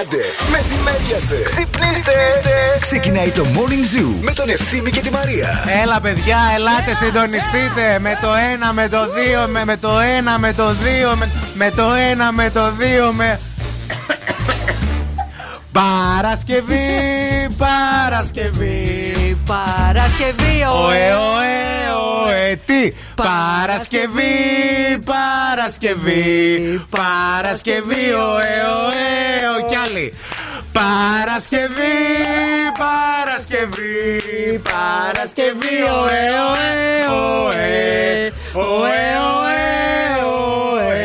Άντε, 0.00 0.22
μεσημέριασε. 0.50 1.42
Ξυπνήστε. 1.44 2.12
Ξεκινάει 2.80 3.30
το 3.30 3.44
Morning 3.44 3.96
Zoo 3.96 4.14
με 4.20 4.32
τον 4.32 4.48
Ευθύμη 4.48 4.90
και 4.90 5.00
τη 5.00 5.10
Μαρία. 5.10 5.48
Έλα, 5.82 6.00
παιδιά, 6.00 6.38
ελάτε, 6.54 6.94
συντονιστείτε. 7.04 7.98
Με 8.00 8.18
το 8.20 8.28
ένα, 8.52 8.72
με 8.72 8.88
το 8.88 8.98
δύο, 9.12 9.48
με, 9.48 9.64
με 9.64 9.76
το 9.76 9.98
ένα, 10.16 10.38
με 10.38 10.52
το 10.52 10.72
δύο, 10.72 11.16
με, 11.16 11.30
με 11.54 11.70
το 11.70 11.92
ένα, 12.10 12.32
με 12.32 12.50
το 12.50 12.72
δύο, 12.72 13.12
με. 13.12 13.40
Παρασκευή, 15.78 16.86
Παρασκευή, 17.58 19.17
Παρασκευή, 19.46 20.56
ωε, 20.84 21.06
ωε, 21.12 21.56
ωε, 22.26 22.60
τι; 22.66 22.92
Παρασκευή, 23.14 24.34
Παρασκευή, 25.04 26.84
Παρασκευή, 26.90 28.12
ωε, 28.12 28.52
ωε, 28.84 29.08
ο 29.56 29.68
κι 29.68 29.76
άλλοι 29.76 30.14
Παρασκευή, 30.72 31.96
Παρασκευή, 32.78 34.60
Παρασκευή, 34.70 35.76
ωε, 36.00 36.24
ωε, 36.48 36.72
ωε, 37.18 38.32
ωε, 38.52 39.00
ωε, 39.30 39.62
ωε. 40.72 40.98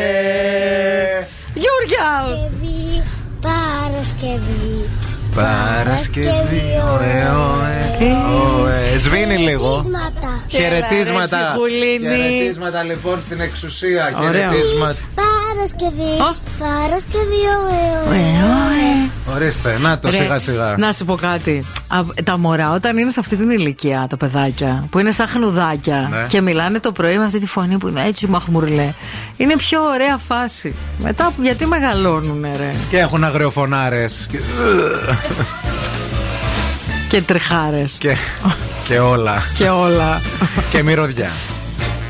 Γιούρια! 1.54 2.08
Παρασκευή. 2.20 3.02
Παρασκευή, 3.40 4.53
ωε, 5.34 7.22
ωε, 7.42 7.82
ωε. 8.62 8.98
Σβήνει 8.98 9.36
λίγο. 9.36 9.82
Χαιρετίσματα. 10.56 10.88
Χαιρετίσματα. 10.88 11.36
Έλα, 11.36 11.46
ρε, 11.46 11.50
ψυχουλίνη. 11.50 12.14
Χαιρετίσματα 12.14 12.82
λοιπόν 12.82 13.18
στην 13.24 13.40
εξουσία. 13.40 14.12
Ωραίο. 14.18 14.32
Χαιρετίσματα. 14.32 14.96
Παρασκευή. 15.14 16.12
Ω. 16.28 16.34
Παρασκευή. 16.58 17.42
ωε, 17.64 18.16
Ε, 18.16 18.18
ωε. 18.18 18.54
ωε. 18.54 19.34
Ορίστε, 19.34 19.78
να 19.80 19.98
το 19.98 20.10
Ρε, 20.10 20.16
σιγά 20.16 20.38
σιγά. 20.38 20.74
Να 20.78 20.92
σου 20.92 21.04
πω 21.04 21.14
κάτι. 21.14 21.64
Α, 21.88 21.98
τα 22.24 22.38
μωρά 22.38 22.72
όταν 22.72 22.98
είναι 22.98 23.10
σε 23.10 23.20
αυτή 23.20 23.36
την 23.36 23.50
ηλικία, 23.50 24.06
τα 24.10 24.16
παιδάκια, 24.16 24.84
που 24.90 24.98
είναι 24.98 25.10
σαν 25.10 25.28
χνουδάκια 25.28 26.08
Ναι. 26.10 26.26
και 26.28 26.40
μιλάνε 26.40 26.80
το 26.80 26.92
πρωί 26.92 27.16
με 27.18 27.24
αυτή 27.24 27.38
τη 27.40 27.46
φωνή 27.46 27.78
που 27.78 27.88
είναι 27.88 28.02
έτσι 28.06 28.26
μαχμουρλέ, 28.26 28.92
είναι 29.36 29.56
πιο 29.56 29.82
ωραία 29.82 30.16
φάση. 30.28 30.74
Μετά, 30.98 31.32
γιατί 31.42 31.66
μεγαλώνουνε, 31.66 32.50
ρε; 32.58 32.74
Και 32.90 32.98
έχουν 32.98 33.24
αγριοφωνάρες. 33.24 34.26
Και 37.08 37.22
τριχάρες. 37.22 37.96
Και, 37.98 38.16
και 38.84 38.98
όλα. 38.98 39.42
και 39.54 39.68
όλα. 39.68 40.20
και 40.70 40.82
μυρωδιά. 40.82 41.53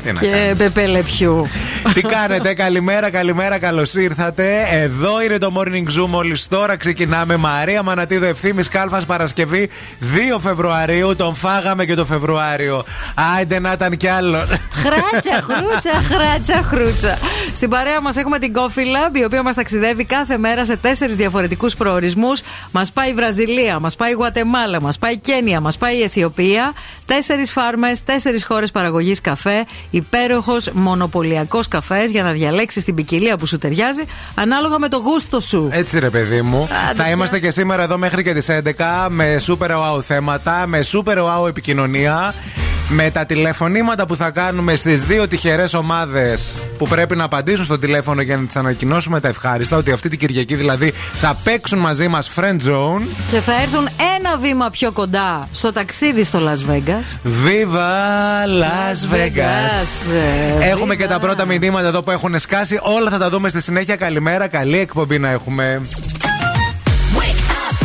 Τι 0.05 0.11
να 0.11 0.19
κάνεις. 0.19 0.47
και 0.47 0.55
πεπέλεπιου. 0.55 1.47
Τι 1.93 2.01
κάνετε, 2.01 2.53
καλημέρα, 2.53 3.09
καλημέρα, 3.09 3.59
καλώς 3.59 3.93
ήρθατε. 3.93 4.67
Εδώ 4.71 5.23
είναι 5.23 5.37
το 5.37 5.53
Morning 5.55 6.01
Zoom. 6.01 6.07
Μόλις 6.07 6.47
τώρα 6.47 6.77
ξεκινάμε. 6.77 7.35
Μαρία 7.35 7.83
Μανατίδο 7.83 8.25
Ευθύνη 8.25 8.63
Κάλφας 8.63 9.05
Παρασκευή 9.05 9.69
2 10.35 10.39
Φεβρουαρίου. 10.39 11.15
Τον 11.15 11.35
φάγαμε 11.35 11.85
και 11.85 11.95
το 11.95 12.05
Φεβρουάριο. 12.05 12.83
Άιντε 13.37 13.59
να 13.59 13.71
ήταν 13.71 13.97
κι 13.97 14.07
άλλο. 14.07 14.37
Χράτσα, 14.71 15.41
χρούτσα, 15.41 16.15
χράτσα, 16.15 16.63
χρούτσα. 16.63 17.17
Στην 17.55 17.69
παρέα 17.69 18.01
μας 18.01 18.17
έχουμε 18.17 18.39
την 18.39 18.53
Coffee 18.55 18.79
Lab, 18.79 19.15
η 19.17 19.23
οποία 19.23 19.43
μας 19.43 19.55
ταξιδεύει 19.55 20.03
κάθε 20.05 20.37
μέρα 20.37 20.65
σε 20.65 20.77
τέσσερις 20.77 21.15
διαφορετικούς 21.15 21.75
προορισμούς. 21.75 22.41
Μας 22.71 22.91
πάει 22.91 23.09
η 23.09 23.13
Βραζιλία, 23.13 23.79
μας 23.79 23.95
πάει 23.95 24.11
η 24.11 24.13
Γουατεμάλα, 24.13 24.81
μας 24.81 24.97
πάει 24.97 25.13
η 25.13 25.17
Κένια, 25.17 25.59
μας 25.59 25.77
πάει 25.77 25.97
η 25.97 26.03
Αιθιοπία. 26.03 26.73
Τέσσερις 27.05 27.51
φάρμες, 27.51 28.03
τέσσερις 28.03 28.45
χώρες 28.45 28.71
παραγωγής 28.71 29.21
καφέ. 29.21 29.65
Υπέροχος 29.89 30.69
μονοπωλιακός 30.73 31.67
καφές 31.67 32.11
για 32.11 32.23
να 32.23 32.31
διαλέξεις 32.31 32.83
την 32.83 32.95
ποικιλία 32.95 33.37
που 33.37 33.45
σου 33.45 33.57
ταιριάζει 33.57 34.03
ανάλογα 34.35 34.79
με 34.79 34.87
το 34.87 34.97
γούστο 34.97 35.39
σου. 35.39 35.69
Έτσι 35.71 35.99
ρε 35.99 36.09
παιδί 36.09 36.41
μου. 36.41 36.61
Άντε, 36.63 36.95
Θα 36.97 37.03
πια. 37.03 37.09
είμαστε 37.11 37.39
και 37.39 37.51
σήμερα 37.51 37.83
εδώ 37.83 37.97
μέχρι 37.97 38.23
και 38.23 38.33
τις 38.33 38.47
11 38.49 39.07
με 39.09 39.35
super 39.47 39.69
wow 39.69 40.01
θέματα, 40.03 40.63
με 40.67 40.79
super 40.91 41.17
wow 41.17 41.47
επικοινωνία. 41.47 42.33
Με 42.89 43.09
τα 43.11 43.25
τηλεφωνήματα 43.25 44.05
που 44.05 44.15
θα 44.15 44.29
κάνουμε 44.29 44.75
στις 44.75 45.05
δύο 45.05 45.27
τυχερές 45.27 45.73
ομάδες 45.73 46.53
που 46.77 46.87
πρέπει 46.87 47.15
να 47.15 47.23
απαντήσουν 47.23 47.65
στο 47.65 47.79
τηλέφωνο 47.79 48.21
για 48.21 48.37
να 48.37 48.45
τις 48.45 48.55
ανακοινώσουμε 48.55 49.19
τα 49.19 49.27
ευχάριστα 49.27 49.77
ότι 49.77 49.91
αυτή 49.91 50.09
την 50.09 50.19
Κυριακή 50.19 50.55
δηλαδή 50.55 50.93
θα 51.13 51.37
παίξουν 51.43 51.79
μαζί 51.79 52.07
μας 52.07 52.31
Friend 52.35 52.57
Zone. 52.69 53.01
Και 53.31 53.39
θα 53.39 53.61
έρθουν 53.61 53.87
ένα 54.17 54.37
βήμα 54.37 54.69
πιο 54.69 54.91
κοντά 54.91 55.47
στο 55.51 55.71
ταξίδι 55.71 56.23
στο 56.23 56.39
Las 56.39 56.71
Vegas. 56.71 56.94
Viva 57.23 58.45
Las 58.47 59.07
Vegas! 59.13 60.13
Ε, 60.61 60.69
Έχουμε 60.69 60.93
viva. 60.93 60.97
και 60.97 61.07
τα 61.07 61.19
πρώτα 61.19 61.45
μηνύματα 61.45 61.87
εδώ 61.87 62.01
που 62.03 62.11
έχουν 62.11 62.39
σκάσει. 62.39 62.79
Όλα 62.81 63.09
θα 63.09 63.17
τα 63.17 63.29
δούμε 63.29 63.49
στη 63.49 63.61
συνέχεια. 63.61 63.95
Καλημέρα, 63.95 64.47
καλή 64.47 64.77
εκπομπή 64.77 65.19
να 65.19 65.29
έχουμε. 65.29 65.81
Wake 67.17 67.45
up, 67.63 67.77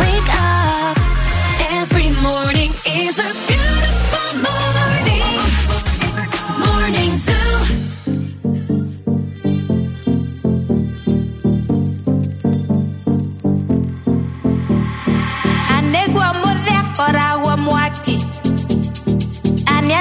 wake 0.00 0.30
up. 0.30 0.96
Every 1.82 2.08
morning 2.26 2.70
is 3.04 3.18
a 3.18 3.30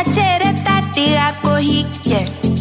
Aniachere 0.01 0.53
tati 0.65 1.13
ako 1.13 1.55
hike 1.61 2.17
Anyala 2.17 2.60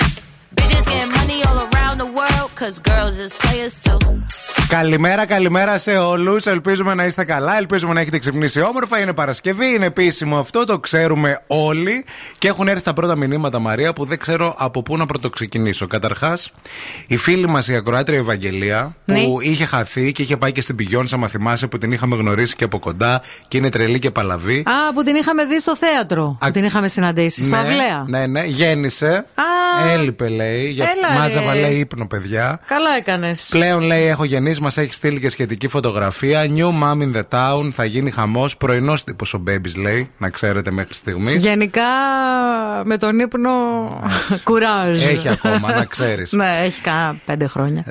Bitches 0.71 0.85
getting 0.93 1.11
money 1.19 1.39
all 1.47 1.59
around 1.67 1.97
the 2.03 2.09
world, 2.19 2.49
cause 2.61 2.75
girls 2.91 3.15
is 3.25 3.31
players 3.43 3.75
too. 3.85 3.99
Καλημέρα, 4.67 5.25
καλημέρα 5.25 5.77
σε 5.77 5.91
όλους. 5.97 6.45
Ελπίζουμε 6.45 6.93
να 6.93 7.05
είστε 7.05 7.23
καλά, 7.23 7.57
ελπίζουμε 7.57 7.93
να 7.93 7.99
έχετε 7.99 8.19
ξυπνήσει 8.19 8.61
όμορφα. 8.61 8.99
Είναι 8.99 9.13
Παρασκευή, 9.13 9.65
είναι 9.73 9.85
επίσημο 9.85 10.37
αυτό, 10.39 10.65
το 10.65 10.79
ξέρουμε 10.79 11.43
όλοι. 11.47 12.05
Και 12.37 12.47
έχουν 12.47 12.67
έρθει 12.67 12.83
τα 12.83 12.93
πρώτα 12.93 13.15
μηνύματα, 13.17 13.59
Μαρία, 13.59 13.93
που 13.93 14.05
δεν 14.05 14.17
ξέρω 14.19 14.55
από 14.57 14.81
πού 14.81 14.97
να 14.97 15.05
πρωτοξεκινήσω. 15.05 15.87
Καταρχάς, 15.87 16.51
η 17.07 17.17
φίλη 17.17 17.47
μας 17.47 17.67
η 17.67 17.75
ακροάτρια 17.75 18.17
Ευαγγελία, 18.17 18.95
Ναι. 19.05 19.23
που 19.23 19.41
είχε 19.41 19.65
χαθεί 19.65 20.11
και 20.11 20.21
είχε 20.21 20.37
πάει 20.37 20.51
και 20.51 20.61
στην 20.61 20.75
Πηγιόνσα, 20.75 21.17
μα 21.17 21.27
θυμάσαι, 21.27 21.67
που 21.67 21.77
την 21.77 21.91
είχαμε 21.91 22.15
γνωρίσει 22.15 22.55
και 22.55 22.63
από 22.63 22.79
κοντά 22.79 23.21
και 23.47 23.57
είναι 23.57 23.69
τρελή 23.69 23.99
και 23.99 24.11
παλαβή. 24.11 24.59
Α, 24.59 24.93
που 24.93 25.03
την 25.03 25.15
είχαμε 25.15 25.45
δει 25.45 25.59
στο 25.59 25.75
θέατρο. 25.75 26.37
Α, 26.39 26.45
Που 26.45 26.51
την 26.51 26.63
είχαμε 26.63 26.87
συναντήσει. 26.87 27.43
Στο 27.43 27.55
Αυλαία. 27.55 28.05
Ναι, 28.07 28.25
ναι, 28.25 28.43
γέννησε. 28.43 29.25
Α, 29.35 29.43
Έλειπε, 29.93 30.27
λέει. 30.27 30.60
Για... 30.69 30.85
έλα, 30.97 31.13
ρε. 31.13 31.19
Μάζαβα, 31.19 31.55
λέει, 31.55 31.75
ύπνο, 31.75 32.07
παιδιά. 32.07 32.59
Καλά 32.67 32.89
έκανες. 32.97 33.47
Πλέον 33.49 33.81
λέει: 33.81 34.07
Έχω 34.07 34.23
γεννήσει, 34.23 34.61
μας 34.61 34.77
έχει 34.77 34.93
στείλει 34.93 35.19
και 35.19 35.29
σχετική 35.29 35.67
φωτογραφία. 35.67 36.41
New 36.55 36.83
mom 36.83 37.01
in 37.01 37.15
the 37.17 37.23
town, 37.29 37.69
θα 37.71 37.85
γίνει 37.85 38.11
χαμός. 38.11 38.57
Πρωινός 38.57 39.03
τύπος 39.03 39.33
ο 39.33 39.43
Babies 39.47 39.75
λέει, 39.77 40.09
να 40.17 40.29
ξέρετε 40.29 40.71
μέχρι 40.71 40.93
στιγμής. 40.93 41.43
Γενικά 41.43 41.81
με 42.83 42.97
τον 42.97 43.19
ύπνο 43.19 43.51
κουράζ. 44.43 45.03
Έχει 45.03 45.29
ακόμα, 45.29 45.73
να 45.75 45.85
ξέρεις. 45.85 46.31
ναι, 46.41 46.59
έχει 46.63 46.81
κάνα 46.81 47.15
πέντε 47.25 47.47
χρόνια. 47.47 47.83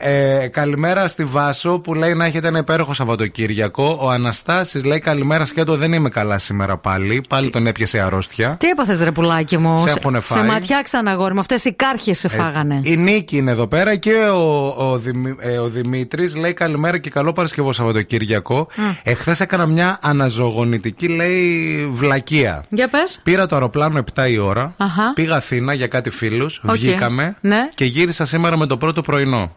ε, 0.00 0.46
καλημέρα 0.46 1.08
στη 1.08 1.24
Βάσο 1.24 1.78
που 1.78 1.94
λέει 1.94 2.14
να 2.14 2.24
έχετε 2.24 2.48
ένα 2.48 2.58
υπέροχο 2.58 2.92
Σαββατοκύριακο. 2.92 3.98
Ο 4.00 4.10
Αναστάσης 4.10 4.84
λέει: 4.84 4.98
Καλημέρα 4.98 5.44
σκέτο, 5.44 5.76
δεν 5.76 5.92
είμαι 5.92 6.08
καλά 6.08 6.38
σήμερα 6.38 6.76
πάλι. 6.76 7.24
Πάλι 7.28 7.50
τον 7.50 7.66
έπιασε 7.66 7.96
η 7.96 8.00
αρρώστια. 8.00 8.56
Τι 8.58 8.68
έπαθες, 8.68 9.02
ρε 9.02 9.10
πουλάκι 9.12 9.56
μου. 9.56 9.78
Σε 9.86 9.94
έχουνε 9.98 10.20
φάει; 10.20 10.42
σε 10.42 10.48
ματιάξαν 10.48 11.08
αγόρι 11.08 11.34
μου. 11.34 11.40
Αυτές 11.40 11.64
οι 11.64 11.72
κάργιες 11.72 12.03
σε 12.12 12.28
φάγανε. 12.28 12.80
Η 12.84 12.96
Νίκη 12.96 13.36
είναι 13.36 13.50
εδώ 13.50 13.66
πέρα 13.66 13.96
και 13.96 14.14
ο, 14.14 14.66
ο, 14.78 14.98
Δημη- 14.98 15.36
ε, 15.40 15.58
ο 15.58 15.68
Δημήτρης 15.68 16.36
λέει 16.36 16.52
καλημέρα 16.52 16.98
και 16.98 17.10
καλό 17.10 17.32
Παρασκευό 17.32 17.72
Σαββατοκύριακο. 17.72 18.66
Εχθές 19.02 19.40
έκανα 19.40 19.66
μια 19.66 19.98
αναζωογονητική 20.02 21.08
λέει 21.08 21.86
βλακεία. 21.92 22.64
Για 22.68 22.88
πες. 22.88 23.20
Πήρα 23.22 23.46
το 23.46 23.54
αεροπλάνο 23.54 24.04
7 24.14 24.30
η 24.30 24.38
ώρα. 24.38 24.74
Αχα. 24.76 25.12
Πήγα 25.14 25.36
Αθήνα 25.36 25.74
για 25.74 25.86
κάτι 25.86 26.10
φίλους. 26.10 26.60
Οκ. 26.64 26.70
Βγήκαμε. 26.72 27.36
Ναι. 27.40 27.68
Και 27.74 27.84
γύρισα 27.84 28.24
σήμερα 28.24 28.56
με 28.56 28.66
το 28.66 28.76
πρώτο 28.76 29.00
πρωινό. 29.02 29.56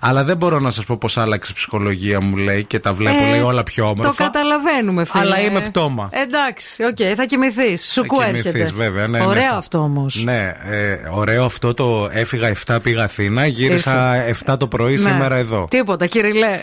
Αλλά 0.00 0.24
δεν 0.24 0.36
μπορώ 0.36 0.58
να 0.60 0.70
σας 0.70 0.84
πω 0.84 0.96
πώς 0.96 1.16
άλλαξε 1.18 1.52
η 1.52 1.54
ψυχολογία 1.54 2.20
μου, 2.20 2.36
λέει, 2.36 2.64
και 2.64 2.78
τα 2.78 2.92
βλέπω, 2.92 3.24
λέει, 3.30 3.40
όλα 3.40 3.62
πιο 3.62 3.84
όμορφα. 3.84 4.08
Ε, 4.08 4.12
Το 4.16 4.22
καταλαβαίνουμε, 4.32 5.04
φίλε. 5.04 5.22
Αλλά 5.22 5.40
είμαι 5.40 5.60
πτώμα. 5.60 6.08
Εντάξει, 6.12 6.84
οκ, 6.84 6.96
θα 7.16 7.24
κοιμηθείς. 7.24 7.92
Σου 7.92 8.02
Θα 8.18 8.24
έρχεται. 8.24 8.50
κοιμηθείς, 8.50 8.72
βέβαια, 8.72 9.06
ναι, 9.08 9.20
Ωραίο 9.24 9.50
ναι. 9.50 9.56
αυτό 9.56 9.78
όμως. 9.78 10.24
Ναι, 10.24 10.54
ε, 10.70 10.98
ωραίο 11.10 11.44
αυτό 11.44 11.74
το 11.74 12.08
έφυγα 12.12 12.48
7 12.66 12.76
πήγα 12.82 13.04
Αθήνα, 13.04 13.46
γύρισα 13.46 14.14
7 14.46 14.56
το 14.58 14.66
πρωί 14.68 14.92
Ναι. 14.92 14.98
σήμερα 14.98 15.36
εδώ. 15.36 15.66
Τίποτα, 15.70 16.06
Κυριλέ. 16.06 16.60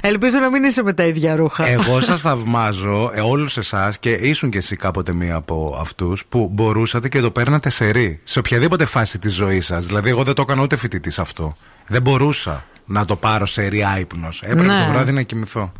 Ελπίζω 0.00 0.38
να 0.38 0.50
μην 0.50 0.64
είσαι 0.64 0.82
με 0.82 0.92
τα 0.92 1.04
ίδια 1.04 1.36
ρούχα. 1.36 1.66
Εγώ 1.68 2.00
σας 2.00 2.20
θαυμάζω 2.26 3.10
ε, 3.14 3.20
όλους 3.20 3.56
εσάς 3.56 3.98
και 3.98 4.10
ήσουν 4.10 4.50
κι 4.50 4.56
εσύ 4.56 4.76
κάποτε 4.76 5.12
μία 5.12 5.34
από 5.34 5.76
αυτούς 5.80 6.24
που 6.28 6.48
μπορούσατε 6.52 7.08
και 7.08 7.20
το 7.20 7.30
παίρνατε 7.30 7.70
σε 7.70 7.90
ρί. 7.90 8.20
Σε 8.24 8.38
οποιαδήποτε 8.38 8.84
φάση 8.84 9.18
της 9.18 9.34
ζωής 9.34 9.66
σας. 9.66 9.86
Δηλαδή, 9.86 10.08
εγώ 10.08 10.22
δεν 10.22 10.34
το 10.34 10.42
έκανα 10.42 10.62
ούτε 10.62 10.76
φοιτητή 10.76 11.12
αυτό. 11.18 11.54
Δεν 11.86 12.02
μπορούσα 12.02 12.64
να 12.84 13.04
το 13.04 13.16
πάρω 13.16 13.46
σε 13.46 13.66
ρί 13.66 13.82
άυπνος. 13.84 14.42
Έπρεπε 14.42 14.62
Ναι. 14.62 14.84
το 14.86 14.92
βράδυ 14.92 15.12
να 15.12 15.22
κοιμηθώ. 15.22 15.72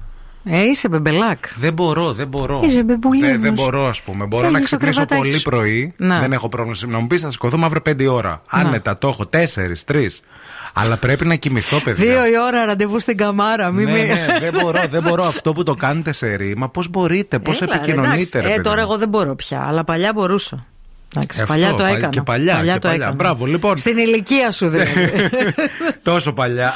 Ε, 0.46 0.62
είσαι 0.62 0.88
μπεμπελάκ. 0.88 1.44
Δεν 1.56 1.73
μπορώ, 1.73 2.12
δεν 2.12 2.28
μπορώ. 2.28 2.61
Είσαι 2.64 2.82
μπεμπουλίνος. 2.82 3.30
Δεν, 3.30 3.40
δεν 3.40 3.52
μπορώ, 3.52 3.87
ας 3.87 4.02
πούμε. 4.02 4.25
Μπορώ 4.26 4.42
Θέλεις 4.42 4.52
να 4.54 4.58
το 4.61 4.64
ξυπνήσω 4.64 4.92
κρεβατάκι 5.04 5.20
πολύ 5.20 5.38
σου. 5.38 5.42
πρωί. 5.42 5.94
Να. 5.96 6.20
Δεν 6.20 6.32
έχω 6.32 6.49
πρόβλημα. 6.49 6.76
Να 6.92 6.99
μου 6.99 7.06
πεις, 7.06 7.23
θα 7.23 7.30
σηκωθούμε 7.30 7.64
αύριο 7.64 7.80
5 7.82 8.06
ώρα. 8.12 8.42
Άνετα, 8.50 8.99
το 8.99 9.08
έχω 9.08 9.26
4, 9.26 9.84
3. 9.84 10.06
Αλλά 10.73 10.96
πρέπει 10.96 11.26
να 11.26 11.34
κοιμηθώ, 11.34 11.80
παιδιά. 11.80 12.04
Δύο 12.04 12.26
η 12.26 12.32
ώρα 12.46 12.64
ραντεβού 12.64 12.99
στην 13.00 13.16
καμάρα. 13.16 13.70
Μη 13.70 13.84
Ναι, 13.84 13.92
μη- 13.92 13.99
ναι, 14.06 14.38
δεν 14.40 14.54
μπορώ, 14.62 14.80
δεν 14.90 15.02
μπορώ 15.02 15.25
αυτό 15.25 15.52
που 15.52 15.62
το 15.62 15.75
κάνετε 15.75 16.12
σε 16.12 16.34
ρήμα. 16.34 16.68
Πώς 16.68 16.88
μπορείτε, 16.88 17.38
πώς 17.38 17.61
Έλα, 17.61 17.73
ρε, 17.73 17.78
επικοινωνείτε, 17.78 18.12
εντάξει. 18.14 18.38
ρε 18.38 18.46
Ε, 18.49 18.50
παιδί 18.50 18.61
τώρα 18.62 18.76
μου. 18.76 18.82
εγώ 18.82 18.99
δεν 18.99 19.08
μπορώ 19.08 19.34
πια, 19.34 19.64
αλλά 19.66 19.84
παλιά 19.84 20.12
μπορούσα. 20.14 20.64
Εντάξει, 21.16 21.40
Αυτό, 21.42 21.52
παλιά 21.52 21.71
το 21.71 21.76
πα- 21.83 21.88
έκανα. 21.88 22.09
και 22.09 22.23
παλιά, 22.23 22.54
και 22.64 22.73
το 22.73 22.78
παλιά. 22.78 22.94
έκανα. 22.94 23.12
Μπράβο, 23.14 23.44
λοιπόν. 23.47 23.76
Στην 23.76 23.97
ηλικία 23.99 24.50
σου 24.50 24.68
δηλαδή. 24.68 24.90
Τόσο 26.02 26.33
παλιά. 26.33 26.75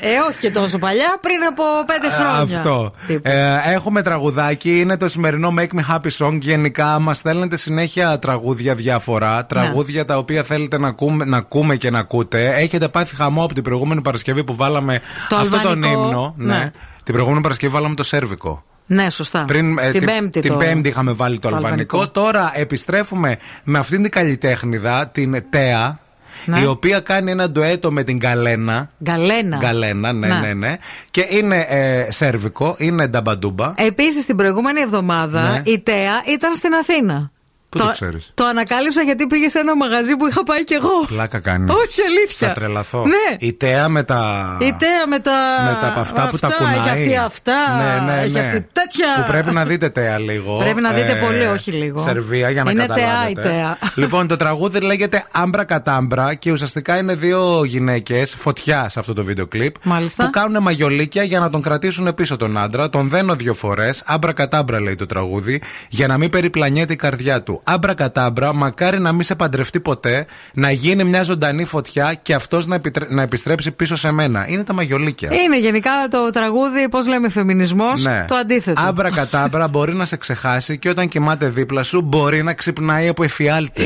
ε, 0.00 0.08
όχι 0.30 0.38
και 0.40 0.50
τόσο 0.50 0.78
παλιά, 0.78 1.18
πριν 1.20 1.36
από 1.48 1.62
πέντε 1.86 2.14
χρόνια. 2.14 2.56
Αυτό. 2.58 2.92
Τίποτα. 3.06 3.30
Ε, 3.30 3.72
έχουμε 3.74 4.02
τραγουδάκι. 4.02 4.80
Είναι 4.80 4.96
το 4.96 5.08
σημερινό 5.08 5.54
Make 5.58 5.78
Me 5.80 5.94
Happy 5.96 6.10
Song. 6.26 6.38
Γενικά 6.40 6.98
μας 6.98 7.16
στέλνετε 7.16 7.56
συνέχεια 7.56 8.18
τραγούδια 8.18 8.74
διάφορα. 8.74 9.46
Τραγούδια 9.46 10.04
τα 10.04 10.16
οποία 10.18 10.42
θέλετε 10.42 10.78
να 10.78 10.88
ακούμε, 10.88 11.24
να 11.24 11.36
ακούμε 11.36 11.76
και 11.76 11.90
να 11.90 11.98
ακούτε. 11.98 12.54
Έχετε 12.56 12.88
πάθει 12.88 13.16
χαμό 13.16 13.44
από 13.44 13.54
την 13.54 13.62
προηγούμενη 13.62 14.00
Παρασκευή 14.02 14.44
που 14.44 14.54
βάλαμε 14.54 15.00
Το 15.28 15.36
αυτό 15.36 15.50
τον 15.58 15.70
αλβανικό. 15.84 16.02
ύμνο. 16.04 16.34
Ναι. 16.36 16.54
Ναι. 16.56 16.70
Την 17.04 17.12
προηγούμενη 17.12 17.42
Παρασκευή 17.42 17.72
βάλαμε 17.72 17.94
το 17.94 18.02
Σέρβικο. 18.02 18.64
Ναι, 18.92 19.10
σωστά. 19.10 19.44
Πριν, 19.46 19.78
ε, 19.78 19.90
την 19.90 20.04
Πέμπτη. 20.04 20.40
την 20.40 20.50
το... 20.50 20.56
Πέμπτη 20.56 20.88
είχαμε 20.88 21.12
βάλει 21.12 21.38
το, 21.38 21.48
το 21.48 21.56
αλβανικό. 21.56 21.96
αλβανικό. 21.96 22.20
Τώρα 22.20 22.50
επιστρέφουμε 22.54 23.36
με 23.64 23.78
αυτήν 23.78 24.02
την 24.02 24.10
καλλιτέχνηδα, 24.10 25.08
την 25.08 25.44
Τέα, 25.50 25.98
Ναι. 26.44 26.60
η 26.60 26.66
οποία 26.66 27.00
κάνει 27.00 27.30
ένα 27.30 27.50
ντουέτο 27.50 27.92
με 27.92 28.02
την 28.02 28.16
Γκαλένα. 28.16 28.90
Γκαλένα. 29.02 29.56
Γκαλένα, 29.56 30.12
ναι, 30.12 30.28
Ναι. 30.28 30.34
ναι, 30.38 30.52
ναι. 30.54 30.76
Και 31.10 31.26
είναι 31.30 31.66
ε, 31.68 32.06
σέρβικο, 32.10 32.74
είναι 32.78 33.06
νταμπαντούμπα. 33.08 33.74
Επίσης, 33.76 34.24
την 34.26 34.36
προηγούμενη 34.36 34.80
εβδομάδα 34.80 35.50
Ναι. 35.50 35.62
η 35.64 35.78
Τέα 35.80 36.12
ήταν 36.26 36.54
στην 36.56 36.72
Αθήνα. 36.74 37.30
Πού 37.70 37.78
το 37.78 37.88
ξέρεις; 37.92 38.30
Το 38.34 38.44
ανακάλυψα 38.44 39.02
γιατί 39.02 39.26
πήγε 39.26 39.48
σε 39.48 39.58
ένα 39.58 39.76
μαγαζί 39.76 40.16
που 40.16 40.26
είχα 40.26 40.42
πάει 40.44 40.64
κι 40.64 40.74
εγώ. 40.74 41.04
Πλάκα 41.06 41.38
κάνεις. 41.38 41.72
Όχι, 41.72 42.00
αλήθεια. 42.08 42.48
Θα 42.48 42.52
τρελαθώ. 42.54 43.02
Ναι. 43.06 43.36
Η 43.38 43.52
Τέα 43.52 43.88
με 43.88 44.02
τα. 44.02 44.56
Η 44.60 44.74
Τέα 44.78 45.06
με 45.08 45.18
τα. 45.18 45.32
με 45.64 45.78
τα 45.80 45.86
από 45.88 46.00
αυτά 46.00 46.28
που 46.30 46.38
τα 46.38 46.48
κουνάει. 46.58 46.74
Έχει 46.74 46.88
αυτή 46.88 47.16
αυτά. 47.16 47.54
Ναι, 47.76 48.12
ναι, 48.12 48.20
Έχει 48.20 48.32
ναι. 48.32 48.40
αυτή 48.40 48.66
τέτοια. 48.72 49.06
Που 49.16 49.30
πρέπει 49.32 49.50
να 49.50 49.64
δείτε 49.64 49.88
τέα 49.88 50.18
λίγο. 50.18 50.56
Ε, 50.60 50.64
Πρέπει 50.64 50.80
να 50.80 50.90
δείτε 50.90 51.14
πολύ, 51.14 51.46
όχι 51.46 51.70
λίγο. 51.72 52.00
Σερβία 52.00 52.50
για 52.50 52.62
να 52.64 52.70
Είναι 52.70 52.86
καταλάβετε. 52.86 53.40
τεά 53.40 53.52
η 53.52 53.54
τέα. 53.54 53.78
Λοιπόν, 53.94 54.26
το 54.26 54.36
τραγούδι 54.36 54.80
λέγεται 54.80 55.24
Άμπρα 55.30 55.64
Κατάμπρα 55.64 56.34
και 56.34 56.52
ουσιαστικά 56.52 56.96
είναι 56.98 57.14
δύο 57.14 57.64
γυναίκες, 57.64 58.34
φωτιάς 58.38 58.92
σε 58.92 58.98
αυτό 58.98 59.12
το 59.12 59.24
βίντεο 59.24 59.46
κλιπ. 59.46 59.74
Μάλιστα. 59.82 60.24
Που 60.24 60.30
κάνουν 60.30 60.62
μαγιολίκια 60.62 61.22
για 61.22 61.40
να 61.40 61.50
τον 61.50 61.62
κρατήσουν 61.62 62.14
πίσω 62.14 62.36
τον 62.36 62.58
άντρα. 62.58 62.90
Τον 62.90 63.08
δένω 63.08 63.34
δύο 63.34 63.54
φορές. 63.54 64.02
Άμπρα 64.06 64.32
Κατάμπρα 64.32 64.80
λέει 64.80 64.94
το 64.94 65.06
τραγούδι. 65.06 65.62
Για 65.88 66.06
να 66.06 66.18
μην 66.18 66.30
περιπλανιέται 66.30 66.92
η 66.92 66.96
καρδιά 66.96 67.42
του. 67.42 67.59
Άμπρα 67.64 67.94
Κατάμπρα, 67.94 68.54
μακάρι 68.54 69.00
να 69.00 69.12
μην 69.12 69.22
σε 69.22 69.34
παντρευτεί 69.34 69.80
ποτέ. 69.80 70.26
Να 70.52 70.70
γίνει 70.70 71.04
μια 71.04 71.22
ζωντανή 71.22 71.64
φωτιά 71.64 72.14
και 72.22 72.34
αυτός 72.34 72.66
να, 72.66 72.74
επιτρέ- 72.74 73.10
να 73.10 73.22
επιστρέψει 73.22 73.70
πίσω 73.70 73.96
σε 73.96 74.10
μένα. 74.10 74.48
Είναι 74.48 74.64
τα 74.64 74.72
μαγιολίκια. 74.72 75.30
Είναι 75.32 75.58
γενικά 75.58 75.90
το 76.10 76.30
τραγούδι, 76.32 76.88
πώς 76.88 77.06
λέμε, 77.06 77.28
φεμινισμός. 77.28 78.02
Ναι. 78.04 78.24
Το 78.28 78.34
αντίθετο. 78.34 78.80
Άμπρα 78.86 79.10
κατάμπρα 79.10 79.68
μπορεί 79.68 79.94
να 79.94 80.04
σε 80.04 80.16
ξεχάσει 80.16 80.78
και 80.78 80.88
όταν 80.88 81.08
κοιμάται 81.08 81.48
δίπλα 81.48 81.82
σου 81.82 82.00
μπορεί 82.00 82.42
να 82.42 82.52
ξυπνάει 82.54 83.08
από 83.08 83.22
εφιάλτες. 83.24 83.84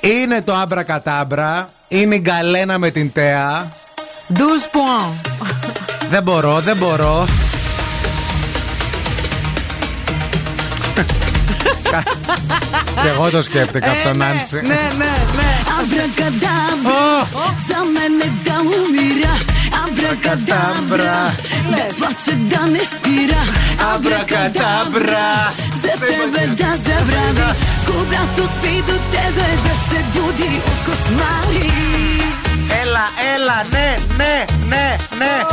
είναι 0.00 0.42
το 0.42 0.54
άμπρα 0.54 0.82
κατάμπρα. 0.82 1.68
Είναι 1.88 2.14
η 2.14 2.18
γκαλένα 2.22 2.78
με 2.78 2.90
την 2.90 3.12
τέα. 3.12 3.72
12 4.32 4.38
points. 4.72 6.06
Δεν 6.10 6.22
μπορώ, 6.22 6.60
δεν 6.60 6.76
μπορώ. 6.76 7.26
Και 13.01 13.07
εγώ 13.07 13.29
το 13.29 13.41
σκέφτηκα 13.41 13.91
αυτό, 13.91 14.09
Ε, 14.09 14.13
ναι, 14.13 14.25
Νάνση. 14.25 14.55
Ναι, 14.55 14.61
ναι, 15.01 15.13
ναι. 15.37 15.49
Абракадабра, 15.79 16.99
Ω, 17.33 17.53
за 17.67 17.79
мене 17.93 18.31
да 18.43 18.57
умира. 18.61 19.33
Абракадабра, 19.83 21.31
да 21.71 21.95
плаче 21.97 22.33
да 22.51 22.61
не 22.73 22.79
спира. 22.93 23.41
Абракадабра, 23.93 25.51
за 25.81 26.05
тебе 26.05 26.47
да 26.47 26.71
забрави. 26.85 27.49
Когато 27.85 28.49
спи 28.53 28.75
до 28.87 28.93
тебе 29.13 29.47
да 29.65 29.73
се 29.89 30.03
буди 30.13 30.61
от 30.67 30.79
кошмари. 30.85 31.71
Έλα, 32.81 33.05
έλα, 33.35 33.63
ναι, 33.71 33.97
ναι, 34.17 34.45
ναι, 34.67 34.97
ναι. 35.17 35.43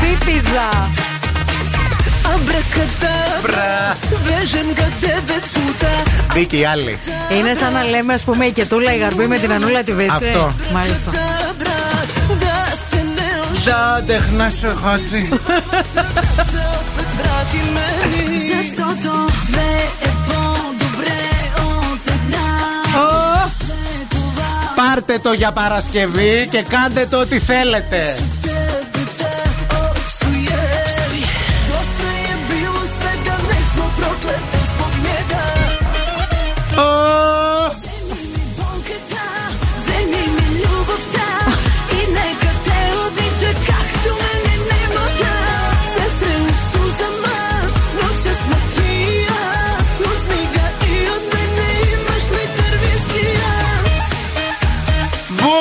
Πίπιζα. 0.00 0.70
Μπήκε 6.33 6.57
η 6.57 6.65
άλλη. 6.65 6.99
Είναι 7.37 7.53
σαν 7.53 7.73
να 7.73 7.83
λέμε, 7.83 8.13
ας 8.13 8.23
πούμε, 8.23 8.45
η 8.45 8.51
κετούλα 8.51 8.93
η 8.93 8.97
γαρμπή 8.97 9.27
με 9.27 9.37
την 9.37 9.51
ανούλα 9.51 9.83
τη 9.83 9.93
βέση. 9.93 10.09
Αυτό. 10.09 10.53
Μάλιστα. 10.73 11.11
Δεν 13.63 14.05
τεχνά 14.07 14.49
σε 14.49 14.73
χάσει. 14.83 15.29
Πάρτε 24.75 25.19
το 25.19 25.33
για 25.33 25.51
Παρασκευή 25.51 26.47
και 26.51 26.63
κάντε 26.69 27.07
το 27.09 27.19
ό,τι 27.19 27.39
θέλετε. 27.39 28.15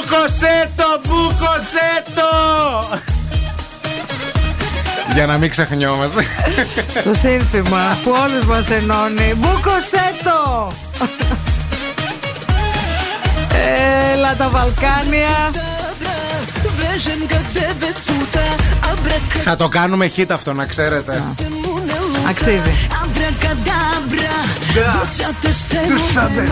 Μπούκοσέ 0.09 0.69
το, 0.75 1.01
μπούκοσέ 1.07 2.03
το! 2.15 2.29
Για 5.13 5.25
να 5.25 5.37
μην 5.37 5.49
ξεχνιόμαστε. 5.49 6.25
Το 7.03 7.13
σύνθημα 7.13 7.97
που 8.03 8.11
όλους 8.23 8.45
μας 8.45 8.69
ενώνει. 8.69 9.33
Μπούκοσέ 9.37 10.13
το! 10.23 10.71
Έλα 14.13 14.35
τα 14.35 14.49
Βαλκάνια. 14.49 15.51
Абра, 15.91 16.17
вежем 16.79 17.21
ga 17.31 17.39
devet 17.55 17.97
puta, 18.07 18.45
abrakadabra. 18.91 19.43
Θα 19.43 19.55
το 19.55 19.67
κάνουμε 19.67 20.11
hit 20.17 20.25
αυτό, 20.31 20.53
να 20.53 20.65
ξέρετε. 20.65 21.23
се 21.37 21.43
му 21.49 21.79
не 21.79 21.93
лута. 21.93 22.29
Αξίζει. 22.29 22.71
Абракадабра, 23.03 24.35
Да. 24.75 24.99
душата 24.99 25.59
ще 25.59 25.79
му 25.81 25.87
Душата. 25.87 26.43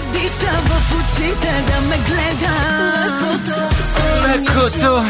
pisavo 0.20 0.76
fučite 0.88 1.52
da 1.68 1.78
me 1.88 1.98
gleda. 2.08 2.54
Λακωτό 4.26 5.02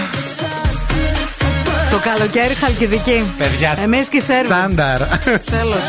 Το 1.90 1.99
καλοκαίρι 1.99 2.55
χαλκιδική. 2.55 3.35
Παιδιά 3.38 3.76
Εμείς 3.83 4.09
και 4.09 4.21
σέρβι 4.21 4.47
Στάνταρ. 4.47 4.99
Τέλος. 5.50 5.83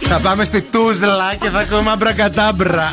Θα 0.00 0.20
πάμε 0.20 0.44
στη 0.44 0.60
Τούζλα 0.62 1.34
και 1.40 1.48
θα 1.48 1.58
ακούμε 1.58 1.94
μπρακατάμπρα 1.98 2.92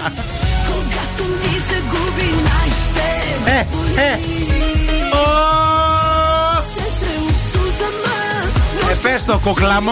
Ε, 3.45 3.59
ε. 4.01 4.11
Ε, 8.91 8.95
πες 9.01 9.25
το 9.25 9.39
κοκλάμο 9.43 9.91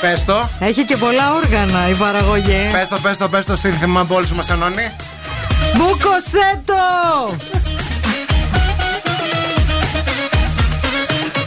Πες 0.00 0.24
το. 0.24 0.48
Έχει 0.60 0.84
και 0.84 0.96
πολλά 0.96 1.34
όργανα 1.34 1.88
η 1.88 1.94
παραγωγή. 1.94 2.68
Πες 2.72 2.88
το, 2.88 2.98
πες 3.02 3.16
το, 3.16 3.28
πες 3.28 3.44
το 3.44 3.56
σύνθημα 3.56 4.04
που 4.04 4.14
όλους 4.14 4.32
μας 4.32 4.50
ενώνει. 4.50 4.92
Μπούκοσέ 5.76 6.60
το! 6.64 7.34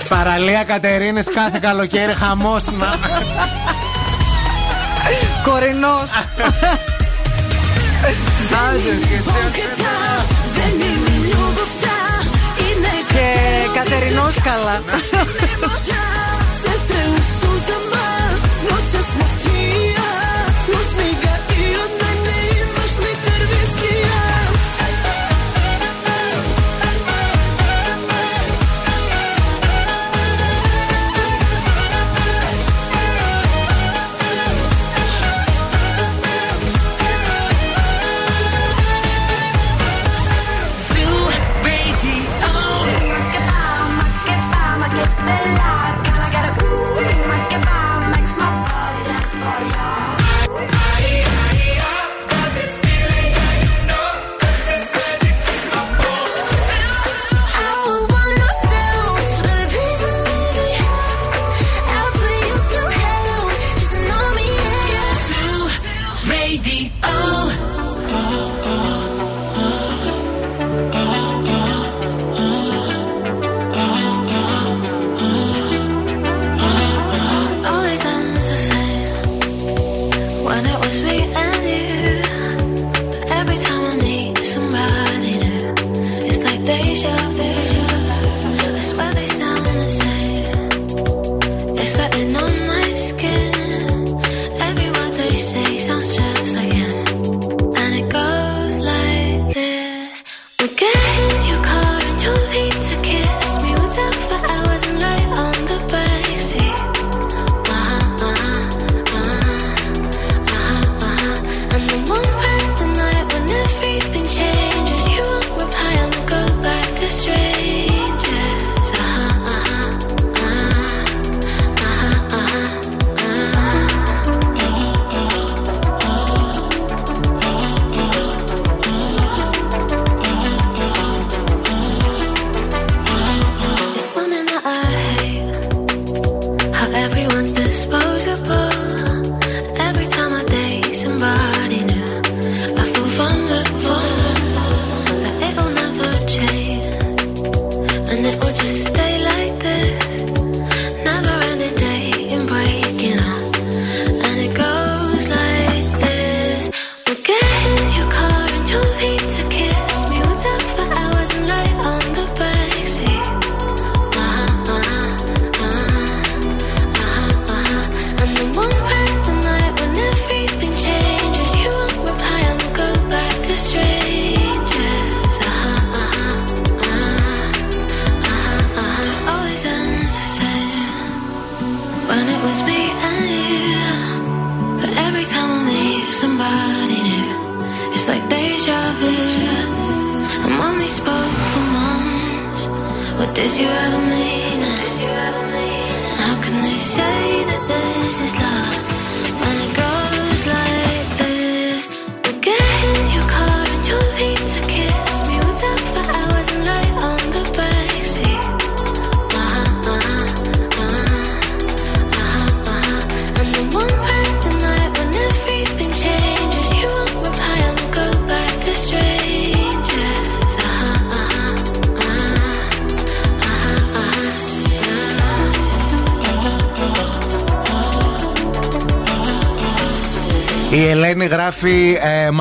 Παραλία 0.10 0.63
Κατερίνης 0.63 1.27
κάθε 1.34 1.60
καλοκαίρι 1.62 2.13
χαμός 2.13 2.63
να... 2.65 2.96
Κορινός. 5.43 6.10
Болката, 9.25 10.25
вземи 10.44 10.96
ми 10.96 11.28
любовта 11.28 11.99
и 12.58 12.80
нека 12.80 13.08
Και 13.12 13.78
Κατερινός 13.78 14.37
καλά. 14.44 14.80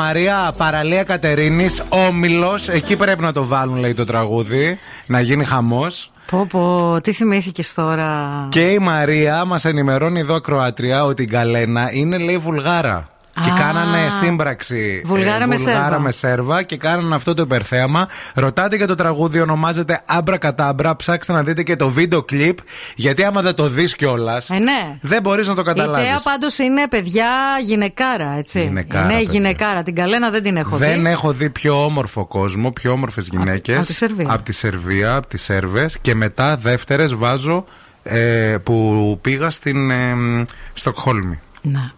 Μαρία 0.02 0.52
Παραλία 0.56 1.02
Κατερίνης, 1.02 1.82
Όμιλος. 1.88 2.68
Εκεί 2.68 2.96
πρέπει 2.96 3.20
να 3.20 3.32
το 3.32 3.44
βάλουν, 3.44 3.76
λέει 3.76 3.94
το 3.94 4.04
τραγούδι. 4.04 4.78
Να 5.06 5.20
γίνει 5.20 5.44
χαμός. 5.44 6.10
Πω, 6.30 6.46
πω, 6.50 6.96
τι 7.02 7.12
θυμήθηκες 7.12 7.74
τώρα; 7.74 8.46
Και 8.48 8.60
η 8.60 8.78
Μαρία 8.78 9.44
μας 9.44 9.64
ενημερώνει 9.64 10.20
εδώ, 10.20 10.40
Κροατρία, 10.40 11.04
ότι 11.04 11.22
η 11.22 11.26
Γκαλένα 11.30 11.92
είναι, 11.92 12.18
λέει, 12.18 12.38
Βουλγάρα. 12.38 13.08
Και 13.56 13.62
Α, 13.62 13.64
κάνανε 13.66 13.98
σύμπραξη 14.22 15.02
Βουλγάρα 15.04 15.46
με 15.46 15.56
Σέρβα. 15.56 16.00
με 16.00 16.12
Σέρβα 16.12 16.62
και 16.62 16.76
κάνανε 16.76 17.14
αυτό 17.14 17.34
το 17.34 17.42
υπερθέαμα. 17.42 18.08
Ρωτάτε 18.34 18.76
για 18.76 18.86
το 18.86 18.94
τραγούδι, 18.94 19.40
ονομάζεται 19.40 20.00
Άμπρα 20.06 20.38
Κατάμπρα. 20.38 20.96
Ψάξτε 20.96 21.32
να 21.32 21.42
δείτε 21.42 21.62
και 21.62 21.76
το 21.76 21.90
βίντεο 21.90 22.22
κλιπ. 22.22 22.58
Γιατί 22.94 23.24
άμα 23.24 23.42
δεν 23.42 23.54
το 23.54 23.68
δεις 23.68 23.94
κιόλας, 23.96 24.50
Ε, 24.50 24.58
ναι. 24.58 24.98
δεν 25.00 25.22
μπορείς 25.22 25.48
να 25.48 25.54
το 25.54 25.60
Η 25.60 25.64
καταλάβεις. 25.64 26.08
Τέα 26.08 26.20
πάντως 26.24 26.58
είναι 26.58 26.88
παιδιά 26.88 27.28
γυναικάρα, 27.64 28.34
έτσι. 28.38 28.60
Γυναικάρα, 28.62 29.06
ναι, 29.06 29.12
παιδιά. 29.12 29.30
γυναικάρα. 29.30 29.82
Την 29.82 29.94
καλένα 29.94 30.30
δεν 30.30 30.42
την 30.42 30.56
έχω 30.56 30.76
Δεν 30.76 31.00
δει. 31.04 31.10
έχω 31.10 31.32
δει 31.32 31.50
πιο 31.50 31.84
όμορφο 31.84 32.26
κόσμο, 32.26 32.72
πιο 32.72 32.92
όμορφες 32.92 33.26
γυναίκες. 33.30 33.76
απ' 33.76 33.84
τη 33.84 33.92
Σερβία. 33.92 34.26
Από 34.32 34.42
τη 34.42 34.52
Σερβία, 34.52 35.14
από 35.16 35.26
τις 35.26 35.42
Σέρβες. 35.42 35.98
Και 36.00 36.14
μετά 36.14 36.56
δεύτερες 36.56 37.14
βάζω 37.14 37.64
ε, 38.02 38.56
που 38.62 39.18
πήγα 39.20 39.50
στην 39.50 39.90
ε, 39.90 40.14
μ, 40.14 40.42
Στοκχόλμη. 40.72 41.40
Ναι. 41.62 41.90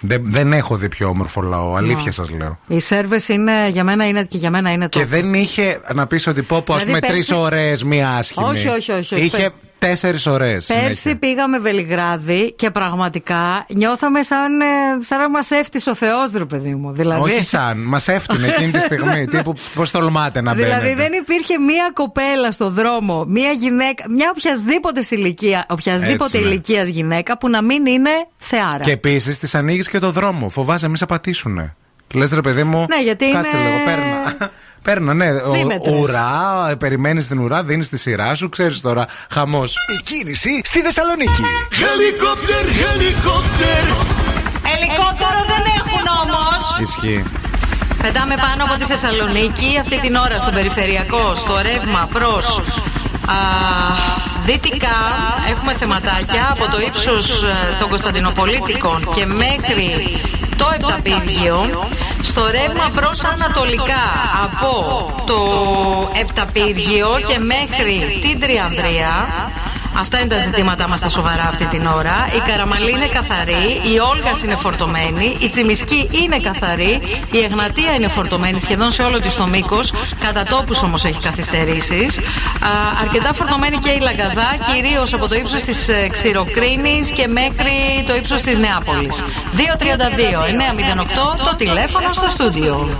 Δεν, 0.00 0.22
δεν 0.24 0.52
έχω 0.52 0.76
δει 0.76 0.88
πιο 0.88 1.08
όμορφο 1.08 1.40
λαό, 1.40 1.74
αλήθεια 1.74 2.12
σας 2.12 2.30
λέω. 2.30 2.58
Οι 2.66 2.78
Σέρβες 2.80 3.28
είναι 3.28 3.52
για 3.68 3.84
μένα 3.84 4.08
είναι 4.08 4.24
και 4.24 4.38
για 4.38 4.50
μένα 4.50 4.72
είναι 4.72 4.88
το. 4.88 4.98
Και 4.98 5.04
δεν 5.06 5.34
είχε 5.34 5.80
να 5.94 6.06
πεις 6.06 6.26
ότι 6.26 6.42
πω, 6.42 6.62
πω 6.62 6.74
ας 6.74 6.84
Δηλαδή, 6.84 7.00
πούμε, 7.00 7.12
τρεις 7.12 7.26
πέρσι- 7.26 7.44
ωραίες, 7.44 7.84
μία 7.84 8.10
άσχημη. 8.10 8.46
Όχι, 8.48 8.68
όχι, 8.68 8.92
όχι, 8.92 9.14
όχι. 9.14 9.24
Είχε 9.24 9.50
τέσσερις 9.80 10.26
ωραίες. 10.26 10.66
Πέρσι 10.66 11.14
πήγαμε 11.14 11.58
Βελιγράδι 11.58 12.52
και 12.56 12.70
πραγματικά 12.70 13.64
νιώθαμε 13.68 14.22
σαν, 14.22 14.60
ε, 14.60 14.64
σαν 15.00 15.18
να 15.18 15.30
μας 15.30 15.50
έφτιασε 15.50 15.90
ο 15.90 15.94
Θεός, 15.94 16.32
ρε 16.32 16.44
παιδί 16.44 16.74
μου. 16.74 16.92
Δηλαδή, 16.92 17.20
Όχι 17.20 17.42
σαν, 17.42 17.78
μας 17.78 18.08
έφτιανε 18.08 18.46
εκείνη 18.46 18.72
τη 18.72 18.80
στιγμή. 18.80 19.24
τύπου, 19.30 19.54
πώς 19.74 19.90
τολμάτε 19.90 20.40
να 20.40 20.54
μπαίνετε. 20.54 20.74
Δηλαδή 20.80 20.94
δεν 21.02 21.12
υπήρχε 21.20 21.58
μία 21.58 21.90
κοπέλα 21.94 22.50
στο 22.52 22.70
δρόμο, 22.70 23.24
μία 23.24 23.50
γυναίκα, 23.50 24.04
μια 24.10 24.32
οποιασδήποτε 24.36 25.00
ηλικία, 25.10 25.66
οποιασδήποτε 25.68 26.24
Έτσι, 26.36 26.46
ναι. 26.46 26.52
ηλικίας 26.52 26.88
γυναίκα 26.88 27.38
που 27.38 27.48
να 27.48 27.62
μην 27.62 27.86
είναι 27.86 28.10
θεάρα. 28.38 28.78
Και 28.82 28.90
επίσης 28.92 29.38
της 29.38 29.54
ανοίγεις 29.54 29.88
και 29.88 29.98
το 29.98 30.10
δρόμο. 30.10 30.48
Φοβάσαι, 30.48 30.88
μη 30.88 30.96
σε 30.98 31.06
πατήσουνε. 31.06 31.74
Λες 32.14 32.32
ρε 32.32 32.40
παιδί 32.40 32.64
μου. 32.64 32.86
Ναι, 32.88 33.02
γιατί 33.02 33.30
Κάτσε 33.32 33.56
είναι- 33.56 33.68
λίγο, 33.68 33.84
παίρνα. 33.84 34.50
Παίρνα, 34.82 35.14
ναι. 35.14 35.30
Ο, 35.30 35.50
Δίμετρες. 35.50 35.94
ουρά, 36.00 36.76
περιμένεις 36.78 37.26
την 37.26 37.38
ουρά, 37.38 37.62
δίνεις 37.62 37.88
τη 37.88 37.98
σειρά 37.98 38.34
σου, 38.34 38.48
ξέρεις 38.48 38.80
τώρα. 38.80 39.06
Χαμός. 39.30 39.74
Η 39.98 40.02
κίνηση 40.02 40.60
στη 40.64 40.80
Θεσσαλονίκη. 40.80 41.42
Helicopter, 41.70 42.64
helicopter. 42.82 43.84
Ελικόπτερο 44.76 45.40
δεν 45.52 45.64
έχουν 45.76 46.04
όμως. 46.22 46.76
Ισχύει. 46.88 47.24
Πετάμε 48.02 48.34
πάνω 48.34 48.64
από 48.64 48.74
τη 48.78 48.84
Θεσσαλονίκη 48.84 49.78
αυτή 49.80 50.00
την 50.00 50.14
ώρα 50.14 50.38
στον 50.38 50.54
περιφερειακό, 50.54 51.34
στο 51.34 51.54
ρεύμα 51.62 52.08
προς 52.12 52.58
α, 52.58 53.38
δυτικά. 54.44 54.98
Έχουμε 55.50 55.74
θεματάκια 55.74 56.48
από 56.50 56.70
το 56.70 56.80
ύψος 56.86 57.42
ε, 57.42 57.46
των 57.78 57.88
Κωνσταντινοπολίτικων 57.88 59.08
και 59.14 59.26
μέχρι 59.26 60.18
το 60.56 60.70
Επταπύργιο. 60.74 61.88
Στο 62.20 62.42
ρεύμα 62.50 62.90
προς 62.94 63.24
ανατολικά 63.24 64.04
από 64.44 64.72
το 65.26 65.40
Επταπύργιο 66.20 67.08
και 67.28 67.38
μέχρι 67.38 68.18
την 68.20 68.40
Τριανδρία. 68.40 69.10
Αυτά 70.00 70.18
είναι 70.18 70.28
τα 70.28 70.38
ζητήματά 70.38 70.88
μας 70.88 71.00
τα 71.00 71.08
σοβαρά 71.08 71.42
αυτή 71.48 71.64
την 71.64 71.86
ώρα. 71.86 72.28
Η 72.36 72.40
Καραμαλή 72.50 72.90
είναι 72.90 73.06
καθαρή, 73.06 73.80
η 73.94 73.98
Όλγα 74.12 74.30
είναι 74.44 74.56
φορτωμένη, 74.56 75.36
η 75.40 75.48
Τσιμισκή 75.48 76.10
είναι 76.22 76.36
καθαρή, 76.36 77.00
η 77.30 77.38
Εγνατία 77.38 77.92
είναι 77.94 78.08
φορτωμένη 78.08 78.60
σχεδόν 78.60 78.90
σε 78.90 79.02
όλο 79.02 79.20
της 79.20 79.34
το 79.34 79.46
μήκος. 79.46 79.92
Κατά 80.20 80.42
τόπους 80.42 80.82
όμως 80.82 81.04
έχει 81.04 81.20
καθυστερήσεις. 81.20 82.18
Αρκετά 83.02 83.32
φορτωμένη 83.32 83.76
και 83.76 83.90
η 83.90 83.98
Λαγκαδά, 84.00 84.56
κυρίως 84.72 85.12
από 85.12 85.28
το 85.28 85.34
ύψος 85.34 85.62
της 85.62 85.88
Ξηροκρίνης 86.12 87.10
και 87.10 87.26
μέχρι 87.28 88.04
το 88.06 88.14
ύψος 88.14 88.40
της 88.40 88.58
Νεάπολης. 88.58 89.22
232-908 89.56 91.36
το 91.44 91.56
τηλέφωνο 91.56 92.12
στο 92.12 92.30
στούντιο. 92.30 92.96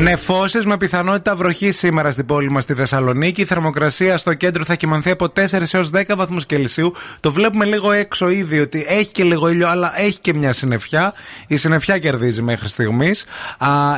Νεφώσει 0.00 0.58
με 0.66 0.76
πιθανότητα 0.76 1.36
βροχή 1.36 1.70
σήμερα 1.70 2.10
στην 2.10 2.26
πόλη 2.26 2.50
μας 2.50 2.62
στη 2.62 2.74
Θεσσαλονίκη. 2.74 3.40
Η 3.40 3.44
θερμοκρασία 3.44 4.16
στο 4.16 4.34
κέντρο 4.34 4.64
θα 4.64 4.74
κοιμανθεί 4.74 5.10
από 5.10 5.28
4 5.28 5.62
έως 5.72 5.90
10 5.94 6.02
βαθμούς 6.16 6.46
Κελσίου. 6.46 6.92
Το 7.20 7.32
βλέπουμε 7.32 7.64
λίγο 7.64 7.92
έξω 7.92 8.28
ήδη 8.28 8.60
ότι 8.60 8.84
έχει 8.88 9.10
και 9.10 9.24
λίγο 9.24 9.48
ήλιο, 9.48 9.68
αλλά 9.68 10.00
έχει 10.00 10.18
και 10.18 10.34
μια 10.34 10.52
συννεφιά. 10.52 11.12
Η 11.46 11.56
συννεφιά 11.56 11.98
κερδίζει 11.98 12.42
μέχρι 12.42 12.68
στιγμής. 12.68 13.24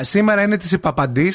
Σήμερα 0.00 0.42
είναι 0.42 0.56
της 0.56 0.72
Υπαπαντή. 0.72 1.32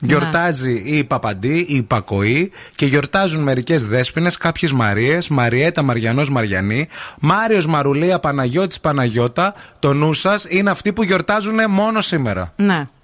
Γιορτάζει 0.00 0.72
η 0.72 1.04
Παπαντή, 1.04 1.58
η 1.68 1.82
Πακοή 1.82 2.52
και 2.74 2.86
γιορτάζουν 2.86 3.42
μερικές 3.42 3.86
δέσπινες, 3.86 4.36
κάποιες 4.36 4.72
Μαρίες, 4.72 5.28
Μαριέτα 5.28 5.82
Μαριανός 5.82 6.30
Μαριανή, 6.30 6.88
Μάριος 7.20 7.66
Μαρουλία 7.66 8.18
Παναγιώτης 8.18 8.80
Παναγιώτα. 8.80 9.54
Το 9.78 9.92
νου 9.92 10.12
σας 10.12 10.46
είναι 10.48 10.70
αυτοί 10.70 10.92
που 10.92 11.02
γιορτάζουν 11.02 11.58
μόνο 11.68 12.00
σήμερα. 12.00 12.52
Ναι. 12.56 12.76
Give 12.76 13.03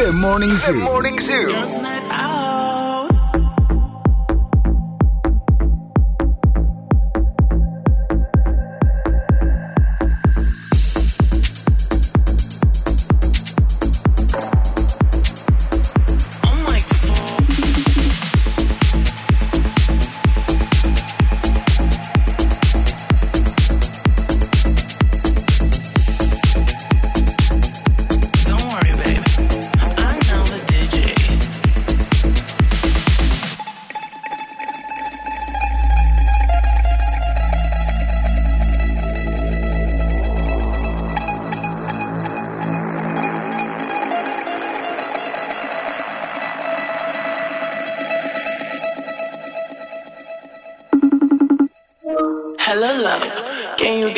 The 0.00 0.14
Morning 0.14 0.48
Zoo. 0.52 0.72
The 0.72 0.78
Morning 0.80 1.20
Zoo. 1.20 1.99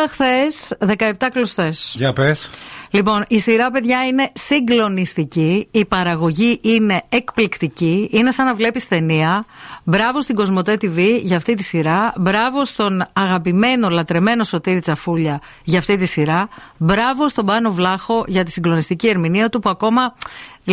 Είδα 0.00 0.08
χθες 0.08 0.76
17 0.78 1.28
κλωστές. 1.32 1.94
Για 1.96 2.12
πες. 2.12 2.50
Λοιπόν, 2.90 3.24
η 3.28 3.38
σειρά, 3.40 3.70
παιδιά, 3.70 4.06
είναι 4.06 4.30
συγκλονιστική. 4.32 5.68
Η 5.70 5.84
παραγωγή 5.84 6.58
είναι 6.62 7.02
εκπληκτική. 7.08 8.08
Είναι 8.12 8.30
σαν 8.30 8.46
να 8.46 8.54
βλέπεις 8.54 8.88
ταινία. 8.88 9.44
Μπράβο 9.84 10.20
στην 10.20 10.34
Κοσμοτέ 10.34 10.72
TV 10.80 11.20
για 11.22 11.36
αυτή 11.36 11.54
τη 11.54 11.62
σειρά. 11.62 12.12
Μπράβο 12.16 12.64
στον 12.64 13.06
αγαπημένο, 13.12 13.88
λατρεμένο 13.88 14.44
Σωτήρη 14.44 14.80
Τσαφούλια 14.80 15.40
για 15.64 15.78
αυτή 15.78 15.96
τη 15.96 16.06
σειρά. 16.06 16.48
Μπράβο 16.76 17.28
στον 17.28 17.46
Πάνο 17.46 17.70
Βλάχο 17.70 18.24
για 18.26 18.44
τη 18.44 18.50
συγκλονιστική 18.50 19.08
ερμηνεία 19.08 19.48
του 19.48 19.58
που 19.58 19.68
ακόμα. 19.68 20.14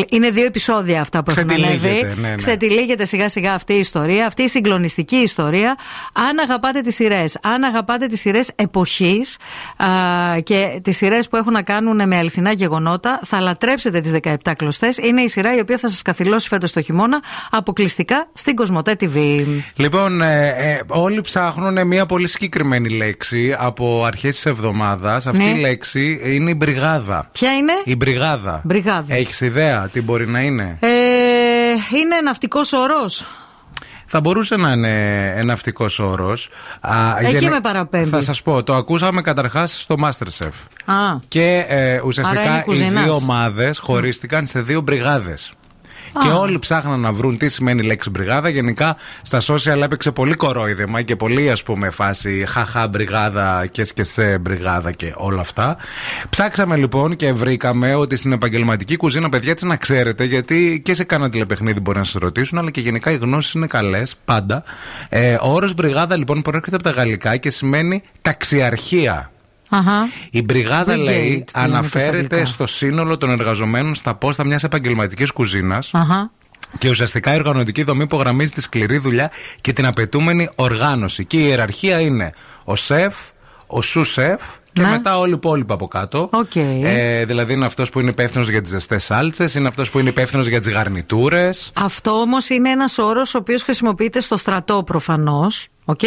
Είναι 0.10 0.30
δύο 0.30 0.46
επεισόδια 0.46 1.02
αυτά 1.02 1.24
που 1.24 1.32
έχουν 1.32 1.48
Ξετυλίγεται, 1.48 1.88
ανέβει. 1.90 2.22
ναι, 2.22 2.28
ναι. 2.30 2.36
Ξετυλίγεται 2.36 3.06
σιγά 3.06 3.30
σιγά 3.30 3.54
αυτή 3.54 3.74
η 3.74 3.80
ιστορία, 3.80 4.26
αυτή 4.26 4.42
η 4.42 4.48
συγκλονιστική 4.48 5.16
ιστορία. 5.16 5.76
Αν 6.14 6.40
αγαπάτε 6.40 6.82
τις 6.82 6.96
σειρές, 6.96 7.38
αν 7.42 7.64
αγαπάτε 7.64 8.06
τις 8.06 8.20
σειρές 8.20 8.50
εποχής 8.56 9.38
και 10.44 10.80
τις 10.82 10.98
σειρές 10.98 11.28
που 11.28 11.36
έχουν 11.36 11.54
να 11.54 11.62
κάνουν 11.62 12.08
με 12.08 12.18
αληθινά 12.18 12.52
γεγονότα, 12.52 13.20
θα 13.26 13.40
λατρέψετε 13.40 14.02
τις 14.02 14.12
17 14.24 14.54
κλωστές. 14.58 14.98
Είναι 14.98 15.22
η 15.22 15.28
σειρά 15.28 15.56
η 15.56 15.60
οποία 15.60 15.78
θα 15.78 15.90
σας 15.90 16.02
καθυλώσει 16.02 16.48
φέτος 16.48 16.72
το 16.72 16.82
χειμώνα 16.82 17.20
αποκλειστικά 17.52 18.28
στην 18.34 18.56
Κοσμοτέ 18.56 18.96
TV. 19.00 19.46
Λοιπόν, 19.76 20.22
ε, 20.22 20.48
ε, 20.48 20.82
όλοι 20.88 21.22
ψάχνουν 21.22 21.88
μια 21.88 22.06
πολύ 22.06 22.28
συγκεκριμένη 22.28 22.90
λέξη 22.90 23.56
από 23.60 24.04
αρχές 24.06 24.36
της 24.36 24.46
εβδομάδας. 24.46 25.28
Αυτή 25.28 25.44
Ναι. 25.44 25.50
η 25.50 25.60
λέξη 25.60 26.20
είναι 26.24 26.50
η 26.50 26.54
μπριγάδα. 26.58 27.30
Ποια 27.32 27.54
είναι; 27.56 27.72
Η 27.84 27.96
μπριγάδα. 27.96 28.62
Μπριγάδα. 28.64 29.16
Έχεις 29.16 29.42
ιδέα; 29.42 29.77
Τι 29.92 30.02
μπορεί 30.02 30.28
να 30.28 30.42
είναι; 30.42 30.78
Ε, 30.80 30.88
είναι 31.98 32.22
ναυτικός 32.24 32.74
όρος. 32.74 33.26
Θα 34.10 34.22
μπορούσε 34.22 34.56
να 34.56 34.72
είναι 34.72 35.40
ναυτικός 35.46 36.00
όρος. 36.00 36.50
Εκεί 37.20 37.50
με 37.50 37.60
παραπέμπει. 37.62 38.10
Θα 38.10 38.22
σας 38.22 38.42
πω, 38.42 38.64
το 38.64 38.76
ακούσαμε 38.76 39.22
καταρχάς 39.22 39.82
στο 39.82 39.96
Masterchef. 40.04 40.52
Α, 40.86 40.96
Και 41.28 41.66
ε, 41.68 41.76
Άρα 41.76 41.92
είναι 41.92 42.02
ουσιαστικά 42.06 42.60
οι 42.60 42.64
κουζίνας. 42.64 43.04
δύο 43.04 43.14
ομάδες 43.14 43.80
χωρίστηκαν 43.80 44.46
σε 44.46 44.62
δύο 44.62 44.82
μπριγάδες. 44.82 45.54
Και 46.22 46.28
όλοι 46.28 46.60
ψάχναν 46.60 47.00
να 47.00 47.12
βρουν 47.12 47.38
τι 47.38 47.50
σημαίνει 47.50 47.82
η 47.84 47.88
λέξη 47.88 48.10
μπριγάδα. 48.10 48.50
Γενικά 48.50 48.98
στα 49.22 49.42
social 49.42 49.82
έπαιξε 49.84 50.12
πολύ 50.12 50.34
κορόιδεμα 50.34 51.02
και 51.02 51.16
πολύ 51.16 51.52
ας 51.52 51.64
πούμε 51.64 51.90
φάση 51.90 52.46
χαχά 52.48 52.88
μπριγάδα 52.88 53.66
και 53.72 53.84
σκεσέ 53.84 54.38
μπριγάδα 54.42 54.92
και 54.92 55.14
όλα 55.16 55.42
αυτά. 55.42 55.78
Ψάξαμε 56.30 56.76
λοιπόν 56.76 57.16
και 57.16 57.34
βρήκαμε 57.34 57.96
ότι 57.96 58.16
στην 58.16 58.32
επαγγελματική 58.32 58.96
κουζίνα, 58.98 59.30
παιδιά, 59.30 59.52
έτσι 59.52 59.66
να 59.66 59.76
ξέρετε, 59.76 60.24
γιατί 60.24 60.82
και 60.86 60.94
σε 60.94 61.04
κάνα 61.04 61.30
τηλεπαιχνίδι 61.30 61.80
μπορεί 61.80 61.98
να 61.98 62.04
σας 62.04 62.22
ρωτήσουν, 62.22 62.58
αλλά 62.58 62.72
και 62.72 62.82
γενικά 62.82 63.12
οι 63.12 63.18
γνώσεις 63.18 63.54
είναι 63.54 63.68
καλές 63.68 64.16
πάντα. 64.26 64.64
Ε, 65.10 65.34
ο 65.34 65.54
όρος 65.54 65.74
μπριγάδα 65.74 66.18
λοιπόν 66.18 66.42
προέρχεται 66.42 66.76
από 66.76 66.84
τα 66.84 66.92
γαλλικά 66.92 67.38
και 67.38 67.50
σημαίνει 67.50 68.02
ταξιαρχία. 68.22 69.32
Αχα. 69.70 70.08
Η 70.32 70.42
μπριγάδα, 70.42 70.94
brigade, 70.94 70.98
λέει, 70.98 71.04
που 71.06 71.24
λένε 71.24 71.36
και 71.38 71.44
στα 71.48 71.60
αναφέρεται 71.60 72.18
αγγλικά. 72.18 72.46
στο 72.46 72.66
σύνολο 72.66 73.18
των 73.18 73.30
εργαζομένων 73.30 73.96
στα 73.96 74.16
πόστα 74.16 74.44
μιας 74.46 74.64
επαγγελματικής 74.64 75.32
κουζίνας 75.32 75.90
Αχα. 75.94 76.32
και 76.78 76.90
ουσιαστικά 76.90 77.34
η 77.34 77.38
οργανωτική 77.38 77.84
δομή 77.84 78.04
υπογραμμίζει 78.04 78.52
τη 78.52 78.62
σκληρή 78.62 78.98
δουλειά 78.98 79.32
και 79.62 79.74
την 79.74 79.86
απαιτούμενη 79.86 80.50
οργάνωση. 80.56 81.26
Και 81.26 81.38
η 81.38 81.44
ιεραρχία 81.48 82.00
είναι 82.00 82.34
ο 82.64 82.76
σεφ, 82.76 83.16
ο 83.68 83.82
σου 83.82 84.04
σεφ 84.04 84.42
και 84.74 84.82
Ναι. 84.84 84.90
μετά 84.90 85.18
όλοι 85.20 85.32
οι 85.32 85.36
υπόλοιποι 85.36 85.74
από 85.74 85.88
κάτω. 85.88 86.30
Οκ. 86.32 86.56
Ε, 86.56 87.26
δηλαδή 87.26 87.54
είναι 87.54 87.66
αυτός 87.66 87.90
που 87.90 88.00
είναι 88.00 88.10
υπεύθυνος 88.10 88.50
για 88.50 88.62
τις 88.62 88.70
ζεστές 88.72 89.04
σάλτσες, 89.04 89.54
είναι 89.56 89.68
αυτός 89.68 89.90
που 89.92 90.00
είναι 90.00 90.10
υπεύθυνος 90.10 90.48
για 90.48 90.60
τις 90.60 90.70
γαρνιτούρες. 90.70 91.72
Αυτό 91.74 92.12
όμως 92.12 92.50
είναι 92.50 92.70
ένας 92.70 92.98
όρος 92.98 93.34
ο 93.36 93.38
οποίος 93.38 93.64
χρησιμοποιείται 93.64 94.22
στο 94.22 94.38
στρατό 94.38 94.84
προφανώς. 94.84 95.68
Οκ. 95.86 96.00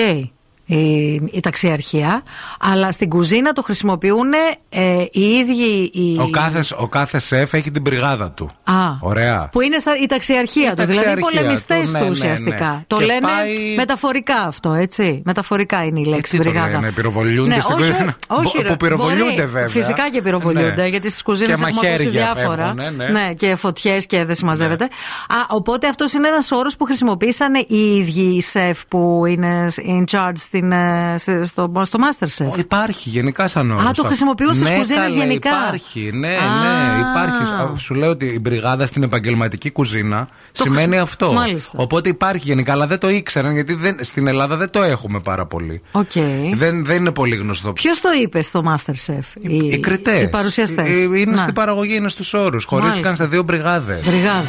Η, 0.76 1.12
η 1.32 1.40
ταξιαρχία. 1.42 2.22
Αλλά 2.60 2.92
στην 2.92 3.08
κουζίνα 3.08 3.52
το 3.52 3.62
χρησιμοποιούν 3.62 4.32
ε, 4.68 5.04
οι 5.10 5.20
ίδιοι. 5.20 5.90
Οι... 5.92 6.18
Ο 6.20 6.28
κάθε, 6.30 6.64
ο 6.76 6.86
κάθε 6.88 7.18
σεφ 7.18 7.52
έχει 7.54 7.70
την 7.70 7.82
μπριγάδα 7.82 8.30
του. 8.30 8.50
Α, 8.64 8.72
Ωραία. 9.00 9.48
Που 9.52 9.60
είναι 9.60 9.78
σαν 9.78 9.94
η 10.02 10.06
ταξιαρχία 10.06 10.70
Η 10.70 10.74
του. 10.74 10.84
Δηλαδή 10.86 10.92
οι 10.92 11.04
ταξιαρχία 11.04 11.40
πολεμιστές 11.40 11.76
του, 11.76 11.84
του, 11.86 11.92
ναι, 11.92 11.98
ναι, 11.98 12.04
ναι. 12.04 12.10
ουσιαστικά. 12.10 12.84
Το 12.86 12.96
Και 12.96 13.04
λένε 13.04 13.20
πάει- 13.20 13.74
μεταφορικά 13.76 14.34
αυτό, 14.36 14.72
έτσι. 14.72 15.22
Μεταφορικά 15.24 15.84
είναι 15.84 16.00
η 16.00 16.04
λέξη 16.04 16.36
τι 16.36 16.42
το 16.44 16.50
μπριγάδα. 16.50 16.70
λένε, 16.70 16.90
πυροβολούνται 16.92 17.54
ναι, 17.54 17.60
στην 17.60 17.74
όχι, 17.74 17.90
κουζίνα; 17.90 18.16
όχι, 18.26 18.56
Που- 18.56 18.62
ρε, 18.62 18.68
που 18.68 18.76
πυροβολούνται 18.76 19.22
μπορεί. 19.22 19.34
βέβαια. 19.36 19.68
Φυσικά 19.68 20.10
και 20.10 20.22
πυροβολούνται, 20.22 20.72
Ναι. 20.82 20.86
γιατί 20.86 21.10
στις 21.10 21.22
κουζίνες 21.22 21.58
Και 21.60 21.64
έχουμε 21.66 21.88
ακούσει 21.88 21.92
μαχαίρια 22.08 22.34
διάφορα. 22.34 22.74
φεύγουνε, 22.76 23.08
ναι. 23.10 23.34
και 23.34 23.56
φωτιές 23.56 24.06
και 24.06 24.24
δεν 24.24 24.34
συμμαζεύεται. 24.34 24.84
Α, 24.84 25.36
οπότε 25.48 25.88
αυτός 25.88 26.12
είναι 26.12 26.28
ένας 26.28 26.50
όρος 26.50 26.76
που 26.76 26.84
χρησιμοποίησαν 26.84 27.54
οι 27.54 27.96
ίδιοι 27.96 28.20
οι 28.36 28.40
σεφ 28.40 28.84
που 28.88 29.22
είναι 29.26 29.66
in 29.86 30.04
charge 30.16 30.32
στην, 30.36 30.59
ε, 30.72 31.14
στη- 31.18 31.44
στο, 31.44 31.72
στο 31.82 31.98
Masterchef. 32.02 32.58
Υπάρχει 32.58 33.08
γενικά 33.08 33.48
σαν 33.48 33.70
όρος. 33.70 33.86
Α, 33.86 33.90
το 33.92 34.04
χρησιμοποιούν 34.04 34.54
στις 34.54 34.68
κουζίνες 34.70 35.12
γενικά. 35.14 35.48
Υπάρχει, 35.50 36.10
ναι, 36.14 36.28
Α. 36.28 36.30
ναι, 36.60 37.00
υπάρχει. 37.00 37.52
Α, 37.54 37.76
Σου 37.76 37.94
λέω 37.94 38.10
ότι 38.10 38.26
η 38.26 38.38
μπριγάδα 38.40 38.86
στην 38.86 39.02
επαγγελματική 39.02 39.70
κουζίνα 39.70 40.28
Το 40.52 40.62
σημαίνει 40.62 40.82
χρησι- 40.86 41.02
αυτό. 41.02 41.32
Μάλιστα. 41.32 41.78
Οπότε 41.78 42.08
υπάρχει 42.08 42.46
γενικά, 42.46 42.72
αλλά 42.72 42.86
δεν 42.86 42.98
το 42.98 43.10
ήξεραν 43.10 43.52
γιατί 43.54 43.74
δεν, 43.74 43.96
στην 44.00 44.26
Ελλάδα 44.26 44.56
δεν 44.56 44.70
το 44.70 44.82
έχουμε 44.82 45.20
πάρα 45.20 45.46
πολύ. 45.46 45.80
Οκ. 45.92 46.12
Δεν, 46.54 46.84
δεν 46.84 46.96
είναι 46.96 47.12
πολύ 47.12 47.36
γνωστό. 47.36 47.72
Ποιος 47.72 48.00
το 48.00 48.08
είπε 48.22 48.42
στο 48.42 48.62
Masterchef, 48.66 49.40
οι, 49.40 49.56
Οι 49.56 49.78
κριτές. 49.80 50.22
οι 50.22 50.28
παρουσιαστές; 50.28 50.96
Είναι 50.98 51.36
στην 51.36 51.54
παραγωγή, 51.54 51.94
είναι 51.94 52.08
στους 52.08 52.34
όρους. 52.34 52.64
Χωρίστηκαν 52.64 53.02
Μάλιστα. 53.02 53.24
σε 53.24 53.30
δύο 53.30 53.42
μπριγάδες. 53.42 54.00
Μπριγάδες. 54.00 54.48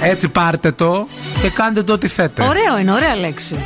Έτσι 0.00 0.28
πάρτε 0.28 0.72
το 0.72 1.06
και 1.40 1.50
κάντε 1.50 1.82
το 1.82 1.92
ό,τι 1.92 2.06
θέτε. 2.08 2.42
Ωραίο 2.42 2.78
είναι, 2.78 2.92
ωραία 2.92 3.16
λέξη. 3.16 3.56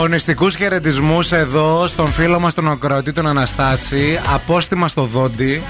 Αγωνιστικούς 0.00 0.56
χαιρετισμούς 0.56 1.32
εδώ 1.32 1.88
στον 1.88 2.12
φίλο 2.12 2.40
μας 2.40 2.54
τον 2.54 2.66
Οκρότη, 2.68 3.12
τον 3.12 3.26
Αναστάση. 3.26 4.20
Απόστημα 4.34 4.88
στο 4.88 5.02
δόντι. 5.04 5.62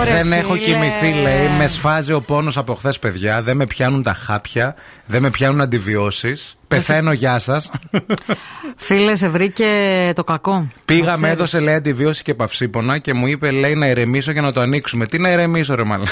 Ωραία, 0.00 0.16
δεν 0.16 0.32
έχω 0.32 0.52
φίλε. 0.52 0.64
κοιμηθεί, 0.64 1.20
λέει. 1.22 1.48
Με 1.58 1.66
σφάζει 1.66 2.12
ο 2.12 2.20
πόνος 2.20 2.56
από 2.56 2.74
χθες, 2.74 2.98
παιδιά. 2.98 3.42
Δεν 3.42 3.56
με 3.56 3.66
πιάνουν 3.66 4.02
τα 4.02 4.12
χάπια. 4.12 4.74
Δεν 5.06 5.22
με 5.22 5.30
πιάνουν 5.30 5.60
αντιβιώσεις. 5.60 6.56
Πεθαίνω, 6.68 7.12
γεια 7.12 7.38
σας. 7.38 7.70
Φίλε, 8.76 9.16
σε 9.16 9.28
βρήκε 9.28 9.66
το 10.14 10.24
κακό. 10.24 10.68
Πήγα, 10.84 11.04
Το 11.04 11.10
με 11.10 11.14
ξέρεις. 11.16 11.34
έδωσε 11.34 11.60
λέει 11.60 11.74
αντιβίωση 11.74 12.22
και 12.22 12.34
παυσίπονα 12.34 12.98
και 12.98 13.14
μου 13.14 13.26
είπε 13.26 13.50
λέει 13.50 13.74
να 13.74 13.86
ηρεμήσω 13.86 14.30
για 14.32 14.42
να 14.42 14.52
το 14.52 14.60
ανοίξουμε. 14.60 15.06
Τι 15.06 15.18
να 15.18 15.30
ηρεμήσω, 15.30 15.74
ρε 15.74 15.84
μάλλον. 15.84 16.06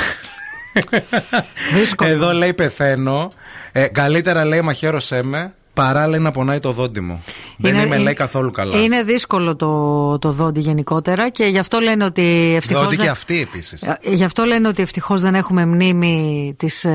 Δύσκολο. 1.75 2.11
Εδώ 2.11 2.33
λέει 2.33 2.55
πεθαίνω. 2.55 3.33
Ε, 3.73 3.87
καλύτερα 3.87 4.45
λέει 4.45 4.61
μαχαίρωσέ 4.61 5.23
με 5.23 5.55
παρά 5.75 6.09
λέει 6.09 6.21
να 6.21 6.31
πονάει 6.31 6.59
το 6.59 6.73
δόντι 6.73 7.01
μου. 7.01 7.23
Δεν 7.57 7.73
Είναι- 7.75 7.83
είμαι 7.85 7.95
είναι- 7.95 8.05
λέει 8.05 8.15
καθόλου 8.15 8.51
καλά. 8.51 8.81
Είναι 8.83 9.03
δύσκολο 9.03 9.57
το, 9.57 10.19
το 10.19 10.33
δόντι 10.33 10.61
γενικότερα 10.61 11.29
και 11.29 11.45
γι' 11.45 11.59
αυτό 11.59 11.79
λένε 11.79 12.05
ότι 12.05 12.53
ευτυχώς. 12.57 12.83
Δόντι 12.83 12.97
και 12.97 13.09
αυτή 13.09 13.41
επίσης. 13.41 13.85
Γι' 14.03 14.25
αυτό 14.25 14.45
λένε 14.45 14.69
ότι 14.69 14.83
ευτυχώς 14.83 15.21
δεν 15.21 15.35
έχουμε 15.35 15.67
μνήμη 15.67 16.55
της 16.57 16.87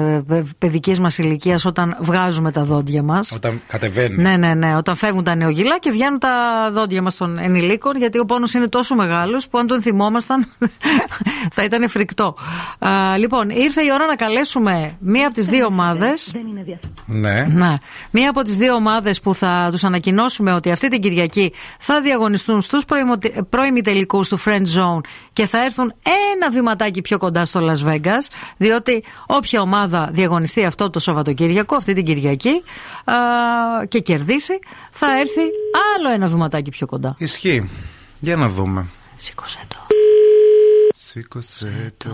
παιδικής 0.57 0.99
μας 0.99 1.17
ηλικίας 1.17 1.65
όταν 1.65 1.97
βγάζουμε 2.01 2.51
τα 2.51 2.63
δόντια 2.63 3.03
μας. 3.03 3.31
Όταν 3.31 3.61
κατεβαίνει. 3.67 4.21
Ναι, 4.21 4.37
ναι, 4.37 4.53
ναι. 4.53 4.75
Όταν 4.75 4.95
φεύγουν 4.95 5.23
τα 5.23 5.35
νεογυλά 5.35 5.79
και 5.79 5.89
βγαίνουν 5.91 6.19
τα 6.19 6.29
δόντια 6.73 7.01
μας 7.01 7.15
των 7.17 7.37
ενηλίκων, 7.37 7.97
γιατί 7.97 8.19
ο 8.19 8.25
πόνος 8.25 8.53
είναι 8.53 8.67
τόσο 8.67 8.95
μεγάλος 8.95 9.47
που 9.47 9.57
αν 9.57 9.67
τον 9.67 9.81
θυμόμασταν 9.81 10.45
θα 11.55 11.63
ήταν 11.63 11.89
φρικτό. 11.89 12.35
Α, 12.79 13.17
λοιπόν, 13.17 13.49
ήρθε 13.49 13.81
η 13.81 13.87
ώρα 13.93 14.05
να 14.05 14.15
καλέσουμε 14.15 14.91
μία 14.99 15.25
από 15.25 15.35
τις 15.35 15.45
δύο 15.45 15.65
ομάδες. 15.65 16.33
Ναι. 17.05 17.45
Ναι. 17.51 17.77
Μία 18.11 18.29
από 18.29 18.41
τις 18.43 18.57
δύο 18.57 18.64
ομάδες 18.69 19.19
που 19.19 19.35
θα 19.35 19.67
τους 19.71 19.83
ανακοινώσουμε 19.83 20.53
ότι 20.53 20.71
αυτή 20.71 20.87
την 20.87 21.01
Κυριακή 21.01 21.53
θα 21.79 22.01
διαγωνιστούν 22.01 22.61
στους 22.61 22.83
προημιτελικού 23.49 24.21
του 24.21 24.39
Friend 24.45 24.65
Zone 24.77 24.99
και 25.33 25.45
θα 25.45 25.63
έρθουν 25.63 25.93
ένα 26.33 26.51
βηματάκι 26.51 27.01
πιο 27.01 27.17
κοντά 27.17 27.45
στο 27.45 27.59
Las 27.63 27.87
Vegas. 27.89 28.27
Διότι 28.57 29.03
όποια 29.25 29.61
ομάδα 29.61 30.09
διαγωνιστεί 30.11 30.65
αυτό 30.65 30.89
το 30.89 30.99
Σαββατοκύριακο, 30.99 31.75
αυτή 31.75 31.93
την 31.93 32.05
Κυριακή, 32.05 32.63
α, 33.05 33.13
και 33.87 33.99
κερδίσει, 33.99 34.59
θα 34.91 35.19
έρθει 35.19 35.41
άλλο 35.95 36.13
ένα 36.13 36.27
βηματάκι 36.27 36.69
πιο 36.69 36.85
κοντά. 36.85 37.15
Ισχύει. 37.17 37.69
Για 38.19 38.35
να 38.35 38.49
δούμε. 38.49 38.85
Σήκωσε 39.15 39.59
το. 39.67 39.84
Σήκωσε 41.19 41.91
το. 41.97 42.11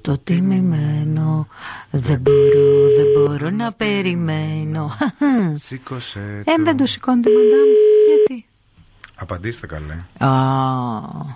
Το 0.00 0.18
τιμημένο. 0.18 1.46
Δεν 1.90 2.20
μπορώ, 2.20 2.86
δεν 2.96 3.06
μπορώ 3.14 3.50
να 3.50 3.72
περιμένω. 3.72 4.90
Σήκωσε 5.54 6.42
Ε, 6.46 6.56
το. 6.56 6.62
δεν 6.62 6.76
το 6.76 6.86
σηκώνετε, 6.86 7.30
μαντάμ. 7.30 7.68
Γιατί; 8.08 8.46
Απαντήστε 9.16 9.66
καλέ. 9.66 9.98
Ah, 10.18 11.34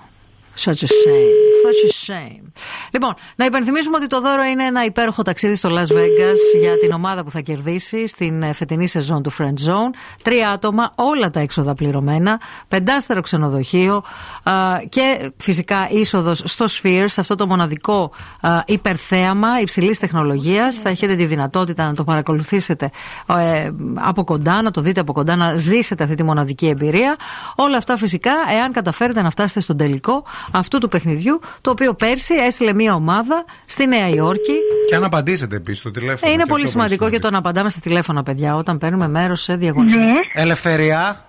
such 0.57 0.83
a 0.83 0.88
shame. 1.03 1.37
Such 1.64 1.81
a 1.88 1.92
shame. 2.07 2.47
Λοιπόν, 2.92 3.14
να 3.37 3.45
υπενθυμίσουμε 3.45 3.97
ότι 3.97 4.07
το 4.07 4.21
δώρο 4.21 4.42
είναι 4.42 4.64
ένα 4.64 4.85
υπέροχο 4.85 5.23
ταξίδι 5.23 5.57
στο 5.57 5.69
Las 5.73 5.92
Vegas 5.97 6.59
για 6.61 6.79
την 6.79 6.92
ομάδα 6.92 7.25
που 7.25 7.31
θα 7.31 7.40
κερδίσει 7.40 8.07
στην 8.07 8.42
ε, 8.42 8.53
φετινή 8.53 8.87
σεζόν 8.87 9.23
του 9.23 9.33
Friend 9.39 9.68
Zone. 9.68 9.91
Τρία 10.22 10.51
άτομα, 10.51 10.93
όλα 10.95 11.31
τα 11.31 11.41
έξοδα 11.41 11.74
πληρωμένα, 11.74 12.41
πεντάστερο 12.68 13.20
ξενοδοχείο 13.20 14.03
α, 14.43 14.53
και 14.89 15.33
φυσικά 15.37 15.89
είσοδος 15.91 16.43
στο 16.45 16.64
Sphere, 16.64 17.05
σε 17.07 17.20
αυτό 17.20 17.35
το 17.35 17.47
μοναδικό 17.47 18.11
α, 18.41 18.62
υπερθέαμα 18.66 19.61
υψηλής 19.61 19.99
τεχνολογίας. 19.99 20.76
Θα 20.76 20.89
έχετε 20.89 21.14
τη 21.14 21.24
δυνατότητα 21.24 21.87
να 21.87 21.95
το 21.95 22.05
παρακολουθήσετε 22.05 22.91
ε, 23.26 23.70
από 23.95 24.24
κοντά, 24.24 24.62
να 24.62 24.70
το 24.70 24.81
δείτε 24.81 25.01
από 25.01 25.12
κοντά, 25.12 25.37
να 25.37 25.55
ζήσετε 25.55 26.03
αυτή 26.03 26.14
τη 26.14 26.22
μοναδική 26.22 26.66
εμπειρία. 26.66 27.16
Όλα 27.57 27.76
αυτά 27.76 27.97
φυσικά 27.97 28.33
εάν 28.59 28.72
καταφέρετε 28.72 29.22
να 29.22 29.31
φτάσετε 29.31 29.61
στον 29.61 29.76
τελικό 29.76 30.24
αυτού 30.53 30.78
του 30.78 30.88
παιχνιδιού, 30.88 31.40
το 31.61 31.70
οποίο 31.70 31.94
πέρσι 31.94 32.34
έστειλε 32.34 32.74
μια 32.74 32.94
ομάδα 32.94 33.44
στη 33.66 33.86
Νέα 33.86 34.09
Υόρκη. 34.09 34.55
Και 34.88 34.94
αν 34.94 35.05
απαντήσετε 35.05 35.57
επίσης 35.57 35.80
στο 35.80 35.90
τηλέφωνο. 35.90 36.30
Ε, 36.30 36.34
είναι 36.34 36.42
και 36.42 36.49
πολύ 36.49 36.64
αυτό 36.64 36.78
σημαντικό 36.78 37.11
και 37.11 37.18
το 37.18 37.30
να 37.30 37.38
απαντάμε 37.38 37.68
στα 37.70 37.80
τηλέφωνα, 37.80 38.22
παιδιά, 38.22 38.57
όταν 38.57 38.78
παίρνουμε 38.78 39.09
μέρος 39.09 39.42
σε 39.42 39.57
διαγωνισμό. 39.57 40.05
Ναι. 40.05 40.12
Ελευθερία. 40.34 41.20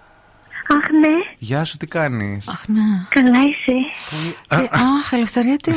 Αχ, 0.69 0.89
ναι. 0.99 1.07
Γεια 1.37 1.63
σου, 1.63 1.77
τι 1.77 1.87
κάνεις; 1.87 2.47
Αχ, 2.47 2.67
ναι. 2.67 2.79
Καλά 3.09 3.39
είσαι. 3.49 3.71
Ε, 4.49 4.67
Αχ, 4.71 5.11
ελευθερία, 5.13 5.57
τι; 5.57 5.71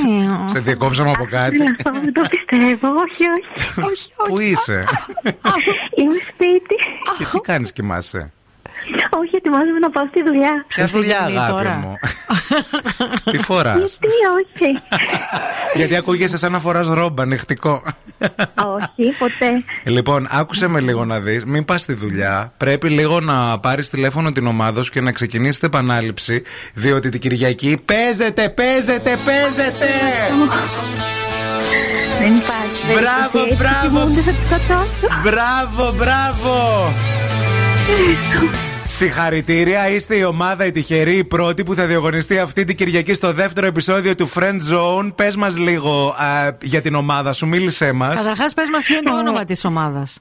Σε 0.47 0.59
διακόψαμε 0.59 1.11
από 1.11 1.24
κάτι. 1.24 1.57
Έλα, 1.57 1.70
αυτό 1.70 1.91
δεν 1.93 2.12
το 2.12 2.22
πιστεύω. 2.30 2.88
Όχι, 2.88 3.24
όχι. 3.24 3.80
όχι, 3.80 4.12
Πού 4.16 4.32
όχι. 4.32 4.45
είσαι. 4.45 4.84
Είμαι 5.97 6.16
σπίτι. 6.28 6.74
Και 7.18 7.24
τι 7.32 7.38
κάνεις, 7.41 7.72
κοιμάσαι; 7.72 8.32
Όχι, 9.11 9.37
ετοιμάζομαι 9.37 9.79
να 9.79 9.91
πάω 9.91 10.07
στη 10.07 10.23
δουλειά. 10.23 10.65
Ποια 10.69 10.85
Είσαι 10.85 10.97
δουλειά, 10.99 11.19
γυμνή 11.19 11.39
αγάπη 11.39 11.53
τώρα; 11.53 11.75
μου; 11.77 11.95
Τι 13.33 13.39
φοράς; 13.39 13.99
Τι, 14.01 14.09
όχι. 14.09 14.79
Γιατί 15.79 15.97
ακούγεσαι 15.97 16.39
σαν 16.39 16.53
να 16.53 16.59
φοράς 16.59 16.87
ρόμπα 16.87 17.23
ανοιχτικό. 17.23 17.83
όχι, 18.77 19.17
ποτέ. 19.19 19.65
Λοιπόν, 19.85 20.27
άκουσε 20.31 20.69
με 20.69 20.81
λίγο 20.81 21.05
να 21.05 21.21
δεις. 21.21 21.45
Μην 21.45 21.65
πας 21.65 21.81
στη 21.81 21.93
δουλειά. 21.93 22.53
Πρέπει 22.57 22.89
λίγο 22.89 23.21
να 23.21 23.59
πάρεις 23.59 23.89
τηλέφωνο 23.89 24.33
την 24.33 24.47
ομάδα 24.47 24.83
σου 24.83 24.93
και 24.93 25.01
να 25.01 25.13
ξεκινήσετε 25.13 25.67
επανάληψη. 25.67 26.43
Διότι 26.75 27.09
την 27.09 27.21
Κυριακή 27.21 27.79
παίζετε, 27.85 28.49
παίζετε, 28.49 29.19
παίζετε! 29.25 29.89
Δεν 32.21 32.37
υπάρχει. 32.37 32.87
δεν 32.87 32.97
Μπράβο, 32.99 33.47
υπάρχει. 33.47 33.49
Έτσι 33.49 33.57
μπράβο. 33.57 33.99
κοιμούνται, 33.99 34.21
θα 34.21 34.33
τους 34.33 34.45
σκοτώσω. 34.47 35.21
Μπράβο, 35.23 35.93
μπράβο! 35.93 36.93
Συγχαρητήρια, 38.93 39.91
είστε 39.91 40.16
η 40.16 40.24
ομάδα 40.24 40.66
η 40.66 40.70
τυχερή, 40.70 41.16
η 41.16 41.24
πρώτη 41.24 41.62
που 41.62 41.74
θα 41.74 41.86
διαγωνιστεί 41.86 42.38
αυτή 42.38 42.64
την 42.64 42.76
Κυριακή 42.76 43.14
στο 43.14 43.32
δεύτερο 43.32 43.66
επεισόδιο 43.66 44.14
του 44.14 44.28
Friend 44.28 44.59
Zone. 44.72 45.12
Πες 45.14 45.36
μας 45.36 45.59
λίγο 45.59 46.09
α, 46.09 46.57
για 46.62 46.82
την 46.82 46.95
ομάδα 46.95 47.32
σου, 47.32 47.47
μίλησέ 47.47 47.93
μας. 47.93 48.14
Καταρχάς, 48.14 48.55
πες 48.55 48.68
μας 48.72 48.84
ποιο 48.84 48.97
είναι 48.97 49.11
το 49.11 49.18
όνομα 49.18 49.45
της 49.45 49.64
ομάδας. 49.64 50.20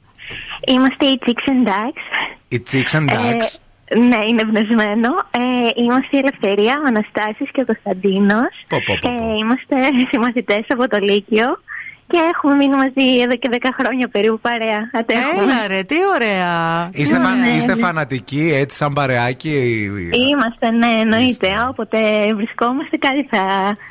Είμαστε 0.67 1.05
οι 1.05 1.19
Chicks 1.25 1.29
and 1.29 1.67
Ducks. 1.67 2.03
Η 2.47 2.63
Chicks 2.71 2.97
and 2.97 3.09
Ducks. 3.09 3.59
Ε, 3.85 3.99
ναι, 3.99 4.19
είναι 4.27 4.41
εμπνευσμένο. 4.41 5.09
Ε, 5.31 5.81
είμαστε 5.83 6.15
η 6.17 6.19
Ελευθερία, 6.19 6.81
ο 6.83 6.87
Αναστάσης 6.87 7.51
και 7.51 7.61
ο 7.61 7.65
Κωνσταντίνος. 7.65 8.53
Πω, 8.67 8.77
πω, 8.85 8.93
πω, 9.01 9.09
πω. 9.17 9.23
Ε, 9.23 9.35
είμαστε 9.39 9.75
συμμαθητές 10.11 10.63
από 10.67 10.87
το 10.87 10.97
Λύκειο 10.97 11.47
και 12.09 12.17
έχουμε 12.33 12.53
μείνει 12.55 12.75
μαζί 12.75 13.07
εδώ 13.23 13.35
και 13.35 13.49
10 13.51 13.57
χρόνια 13.79 14.07
περίπου 14.07 14.39
παρέα. 14.39 14.79
Αντέχουμε. 14.99 15.41
Έλα, 15.43 15.67
ρε, 15.67 15.83
τι 15.83 15.95
ωραία. 16.15 16.89
Είστε, 16.93 17.15
Τι 17.15 17.21
φα- 17.23 17.29
ωραία. 17.31 17.55
είστε 17.55 17.75
φανατικοί, 17.75 18.51
έτσι, 18.55 18.77
σαν 18.77 18.93
παρεάκι; 18.93 19.55
Είμαστε, 20.29 20.69
ναι, 20.71 20.87
εννοείται. 21.01 21.25
Είστε. 21.25 21.47
Όποτε 21.69 21.97
βρισκόμαστε 22.35 22.97
κάτι 22.97 23.27
θα 23.31 23.43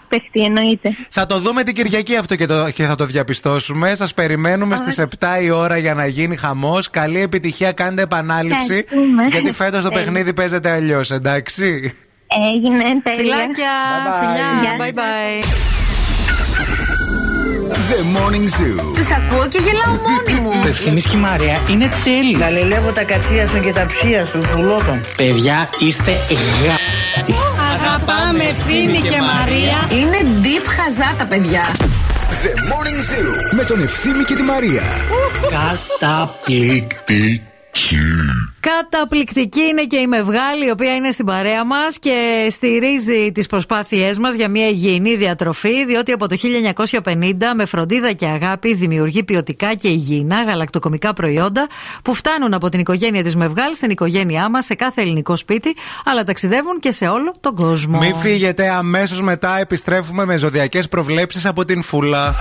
παιχτεί, 0.08 0.40
εννοείται. 0.44 0.90
Θα 1.10 1.26
το 1.26 1.38
δούμε 1.38 1.62
την 1.62 1.74
Κυριακή 1.74 2.16
αυτό 2.16 2.34
και, 2.36 2.46
το, 2.46 2.70
και 2.70 2.84
θα 2.84 2.94
το 2.94 3.04
διαπιστώσουμε. 3.06 3.94
Σας 3.94 4.14
περιμένουμε 4.14 4.76
στις 4.76 4.98
7 4.98 5.42
η 5.42 5.50
ώρα 5.50 5.76
για 5.76 5.94
να 5.94 6.06
γίνει 6.06 6.36
χαμός. 6.36 6.90
Καλή 6.90 7.20
επιτυχία, 7.20 7.72
κάντε 7.72 8.02
επανάληψη. 8.02 8.84
Ευχαριστούμε. 8.88 9.26
Γιατί 9.30 9.52
φέτος 9.52 9.82
το 9.82 9.88
Ε. 9.92 9.94
παιχνίδι 9.98 10.32
παίζεται 10.34 10.70
αλλιώς, 10.70 11.10
εντάξει. 11.10 11.92
Έγινε 12.54 12.82
τέλεια. 13.02 13.18
Φιλάκια, 13.20 13.70
Bye 14.04 14.08
bye. 14.08 14.26
φιλιά, 14.26 14.46
Γεια 14.62 14.86
bye 14.86 14.92
bye. 14.98 15.87
The 17.90 18.00
Morning 18.16 18.46
Zoo. 18.56 18.94
Τους 18.94 19.10
ακούω 19.10 19.48
και 19.48 19.58
γελάω 19.58 19.94
μόνη 20.06 20.40
μου. 20.40 20.62
Το 20.62 20.68
ευθύμης 20.68 21.04
και 21.04 21.16
η 21.16 21.20
Μαρία 21.20 21.58
είναι 21.70 21.88
τέλειο. 22.04 22.38
Γαλελεύω 22.38 22.92
τα 22.92 23.04
κατσία 23.04 23.46
σου 23.46 23.60
και 23.60 23.72
τα 23.72 23.86
ψία 23.86 24.24
σου, 24.24 24.38
πουλότων. 24.52 25.00
Παιδιά, 25.16 25.68
είστε 25.78 26.12
γα... 26.64 26.76
Αγαπάμε 27.74 28.44
Ευθύμη 28.44 28.98
και 28.98 29.20
Μαρία. 29.32 29.78
Είναι 30.00 30.18
deep 30.42 30.66
χαζά 30.76 31.14
τα 31.18 31.24
παιδιά. 31.24 31.62
The 32.42 32.52
Morning 32.70 33.00
Zoo. 33.10 33.54
Με 33.56 33.64
τον 33.64 33.82
Ευθύμη 33.82 34.24
και 34.24 34.34
τη 34.34 34.42
Μαρία. 34.42 34.82
Καταπληκτική. 35.98 37.47
Καταπληκτική 38.60 39.60
είναι 39.60 39.82
και 39.82 39.96
η 39.96 40.06
Μευγάλη, 40.06 40.66
η 40.66 40.70
οποία 40.70 40.94
είναι 40.94 41.10
στην 41.10 41.26
παρέα 41.26 41.64
μας 41.64 41.98
και 41.98 42.46
στηρίζει 42.50 43.32
τις 43.32 43.46
προσπάθειές 43.46 44.18
μας 44.18 44.34
για 44.34 44.48
μια 44.48 44.68
υγιεινή 44.68 45.16
διατροφή, 45.16 45.84
διότι 45.86 46.12
από 46.12 46.28
το 46.28 46.36
1950 47.02 47.54
με 47.56 47.64
φροντίδα 47.64 48.12
και 48.12 48.26
αγάπη 48.26 48.74
δημιουργεί 48.74 49.24
ποιοτικά 49.24 49.74
και 49.74 49.88
υγιεινά 49.88 50.42
γαλακτοκομικά 50.42 51.12
προϊόντα 51.12 51.66
που 52.02 52.14
φτάνουν 52.14 52.54
από 52.54 52.68
την 52.68 52.80
οικογένεια 52.80 53.22
της 53.22 53.36
Μευγάλης 53.36 53.76
στην 53.76 53.90
οικογένειά 53.90 54.50
μας 54.50 54.64
σε 54.64 54.74
κάθε 54.74 55.00
ελληνικό 55.00 55.36
σπίτι, 55.36 55.76
αλλά 56.04 56.24
ταξιδεύουν 56.24 56.80
και 56.80 56.92
σε 56.92 57.06
όλο 57.06 57.34
τον 57.40 57.54
κόσμο. 57.54 57.98
Μην 57.98 58.14
φύγετε, 58.14 58.68
αμέσως 58.68 59.20
μετά 59.20 59.58
επιστρέφουμε 59.58 60.24
με 60.24 60.36
ζωδιακές 60.36 60.88
προβλέψεις 60.88 61.46
από 61.46 61.64
την 61.64 61.82
Φούλα. 61.82 62.34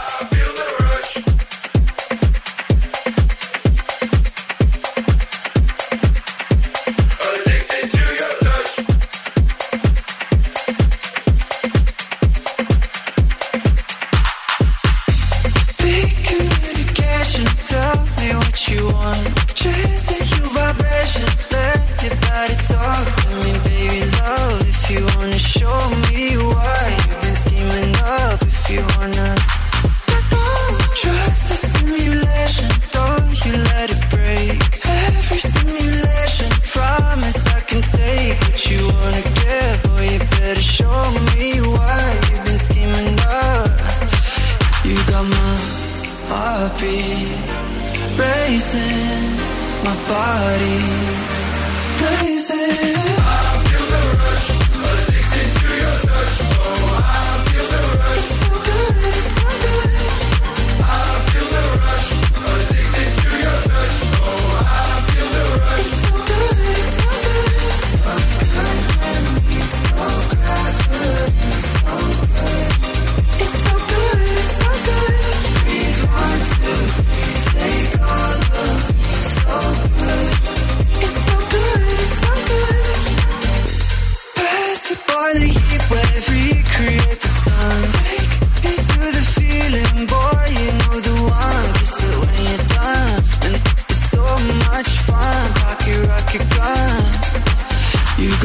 Heartbeat 46.29 47.37
racing, 48.19 49.37
my 49.83 49.95
body 50.09 51.06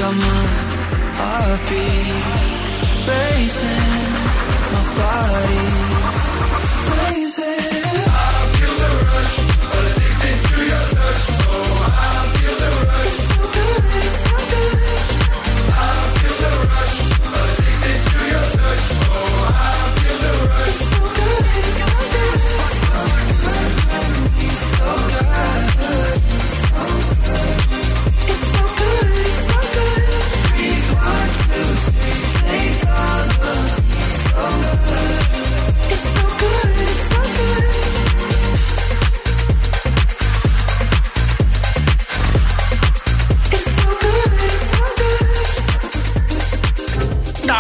got 0.03 0.15
my 0.17 0.47
heartbeat 1.19 2.09
racing, 3.07 4.13
my 4.73 4.83
body 4.99 5.82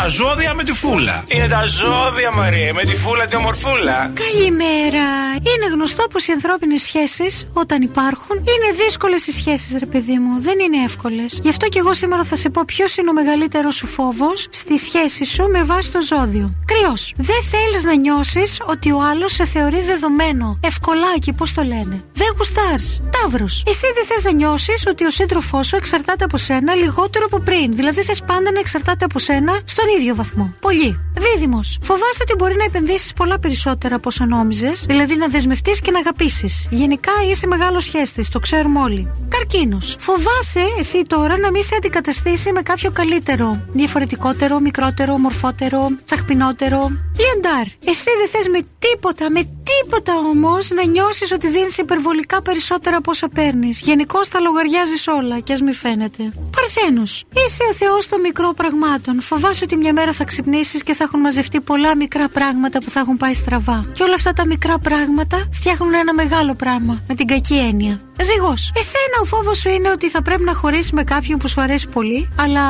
Τα 0.03 0.09
ζώδια 0.09 0.55
με 0.55 0.64
τη 0.64 0.72
φούλα. 0.72 1.24
Είναι 1.28 1.48
τα 1.48 1.64
ζώδια, 1.66 2.30
Μαρία, 2.32 2.74
με 2.74 2.82
τη 2.82 2.96
φούλα 2.96 3.26
τη 3.26 3.36
ομορφούλα. 3.36 4.12
Καλημέρα. 4.24 5.07
Είναι 5.36 5.66
γνωστό 5.72 6.07
πως 6.12 6.26
οι 6.26 6.32
ανθρώπινες 6.32 6.82
σχέσεις, 6.82 7.46
όταν 7.53 7.82
υπάρχουν, 7.82 8.36
είναι 8.36 8.84
δύσκολες 8.84 9.26
οι 9.26 9.32
σχέσεις, 9.32 9.76
ρε 9.78 9.86
παιδί 9.86 10.18
μου. 10.18 10.40
Δεν 10.40 10.59
είναι 10.59 10.84
εύκολες. 10.84 11.40
Γι' 11.42 11.48
αυτό 11.48 11.66
και 11.68 11.78
εγώ 11.78 11.94
σήμερα 11.94 12.24
θα 12.24 12.36
σε 12.36 12.48
πω 12.50 12.62
ποιος 12.66 12.96
είναι 12.96 13.11
ο 13.11 13.12
μεγαλύτερος 13.12 13.74
σου 13.74 13.86
φόβος 13.86 14.46
στη 14.50 14.78
σχέση 14.78 15.24
σου 15.24 15.44
με 15.50 15.62
βάση 15.62 15.90
το 15.90 16.00
ζώδιο. 16.00 16.55
Κρυός. 16.66 17.14
Δεν 17.16 17.42
θέλεις 17.50 17.84
να 17.84 17.94
νιώσεις 17.94 18.61
ότι 18.66 18.92
ο 18.92 19.00
άλλος 19.11 19.32
σε 19.32 19.44
θεωρεί 19.46 19.80
δεδομένο. 19.82 20.59
Ευκολάκι, 20.64 21.32
πώς 21.32 21.53
το 21.53 21.62
λένε. 21.62 22.05
Δεν 22.12 22.28
γουστάρ. 22.36 22.78
Ταύρος. 23.20 23.62
Εσύ 23.66 23.86
δεν 23.94 24.05
θες 24.09 24.24
να 24.24 24.32
νιώσεις 24.32 24.84
ότι 24.86 25.05
ο 25.05 25.11
σύντροφός 25.11 25.66
σου 25.66 25.76
εξαρτάται 25.76 26.24
από 26.24 26.36
σένα 26.36 26.74
λιγότερο 26.74 27.24
από 27.24 27.38
πριν. 27.38 27.76
Δηλαδή 27.76 28.00
θες 28.03 28.22
πάντα 28.26 28.50
να 28.53 28.59
εξαρτάται 28.59 29.05
από 29.05 29.18
σένα 29.18 29.53
στον 29.64 29.86
ίδιο 29.88 29.92
βαθμό. 30.11 30.55
Πολύ. 30.61 31.00
Δίδυμος. 31.18 31.78
Φοβάσαι 31.82 32.22
ότι 32.22 32.34
μπορεί 32.38 32.55
να 32.57 32.64
επενδύσεις 32.64 33.12
πολλά 33.12 33.38
περισσότερα 33.38 33.94
από 33.94 34.09
όσο 34.09 34.24
νόμιζες, 34.24 34.84
δηλαδή 34.86 35.16
να 35.16 35.28
δεσμευτείς 35.28 35.80
και 35.80 35.90
να 35.90 35.98
αγαπήσεις. 35.98 36.66
Γενικά 36.70 37.12
είσαι 37.30 37.46
μεγάλος 37.46 37.84
σχέστη, 37.84 38.28
το 38.28 38.38
ξέρουμε 38.38 38.80
όλοι. 38.80 39.11
Καρκίνος. 39.28 39.96
Φοβάσαι 39.98 40.64
εσύ 40.78 41.03
τώρα 41.07 41.38
να 41.38 41.50
μην 41.50 41.62
σε 41.62 41.74
αντικαταστήσει 41.76 42.53
με 42.53 42.62
κάποιο 42.62 42.90
καλύτερο. 42.90 43.61
Διαφορετικότερο, 43.72 44.61
μικρότερο, 44.61 45.18
μορφότερο, 45.18 45.88
τσαχπινότερο. 46.05 46.78
Λιοντάρ. 47.22 47.66
Εσύ 47.84 48.11
δεν 48.20 48.28
θες 48.32 48.48
με 48.48 48.61
τίποτα, 48.78 49.30
με 49.30 49.42
τίποτα 49.70 50.12
όμως 50.18 50.70
να 50.70 50.84
νιώσεις 50.84 51.32
ότι 51.32 51.48
δίνεις 51.48 51.78
υπερβολικά 51.78 52.42
περισσότερα 52.42 52.96
από 52.96 53.11
όσα 53.11 53.28
παίρνεις. 53.28 53.80
Γενικώς 53.80 54.28
τα 54.28 54.40
λογαριάζεις 54.40 55.07
όλα 55.07 55.40
και 55.40 55.53
ας 55.53 55.61
μην 55.61 55.74
φαίνεται. 55.74 56.32
Παρθένος. 56.57 57.24
Είσαι 57.34 57.62
ο 57.70 57.74
Θεός 57.74 58.09
των 58.09 58.20
μικρών 58.20 58.55
πραγμάτων. 58.55 59.20
Φοβάσαι 59.20 59.64
ότι 59.64 59.76
μια 59.82 59.92
μέρα 59.92 60.12
θα 60.12 60.24
ξυπνήσεις 60.24 60.82
και 60.82 60.94
θα 60.94 61.04
έχουν 61.04 61.20
μαζευτεί 61.20 61.60
πολλά 61.60 61.96
μικρά 61.96 62.28
πράγματα 62.28 62.78
που 62.78 62.90
θα 62.90 63.00
έχουν 63.00 63.16
πάει 63.16 63.34
στραβά. 63.34 63.84
Και 63.92 64.02
όλα 64.02 64.14
αυτά 64.14 64.32
τα 64.32 64.46
μικρά 64.46 64.78
πράγματα 64.78 65.48
φτιάχνουν 65.52 65.94
ένα 65.94 66.14
μεγάλο 66.14 66.54
πράγμα. 66.54 67.02
Με 67.08 67.14
την 67.14 67.26
κακή 67.26 67.58
έννοια. 67.58 68.00
Ζυγός. 68.22 68.72
Εσένα 68.74 69.16
ο 69.22 69.24
φόβος 69.24 69.58
σου 69.58 69.68
είναι 69.68 69.90
ότι 69.90 70.08
θα 70.10 70.22
πρέπει 70.22 70.42
να 70.42 70.54
χωρίσει 70.54 70.94
με 70.94 71.04
κάποιον 71.04 71.38
που 71.38 71.48
σου 71.48 71.60
αρέσει 71.60 71.88
πολύ, 71.88 72.28
αλλά 72.36 72.62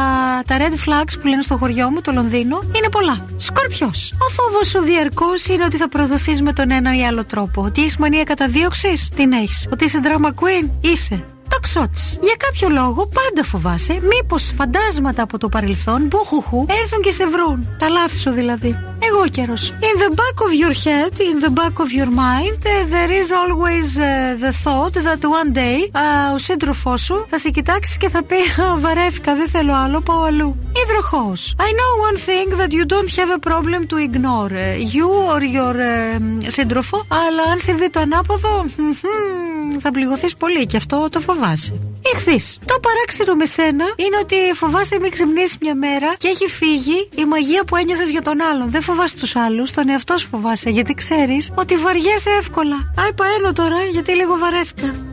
τα 0.46 0.56
red 0.58 0.88
flags 0.88 1.14
που 1.20 1.26
λένε 1.26 1.42
στο 1.42 1.56
χωριό 1.56 1.90
μου, 1.90 2.00
το 2.00 2.12
Λονδίνο, 2.12 2.62
είναι 2.76 2.88
πολλά. 2.90 3.26
Σκορπιός. 3.36 4.14
Ο 4.18 4.28
φόβος 4.30 4.68
σου 4.68 4.80
διαρκώς 4.80 5.46
είναι 5.46 5.64
ότι 5.64 5.76
θα 5.76 5.88
προδοθείς 5.88 6.42
με 6.42 6.52
τον 6.52 6.70
ένα 6.70 6.96
ή 6.96 7.04
άλλο 7.04 7.24
τρόπο. 7.24 7.62
Ότι 7.62 7.82
έχει 7.82 7.96
μανία 7.98 8.24
καταδίωξη, 8.24 8.92
την 9.14 9.32
έχεις. 9.32 9.68
Ότι 9.72 9.84
είσαι 9.84 10.00
drama 10.02 10.28
queen, 10.28 10.68
είσαι. 10.80 11.24
Τοξότς. 11.54 12.18
Για 12.20 12.34
κάποιο 12.38 12.68
λόγο 12.68 13.06
πάντα 13.06 13.44
φοβάσαι 13.44 13.92
μήπως 14.02 14.52
φαντάσματα 14.56 15.22
από 15.22 15.38
το 15.38 15.48
παρελθόν 15.48 16.02
μπουχουχου 16.06 16.66
έρθουν 16.82 17.00
και 17.02 17.10
σε 17.12 17.26
βρουν. 17.26 17.66
Τα 17.78 17.88
λάθη 17.88 18.18
σου 18.18 18.30
δηλαδή. 18.30 18.76
Εγώ 19.08 19.26
καιρο. 19.30 19.54
In 19.88 19.94
the 20.04 20.10
back 20.20 20.36
of 20.46 20.52
your 20.62 20.74
head, 20.86 21.12
in 21.30 21.36
the 21.44 21.52
back 21.60 21.74
of 21.84 21.90
your 21.98 22.10
mind, 22.26 22.58
uh, 22.64 22.72
there 22.94 23.12
is 23.20 23.28
always 23.40 23.86
uh, 23.98 24.04
the 24.44 24.52
thought 24.64 24.94
that 25.08 25.22
one 25.40 25.50
day 25.52 25.78
uh, 25.92 26.34
ο 26.34 26.38
σύντροφός 26.38 27.00
σου 27.00 27.26
θα 27.28 27.38
σε 27.38 27.50
κοιτάξει 27.50 27.96
και 27.98 28.08
θα 28.08 28.22
πει 28.22 28.36
«Α, 28.62 28.78
Βαρέθηκα, 28.78 29.34
δεν 29.34 29.48
θέλω 29.48 29.74
άλλο, 29.74 30.00
πάω 30.00 30.22
αλλού. 30.22 30.56
Υδροχό. 30.84 31.32
I 31.56 31.70
know 31.78 31.92
one 32.10 32.18
thing 32.28 32.48
that 32.60 32.72
you 32.78 32.84
don't 32.94 33.10
have 33.18 33.30
a 33.38 33.50
problem 33.50 33.80
to 33.90 33.96
ignore. 34.08 34.52
uh, 34.52 34.94
You 34.96 35.08
or 35.32 35.40
your 35.58 35.74
uh, 35.76 36.46
σύντροφο, 36.46 37.04
αλλά 37.08 37.42
αν 37.52 37.58
συμβεί 37.58 37.90
το 37.90 38.00
ανάποδο, 38.00 38.64
μμμ, 38.76 39.78
θα 39.80 39.90
πληγωθείς 39.90 40.36
πολύ 40.36 40.66
και 40.66 40.76
αυτό 40.76 41.08
το 41.10 41.20
φοβάσαι. 41.20 41.40
Ηχθεί. 42.14 42.58
Το 42.64 42.74
παράξενο 42.80 43.34
με 43.34 43.44
σένα 43.44 43.84
είναι 43.96 44.16
ότι 44.20 44.36
φοβάσαι 44.54 44.98
μην 45.00 45.10
ξυπνήσεις 45.10 45.56
μια 45.60 45.74
μέρα 45.74 46.14
και 46.16 46.28
έχει 46.28 46.48
φύγει 46.48 47.08
η 47.14 47.24
μαγεία 47.24 47.64
που 47.64 47.76
ένιωθες 47.76 48.10
για 48.10 48.22
τον 48.22 48.40
άλλον. 48.40 48.70
Δεν 48.70 48.82
φοβάσαι 48.82 49.16
τους 49.16 49.36
άλλους, 49.36 49.72
τον 49.72 49.88
εαυτό 49.88 50.18
σου 50.18 50.28
φοβάσαι 50.28 50.70
γιατί 50.70 50.94
ξέρεις 50.94 51.52
ότι 51.54 51.76
βαριέσαι 51.76 52.30
εύκολα. 52.38 52.92
Άι 52.96 53.12
παένω 53.12 53.52
τώρα 53.52 53.84
γιατί 53.92 54.12
λίγο 54.12 54.38
βαρέθηκα. 54.38 55.11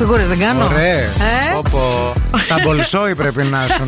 Φιγούρες 0.00 0.28
δεν 0.28 0.38
κάνω. 0.38 0.64
Ωραίες. 0.64 1.08
Ε; 1.08 1.56
Όπω. 1.56 2.12
Τα 2.48 2.56
μπολσόι 2.64 3.14
πρέπει 3.14 3.42
να 3.42 3.66
σου. 3.76 3.86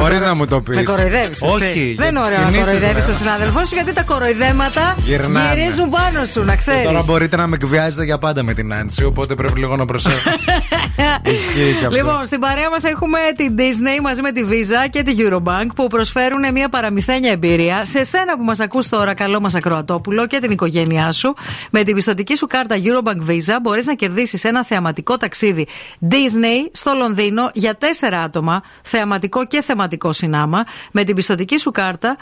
Χωρίς 0.00 0.20
να 0.20 0.34
μου 0.34 0.46
το 0.46 0.60
πεις. 0.60 0.76
Με 0.76 0.82
κοροϊδεύεις. 0.82 1.38
Όχι. 1.42 1.94
Δεν 1.98 2.08
είναι 2.08 2.18
για 2.18 2.20
τις 2.20 2.26
ωραίο 2.26 2.38
να 2.38 2.44
κινήσεις, 2.44 2.64
κοροϊδεύεις 2.64 2.96
λέω. 2.96 3.06
τον 3.06 3.16
συνάδελφό 3.16 3.64
σου 3.64 3.74
γιατί 3.74 3.92
τα 3.92 4.02
κοροϊδέματα 4.02 4.94
Γυρνάνε. 4.98 5.48
γυρίζουν 5.54 5.90
πάνω 5.90 6.24
σου, 6.32 6.44
να 6.44 6.52
Και 6.52 6.58
ξέρεις. 6.58 6.82
Τώρα 6.84 7.02
μπορείτε 7.06 7.36
να 7.36 7.46
με 7.46 7.56
εκβιάζετε 7.60 8.04
για 8.04 8.18
πάντα 8.18 8.42
με 8.42 8.52
την 8.54 8.72
Άνση, 8.72 9.04
οπότε 9.04 9.34
πρέπει 9.34 9.58
λίγο 9.58 9.76
να 9.76 9.84
προσέχω. 9.84 10.30
Ισχύει 11.24 11.76
και 11.78 11.86
αυτό. 11.86 11.96
Λοιπόν, 11.96 12.26
στην 12.26 12.40
παρέα 12.40 12.70
μας 12.70 12.84
έχουμε 12.84 13.18
την 13.36 13.54
Disney 13.58 14.02
μαζί 14.02 14.22
με 14.22 14.32
τη 14.32 14.44
Visa 14.50 14.90
και 14.90 15.02
τη 15.02 15.14
Eurobank 15.18 15.66
που 15.74 15.86
προσφέρουν 15.86 16.52
μια 16.52 16.68
παραμυθένια 16.68 17.30
εμπειρία 17.30 17.84
σε 17.84 18.04
σένα 18.04 18.36
που 18.36 18.44
μας 18.44 18.60
ακούς 18.60 18.88
τώρα, 18.88 19.14
καλό 19.14 19.40
μας 19.40 19.54
ακροατόπουλο 19.54 20.26
και 20.26 20.38
την 20.38 20.50
οικογένειά 20.50 21.12
σου. 21.12 21.34
Με 21.70 21.82
την 21.82 21.94
πιστοτική 21.94 22.36
σου 22.36 22.46
κάρτα 22.46 22.76
Eurobank 22.76 23.30
Visa 23.30 23.56
μπορείς 23.62 23.86
να 23.86 23.94
κερδίσεις 23.94 24.44
ένα 24.44 24.64
θεαματικό 24.64 25.16
ταξίδι 25.16 25.66
Disney 26.10 26.68
στο 26.72 26.92
Λονδίνο 26.94 27.50
για 27.54 27.74
τέσσερα 27.74 28.22
άτομα, 28.22 28.62
θεαματικό 28.82 29.46
και 29.46 29.62
θεματικό 29.62 30.12
συνάμα. 30.12 30.64
Με 30.92 31.04
την 31.04 31.14
πιστοτική 31.14 31.58
σου 31.58 31.70
κάρτα 31.70 32.16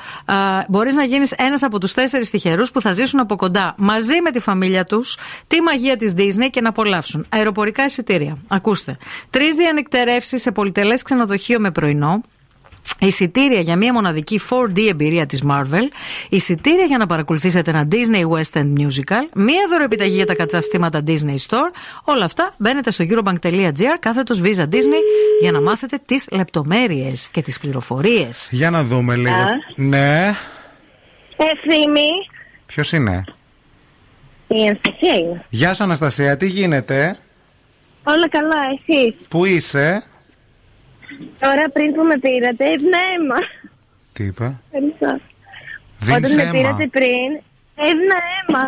μπορείς 0.68 0.94
να 0.94 1.04
γίνεις 1.04 1.32
ένας 1.32 1.62
από 1.62 1.78
τους 1.78 1.92
τέσσερις 1.92 2.30
τυχερούς 2.30 2.70
που 2.70 2.80
θα 2.80 2.92
ζήσουν 2.92 3.20
από 3.20 3.36
κοντά 3.36 3.74
μαζί 3.76 4.20
με 4.22 4.30
τη 4.30 4.40
φαμίλια 4.40 4.84
τους 4.84 5.16
τη 5.46 5.60
μαγεία 5.60 5.96
της 5.96 6.14
Disney 6.16 6.48
και 6.50 6.60
να 6.60 6.68
απολαύσουν 6.68 7.26
αεροπορικά 7.28 7.84
εισιτήρια. 7.84 8.36
Ακούστε. 8.48 8.89
Τρεις 9.30 9.54
διανυκτερεύσεις 9.54 10.42
σε 10.42 10.50
πολυτελές 10.50 11.02
ξενοδοχείο 11.02 11.60
με 11.60 11.70
πρωινό. 11.70 12.22
Εισιτήρια 12.98 13.60
για 13.60 13.76
μια 13.76 13.92
μοναδική 13.92 14.40
4D 14.50 14.88
εμπειρία 14.88 15.26
της 15.26 15.42
Marvel, 15.48 15.88
εισιτήρια 16.28 16.84
για 16.84 16.98
να 16.98 17.06
παρακολουθήσετε 17.06 17.70
ένα 17.70 17.88
Disney 17.90 18.28
West 18.28 18.60
End 18.60 18.80
Musical, 18.80 19.28
μία 19.34 19.66
δωροεπιταγή 19.70 20.14
για 20.14 20.26
τα 20.26 20.34
καταστήματα 20.34 21.02
Disney 21.06 21.36
Store. 21.48 21.70
Όλα 22.04 22.24
αυτά 22.24 22.54
μπαίνετε 22.58 22.90
στο 22.90 23.04
eurobank.gr 23.08 23.96
κάθετος 24.00 24.40
Visa 24.44 24.62
Disney 24.62 25.02
για 25.40 25.52
να 25.52 25.60
μάθετε 25.60 25.98
τις 26.06 26.26
λεπτομέρειες 26.30 27.28
και 27.32 27.42
τις 27.42 27.58
πληροφορίες. 27.58 28.48
Για 28.50 28.70
να 28.70 28.84
δούμε 28.84 29.16
λίγο. 29.16 29.34
Α. 29.34 29.46
Ναι. 29.74 30.30
Ευθύμη. 31.36 32.08
Ποιος 32.66 32.92
είναι; 32.92 33.24
Η 34.46 34.68
Αναστασία 34.68 35.14
είναι. 35.14 35.44
Γεια 35.48 35.74
σου 35.74 35.84
Αναστασία, 35.84 36.36
τι 36.36 36.46
γίνεται; 36.46 37.16
Όλα 38.04 38.28
καλά, 38.28 38.56
εσείς; 38.78 39.14
Πού 39.28 39.44
είσαι; 39.44 40.02
Τώρα 41.40 41.70
πριν 41.72 41.92
που 41.94 42.02
με 42.02 42.18
πήρατε, 42.18 42.64
έδινα 42.72 42.98
αίμα. 43.14 43.36
Τι 44.12 44.24
είπε. 44.24 44.52
Ευχαριστώ. 44.70 45.24
Δίνεις 45.98 46.18
Όταν 46.30 46.34
με 46.36 46.42
αίμα. 46.42 46.50
πήρατε 46.52 46.86
πριν, 46.86 47.28
έδινα 47.74 48.16
αίμα. 48.36 48.62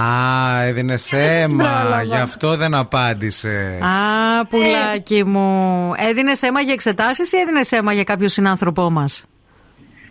Α, 0.00 0.62
έδινε 0.62 0.94
αίμα. 1.10 1.56
πρόλαβα. 1.64 2.02
Γι' 2.02 2.14
αυτό 2.14 2.56
δεν 2.56 2.74
απάντησες. 2.74 3.80
Α, 3.82 4.46
πουλάκι 4.46 5.24
μου. 5.24 5.92
Έδινε 5.96 6.32
αίμα 6.40 6.60
για 6.60 6.72
εξετάσεις 6.72 7.32
ή 7.32 7.36
έδινε 7.38 7.60
αίμα 7.70 7.92
για 7.92 8.04
κάποιο 8.04 8.28
συνάνθρωπό 8.28 8.90
μας; 8.90 9.24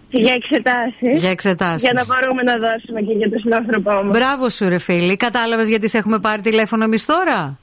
Για 0.09 0.34
εξετάσεις. 0.34 1.19
Για 1.19 1.30
εξετάσεις. 1.30 1.82
Για 1.82 1.93
να 1.93 2.03
μπορούμε 2.05 2.41
να 2.43 2.57
δώσουμε 2.57 3.01
και 3.01 3.13
για 3.13 3.30
τον 3.30 3.39
συνάνθρωπό 3.39 3.91
μας. 4.03 4.17
Μπράβο 4.17 4.49
σου, 4.49 4.69
ρε 4.69 4.78
φίλη. 4.78 5.15
Κατάλαβες 5.15 5.69
γιατί 5.69 5.89
σε 5.89 5.97
έχουμε 5.97 6.19
πάρει 6.19 6.41
τηλέφωνο 6.41 6.84
εμείς 6.84 7.05
τώρα; 7.05 7.59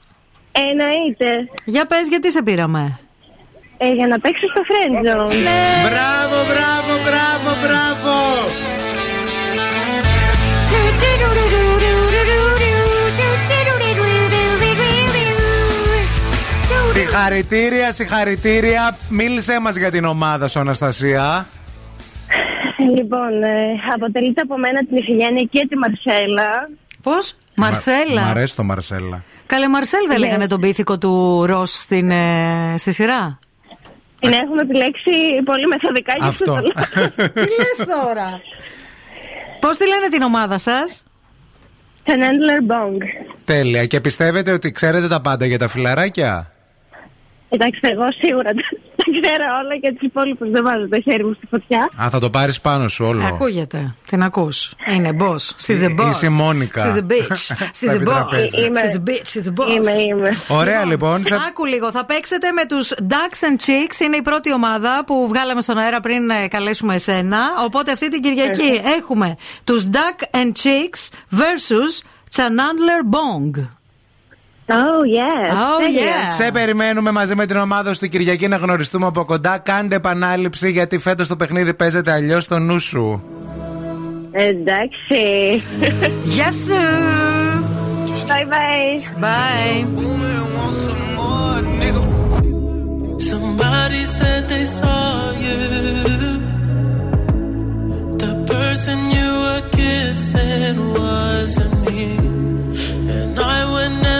Εννοείται. 0.69 1.49
Για 1.65 1.85
πες, 1.85 2.07
γιατί 2.07 2.31
σε 2.31 2.41
πήραμε; 2.43 2.99
Ε, 3.77 3.91
για 3.93 4.07
να 4.07 4.19
παίξω 4.19 4.47
στο 4.49 4.61
friend 4.69 4.97
zone. 4.97 5.35
Ναι. 5.43 5.65
Μπράβο, 5.87 6.37
μπράβο, 6.49 6.93
μπράβο, 7.05 7.49
μπράβο. 7.61 8.13
Συγχαρητήρια, 16.93 17.91
συγχαρητήρια. 17.91 18.97
Μίλησέ 19.09 19.59
μας 19.59 19.75
για 19.75 19.91
την 19.91 20.05
ομάδα 20.05 20.47
σου, 20.47 20.59
Αναστασία. 20.59 21.47
Λοιπόν, 22.95 23.43
ε, 23.43 23.65
αποτελείται 23.93 24.41
από 24.41 24.57
μένα 24.57 24.85
την 24.85 24.97
Ιφηγένεια 24.97 25.47
και 25.51 25.67
τη 25.69 25.77
Μαρσέλα. 25.77 26.69
Πώς; 27.01 27.35
Μαρσέλα. 27.55 28.21
Μ' 28.21 28.27
αρέσει 28.29 28.55
το 28.55 28.63
Μαρσέλα. 28.63 29.23
Καλέ, 29.47 29.67
Μαρσέλ 29.69 29.99
δεν 30.07 30.19
Ναι. 30.19 30.25
λέγανε 30.25 30.47
τον 30.47 30.59
πίθηκο 30.59 30.97
του 30.97 31.45
Ρος 31.45 31.71
στην, 31.71 32.11
ε, 32.11 32.73
στη 32.77 32.91
σειρά; 32.93 33.39
Την 34.19 34.31
έχουμε 34.31 34.61
επιλέξει 34.61 35.11
πολύ 35.45 35.67
μεθοδικά 35.67 36.13
για 36.17 36.25
αυτό. 36.27 36.51
Αυτό. 36.51 36.61
το 36.63 36.71
λόγο. 36.75 37.29
Τι 37.33 37.39
λες 37.39 37.87
τώρα; 38.03 38.41
Πώς 39.59 39.77
τη 39.77 39.87
λένε 39.87 40.07
την 40.11 40.21
ομάδα 40.21 40.57
σας, 40.57 41.03
Τον 42.03 42.15
Endler 42.19 42.71
Bong. 42.71 42.97
Τέλεια. 43.45 43.85
Και 43.85 44.01
πιστεύετε 44.01 44.51
ότι 44.51 44.71
ξέρετε 44.71 45.07
τα 45.07 45.21
πάντα 45.21 45.45
για 45.45 45.57
τα 45.57 45.67
φιλαράκια; 45.67 46.51
Εντάξει, 47.49 47.79
εγώ 47.83 48.03
σίγουρα 48.21 48.43
τα 48.43 48.61
τα 48.95 49.03
ξέρω 49.21 49.43
όλα 49.63 49.77
και 49.81 49.91
τους 49.91 50.01
υπόλοιπους 50.01 50.49
δεν 50.49 50.63
βάζω 50.63 50.87
το 50.89 51.01
χέρι 51.01 51.25
μου 51.25 51.33
στη 51.33 51.45
φωτιά. 51.49 51.89
Α, 52.03 52.09
θα 52.09 52.19
το 52.19 52.29
πάρεις 52.29 52.61
πάνω 52.61 52.87
σου 52.87 53.05
όλο. 53.05 53.25
Ακούγεται. 53.25 53.95
Την 54.07 54.23
ακούς. 54.23 54.73
Είναι 54.95 55.15
boss. 55.19 55.35
She's 55.65 55.83
a 55.83 55.99
boss. 55.99 56.09
Είσαι 56.09 56.25
η 56.25 56.29
Μόνικα. 56.29 56.85
She's 56.85 56.97
a 56.97 57.01
bitch. 57.11 57.55
She's 57.79 57.89
a 57.91 57.93
Επί 57.95 58.03
boss. 58.07 58.13
τραπέζι. 58.13 58.61
Είμαι. 58.65 58.79
She's 58.81 58.95
a 58.97 59.09
bitch. 59.09 59.39
She's 59.39 59.47
a 59.47 59.63
boss. 59.63 59.69
Είμαι, 59.71 59.91
είμαι. 59.91 60.37
Ωραία 60.47 60.85
λοιπόν. 60.85 61.23
σε- 61.23 61.35
Άκου 61.47 61.65
λίγο, 61.65 61.91
θα 61.91 62.05
παίξετε 62.05 62.51
με 62.51 62.65
τους 62.65 62.93
Ducks 63.09 63.47
and 63.47 63.55
Chicks. 63.65 63.99
Είναι 64.05 64.15
η 64.15 64.21
πρώτη 64.21 64.53
ομάδα 64.53 65.03
που 65.05 65.27
βγάλαμε 65.27 65.61
στον 65.61 65.77
αέρα 65.77 65.99
πριν 65.99 66.29
ε, 66.29 66.47
καλέσουμε 66.47 66.93
εσένα. 66.93 67.39
Οπότε 67.65 67.91
αυτή 67.91 68.09
την 68.09 68.21
Κυριακή 68.21 68.81
έχουμε 68.97 69.35
τους 69.63 69.87
Duck 69.91 70.37
and 70.37 70.51
Chicks 70.63 71.09
versus 71.39 72.03
Chanandler 72.35 73.01
Bong. 73.15 73.67
Oh, 74.67 74.73
yes. 74.73 75.53
Oh, 75.53 75.79
Τέλεια. 75.79 76.01
yeah. 76.01 76.43
Σε 76.43 76.51
περιμένουμε 76.51 77.11
μαζί 77.11 77.35
με 77.35 77.45
την 77.45 77.57
ομάδα 77.57 77.93
στην 77.93 78.09
Κυριακή 78.09 78.47
να 78.47 78.55
γνωριστούμε 78.55 79.05
από 79.05 79.25
κοντά. 79.25 79.57
Κάντε 79.57 79.95
επανάληψη 79.95 80.71
γιατί 80.71 80.97
φέτος 80.97 81.27
το 81.27 81.35
παιχνίδι 81.35 81.73
παίζεται 81.73 82.11
αλλιώς 82.11 82.43
στο 82.43 82.59
νου 82.59 82.79
σου. 82.79 83.23
Εντάξει. 84.31 85.63
Γεια 86.23 86.51
σου! 86.51 86.75
Bye 88.27 88.45
bye. 88.53 88.93
Bye! 89.23 89.75
Somebody 93.31 94.03
said 94.17 94.41
they 94.53 94.65
saw 94.77 95.05
you. 95.45 95.61
The 98.23 98.33
person 98.53 98.97
you 99.17 99.29
were 99.43 99.63
kissing 99.79 100.77
wasn't 100.99 101.73
me. 101.85 102.01
And 103.17 103.33
I 103.55 103.59
would 103.71 103.93
never 104.05 104.14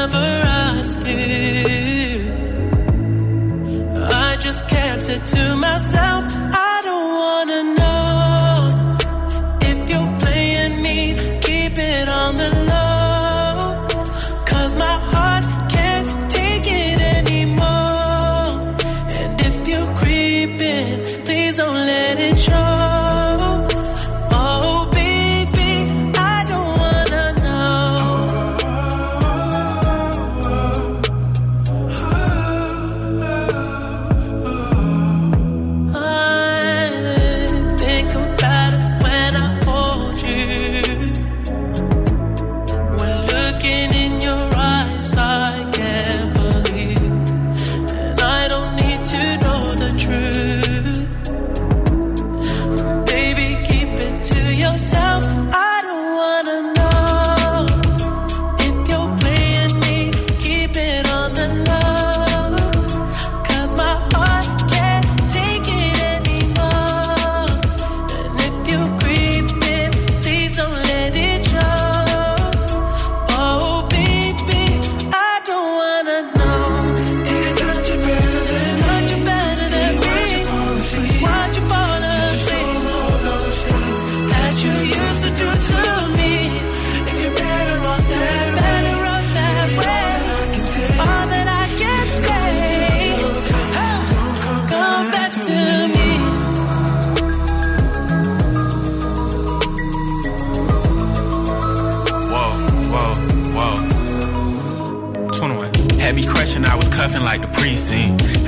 just 4.56 4.70
kept 4.70 5.10
it 5.10 5.26
to 5.26 5.56
myself. 5.58 6.45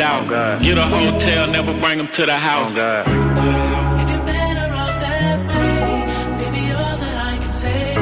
Find 0.00 0.32
out. 0.32 0.62
Get 0.62 0.78
a 0.78 0.86
hotel, 0.86 1.46
never 1.48 1.72
bring 1.78 1.98
them 1.98 2.08
to 2.08 2.26
the 2.26 2.36
house. 2.36 2.72
Baby, 2.72 2.82
all 6.72 6.96
that 7.02 7.16
I 7.32 7.38
can 7.42 7.52
say. 7.52 7.94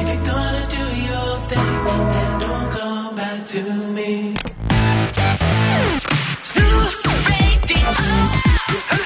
If 0.00 0.06
you're 0.10 0.24
gonna 0.24 0.66
do 0.68 0.84
your 1.08 1.38
thing, 1.50 1.74
then 2.14 2.40
don't 2.40 2.70
come 2.70 3.16
back 3.16 3.46
to 3.46 3.62
me. 3.96 4.34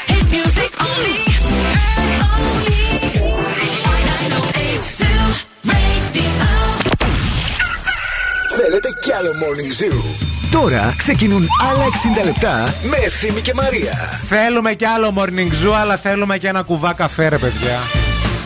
Hit 0.06 0.24
music 0.30 0.72
only. 0.80 1.18
Θέλετε 8.60 8.88
κι 9.00 9.12
άλλο 9.12 9.32
Morning 9.42 9.72
Zoo. 9.78 10.27
Τώρα 10.50 10.94
ξεκινούν 10.96 11.46
άλλα 11.70 11.84
60 12.22 12.24
λεπτά 12.24 12.74
με 12.82 12.96
Ευθύμη 12.96 13.40
και 13.40 13.54
Μαρία. 13.54 14.20
Θέλουμε 14.28 14.74
κι 14.74 14.84
άλλο 14.84 15.12
morning 15.16 15.66
zoo, 15.66 15.72
αλλά 15.80 15.96
θέλουμε 15.96 16.38
και 16.38 16.48
ένα 16.48 16.62
κουβά 16.62 16.92
καφέ, 16.92 17.28
ρε 17.28 17.38
παιδιά. 17.38 17.78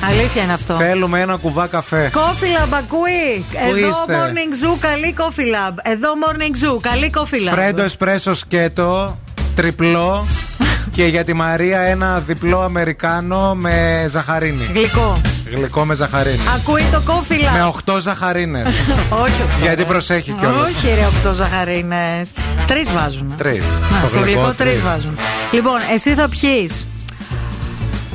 Αλήθεια 0.09 0.43
είναι 0.43 0.53
αυτό. 0.53 0.75
Θέλουμε 0.75 1.21
ένα 1.21 1.37
κουβά 1.37 1.67
καφέ. 1.67 2.11
Coffee 2.15 2.65
Lab 2.65 2.69
ακούει. 2.73 3.45
Πού 3.51 3.77
Εδώ 3.77 3.77
είστε; 3.77 4.19
Morning 4.19 4.75
Zoo, 4.75 4.77
καλή 4.81 5.15
Coffee 5.19 5.71
Lab. 5.71 5.75
Εδώ 5.83 6.09
Morning 6.25 6.77
Zoo, 6.77 6.81
καλή 6.81 7.13
Coffee 7.15 7.49
Lab. 7.49 7.53
Φρέντο 7.53 7.83
εσπρέσο 7.83 8.35
σκέτο, 8.35 9.19
τριπλό. 9.55 10.27
και 10.97 11.05
για 11.05 11.25
τη 11.25 11.35
Μαρία 11.35 11.81
ένα 11.81 12.21
διπλό 12.21 12.61
Αμερικάνο 12.61 13.55
με 13.55 14.07
ζαχαρίνη. 14.09 14.71
Γλυκό. 14.75 15.21
Γλυκό 15.55 15.85
με 15.85 15.95
ζαχαρίνη. 15.95 16.39
Ακούει 16.55 16.83
το 16.93 17.03
Coffee 17.07 17.33
Lab. 17.33 17.53
Με 17.53 17.73
8 17.95 18.01
ζαχαρίνες. 18.01 18.67
Όχι 19.23 19.43
οκτώ, 19.43 19.57
Γιατί 19.63 19.83
ρε. 19.83 19.89
προσέχει 19.89 20.33
κιόλας. 20.33 20.69
Όχι, 20.71 20.95
ρε, 20.95 21.07
οκτώ 21.07 21.33
ζαχαρίνες. 21.33 22.33
Τρεις 22.67 22.91
βάζουν. 22.93 23.35
Τρεις. 23.37 23.65
Να, 24.03 24.09
στο 24.09 24.19
γλυκό 24.21 24.53
τρεις 24.57 24.83
βάζουν. 24.83 25.19
Λοιπόν, 25.53 25.79
εσύ 25.93 26.15
θα 26.15 26.29
πιεις 26.29 26.87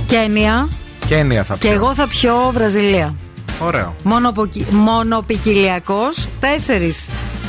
Κένια 0.06 0.68
Κένια 1.08 1.44
θα 1.44 1.56
και 1.60 1.68
πει. 1.68 1.74
εγώ 1.74 1.94
θα 1.96 2.08
πιω 2.08 2.52
Βραζιλία. 2.54 3.14
Ωραίο. 3.60 3.96
Μονοπικυλιακό, 4.72 6.02
τέσσερις 6.40 7.08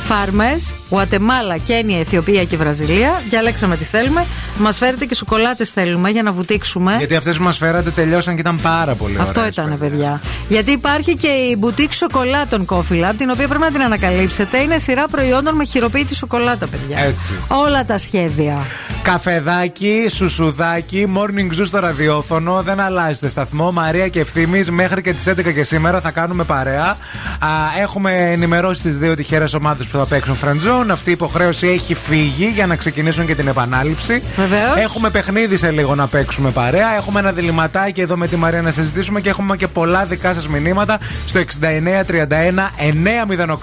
φάρμες, 0.09 0.75
Γουατεμάλα, 0.89 1.57
Κένια, 1.57 1.99
Αιθιοπία 1.99 2.43
και 2.43 2.57
Βραζιλία. 2.57 3.21
Διαλέξαμε 3.29 3.75
τι 3.77 3.83
θέλουμε. 3.83 4.25
Μας 4.57 4.77
φέρετε 4.77 5.05
και 5.05 5.15
σοκολάτες 5.15 5.69
θέλουμε 5.69 6.09
για 6.09 6.23
να 6.23 6.31
βουτήξουμε. 6.31 6.95
Γιατί 6.97 7.15
αυτές 7.15 7.37
που 7.37 7.43
μας 7.43 7.57
φέρατε 7.57 7.89
τελειώσαν 7.89 8.35
και 8.35 8.41
ήταν 8.41 8.59
πάρα 8.61 8.95
πολύ 8.95 9.13
ωραίε. 9.13 9.23
Αυτό 9.23 9.45
ήταν, 9.45 9.77
παιδιά. 9.79 10.21
Γιατί 10.47 10.71
υπάρχει 10.71 11.15
και 11.15 11.27
η 11.27 11.55
μπουτίκ 11.57 11.93
σοκολάτων 11.93 12.65
Coffee 12.65 13.03
Lab, 13.03 13.13
την 13.17 13.29
οποία 13.29 13.47
πρέπει 13.47 13.63
να 13.63 13.71
την 13.71 13.81
ανακαλύψετε. 13.81 14.57
Είναι 14.57 14.77
σειρά 14.77 15.07
προϊόντων 15.07 15.55
με 15.55 15.65
χειροποίητη 15.65 16.15
σοκολάτα, 16.15 16.67
παιδιά. 16.67 16.99
Έτσι. 16.99 17.33
Όλα 17.47 17.85
τα 17.85 17.97
σχέδια. 17.97 18.57
Καφεδάκι, 19.03 20.05
σουσουδάκι, 20.09 21.07
morning 21.15 21.59
zoo 21.59 21.65
στο 21.65 21.79
ραδιόφωνο. 21.79 22.61
Δεν 22.61 22.79
αλλάζετε 22.79 23.29
σταθμό. 23.29 23.71
Μαρία 23.71 24.07
και 24.07 24.19
ευθύνη 24.19 24.63
μέχρι 24.69 25.01
και 25.01 25.13
τις 25.13 25.27
11 25.27 25.53
και 25.53 25.63
σήμερα 25.63 26.01
θα 26.01 26.11
κάνουμε 26.11 26.43
παρέα. 26.43 26.97
Α, 27.39 27.49
έχουμε 27.81 28.31
ενημερώσει 28.31 28.81
τις 28.81 28.97
δύο 28.97 29.15
τυχερές 29.15 29.53
ομάδες 29.53 29.87
που 29.87 29.98
θα 29.99 30.05
παίξουν 30.05 30.37
friend 30.43 30.47
zone. 30.67 30.89
Αυτή 30.89 31.09
η 31.09 31.11
υποχρέωση 31.11 31.67
έχει 31.67 31.93
φύγει 31.93 32.47
για 32.47 32.67
να 32.67 32.75
ξεκινήσουν 32.75 33.25
και 33.25 33.35
την 33.35 33.47
επανάληψη. 33.47 34.23
Βεβαίως. 34.35 34.75
Έχουμε 34.77 35.09
παιχνίδι 35.09 35.57
σε 35.57 35.71
λίγο 35.71 35.95
να 35.95 36.07
παίξουμε 36.07 36.51
παρέα. 36.51 36.95
Έχουμε 36.95 37.19
ένα 37.19 37.31
διληματάκι 37.31 38.01
εδώ 38.01 38.17
με 38.17 38.27
τη 38.27 38.35
Μαρία 38.35 38.61
να 38.61 38.71
συζητήσουμε 38.71 39.21
και 39.21 39.29
έχουμε 39.29 39.57
και 39.57 39.67
πολλά 39.67 40.05
δικά 40.05 40.33
σας 40.33 40.47
μηνύματα 40.47 40.99
στο 41.25 41.39
6931 41.39 41.43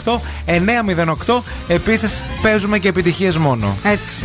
908 0.05 0.21
908. 0.47 1.43
Επίσης 1.69 2.25
παίζουμε 2.43 2.79
και 2.79 2.89
επιτυχίες 2.89 3.37
μόνο. 3.37 3.77
Έτσι. 3.83 4.25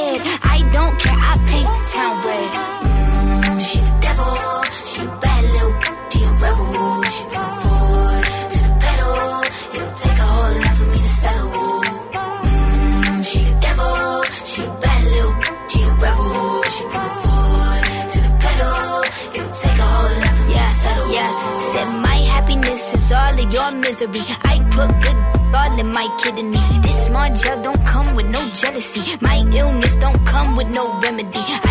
Misery. 24.07 24.25
I 24.43 24.59
put 24.71 24.89
good 25.01 25.55
all 25.55 25.79
in 25.79 25.87
my 25.91 26.07
kidneys. 26.21 26.67
This 26.81 27.07
small 27.07 27.29
gel 27.35 27.61
don't 27.61 27.85
come 27.85 28.15
with 28.15 28.29
no 28.29 28.49
jealousy. 28.49 29.01
My 29.21 29.37
illness 29.53 29.95
don't 29.97 30.25
come 30.25 30.55
with 30.55 30.69
no 30.69 30.97
remedy. 30.99 31.43
I 31.45 31.70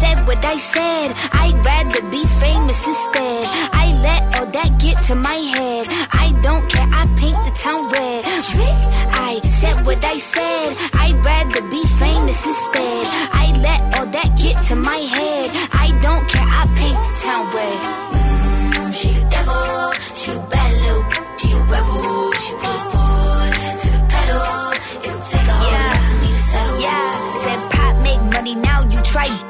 I 0.00 0.14
said 0.14 0.26
what 0.26 0.42
I 0.42 0.56
said. 0.56 1.12
I'd 1.32 1.56
rather 1.62 2.02
be 2.10 2.24
famous 2.24 2.86
instead. 2.86 3.48
I 3.84 3.86
let 4.00 4.22
all 4.40 4.46
that 4.46 4.78
get 4.80 4.96
to 5.08 5.14
my 5.14 5.34
head. 5.34 5.86
I 6.24 6.32
don't 6.40 6.64
care. 6.72 6.88
I 6.90 7.04
paint 7.20 7.36
the 7.44 7.52
town 7.52 7.82
red. 7.92 8.24
Trick. 8.24 8.80
I 9.12 9.40
said 9.44 9.84
what 9.84 10.02
I 10.02 10.16
said. 10.16 10.76
I'd 10.94 11.22
rather 11.22 11.62
be 11.68 11.82
famous 12.00 12.46
instead. 12.46 13.06
I 13.44 13.52
let 13.60 13.80
all 13.98 14.06
that 14.06 14.38
get 14.40 14.56
to 14.68 14.76
my 14.76 15.00
head. 15.16 15.50
I 15.84 15.92
don't 16.00 16.24
care, 16.32 16.48
I 16.48 16.64
paint 16.80 17.00
the 17.04 17.14
town 17.20 17.44
red. 17.52 17.78
Mm, 18.16 18.94
she 18.96 19.08
the 19.12 19.24
devil, 19.28 19.92
she 20.16 20.30
a 20.32 20.40
bad 20.48 20.72
little, 20.80 21.04
she 21.36 21.52
a 21.52 21.58
rebel, 21.72 22.32
she 22.40 22.52
put 22.54 22.72
her 22.72 22.84
foot 22.92 23.52
to 23.82 23.88
the 23.92 24.02
pedal. 24.08 24.72
It'll 25.04 25.24
take 25.28 25.44
a 25.44 25.56
whole 25.60 25.76
lot 25.76 25.96
for 26.08 26.16
me 26.24 26.28
to 26.32 26.42
settle. 26.50 26.80
Yeah, 26.80 27.32
said 27.44 27.60
pop 27.70 27.94
make 28.02 28.22
money 28.32 28.54
now. 28.54 28.80
You 28.88 29.00
try. 29.02 29.49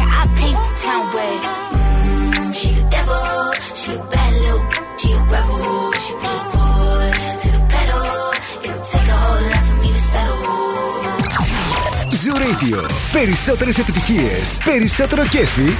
Zoo 12.71 12.77
Radio. 12.77 12.89
Περισσότερες 13.11 13.77
επιτυχίες, 13.77 14.57
περισσότερο 14.63 15.25
κέφι 15.27 15.75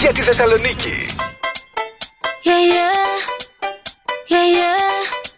για 0.00 0.12
τη 0.12 0.20
Θεσσαλονίκη. 0.20 1.14
Yeah, 2.44 2.62
yeah. 2.72 2.96
Yeah, 4.32 4.46
yeah. 4.56 5.29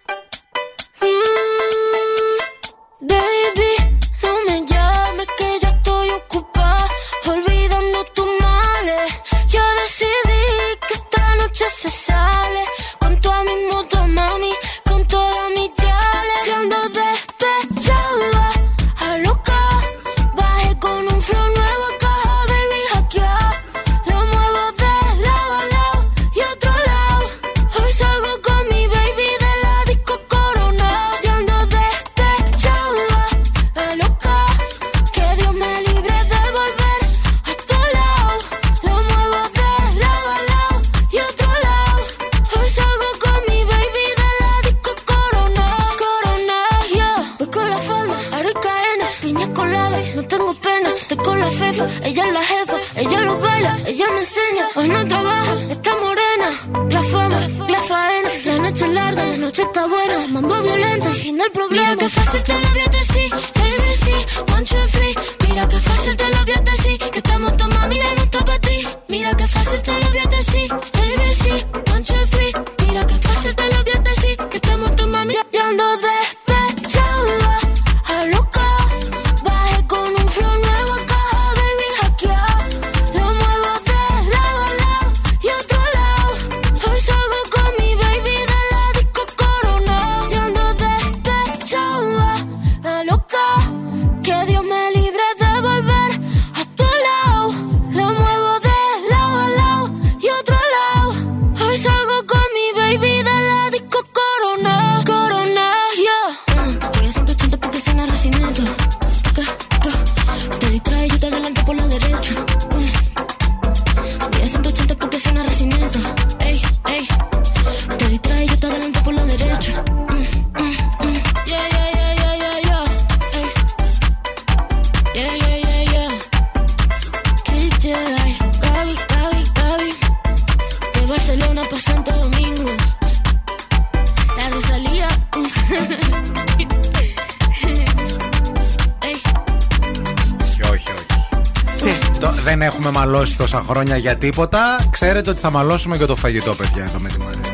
Για 144.03 144.17
τίποτα. 144.17 144.77
Ξέρετε 144.91 145.31
ότι 145.31 145.41
θα 145.41 145.51
μαλώσουμε 145.51 145.97
για 145.97 146.07
το 146.07 146.17
φαγητό, 146.17 146.55
παιδιά, 146.55 146.85
εδώ 146.85 146.99
με 146.99 147.09
τη 147.09 147.19
Μαρία. 147.19 147.53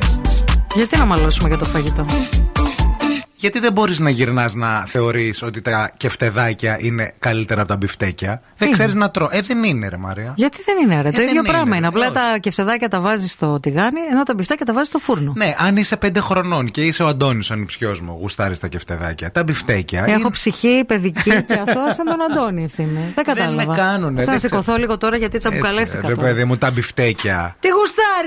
Γιατί 0.74 0.98
να 0.98 1.04
μαλώσουμε 1.04 1.48
για 1.48 1.58
το 1.58 1.64
φαγητό; 1.64 2.06
Γιατί 3.40 3.58
δεν 3.58 3.72
μπορείς 3.72 3.98
να 3.98 4.10
γυρνάς 4.10 4.54
να 4.54 4.84
θεωρείς 4.86 5.42
ότι 5.42 5.60
τα 5.62 5.90
κεφτεδάκια 5.96 6.76
είναι 6.80 7.14
καλύτερα 7.18 7.60
από 7.60 7.70
τα 7.70 7.76
μπιφτέκια; 7.76 8.42
Δεν 8.58 8.72
ξέρεις 8.72 8.94
να 8.94 9.10
τρώει. 9.10 9.28
Ε, 9.32 9.40
δεν 9.40 9.62
είναι, 9.64 9.88
ρε 9.88 9.96
Μαρία. 9.96 10.32
Γιατί 10.36 10.58
δεν 10.66 10.76
είναι, 10.82 11.00
ρε. 11.02 11.08
Ε, 11.08 11.10
το 11.10 11.16
δεν 11.16 11.26
ίδιο 11.28 11.38
είναι, 11.40 11.48
πράγμα 11.48 11.70
ρε. 11.70 11.76
είναι. 11.76 11.86
Απλά 11.86 12.04
Όχι. 12.04 12.12
τα 12.14 12.38
κεφτεδάκια 12.40 12.88
τα 12.88 13.00
βάζεις 13.00 13.32
στο 13.32 13.58
τηγάνι, 13.62 14.00
ενώ 14.10 14.22
τα 14.22 14.34
μπιφτέκια 14.34 14.66
τα 14.66 14.72
βάζεις 14.72 14.88
στο 14.88 14.98
φούρνο. 14.98 15.32
Ναι, 15.36 15.54
αν 15.58 15.76
είσαι 15.76 15.96
πέντε 15.96 16.20
χρονών 16.20 16.70
και 16.70 16.84
είσαι 16.84 17.02
ο 17.02 17.06
Αντώνης, 17.06 17.50
ο 17.50 17.54
ανιψιό 17.54 17.96
μου, 18.02 18.16
γουστάρεις 18.20 18.58
τα 18.58 18.68
κεφτεδάκια. 18.68 19.30
Τα 19.30 19.42
μπιφτέκια. 19.44 20.04
Έχω 20.06 20.18
είναι- 20.18 20.30
ψυχή 20.30 20.82
παιδική 20.86 21.42
και 21.42 21.52
αθώα 21.68 21.90
σαν 21.92 22.06
τον 22.06 22.16
Αντώνη 22.30 22.64
αυτή 22.64 22.82
είναι. 22.82 23.12
Δεν 23.14 23.24
κατάλαβα. 23.24 23.66
με 23.66 23.76
κάνουνε, 23.76 24.22
Θα 24.22 24.30
δεν 24.30 24.40
σηκωθώ 24.40 24.62
ξέρω. 24.62 24.76
λίγο 24.78 24.98
τώρα 24.98 25.16
γιατί 25.16 25.36
Έτσι, 25.36 25.48
τσαμπουκαλεύτηκα. 25.48 26.08
Ρε 26.08 26.14
τώρα. 26.14 26.26
παιδί 26.26 26.44
μου, 26.44 26.56
τα 26.56 26.70
μπιφτέκια. 26.70 27.56
Τι 27.60 27.67
γουστάρει, 27.67 27.67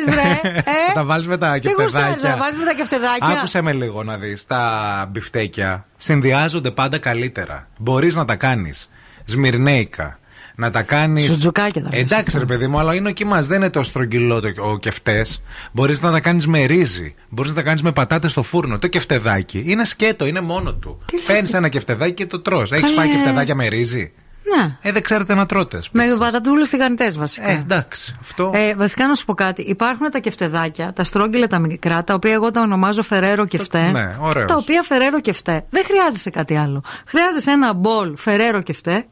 ρε! 0.06 0.40
Ε; 0.90 0.94
Τα 0.94 1.04
βάλεις 1.06 1.28
με 1.28 1.38
τα 1.38 1.60
Τι 1.60 1.68
γουστάρεις, 1.70 1.92
κεφτεδάκια. 1.92 2.30
να 2.30 2.38
βάλεις 2.38 2.58
με 2.58 2.66
τα 2.66 2.74
κεφτεδάκια. 2.74 3.28
Άκουσε 3.28 3.62
με 3.62 3.74
λίγο 3.74 4.04
να 4.04 4.18
δεις. 4.18 4.46
Τα 4.46 5.06
μπιφτέκια 5.12 5.86
συνδυάζονται 5.98 6.72
πάντα 6.72 6.98
καλύτερα. 6.98 7.68
Μπορείς 7.78 8.16
να 8.16 8.26
τα 8.26 8.36
κάνεις 8.36 8.90
σμυρνέικα. 9.26 10.16
Να 10.56 10.72
τα 10.72 10.82
κάνει. 10.82 11.22
Σουτζουκάκια 11.22 11.82
τα 11.82 11.90
λες 11.92 12.00
Εντάξει, 12.00 12.24
αυτά. 12.28 12.40
ρε 12.40 12.46
παιδί 12.46 12.68
μου, 12.68 12.80
αλλά 12.80 12.96
είναι 12.96 13.10
ο 13.10 13.12
κοιμά. 13.12 13.42
Δεν 13.42 13.58
είναι 13.58 13.70
το 13.70 13.84
στρογγυλό 13.84 14.40
το, 14.40 14.52
ο 14.58 14.78
κεφτές. 14.78 15.42
Μπορείς 15.72 16.02
να 16.02 16.12
τα 16.12 16.20
κάνεις 16.20 16.48
με 16.48 16.64
ρύζι. 16.66 17.14
Μπορείς 17.30 17.52
να 17.52 17.58
τα 17.58 17.64
κάνεις 17.64 17.82
με 17.82 17.92
πατάτες 17.92 18.32
στο 18.32 18.42
φούρνο. 18.44 18.80
Το 18.80 18.88
κεφτεδάκι 18.88 19.64
είναι 19.66 19.86
σκέτο, 19.86 20.26
είναι 20.26 20.42
μόνο 20.42 20.74
του. 20.74 21.02
Παίρνεις 21.28 21.54
ένα 21.54 21.70
κεφτεδάκι 21.70 22.14
και 22.14 22.26
το 22.26 22.40
τρώ. 22.40 22.60
Έχεις 22.60 22.82
Καλέ. 22.82 22.94
φάει 22.96 23.10
κεφτεδάκια 23.10 23.56
με 23.56 23.68
ρύζι; 23.68 24.12
Ναι. 24.58 24.78
Ε, 24.82 24.92
δεν 24.92 25.02
ξέρετε 25.02 25.34
να 25.36 25.46
τρώτε. 25.46 25.80
Με 25.92 26.04
πατατούλε 26.20 26.66
τηγανιτές 26.66 27.18
βασικά. 27.18 27.50
Ε, 27.50 27.54
εντάξει. 27.54 28.16
Αυτό. 28.22 28.52
Ε, 28.56 28.76
βασικά 28.76 29.08
να 29.08 29.16
σου 29.16 29.26
πω 29.26 29.34
κάτι. 29.34 29.62
Υπάρχουν 29.62 30.10
τα 30.10 30.20
κεφτεδάκια, 30.20 30.94
τα 30.94 31.04
στρόγγυλα 31.04 31.48
τα 31.48 31.60
μικρά, 31.60 32.04
τα 32.04 32.14
οποία 32.14 32.34
εγώ 32.34 32.52
τα 32.52 32.62
ονομάζω 32.62 33.02
Ferrero 33.04 33.46
κεφτέ. 33.46 33.92
Ναι, 33.92 34.16
ωραίος. 34.20 34.46
Τα 34.48 34.56
οποία 34.56 34.82
Ferrero 34.84 35.20
κεφτέ. 35.22 35.66
Δεν 35.70 35.84
χρειάζεσαι 35.86 36.30
κάτι 36.30 36.56
άλλο. 36.56 36.84
Χρειάζεσαι 37.08 37.52
ένα 37.52 37.74
μπολ 37.74 38.18
Ferrero 38.18 38.62
κεφτέ 38.62 39.06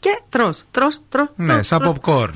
και 0.00 0.18
τρώ, 0.28 0.50
τρώ, 0.70 0.88
τρώ. 1.08 1.28
Ναι, 1.36 1.62
σαν 1.62 1.80
popcorn. 2.02 2.28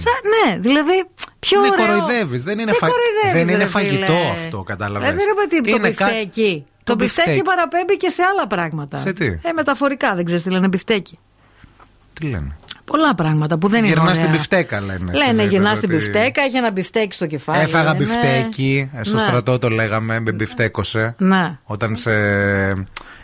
ναι, 0.47 0.59
δηλαδή 0.59 1.05
πιο 1.39 1.61
Με 1.61 1.69
ωραίο. 1.69 1.87
κοροϊδεύεις. 2.01 2.43
Δεν 2.45 2.59
είναι, 2.59 2.65
Δεν 2.71 2.75
φα... 2.75 2.87
κοροϊδεύεις, 2.89 3.47
δεν 3.47 3.55
είναι 3.55 3.65
ρε 3.65 3.71
φαγητό 3.71 4.13
φίλε. 4.13 4.31
αυτό, 4.31 4.63
κατάλαβε. 4.63 5.07
Ε, 5.07 5.13
δεν 5.13 5.19
είναι 5.19 5.63
τι, 5.63 5.71
το 5.71 5.79
μπιφτέκι. 5.79 6.65
Το, 6.85 6.93
Το 6.93 6.95
μπιφτέκι 6.95 7.29
μπιφτέκι. 7.29 7.43
παραπέμπει 7.49 7.97
και 7.97 8.09
σε 8.09 8.23
άλλα 8.23 8.47
πράγματα. 8.47 8.97
Σε 8.99 9.13
τι; 9.13 9.27
Ε, 9.27 9.53
μεταφορικά, 9.55 10.15
δεν 10.15 10.25
ξέρεις 10.25 10.43
τι 10.43 10.51
λένε 10.51 10.69
μπιφτέκι. 10.69 11.19
Τι 12.21 12.27
λένε; 12.27 12.57
Πολλά 12.85 13.15
πράγματα 13.15 13.59
που 13.59 13.69
δεν 13.69 13.79
είναι. 13.79 13.89
Γυρνάς 13.89 14.11
ωραία. 14.11 14.23
στην 14.25 14.31
πιφτέκα, 14.37 14.81
λένε. 14.81 15.13
Λένε 15.13 15.25
συνήθως 15.25 15.51
γυρνάς 15.51 15.77
στην 15.77 15.89
ότι- 15.95 15.99
μπιφτέκα, 15.99 16.43
έχει 16.43 16.57
ένα 16.57 16.71
μπιφτέκι 16.71 17.15
στο 17.15 17.27
κεφάλι. 17.27 17.63
Έφαγα 17.63 17.93
λένε. 17.93 18.05
μπιφτέκι. 18.05 18.91
ε, 18.95 19.03
Στο 19.05 19.15
Ναι. 19.15 19.21
στρατό 19.21 19.59
το 19.59 19.69
λέγαμε, 19.71 20.21
με 20.21 20.33
μπιφτέκωσε. 20.33 21.15
Ναι. 21.19 21.59
Όταν 21.65 21.97
σε. 21.97 22.13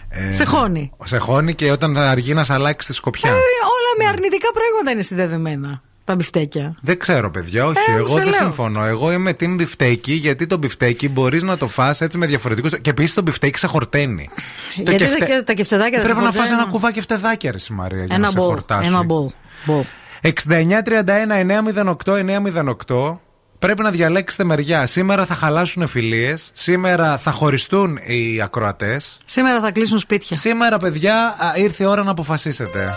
ε, 0.09 0.33
Σε 0.33 0.45
χώνει. 0.45 0.93
Σε 1.05 1.19
χώνει 1.19 1.55
και 1.55 1.71
όταν 1.71 1.97
αργεί 1.97 2.35
να 2.35 2.45
σ' 2.45 2.51
αλλάξει 2.51 2.87
τη 2.89 2.95
σκοπιά. 2.95 3.31
Ε, 3.31 3.33
όλα 3.35 3.93
με 3.99 4.07
αρνητικά 4.07 4.49
πράγματα 4.53 4.91
είναι 4.91 5.03
συνδεδεμένα. 5.03 5.83
Τα 6.11 6.17
μπιφτέκια. 6.17 6.75
Δεν 6.81 6.99
ξέρω, 6.99 7.31
παιδιά, 7.31 7.67
όχι. 7.67 7.79
Ε, 7.91 7.95
εγώ 7.97 8.09
σε 8.09 8.15
δεν 8.15 8.25
λέω. 8.25 8.33
συμφωνώ. 8.33 8.85
Εγώ 8.85 9.13
είμαι 9.13 9.31
team 9.41 9.55
μπιφτέκι, 9.57 10.13
γιατί 10.13 10.47
το 10.47 10.57
μπιφτέκι 10.57 11.09
μπορείς 11.09 11.43
να 11.43 11.57
το 11.57 11.69
φας 11.69 12.01
έτσι 12.01 12.19
με 12.19 12.27
διαφορετικού. 12.27 12.69
Και 12.69 12.91
επίσης 12.91 13.15
το 13.15 13.23
μπιφτέκι 13.23 13.59
σε 13.59 13.67
χορταίνει. 13.67 14.29
Γιατί 14.77 15.05
τα 15.19 15.25
κε- 15.25 15.45
τα 15.45 15.53
κεφτεδάκια 15.53 15.99
δεν 15.99 16.07
Πρέπει 16.07 16.19
σε 16.19 16.25
να 16.25 16.31
φας 16.31 16.37
χορταίνουν. 16.37 16.61
ένα 16.61 16.71
κουβά 16.71 17.01
κεφτεδάκια, 17.01 17.51
ρε 17.51 17.57
η 17.71 17.75
Μαρία, 17.75 18.05
για 18.05 18.15
Ένα 18.15 18.25
να 18.25 18.31
σε 18.31 18.37
μπολ. 18.39 18.47
χορτάσει. 18.47 18.89
Ένα 18.89 19.03
μπολ. 19.03 19.27
Μπολ. 19.65 19.83
6931-908-908. 20.23 23.21
Πρέπει 23.59 23.83
να 23.83 23.91
διαλέξετε 23.91 24.45
μεριά. 24.45 24.87
Σήμερα 24.87 25.27
θα 25.27 25.35
χαλάσουν 25.35 25.87
φιλίες. 25.87 26.51
Σήμερα 26.55 27.19
θα 27.19 27.31
χωριστούν 27.31 27.99
οι 28.07 28.41
ακροατές. 28.43 29.19
Σήμερα 29.25 29.61
θα 29.61 29.71
κλείσουν 29.73 29.99
σπίτια. 29.99 30.37
Σήμερα, 30.37 30.79
παιδιά, 30.79 31.37
α, 31.39 31.53
ήρθε 31.55 31.85
η 31.85 31.87
ώρα 31.87 32.03
να 32.03 32.11
αποφασίσετε. 32.11 32.95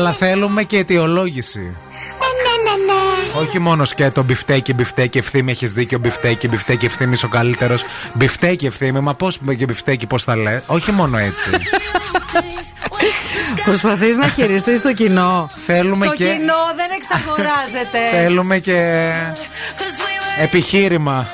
Αλλά 0.00 0.12
θέλουμε 0.12 0.62
και 0.62 0.78
αιτιολόγηση. 0.78 1.76
Όχι 3.40 3.58
μόνο 3.58 3.84
σκέτο 3.84 4.22
μπιφτέκι, 4.22 4.74
μπιφτέκι, 4.74 5.18
Ευθύμη, 5.18 5.50
έχεις 5.50 5.72
δίκιο, 5.72 5.98
μπιφτέκι, 5.98 6.48
μπιφτέκι, 6.48 6.84
Ευθύμη, 6.84 7.16
ο 7.24 7.28
καλύτερος. 7.28 7.82
Μπιφτέκι, 8.12 8.66
ευθύμη, 8.66 9.00
μα 9.00 9.14
πώς 9.14 9.38
και 9.56 9.64
μπιφτέκι, 9.64 10.06
πώς 10.06 10.22
θα 10.22 10.36
λέει. 10.36 10.60
Όχι 10.66 10.92
μόνο 10.92 11.18
έτσι. 11.18 11.50
Προσπαθείς 13.64 14.16
να 14.16 14.28
χειριστείς 14.28 14.82
το 14.82 14.92
κοινό. 14.92 15.50
Θέλουμε 15.66 16.06
το 16.06 16.14
και. 16.14 16.24
κοινό 16.24 16.54
δεν 16.76 16.90
εξαγοράζεται. 16.96 17.98
Θέλουμε 18.12 18.58
και. 18.58 19.10
Επιχείρημα. 20.40 21.26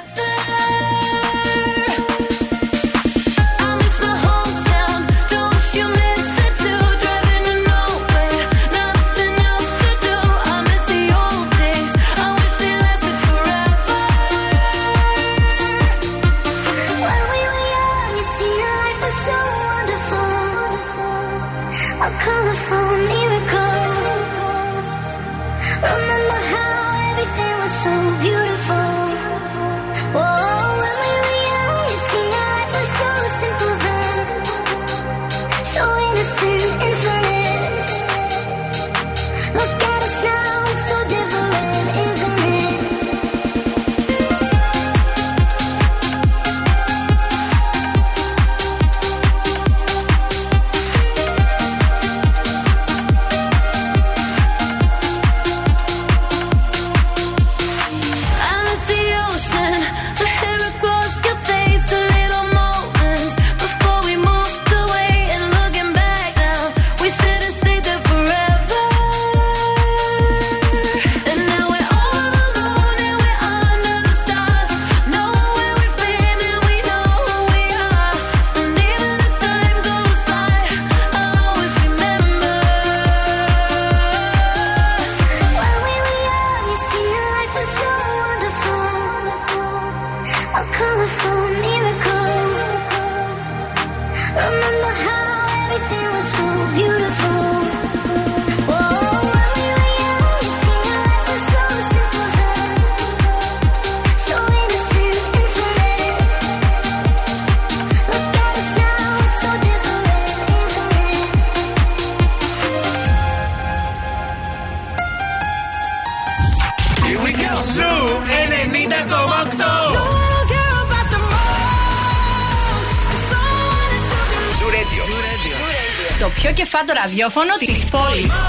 Ραδιόφωνο 127.16 127.56
της 127.56 127.88
πόλης. 127.88 128.45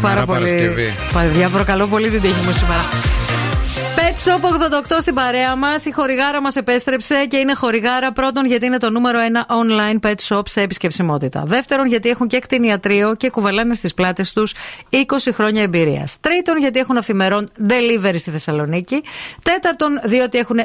Πάρα 0.00 0.24
πολύ. 0.24 0.38
Παρασκευή. 0.38 0.94
Παιδιά, 1.12 1.48
προκαλώ 1.48 1.86
πολύ 1.86 2.10
την 2.10 2.20
τύχη 2.20 2.46
μου 2.46 2.52
σήμερα. 2.52 2.82
Pet 4.24 4.30
Shop 4.30 4.44
88 4.44 4.96
στην 5.00 5.14
παρέα 5.14 5.56
μας. 5.56 5.84
Η 5.84 5.90
χορηγάρα 5.90 6.40
μας 6.40 6.56
επέστρεψε 6.56 7.26
και 7.26 7.36
είναι 7.36 7.54
χορηγάρα 7.54 8.12
πρώτον 8.12 8.46
γιατί 8.46 8.66
είναι 8.66 8.78
το 8.78 8.90
νούμερο 8.90 9.18
ένα 9.18 9.46
online 9.48 10.06
pet 10.06 10.14
shop 10.28 10.42
σε 10.46 10.60
επισκεψιμότητα. 10.60 11.42
Δεύτερον 11.46 11.86
γιατί 11.86 12.08
έχουν 12.08 12.26
και 12.26 12.38
κτηνιατρίο 12.38 13.14
και 13.14 13.30
κουβαλάνε 13.30 13.74
στις 13.74 13.94
πλάτες 13.94 14.32
τους 14.32 14.54
20 14.90 14.96
χρόνια 15.32 15.62
εμπειρίας. 15.62 16.16
Τρίτον 16.20 16.58
γιατί 16.58 16.78
έχουν 16.78 16.96
αυθημερών 16.96 17.48
delivery 17.68 18.14
στη 18.16 18.30
Θεσσαλονίκη. 18.30 19.02
Τέταρτον 19.42 20.00
διότι 20.04 20.38
έχουν 20.38 20.56
2.500 20.56 20.64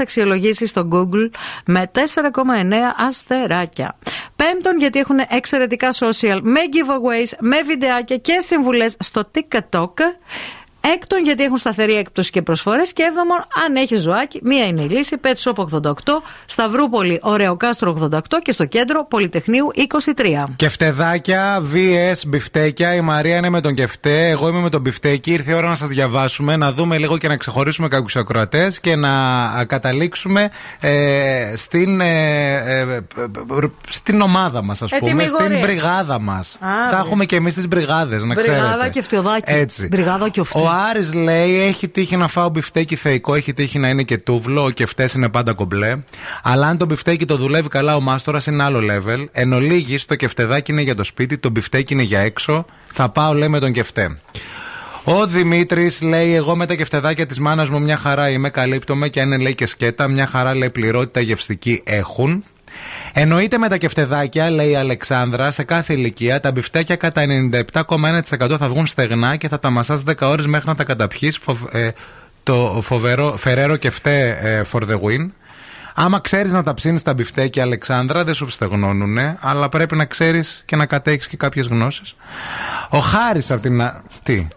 αξιολογήσεις 0.00 0.70
στο 0.70 0.88
Google 0.92 1.30
με 1.66 1.90
4,9 1.94 2.02
αστεράκια. 3.06 3.96
Πέμπτον 4.36 4.78
γιατί 4.78 4.98
έχουν 4.98 5.16
εξαιρετικά 5.28 5.92
social 5.92 6.38
με 6.42 6.60
giveaways, 6.72 7.32
με 7.40 7.62
βιντεάκια 7.62 8.16
και 8.16 8.38
συμβουλές 8.40 8.96
στο 8.98 9.30
TikTok. 9.34 9.88
Έκτον, 10.94 11.22
γιατί 11.22 11.42
έχουν 11.42 11.56
σταθερή 11.56 11.96
έκπτωση 11.96 12.30
και 12.30 12.42
προσφορές. 12.42 12.92
Και 12.92 13.02
έβδομον, 13.02 13.38
αν 13.66 13.76
έχεις 13.76 14.00
ζωάκι, 14.00 14.40
μία 14.42 14.66
είναι 14.66 14.80
η 14.82 14.88
λύση. 14.88 15.16
Pet 15.22 15.50
Shop 15.50 15.64
88, 15.80 15.92
Σταυρούπολη, 16.46 17.18
Ωραιόκαστρο 17.22 18.08
88 18.10 18.20
και 18.42 18.52
στο 18.52 18.64
κέντρο 18.64 19.06
Πολυτεχνείου 19.06 19.68
23. 20.14 20.42
Κεφτεδάκια, 20.56 21.62
VS, 21.74 22.26
μπιφτέκια. 22.26 22.94
Η 22.94 23.00
Μαρία 23.00 23.36
είναι 23.36 23.48
με 23.48 23.60
τον 23.60 23.74
κεφτέ. 23.74 24.28
Εγώ 24.28 24.48
είμαι 24.48 24.60
με 24.60 24.70
τον 24.70 24.80
μπιφτέκι. 24.80 25.32
Ήρθε 25.32 25.50
η 25.50 25.54
ώρα 25.54 25.68
να 25.68 25.74
σας 25.74 25.88
διαβάσουμε, 25.88 26.56
να 26.56 26.72
δούμε 26.72 26.98
λίγο 26.98 27.18
και 27.18 27.28
να 27.28 27.36
ξεχωρίσουμε 27.36 27.88
κάποιους 27.88 28.16
ακροατές 28.16 28.80
και 28.80 28.96
να 28.96 29.44
α, 29.44 29.64
καταλήξουμε 29.64 30.50
ε, 30.80 31.52
στην, 31.56 32.00
ε, 32.00 32.54
ε, 32.56 32.80
ε, 32.80 33.00
στην 33.88 34.20
ομάδα 34.20 34.62
μας, 34.62 34.82
ας 34.82 34.90
πούμε. 34.90 35.10
Ετυμηγορία. 35.10 35.46
Στην 35.46 35.60
μπριγάδα 35.60 36.20
μας. 36.20 36.56
Θα 36.60 36.86
βρε. 36.88 36.96
έχουμε 36.96 37.24
και 37.24 37.36
εμείς 37.36 37.54
τις 37.54 37.68
μπριγάδες, 37.68 38.24
να 38.24 38.34
ξέρετε. 38.34 38.62
Μπριγάδα 38.62 38.88
κεφτεδάκι. 38.88 39.52
Έτσι. 39.52 39.86
Μπριγάδα 39.86 40.28
και 40.28 40.40
Ο 40.40 40.44
Άρης 40.78 41.14
λέει 41.14 41.60
έχει 41.60 41.88
τύχει 41.88 42.16
να 42.16 42.28
φάω 42.28 42.48
μπιφτέκι 42.48 42.96
θεϊκό, 42.96 43.34
έχει 43.34 43.52
τύχει 43.52 43.78
να 43.78 43.88
είναι 43.88 44.02
και 44.02 44.16
τούβλο, 44.16 44.64
ο 44.64 44.70
κεφτέ 44.70 45.08
είναι 45.16 45.28
πάντα 45.28 45.52
κομπλέ. 45.52 45.96
Αλλά 46.42 46.66
αν 46.66 46.78
το 46.78 46.84
μπιφτέκι 46.84 47.24
το 47.24 47.36
δουλεύει 47.36 47.68
καλά 47.68 47.96
ο 47.96 48.00
μάστορας 48.00 48.46
είναι 48.46 48.62
άλλο 48.62 48.80
level. 48.90 49.24
Εν 49.32 49.52
ολίγοις, 49.52 50.04
το 50.04 50.14
κεφτεδάκι 50.14 50.72
είναι 50.72 50.82
για 50.82 50.94
το 50.94 51.04
σπίτι, 51.04 51.38
το 51.38 51.50
μπιφτέκι 51.50 51.92
είναι 51.92 52.02
για 52.02 52.20
έξω. 52.20 52.64
Θα 52.92 53.08
πάω 53.08 53.34
λέει 53.34 53.48
με 53.48 53.58
τον 53.58 53.72
κεφτέ. 53.72 54.18
Ο 55.04 55.26
Δημήτρης 55.26 56.02
λέει: 56.02 56.34
Εγώ 56.34 56.56
με 56.56 56.66
τα 56.66 56.74
κεφτεδάκια 56.74 57.26
της 57.26 57.38
μάνας 57.38 57.70
μου 57.70 57.80
μια 57.80 57.96
χαρά 57.96 58.30
είμαι, 58.30 58.50
καλύπτομαι 58.50 59.08
και 59.08 59.20
αν 59.20 59.26
είναι 59.26 59.42
λέει 59.42 59.54
και 59.54 59.66
σκέτα, 59.66 60.08
μια 60.08 60.26
χαρά 60.26 60.54
λέει 60.54 60.70
πληρότητα 60.70 61.20
γευστική 61.20 61.82
έχουν. 61.84 62.44
Εννοείται 63.12 63.58
με 63.58 63.68
τα 63.68 63.76
κεφτεδάκια, 63.76 64.50
λέει 64.50 64.70
η 64.70 64.76
Αλεξάνδρα, 64.76 65.50
σε 65.50 65.62
κάθε 65.64 65.92
ηλικία 65.92 66.40
τα 66.40 66.52
μπιφτέκια 66.52 66.96
κατά 66.96 67.22
97,1% 67.26 68.56
θα 68.58 68.68
βγουν 68.68 68.86
στεγνά 68.86 69.36
και 69.36 69.48
θα 69.48 69.58
τα 69.58 69.70
μασάς 69.70 70.02
10 70.06 70.12
ώρες 70.20 70.46
μέχρι 70.46 70.68
να 70.68 70.74
τα 70.74 70.84
καταπιείς. 70.84 71.38
Φοβ- 71.38 71.74
ε, 71.74 71.90
το 72.42 72.78
φοβερό, 72.82 73.34
φεραίρο 73.36 73.76
κεφτέ 73.76 74.38
ε, 74.42 74.62
for 74.72 74.80
the 74.82 74.94
win. 74.94 75.28
Άμα 75.98 76.20
ξέρεις 76.20 76.52
να 76.52 76.62
τα 76.62 76.74
ψήνεις 76.74 77.02
τα 77.02 77.14
μπιφτέκια, 77.14 77.62
Αλεξάνδρα, 77.62 78.24
δεν 78.24 78.34
σου 78.34 78.50
στεγνώνουνε, 78.50 79.36
αλλά 79.40 79.68
πρέπει 79.68 79.96
να 79.96 80.04
ξέρεις 80.04 80.62
και 80.66 80.76
να 80.76 80.86
κατέχεις 80.86 81.26
και 81.26 81.36
κάποιες 81.36 81.66
γνώσεις. 81.66 82.14
Ο 82.88 82.98
Χάρης 82.98 83.50
από 83.50 83.60
την. 83.62 83.82
α- 83.82 84.02
Τι; 84.22 84.48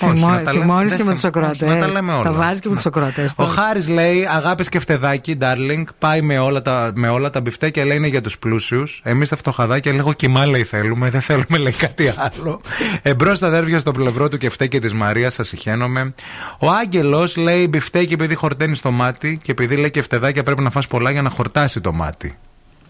Όχι, 0.00 0.20
να 0.20 0.26
τα 0.26 0.32
λέμε- 0.32 0.50
Θυμώνεις 0.50 0.88
δεν 0.88 0.98
και 0.98 1.04
με 1.04 1.12
τους 1.12 1.20
θα- 1.20 1.28
ακροατέ. 1.28 1.66
Να 1.66 1.78
τα 1.78 1.86
λέμε 1.88 2.12
όλα. 2.12 2.22
Τα 2.22 2.32
βάζει 2.32 2.60
και 2.60 2.68
με 2.68 2.74
τους 2.74 2.86
ακροατές. 2.86 3.32
Ο 3.36 3.44
Χάρης 3.44 3.88
λέει: 3.88 4.26
Αγάπης 4.30 4.68
και 4.68 4.78
φτεδάκι, 4.78 5.36
darling. 5.40 5.84
Πάει 5.98 6.22
με 6.22 6.38
όλα 6.38 6.62
τα, 6.62 6.92
με 6.94 7.08
όλα 7.08 7.30
τα 7.30 7.40
μπιφτέκια, 7.40 7.84
λέει 7.86 7.96
είναι 7.96 8.06
για 8.06 8.20
τους 8.20 8.38
πλούσιους. 8.38 9.00
Εμείς 9.04 9.28
τα 9.28 9.36
φτωχαδάκια 9.36 9.92
λίγο 9.92 10.12
κοιμά, 10.12 10.46
λέει 10.46 10.64
θέλουμε. 10.64 11.10
Δεν 11.10 11.20
θέλουμε, 11.20 11.58
λέει 11.58 11.72
κάτι 11.72 12.12
άλλο. 12.16 12.60
Εμπρός 13.02 13.36
στα 13.38 13.46
αδέρφια 13.46 13.78
στο 13.78 13.92
πλευρό 13.92 14.28
του 14.28 14.38
και 14.38 14.50
φτέκι 14.50 14.78
της 14.78 14.92
Μαρίας, 14.94 15.34
σας 15.34 15.48
συχαίνομαι. 15.48 16.14
Ο 16.58 16.70
Άγγελος 16.70 17.36
λέει: 17.36 17.66
Μπιφτέκι 17.70 18.12
επειδή 18.12 18.34
χορταίνεις 18.34 18.78
στο 18.78 18.90
μάτι 18.90 19.38
και 19.42 19.50
επειδή 19.52 19.76
λέει 19.76 19.90
και 19.90 20.02
φτεδάκια 20.02 20.42
πρέπει 20.42 20.62
να 20.62 20.70
φας 20.70 20.86
πολλά 20.86 21.10
για 21.10 21.22
να 21.22 21.28
χορτάσει 21.30 21.80
το 21.80 21.92
μάτι. 21.92 22.34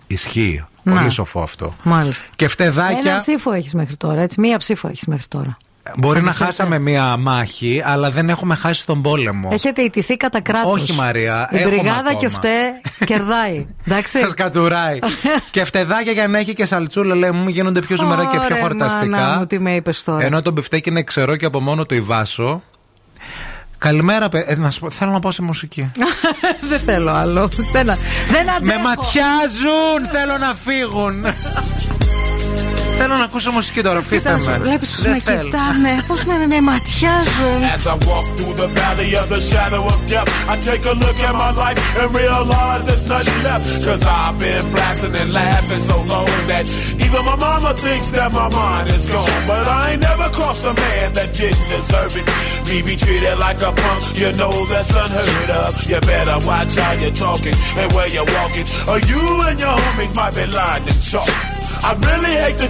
Ισχύει. 0.07 0.65
Να. 0.83 0.93
Πολύ 0.93 1.11
σοφό 1.11 1.43
αυτό. 1.43 1.75
Μάλιστα. 1.83 2.27
Και 2.37 2.49
φτεδάκια. 2.49 3.11
Ένα 3.11 3.17
ψήφο 3.17 3.53
έχεις 3.53 3.75
μέχρι 3.75 3.97
τώρα, 3.97 4.21
έτσι. 4.23 4.41
Μία 4.41 4.59
ψήφο 4.59 4.89
έχεις 4.89 5.07
μέχρι 5.07 5.27
τώρα. 5.29 5.57
Μπορεί 5.97 6.19
να 6.21 6.25
πιστεύετε. 6.27 6.45
χάσαμε 6.45 6.79
μία 6.79 7.17
μάχη, 7.17 7.83
αλλά 7.85 8.11
δεν 8.11 8.29
έχουμε 8.29 8.55
χάσει 8.55 8.87
τον 8.87 9.03
πόλεμο. 9.03 9.49
Έχετε 9.53 9.83
ιτηθεί 9.83 10.17
κατά 10.17 10.41
κράτος. 10.41 10.73
Όχι, 10.83 10.93
Μαρία, 10.93 11.49
Η 11.53 11.57
έχουμε 11.57 11.71
μπριγάδα 11.77 11.99
ακόμα. 11.99 12.15
και 12.15 12.29
φταί 12.29 12.61
κερδάει. 13.05 13.67
Εντάξει. 13.87 14.19
Σας 14.19 14.35
κατουράει. 14.35 14.99
και 15.51 15.65
φτεδάκια 15.65 16.13
για 16.13 16.29
να 16.29 16.39
έχει 16.39 16.53
και 16.55 16.65
σαλτσούλα, 16.67 17.15
λέει 17.15 17.31
μου, 17.31 17.49
γίνονται 17.49 17.81
πιο 17.81 17.97
ζουμερά 17.97 18.25
και 18.25 18.37
πιο 18.47 18.55
Ωρε, 18.55 18.61
χορταστικά. 18.61 19.07
μάνα 19.19 19.37
μου, 19.39 19.47
τι 19.47 19.59
με 19.59 19.75
είπες 19.75 20.03
τώρα. 20.05 20.25
Ενώ 20.25 20.43
το 20.43 20.51
μπιφτέκι 20.51 20.89
είναι 20.89 21.03
ξερό 21.03 21.37
και 21.37 21.45
από 21.47 21.61
μόνο 21.61 21.87
του 21.87 21.95
η 21.95 22.01
βάσο. 22.01 22.63
Καλημέρα, 23.79 24.29
παι- 24.29 24.51
ε, 24.51 24.57
να 24.57 24.71
σου 24.71 24.81
πω, 24.81 24.91
θέλω 24.91 25.11
να 25.11 25.19
πάω 25.19 25.31
σε 25.33 25.43
μουσική. 25.43 25.91
δεν 26.71 26.79
θέλω 26.81 27.11
άλλο. 27.13 27.49
Δεν, 27.73 27.85
δεν 28.29 28.51
αντέχω. 28.57 28.79
Με 28.79 28.83
ματιάζουν! 28.83 30.07
Θέλω 30.13 30.39
να 30.39 30.55
φύγουν! 30.55 31.25
θέλω 32.98 33.16
να 33.16 33.24
ακούσω 33.24 33.52
μουσική 33.52 33.82
τώρα, 33.82 34.00
αφήστε 34.00 34.32
με. 34.46 34.58
Βλέπει 34.62 34.86
πώ 34.88 35.02
Δεν 35.02 35.12
με 35.12 35.20
θέλω. 35.20 35.44
κοιτάνε, 35.44 35.94
πώ 36.08 36.16
με, 36.30 36.36
με 36.54 36.60
ματιάζουν. 36.70 37.60
As 37.76 37.86
I 37.94 37.96
walk 38.10 38.26
through 38.38 38.56
the 38.64 38.70
valley 38.80 39.12
of 39.22 39.28
the 39.34 39.42
shadow 39.50 39.82
of 39.94 40.00
death, 40.12 40.28
I 40.54 40.56
take 40.70 40.84
a 40.94 40.96
look 41.04 41.18
at 41.30 41.36
my 41.44 41.52
life 41.64 41.78
and 42.02 42.10
realize 42.24 42.82
there's 42.90 43.06
nothing 43.16 43.40
left. 43.48 43.64
Cause 43.88 44.04
I've 44.20 44.36
been 44.46 44.66
blasting 44.74 45.14
and 45.22 45.30
laughing 45.42 45.84
so 45.92 45.98
long 46.14 46.30
that 46.52 46.64
even 47.06 47.22
my 47.30 47.38
mama 47.48 47.72
thinks 47.86 48.08
that 48.18 48.30
my 48.42 48.48
mind 48.62 48.88
is 48.98 49.06
gone. 49.14 49.42
But 49.52 49.66
I 49.80 49.82
ain't 49.92 50.02
never 50.10 50.28
crossed 50.38 50.64
a 50.72 50.74
man 50.86 51.08
that 51.18 51.30
didn't 51.40 51.68
deserve 51.76 52.14
it. 52.20 52.26
Me 52.70 52.78
be 52.90 52.96
treated 53.04 53.36
like 53.46 53.60
a 53.70 53.72
punk, 53.84 54.02
you 54.22 54.30
know 54.40 54.54
that's 54.72 54.92
unheard 55.04 55.52
of. 55.64 55.70
You 55.90 56.00
better 56.14 56.38
watch 56.50 56.74
how 56.84 56.94
you're 57.02 57.18
talking 57.28 57.56
and 57.80 57.88
where 57.96 58.10
you're 58.16 58.32
walking, 58.40 58.66
or 58.92 58.98
you 59.12 59.22
and 59.48 59.58
your 59.66 59.76
homies 59.84 60.14
might 60.20 60.34
be 60.40 60.46
lying 60.60 60.86
in 60.92 60.98
chalk. 61.12 61.34
I 61.90 61.92
really 62.10 62.34
hate 62.44 62.60
the 62.64 62.70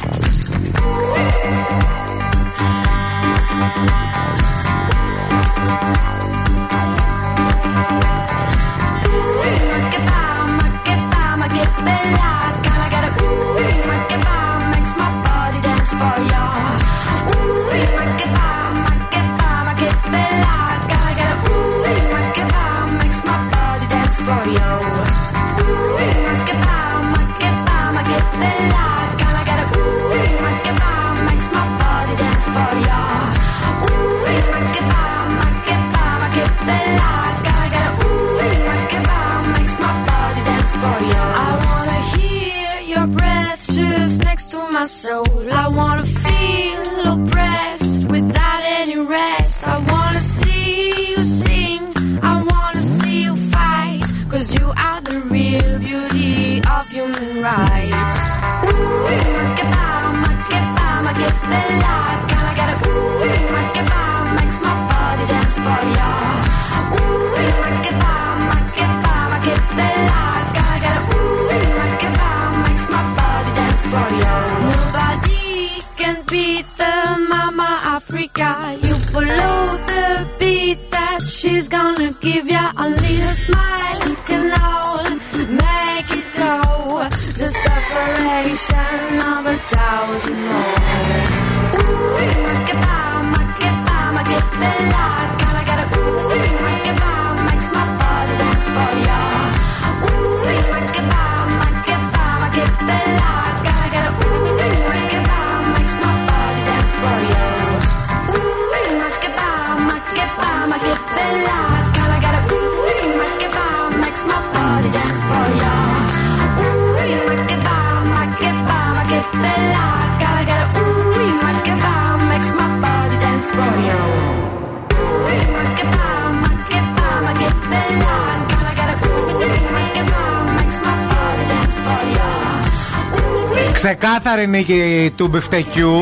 Ξεκάθαρη 134.41 134.47
νίκη 134.47 135.13
του 135.15 135.27
μπιφτεκιού 135.27 136.01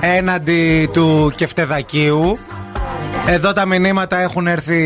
έναντι 0.00 0.88
του 0.92 1.32
κεφτεδακίου. 1.36 2.38
Εδώ 3.26 3.52
τα 3.52 3.66
μηνύματα 3.66 4.18
έχουν 4.20 4.46
έρθει 4.46 4.80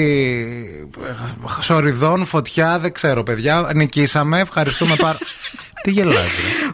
σωρηδόν, 1.61 2.25
φωτιά, 2.25 2.79
δεν 2.79 2.93
ξέρω 2.93 3.23
παιδιά. 3.23 3.71
Νικήσαμε, 3.75 4.41
ευχαριστούμε 4.41 4.95
πάρα 4.97 5.19
Τι 5.83 5.91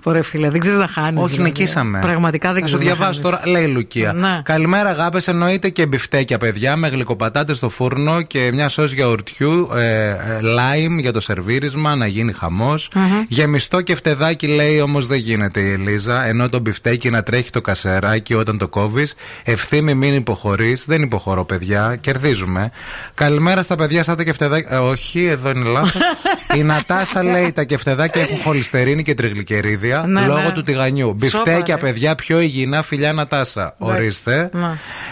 γελάς 0.09 0.13
ρε. 0.13 0.19
Ωραία, 0.19 0.23
φίλε, 0.23 0.51
δεν 0.51 0.61
ξέρεις 0.61 0.79
να 0.79 0.87
χάνεις. 0.87 1.23
Όχι, 1.23 1.41
νικήσαμε. 1.41 1.99
Πραγματικά 1.99 2.53
δεν 2.53 2.63
Θα 2.63 2.69
σου 2.69 2.75
ξέρεις. 2.77 2.95
διαβάσω 2.97 3.23
τώρα, 3.23 3.41
λέει 3.45 3.63
η 3.63 3.67
Λουκία. 3.67 4.13
Ναι. 4.13 4.41
Καλημέρα, 4.45 4.89
αγάπες. 4.89 5.29
Εννοείται 5.29 5.69
και 5.69 5.87
μπιφτέκια, 5.87 6.39
παιδιά, 6.39 6.77
με 6.77 6.89
γλυκοπατάτες 6.89 7.57
στο 7.57 7.69
φούρνο 7.69 8.23
και 8.23 8.51
μια 8.53 8.69
σως 8.69 8.93
γιαουρτιού, 8.93 9.69
ε, 9.77 10.09
ε, 10.09 10.15
λάιμ 10.41 10.99
για 10.99 11.13
το 11.13 11.21
σερβίρισμα, 11.21 11.95
να 11.97 12.07
γίνει 12.07 12.33
χαμός. 12.33 12.91
Γεμιστό 13.29 13.81
κεφτεδάκι, 13.81 14.47
λέει 14.47 14.81
όμως 14.81 15.07
δεν 15.07 15.19
γίνεται 15.19 15.61
η 15.61 15.73
Ελίζα. 15.73 16.27
Ενώ 16.27 16.49
το 16.49 16.59
μπιφτέκι 16.59 17.11
να 17.11 17.23
τρέχει 17.23 17.51
το 17.51 17.61
κασεράκι 17.61 18.35
όταν 18.35 18.59
το 18.59 18.69
κόβεις. 18.69 19.15
Ευθύμη, 19.45 19.95
μην 19.95 20.15
υποχωρείς. 20.15 20.85
Δεν 20.87 21.03
υποχωρώ, 21.03 21.45
παιδιά. 21.45 21.97
Κερδίζουμε. 22.01 22.71
Καλημέρα 23.15 23.63
στα 23.63 23.75
παιδιά, 23.75 24.03
σαν 24.03 24.17
τα 24.17 24.25
κεφτεδάκια. 24.25 24.77
Ε, 24.77 24.79
όχι, 24.79 25.25
εδώ 25.25 25.51
είναι 25.51 25.65
λάθος. 25.69 26.01
η 26.55 26.63
Νατάσα 26.63 27.23
λέει 27.25 27.53
τα 27.53 27.65
κεφτεδάκια 27.65 28.23
έχουν 28.23 28.39
χοληστερίνη 28.41 29.03
και 29.03 29.15
τριγλυκερίδια 29.15 30.05
Ναι, 30.07 30.21
λόγω 30.21 30.41
ναι. 30.41 30.51
του 30.53 30.63
τηγανιού. 30.63 31.07
Σόπα, 31.07 31.43
Μπιφτέκια, 31.45 31.75
ρε. 31.75 31.81
παιδιά, 31.81 32.15
πιο 32.15 32.41
υγιεινά 32.41 32.83
φιλιά 32.83 33.13
Νατάσα. 33.13 33.75
Ορίστε. 33.79 34.51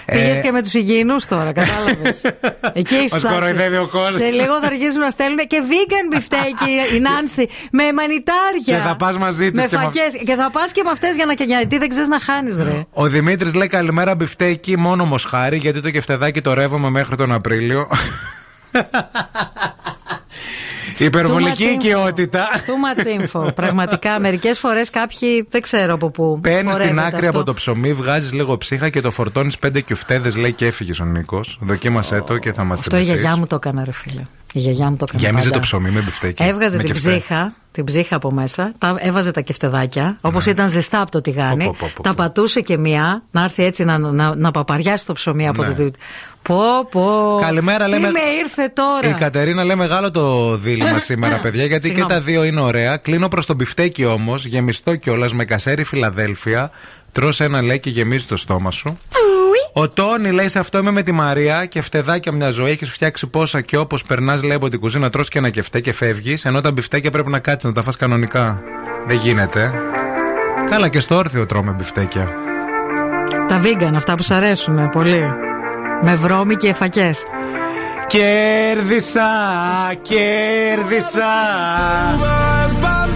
Ε, 0.04 0.14
Πήγες 0.16 0.40
και 0.40 0.50
με 0.52 0.62
τους 0.62 0.74
υγιεινούς 0.74 1.24
τώρα, 1.26 1.52
κατάλαβες. 1.52 2.20
Εκεί 2.72 2.94
έχει 2.94 3.08
Μας 3.10 3.20
φτάσει. 3.20 3.34
κοροϊδεύει 3.34 3.76
ο 3.76 3.88
κόσμος. 3.92 4.12
Σε 4.12 4.24
λίγο 4.30 4.60
θα 4.60 4.66
αρχίσουν 4.66 5.00
να 5.00 5.10
στέλνουν 5.10 5.38
και 5.46 5.62
vegan 5.62 6.14
μπιφτέκι 6.14 6.70
η 6.96 7.00
Νάνση 7.00 7.48
με 7.72 7.82
μανιτάρια. 7.92 8.64
Και 8.64 8.88
θα 8.88 8.96
πας 8.96 9.16
μαζί 9.18 9.50
της 9.50 9.60
Με 9.62 9.66
και 9.68 9.76
με- 9.76 9.82
φακές. 9.82 10.22
Και 10.24 10.34
θα 10.34 10.50
πας 10.50 10.72
και 10.72 10.82
με 10.84 10.90
αυτές 10.90 11.16
για 11.16 11.24
να 11.26 11.32
γιατί 11.32 11.78
δεν 11.78 11.88
ξέρεις 11.88 12.08
να 12.08 12.20
χάνεις, 12.20 12.56
ρε. 12.56 12.84
Ο 12.90 13.06
Δημήτρης 13.06 13.54
λέει 13.54 13.66
καλημέρα 13.66 14.14
μπιφτέκι 14.14 14.78
μόνο 14.78 15.04
μοσχάρι 15.04 15.56
γιατί 15.56 15.80
το 15.80 15.90
κεφτεδάκι 15.90 16.40
το 16.40 16.52
ρεύομαι 16.54 16.90
μέχρι 16.90 17.16
τον 17.16 17.32
Απρίλιο. 17.32 17.88
Υπερβολική 20.98 21.64
Too 21.64 21.66
much 21.66 21.70
info. 21.70 21.85
οικειότητα. 21.85 22.47
Too 22.55 23.01
much 23.01 23.27
info. 23.43 23.48
Πραγματικά, 23.55 24.20
μερικές 24.20 24.59
φορές 24.59 24.90
κάποιοι 24.90 25.47
δεν 25.51 25.60
ξέρω 25.62 25.94
από 25.94 26.10
πού. 26.10 26.39
Παίρνεις 26.43 26.62
την 26.62 26.70
πορεύεται 26.73 27.06
άκρη 27.06 27.27
αυτό. 27.27 27.39
από 27.39 27.47
το 27.47 27.55
ψωμί, 27.55 27.93
βγάζεις 27.93 28.32
λίγο 28.32 28.56
ψύχα 28.56 28.89
και 28.89 29.01
το 29.01 29.10
φορτώνεις 29.10 29.59
πέντε 29.59 29.81
κιουφτέδες, 29.81 30.36
λέει 30.36 30.52
και 30.52 30.66
έφυγες 30.66 31.01
ο 31.01 31.05
Νίκος. 31.05 31.59
Δοκίμασέ 31.62 32.23
το 32.27 32.39
και 32.39 32.52
θα 32.52 32.64
μας 32.64 32.81
Αυτό 32.81 32.97
η 32.97 33.02
γιαγιά 33.02 33.36
μου 33.36 33.47
το 33.47 33.55
έκανε, 33.55 33.85
ρε 33.85 33.93
φίλε. 33.93 34.23
Η 34.52 34.59
γιαγιά 34.59 34.90
μου 34.90 34.97
το 34.97 35.05
έκανε. 35.09 35.23
Γέμιζε 35.23 35.44
πάντα. 35.44 35.55
το 35.55 35.60
ψωμί 35.64 35.90
με 35.90 36.01
μπιφτέκι. 36.01 36.43
Έβγαζε 36.43 36.77
με 36.77 36.82
την 36.82 36.93
κεφτέ. 36.93 37.10
ψύχα, 37.10 37.55
την 37.73 37.85
ψύχα 37.85 38.16
από 38.16 38.31
μέσα, 38.32 38.73
τα, 38.78 38.97
έβαζε 38.98 39.31
τα 39.31 39.40
κεφτεδάκια, 39.40 40.18
όπως 40.20 40.47
ήταν 40.47 40.68
ζεστά 40.68 41.01
από 41.01 41.10
το 41.10 41.20
τηγάνι. 41.20 41.56
Ναι. 41.56 41.64
Πω, 41.64 41.70
πω, 41.78 41.86
πω, 41.86 41.93
πω. 41.94 42.02
Τα 42.02 42.14
πατούσε 42.14 42.60
και 42.60 42.78
μία, 42.78 43.23
να 43.31 43.43
έρθει 43.43 43.64
έτσι 43.64 43.85
να, 43.85 43.98
να, 43.98 44.35
να 44.35 44.51
παπαριάσει 44.51 45.06
το 45.06 45.12
ψωμί 45.12 45.48
από 45.48 45.62
Ναι. 45.62 45.74
το. 45.74 45.90
Πω, 46.47 46.86
πω. 46.90 47.39
Καλημέρα, 47.40 47.85
Τι 47.85 47.90
λέμε- 47.90 48.12
με 48.12 48.18
ήρθε 48.43 48.73
τώρα; 48.74 49.09
Η 49.09 49.12
Κατερίνα 49.18 49.64
λέει 49.64 49.77
μεγάλο 49.77 50.10
το 50.10 50.56
δίλημα 50.56 50.98
σήμερα, 50.98 51.39
παιδιά, 51.39 51.64
γιατί 51.64 51.89
και 51.89 51.94
Συγγνώμη. 51.94 52.12
τα 52.12 52.20
δύο 52.20 52.44
είναι 52.44 52.60
ωραία. 52.60 52.97
Κλείνω 52.97 53.28
προς 53.28 53.47
το 53.47 53.55
μπιφτέκι 53.55 54.05
όμως, 54.05 54.44
γεμιστό 54.47 54.97
κιόλας 54.97 55.35
με 55.35 55.44
κασέρι 55.44 55.85
Φιλαδέλφια. 55.85 56.70
Τρως 57.12 57.40
ένα 57.40 57.62
λέει 57.62 57.81
και 57.81 57.90
γεμίζει 57.90 58.24
το 58.24 58.36
στόμα 58.36 58.70
σου. 58.70 58.98
Ο 59.73 59.89
Τόνι 59.89 60.31
λέει 60.31 60.48
σε 60.48 60.59
αυτό 60.59 60.78
είμαι 60.78 60.90
με 60.90 61.02
τη 61.02 61.12
Μαρία 61.12 61.66
και 61.66 61.81
φτεδάκια 61.82 62.32
μια 62.32 62.51
ζωή. 62.51 62.70
Έχεις 62.70 62.90
φτιάξει 62.90 63.27
πόσα 63.27 63.60
και 63.60 63.77
όπως 63.77 64.02
περνάς, 64.02 64.43
λέει 64.43 64.56
από 64.56 64.68
την 64.68 64.81
κουζίνα, 64.81 65.10
τρως 65.10 65.28
και 65.28 65.39
ένα 65.39 65.51
κεφτέ 65.51 65.81
και 65.81 65.93
φεύγεις. 65.93 66.44
Ενώ 66.44 66.60
τα 66.60 66.73
μπιφτέκια 66.73 67.10
πρέπει 67.10 67.31
να 67.31 67.39
κάτσεις 67.39 67.64
να 67.64 67.73
τα 67.73 67.82
φας 67.82 67.97
κανονικά. 67.97 68.62
Δεν 69.06 69.16
γίνεται. 69.16 69.73
Καλά, 70.70 70.89
και 70.89 71.01
στο 71.01 71.16
όρθιο 71.16 71.47
τρώμε 71.47 71.73
μπιφτέκια. 71.73 72.28
Τα 73.48 73.60
vegan, 73.64 73.93
αυτά 73.94 74.14
που 74.14 74.23
σου 74.23 74.35
αρέσουν 74.35 74.89
πολύ. 74.90 75.24
Με 76.02 76.14
βρώμη 76.14 76.56
και 76.56 76.74
φακές. 76.74 77.24
Κέρδισα, 78.06 79.28
κέρδισα. 80.02 81.32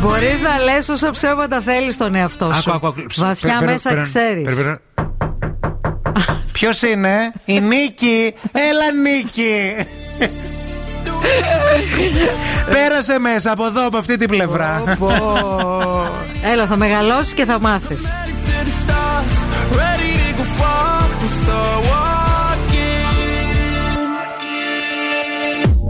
Μπορείς 0.01 0.41
να 0.41 0.59
λες 0.65 0.89
όσα 0.89 1.11
ψέματα 1.11 1.61
θέλεις 1.61 1.95
στον 1.95 2.15
εαυτό 2.15 2.53
σου. 2.53 2.71
Άκου, 2.71 2.87
άκου, 2.87 2.87
άκου. 2.87 3.07
Βαθιά 3.17 3.49
Πε- 3.51 3.59
πε- 3.59 3.69
μέσα 3.69 3.91
πε- 3.91 4.03
ξέρεις. 4.03 4.55
πε- 4.55 4.65
πε- 4.65 4.79
Ποιος 6.53 6.83
είναι, 6.83 7.33
η 7.45 7.61
Νίκη. 7.61 8.35
Έλα, 8.53 8.93
Νίκη. 9.03 9.75
Πέρασε 12.73 13.19
μέσα 13.19 13.53
από 13.53 13.67
εδώ, 13.67 13.87
από 13.87 13.97
αυτή 13.97 14.17
την 14.17 14.29
πλευρά. 14.29 14.83
Έλα, 16.53 16.67
θα 16.67 16.77
μεγαλώσεις 16.77 17.33
και 17.35 17.45
θα 17.45 17.61
μάθεις. 17.61 18.13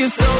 you're 0.00 0.08
so 0.08 0.39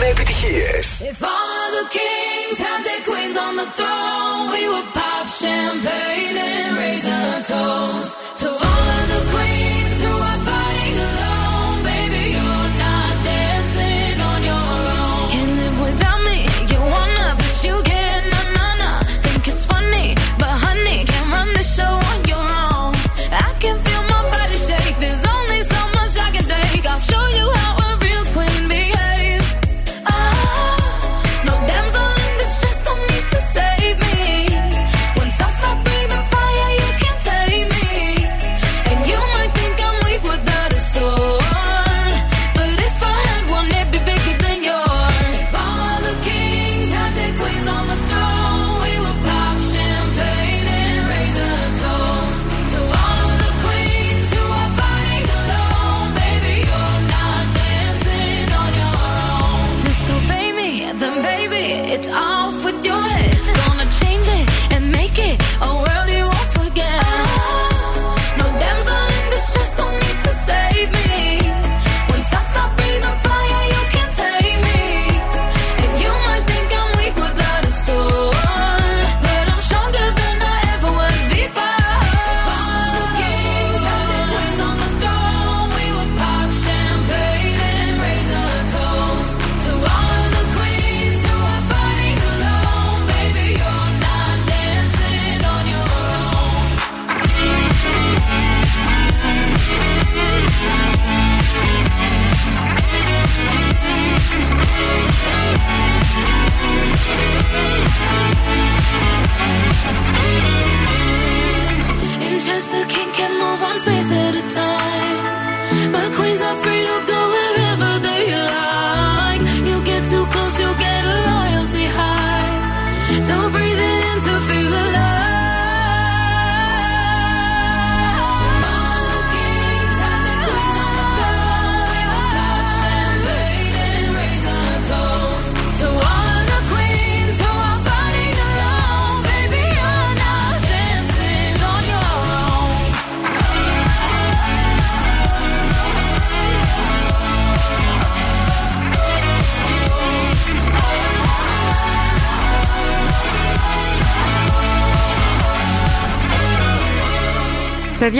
1 0.00 0.02
επιτυχίες 0.12 0.86
If 1.12 1.18
all 1.32 1.50
of 1.62 1.70
the 1.78 1.86
kings 1.98 2.56
had 2.66 2.80
their 2.88 3.02
queens 3.08 3.36
on 3.46 3.54
the 3.62 3.68
throne, 3.78 4.42
we 4.54 4.62
would 4.72 4.88
pop 4.98 5.26
champagne 5.42 6.36
and 6.52 6.70
raise 6.82 7.06
a 7.20 7.24
toast 7.52 8.12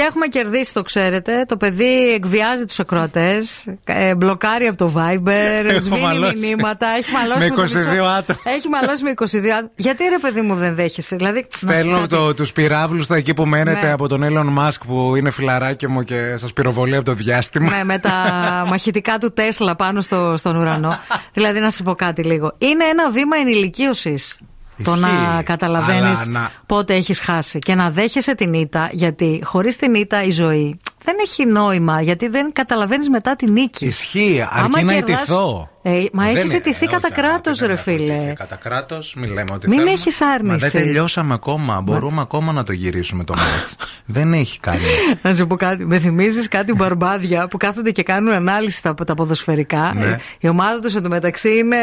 Παιδιά, 0.02 0.16
έχουμε 0.16 0.28
κερδίσει, 0.28 0.74
το 0.74 0.82
ξέρετε. 0.82 1.46
Το 1.48 1.58
παιδί 1.58 2.14
εκβιάζει 2.14 2.66
τους 2.66 2.80
ακροατές. 2.80 3.66
Ε, 3.84 4.16
μπλοκάρει 4.16 4.66
από 4.68 4.78
το 4.78 4.94
Viber. 4.98 5.66
Έχω 5.70 5.80
σβήνει 5.80 6.02
μαλώσει. 6.02 6.38
μηνύματα. 6.48 6.88
Έχει 6.98 7.12
μαλώσει 7.12 7.40
Με 7.40 7.56
το 7.56 7.62
22 7.62 7.66
μισό- 7.66 8.06
άτομα. 8.18 8.40
Έχει 8.44 8.70
μαλώσει 8.70 9.04
με 9.04 9.10
22 9.10 9.52
άτομα. 9.58 9.72
Γιατί 9.76 10.04
ρε 10.04 10.18
παιδί 10.22 10.42
μου 10.42 10.56
δεν 10.56 10.76
δέχεσαι. 10.76 11.16
Δηλαδή, 11.16 11.40
να 11.52 11.58
σου 11.58 11.66
πω 11.66 11.74
Στέλνω 11.74 11.96
κάτι. 11.98 12.08
το, 12.10 12.34
τους 12.34 12.52
πυράβλους 12.52 13.04
στα 13.06 13.16
εκεί 13.16 13.34
που 13.34 13.46
μένετε 13.46 13.86
Ναι. 13.86 13.92
από 13.92 14.08
τον 14.08 14.22
Elon 14.24 14.60
Musk 14.60 14.78
που 14.88 15.16
είναι 15.16 15.32
φιλαράκι 15.32 15.88
μου 15.88 16.04
και 16.04 16.38
σας 16.38 16.54
πυροβολεί 16.54 16.96
από 16.96 17.06
το 17.06 17.14
διάστημα. 17.14 17.78
Ναι, 17.78 17.84
με 17.84 18.00
τα 18.00 18.12
μαχητικά 18.70 19.18
του 19.18 19.34
Τέσλα 19.34 19.76
πάνω 19.76 20.02
στο, 20.02 20.34
στον 20.38 20.56
ουρανό. 20.56 21.00
δηλαδή, 21.34 21.60
να 21.60 21.70
σου 21.70 21.84
πω 21.84 21.96
κάτι 21.96 22.24
λίγο. 22.24 22.54
Είναι 22.58 22.84
ένα 22.84 23.12
βήμα 23.12 23.38
ενηλικίωσης. 23.38 24.38
Το 24.84 24.92
Ισχύει. 24.92 25.02
να 25.36 25.44
καταλαβαίνεις 25.44 26.20
Αλλά 26.20 26.26
να- 26.30 26.52
πότε 26.66 26.94
έχεις 26.94 27.20
χάσει 27.20 27.60
και 27.60 27.76
να 27.76 27.90
δέχεσαι 27.90 28.36
την 28.36 28.54
ήττα, 28.54 28.90
γιατί 28.92 29.42
χωρίς 29.44 29.76
την 29.76 29.94
ήττα 29.94 30.24
η 30.24 30.32
ζωή 30.32 30.80
δεν 31.04 31.16
έχει 31.22 31.46
νόημα, 31.46 32.02
γιατί 32.02 32.28
δεν 32.28 32.52
καταλαβαίνεις 32.54 33.10
μετά 33.10 33.36
τη 33.36 33.52
νίκη. 33.52 33.86
Ισχύει, 33.86 34.46
αρκεί 34.52 34.60
Άμα 34.76 34.82
να 34.84 34.94
κερδάς- 34.94 35.20
ητηθώ. 35.22 35.66
Ε, 35.84 36.04
μα 36.14 36.24
Δεν 36.24 36.36
έχεις 36.36 36.50
είναι, 36.50 36.58
ιτηθεί 36.58 36.86
ε, 36.86 36.88
κατά 36.88 37.08
όχι, 37.12 37.22
κράτος, 37.22 37.60
ρε 37.60 37.76
φίλε. 37.76 38.34
Κατά 38.38 38.56
κράτος, 38.56 39.16
μην 39.18 39.30
λέμε 39.34 39.50
ότι 39.54 39.68
Μην 39.68 39.78
θέλουμε. 39.78 39.96
έχεις 39.96 40.20
Μα 40.22 40.28
άρνηση. 40.28 40.58
δεν 40.70 40.72
τελειώσαμε 40.72 41.34
ακόμα. 41.34 41.82
Μπορούμε 41.82 42.22
ακόμα 42.22 42.52
να 42.52 42.64
το 42.64 42.72
γυρίσουμε 42.72 43.24
το 43.24 43.34
μάτς. 43.38 43.76
δεν 44.06 44.34
έχει 44.34 44.60
κάνει. 44.60 44.80
Να 45.22 45.34
σου 45.34 45.48
πω 45.48 45.56
κάτι. 45.56 45.86
Με 45.86 46.00
θυμίζεις 46.00 46.48
κάτι 46.48 46.74
μπαρμπάδια 46.74 47.48
που 47.48 47.58
κάθονται 47.58 47.92
και 47.92 48.04
κάνουν 48.04 48.34
ανάλυση 48.34 48.78
στα, 48.78 48.94
τα 49.06 49.14
ποδοσφαιρικά; 49.14 49.94
Ναι. 49.96 50.16
Η 50.40 50.48
ομάδα 50.48 50.80
τους 50.80 50.96
εντωμεταξύ 50.96 51.58
είναι 51.58 51.78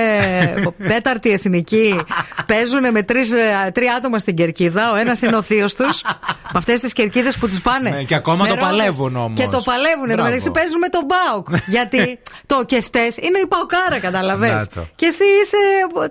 τέταρτη 0.88 1.30
εθνική. 1.30 2.00
Παίζουν 2.46 2.92
με 2.92 3.02
τρεις, 3.02 3.32
ε, 3.32 3.70
τρία 3.74 3.94
άτομα 3.94 4.18
στην 4.18 4.34
κερκίδα. 4.36 4.92
Ο 4.92 4.96
ένας 4.96 5.22
είναι 5.22 5.36
ο 5.36 5.42
θείος 5.42 5.74
τους. 5.74 6.02
με 6.52 6.58
αυτές 6.58 6.80
τις 6.80 6.92
κερκίδες 6.92 7.36
που 7.38 7.48
τις 7.48 7.60
πάνε. 7.60 7.90
Ναι, 7.90 8.02
και 8.02 8.14
ακόμα 8.14 8.42
με 8.44 8.48
το 8.48 8.54
ρόδες. 8.54 8.70
Παλεύουν 9.12 9.24
όμως. 9.24 9.40
Και 9.40 9.48
το 9.48 9.60
παλεύουν. 9.64 10.04
Μπράβο. 10.04 10.12
Εντωμεταξύ 10.12 10.50
παίζουν 10.50 10.78
με 10.78 10.88
τον 10.88 11.04
Μπάουκ. 11.10 11.46
γιατί 11.76 12.18
το 12.46 12.64
κεφτέ 12.64 13.00
είναι 13.00 13.38
η 13.44 13.46
Παουκάρα, 13.46 13.98
καταλαβες. 14.00 14.52
Να 14.52 14.66
το. 14.66 14.86
Και 14.96 15.06
εσύ 15.06 15.24
είσαι. 15.42 15.56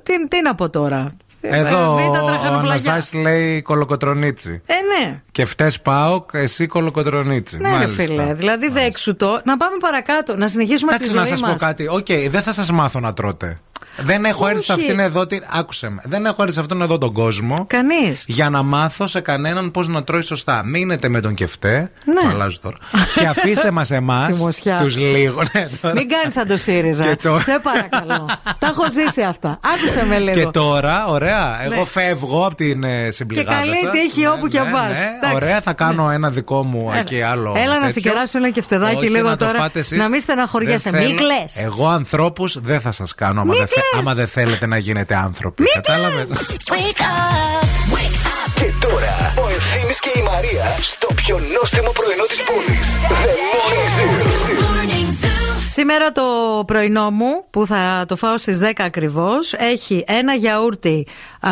Τι, 0.04 0.28
τι 0.28 0.42
να 0.42 0.56
πω 0.56 0.70
τώρα. 0.70 1.08
Εδώ 1.42 1.96
Β' 1.96 2.22
ο 2.22 2.26
τραχανοπλαγιά. 2.26 2.92
Αναστάσης 2.92 3.14
λέει 3.14 3.62
κολοκοτρονίτσι. 3.62 4.62
Ε, 4.66 4.74
ναι. 4.74 5.22
Και 5.32 5.46
φταίς 5.46 5.82
ΠΑΟΚ, 5.82 6.30
εσύ 6.34 6.68
κολοκοτρονίτσι. 6.68 7.58
Ναι, 7.58 7.78
ρε 7.78 7.88
φίλε. 7.88 8.34
Δηλαδή, 8.34 8.70
δέξου 8.70 9.16
το. 9.16 9.42
Να 9.46 9.58
πάμε 9.58 9.78
παρακάτω. 9.80 10.36
Να 10.36 10.48
συνεχίσουμε 10.48 10.92
τη 10.92 10.96
Εντάξει, 10.96 11.12
ζωή 11.12 11.22
να 11.22 11.28
σας 11.28 11.42
μας. 11.42 11.52
πω 11.52 11.66
κάτι. 11.66 11.88
Οκ, 11.88 12.30
δεν 12.30 12.42
θα 12.42 12.54
σας 12.54 12.72
μάθω 12.72 13.00
να 13.00 13.14
τρώτε. 13.14 13.60
Δεν 14.00 14.26
έχω 14.26 14.48
έρθει 14.48 14.62
σε 14.64 14.72
Όχι. 14.74 14.82
αυτήν 14.82 15.00
εδώ. 15.00 15.26
την- 15.28 15.44
Άκουσε 15.52 15.90
με. 15.90 16.02
Δεν 16.06 16.26
έχω 16.26 16.42
έρθει 16.42 16.54
σε 16.54 16.60
αυτόν 16.60 16.82
εδώ 16.82 16.98
τον 16.98 17.14
κόσμο. 17.14 17.66
Κανείς. 17.68 18.24
Για 18.28 18.50
να 18.50 18.64
μάθω 18.64 19.08
σε 19.08 19.20
κανέναν 19.20 19.72
πώς 19.72 19.88
να 19.88 20.04
τρώει 20.04 20.22
σωστά. 20.22 20.62
Μείνετε 20.66 21.10
με 21.10 21.22
τον 21.22 21.34
κεφτέ. 21.34 21.92
Ναι. 22.06 22.28
Μ' 22.28 22.30
αλλάζω 22.30 22.60
τώρα. 22.62 22.78
και 23.20 23.26
αφήστε 23.26 23.72
μας 23.72 23.92
εμάς. 23.92 24.28
Δημοσιά. 24.38 24.78
Τους 24.78 24.98
λίγο. 24.98 25.42
Ναι, 25.54 25.68
τώρα. 25.82 25.94
Μην 25.96 26.10
κάνεις 26.10 26.34
σαν 26.34 26.48
το 26.48 26.58
ΣΥΡΙΖΑ. 26.58 27.04
Και 27.04 27.16
το- 27.16 27.38
Σε 27.38 27.60
παρακαλώ. 27.64 28.30
Τα 28.60 28.68
έχω 28.68 28.90
ζήσει 28.92 29.22
αυτά. 29.22 29.60
Άκουσε 29.76 30.06
με 30.06 30.20
λίγο. 30.20 30.40
Και 30.40 30.46
τώρα, 30.46 31.06
ωραία, 31.08 31.64
εγώ 31.64 31.76
Ναι. 31.80 31.86
φεύγω 31.86 32.46
από 32.46 32.56
την 32.56 32.84
ε, 32.84 33.12
συμπληγάδα. 33.12 33.58
καλή 33.58 33.76
σας. 33.84 33.92
τύχη 33.92 34.28
όπου 34.28 34.48
και 34.48 34.60
ναι, 34.60 34.72
πας. 34.72 34.88
ναι. 34.88 35.06
Εντάξει. 35.16 35.36
Ωραία, 35.36 35.62
θα 35.62 35.74
κάνω 35.74 36.10
ένα 36.10 36.30
δικό 36.30 36.64
μου 36.64 36.88
Έλα. 36.92 37.00
εκεί 37.00 37.22
άλλο. 37.22 37.54
Έλα 37.58 37.80
να 37.80 37.88
σε 37.88 37.94
τέτοιο. 37.94 38.12
κεράσω 38.12 38.38
ένα 38.38 38.50
κεφτεδάκι 38.50 38.96
Όχι, 38.96 39.08
λίγο 39.10 39.28
να 39.30 39.38
το 39.38 39.46
τώρα. 39.46 39.58
φάτε 39.60 39.80
εσείς. 39.80 39.98
Να 40.00 40.10
μην 40.10 40.20
στεναχωριέσαι. 40.20 40.90
Δεν 40.90 41.00
Μην 41.06 41.18
θέλω. 41.18 41.30
κλαις. 41.30 41.64
Εγώ 41.64 41.88
ανθρώπους 41.88 42.58
δεν 42.62 42.80
θα 42.82 42.92
σας 42.92 43.16
κάνω 43.16 43.42
άμα 43.42 43.50
Μην 43.52 43.58
δεν, 43.60 43.68
θε- 43.68 43.76
κλαις. 43.76 43.87
Άμα 43.98 44.14
δεν 44.14 44.28
θέλετε 44.28 44.68
να 44.68 44.78
γίνετε 44.78 45.16
άνθρωποι. 45.16 45.64
Κατάλαβε. 45.74 46.26
Wake 46.30 47.02
up, 47.02 47.64
wake 47.94 48.26
up. 48.26 48.52
Και 48.56 48.72
τώρα 48.80 49.34
ο 49.44 49.48
Ευθύμης 49.50 50.00
και 50.00 50.12
η 50.16 50.22
Μαρία 50.22 50.76
στο 50.82 51.08
πιο 51.16 51.40
νόστιμο 51.60 51.92
πρωινό 51.92 52.24
της 52.24 52.44
πόλης. 52.44 52.88
The 53.10 53.34
Morning 53.54 53.88
Zoo. 53.98 54.64
Morning 54.64 55.26
Zoo. 55.26 55.64
Σήμερα 55.66 56.12
το 56.12 56.24
πρωινό 56.68 57.12
μου 57.12 57.46
που 57.50 57.66
θα 57.66 58.06
το 58.08 58.16
φάω 58.16 58.38
στις 58.38 58.60
10 58.64 58.72
ακριβώς 58.78 59.54
έχει 59.54 60.04
ένα 60.08 60.34
γιαούρτι 60.34 61.08
α, 61.40 61.52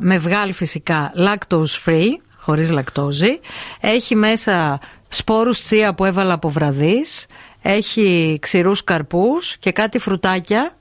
με 0.00 0.18
βγάλει 0.18 0.52
φυσικά 0.52 1.12
lactose 1.16 1.84
free 1.86 2.08
χωρίς 2.36 2.70
λακτόζη 2.70 3.40
έχει 3.80 4.14
μέσα 4.16 4.80
σπόρους 5.08 5.62
τσία 5.62 5.94
που 5.94 6.04
έβαλα 6.04 6.32
από 6.32 6.48
βραδείς 6.48 7.26
έχει 7.62 8.38
ξηρούς 8.40 8.84
καρπούς 8.84 9.56
και 9.56 9.72
κάτι 9.72 9.98
φρουτάκια 9.98 10.74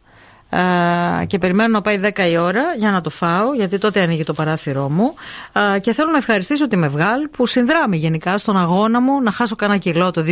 Α, 0.50 1.26
και 1.28 1.38
περιμένω 1.38 1.70
να 1.70 1.82
πάει 1.82 2.00
10 2.04 2.30
η 2.32 2.38
ώρα 2.38 2.64
για 2.78 2.92
να 2.92 3.02
το 3.02 3.10
φάω, 3.10 3.54
γιατί 3.54 3.78
τότε 3.78 4.02
ανοίγει 4.02 4.24
το 4.24 4.34
παράθυρό 4.34 4.90
μου. 4.90 5.14
Α, 5.60 5.80
και 5.80 5.94
θέλω 5.94 6.12
να 6.12 6.18
ευχαριστήσω 6.18 6.68
τη 6.68 6.76
Μευγάλ 6.76 7.28
που 7.32 7.46
συνδράμει 7.46 7.98
γενικά 7.98 8.38
στον 8.38 8.58
αγώνα 8.58 9.02
μου 9.02 9.22
να 9.22 9.32
χάσω 9.32 9.56
κάνα 9.56 9.78
κιλό 9.78 10.12
το 10.12 10.24
2024. 10.28 10.32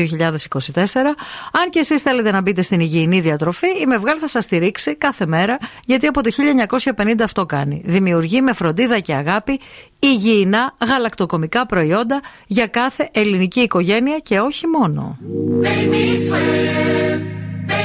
Αν 1.51 1.69
και 1.69 1.79
εσείς 1.79 2.01
θέλετε 2.01 2.31
να 2.31 2.41
μπείτε 2.41 2.61
στην 2.61 2.79
υγιεινή 2.79 3.19
διατροφή, 3.19 3.67
η 3.81 3.85
Μευγάλ 3.85 4.17
θα 4.19 4.27
σας 4.27 4.43
στηρίξει 4.43 4.95
κάθε 4.95 5.25
μέρα, 5.25 5.57
γιατί 5.85 6.07
από 6.07 6.23
το 6.23 6.29
1950 6.95 7.23
αυτό 7.23 7.45
κάνει. 7.45 7.81
Δημιουργεί 7.85 8.41
με 8.41 8.53
φροντίδα 8.53 8.99
και 8.99 9.13
αγάπη 9.13 9.59
υγιεινά 9.99 10.75
γαλακτοκομικά 10.87 11.65
προϊόντα 11.65 12.21
για 12.47 12.67
κάθε 12.67 13.09
ελληνική 13.11 13.59
οικογένεια 13.59 14.17
και 14.17 14.39
όχι 14.39 14.67
μόνο. 14.67 15.17
Make 15.61 15.89
me 15.93 16.29
sweat, 16.29 17.26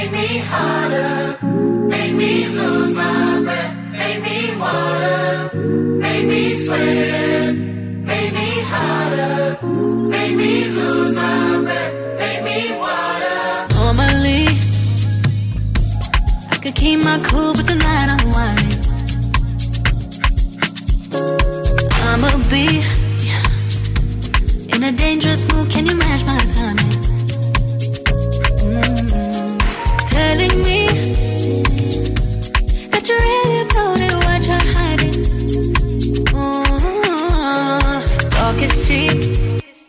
make 0.03 0.11
me 0.11 0.37
harder, 0.39 1.37
make 1.87 2.13
me 2.13 2.47
lose 2.49 2.93
my 2.93 3.41
breath, 3.41 3.75
make 3.91 4.21
me 4.21 4.55
water, 4.57 5.57
make 5.99 6.25
me 6.27 6.55
sweat, 6.55 7.55
make 7.55 8.33
me 8.33 8.49
harder, 8.71 9.65
make 10.09 10.35
me 10.35 10.65
lose 10.65 11.15
my 11.15 11.61
breath, 11.61 12.19
make 12.19 12.43
me 12.43 12.77
water. 12.77 13.67
Normally, 13.75 14.45
I 16.51 16.57
could 16.61 16.75
keep 16.75 16.99
my 16.99 17.17
cool, 17.23 17.53
but 17.53 17.65
tonight 17.65 18.09
I'm 18.13 18.29
whining. 18.35 18.79
I'ma 22.09 22.29
be 22.49 22.83
in 24.75 24.83
a 24.83 24.91
dangerous 24.91 25.47
mood. 25.49 25.69
Can 25.71 25.85
you 25.85 25.95
match 25.95 26.25
my 26.25 26.39
timing? 26.55 26.82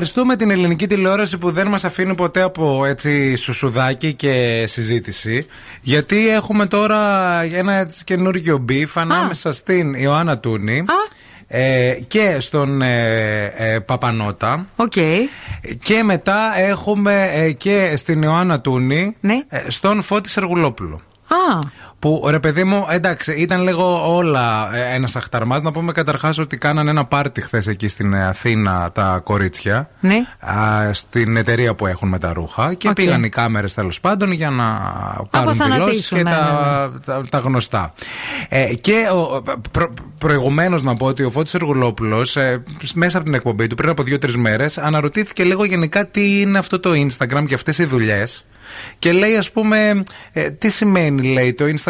Ευχαριστούμε 0.00 0.36
την 0.36 0.50
ελληνική 0.50 0.86
τηλεόραση 0.86 1.38
που 1.38 1.50
δεν 1.50 1.68
μας 1.68 1.84
αφήνει 1.84 2.14
ποτέ 2.14 2.42
από 2.42 2.84
έτσι 2.84 3.36
σουσουδάκι 3.36 4.14
και 4.14 4.64
συζήτηση 4.66 5.46
γιατί 5.80 6.28
έχουμε 6.28 6.66
τώρα 6.66 6.98
ένα 7.42 7.72
έτσι 7.72 8.04
καινούργιο 8.04 8.58
beef 8.58 8.96
ανάμεσα 8.98 9.52
στην 9.52 9.94
Ιωάννα 9.94 10.38
Τούνη 10.38 10.84
ε, 11.46 11.94
και 12.08 12.36
στον 12.40 12.82
ε, 12.82 13.44
ε, 13.56 13.78
Παπανώτα. 13.78 14.66
Οκ. 14.76 14.92
Και 15.82 16.02
μετά 16.02 16.58
έχουμε 16.58 17.30
ε, 17.34 17.52
και 17.52 17.92
στην 17.96 18.22
Ιωάννα 18.22 18.60
Τούνη 18.60 19.16
Ναι. 19.20 19.40
ε, 19.48 19.70
στον 19.70 20.02
Φώτη 20.02 20.32
Σεργουλόπουλο. 20.32 21.00
Α, 21.28 21.58
Που 21.98 22.26
ρε 22.30 22.38
παιδί 22.38 22.64
μου, 22.64 22.86
εντάξει, 22.90 23.32
ήταν 23.32 23.62
λίγο 23.62 24.14
όλα 24.16 24.70
ε, 24.74 24.94
ένας 24.94 25.16
αχταρμάς. 25.16 25.62
Να 25.62 25.72
πούμε 25.72 25.92
καταρχάς 25.92 26.38
ότι 26.38 26.56
κάνανε 26.56 26.90
ένα 26.90 27.04
πάρτι 27.04 27.40
χθες 27.40 27.66
εκεί 27.66 27.88
στην 27.88 28.12
ε, 28.12 28.26
Αθήνα 28.26 28.90
τα 28.92 29.20
κορίτσια. 29.24 29.90
ναι. 30.00 30.16
Α, 30.38 30.92
στην 30.92 31.36
εταιρεία 31.36 31.74
που 31.74 31.86
έχουν 31.86 32.08
με 32.08 32.18
τα 32.18 32.32
ρούχα 32.32 32.74
και 32.74 32.88
Οκ. 32.88 32.94
πήγαν 32.94 33.24
οι 33.24 33.28
κάμερες 33.28 33.74
τέλος 33.74 34.00
πάντων 34.00 34.32
για 34.32 34.50
να 34.50 34.64
πάρουν 35.30 35.48
Αποθανατήσουν, 35.48 35.86
δηλώσεις 35.86 36.08
και 36.08 36.22
ναι, 36.22 36.30
τα, 36.30 36.92
τα, 37.04 37.24
τα 37.30 37.38
γνωστά. 37.38 37.92
Ε, 38.48 38.74
και 38.74 39.08
ο, 39.12 39.42
προ, 39.70 39.92
προηγουμένως 40.18 40.82
να 40.82 40.96
πω 40.96 41.06
ότι 41.06 41.22
ο 41.22 41.30
Φώτης 41.30 41.54
Εργουλόπουλος 41.54 42.36
ε, 42.36 42.62
μέσα 42.94 43.16
από 43.16 43.26
την 43.26 43.34
εκπομπή 43.34 43.66
του 43.66 43.74
πριν 43.74 43.90
από 43.90 44.02
δύο-τρεις 44.02 44.36
μέρες 44.36 44.78
αναρωτήθηκε 44.78 45.44
λίγο 45.44 45.64
γενικά 45.64 46.06
τι 46.06 46.40
είναι 46.40 46.58
αυτό 46.58 46.80
το 46.80 46.90
Instagram 46.90 47.44
και 47.46 47.54
αυτές 47.54 47.78
οι 47.78 47.84
δουλειές 47.84 48.44
και 48.98 49.12
λέει 49.12 49.36
ας 49.36 49.50
πούμε 49.50 50.04
ε, 50.32 50.50
τι 50.50 50.70
σημαίνει 50.70 51.22
λέει 51.22 51.52
το 51.52 51.64
Instagram 51.64 51.87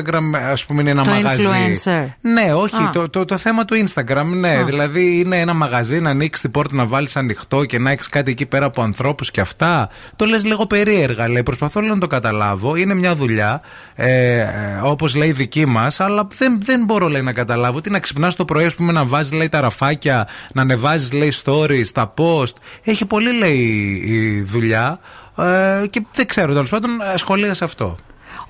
ας 0.51 0.65
πούμε 0.67 0.81
είναι 0.81 0.91
ένα 0.91 1.03
Το 1.03 1.11
μαγαζί. 1.11 1.43
influencer. 1.85 2.07
ναι 2.21 2.53
όχι 2.55 2.83
Α. 2.83 2.91
το, 2.93 3.09
το, 3.09 3.25
το 3.25 3.37
θέμα 3.37 3.65
του 3.65 3.85
Instagram 3.87 4.25
ναι. 4.25 4.57
Α. 4.57 4.65
δηλαδή 4.65 5.19
είναι 5.19 5.41
ένα 5.41 5.55
μαγαζί 5.55 6.01
να 6.01 6.11
ανοίξεις 6.11 6.41
την 6.43 6.51
πόρτα 6.51 6.75
να 6.77 6.87
βάλεις 6.87 7.17
ανοιχτό 7.17 7.65
και 7.65 7.79
να 7.79 7.91
έχεις 7.91 8.09
κάτι 8.09 8.31
εκεί 8.31 8.47
πέρα 8.47 8.67
από 8.67 8.83
ανθρώπους 8.83 9.31
και 9.31 9.41
αυτά. 9.41 9.89
Το 10.17 10.25
λες 10.25 10.45
λίγο 10.45 10.67
περίεργα 10.67 11.29
λέει. 11.29 11.43
Προσπαθώ 11.43 11.81
λίγο 11.81 11.95
να 11.95 12.01
το 12.01 12.07
καταλάβω. 12.07 12.77
Είναι 12.77 12.95
μια 12.95 13.15
δουλειά 13.15 13.61
ε, 13.95 14.39
ε, 14.39 14.47
όπως 14.83 15.15
λέει 15.15 15.33
δική 15.33 15.67
μας 15.67 16.01
αλλά 16.01 16.27
δεν, 16.39 16.59
δεν 16.63 16.85
μπορώ 16.85 17.09
λέει 17.09 17.23
να 17.23 17.33
καταλάβω. 17.33 17.81
Τι 17.81 17.91
να 17.91 17.99
ξυπνάς 17.99 18.37
το 18.37 18.45
πρωί 18.45 18.65
ας 18.65 18.75
πούμε 18.75 18.93
να 18.93 19.05
βάζεις 19.05 19.33
λέει 19.33 19.49
τα 19.49 19.61
ραφάκια 19.61 20.29
να 20.53 20.63
ανεβάζεις 20.63 21.13
λέει 21.13 21.33
stories 21.45 21.87
τα 21.93 22.15
post. 22.17 22.53
Έχει 22.85 23.05
πολύ 23.05 23.33
λέει 23.39 23.57
η 24.05 24.41
δουλειά 24.43 24.99
ε, 25.39 25.87
και 25.91 26.03
δεν 26.15 26.27
ξέρω 26.27 26.53
τέλος 26.53 26.69
πάντων 26.71 26.91
σχολίασε 27.17 27.65
αυτό 27.65 27.97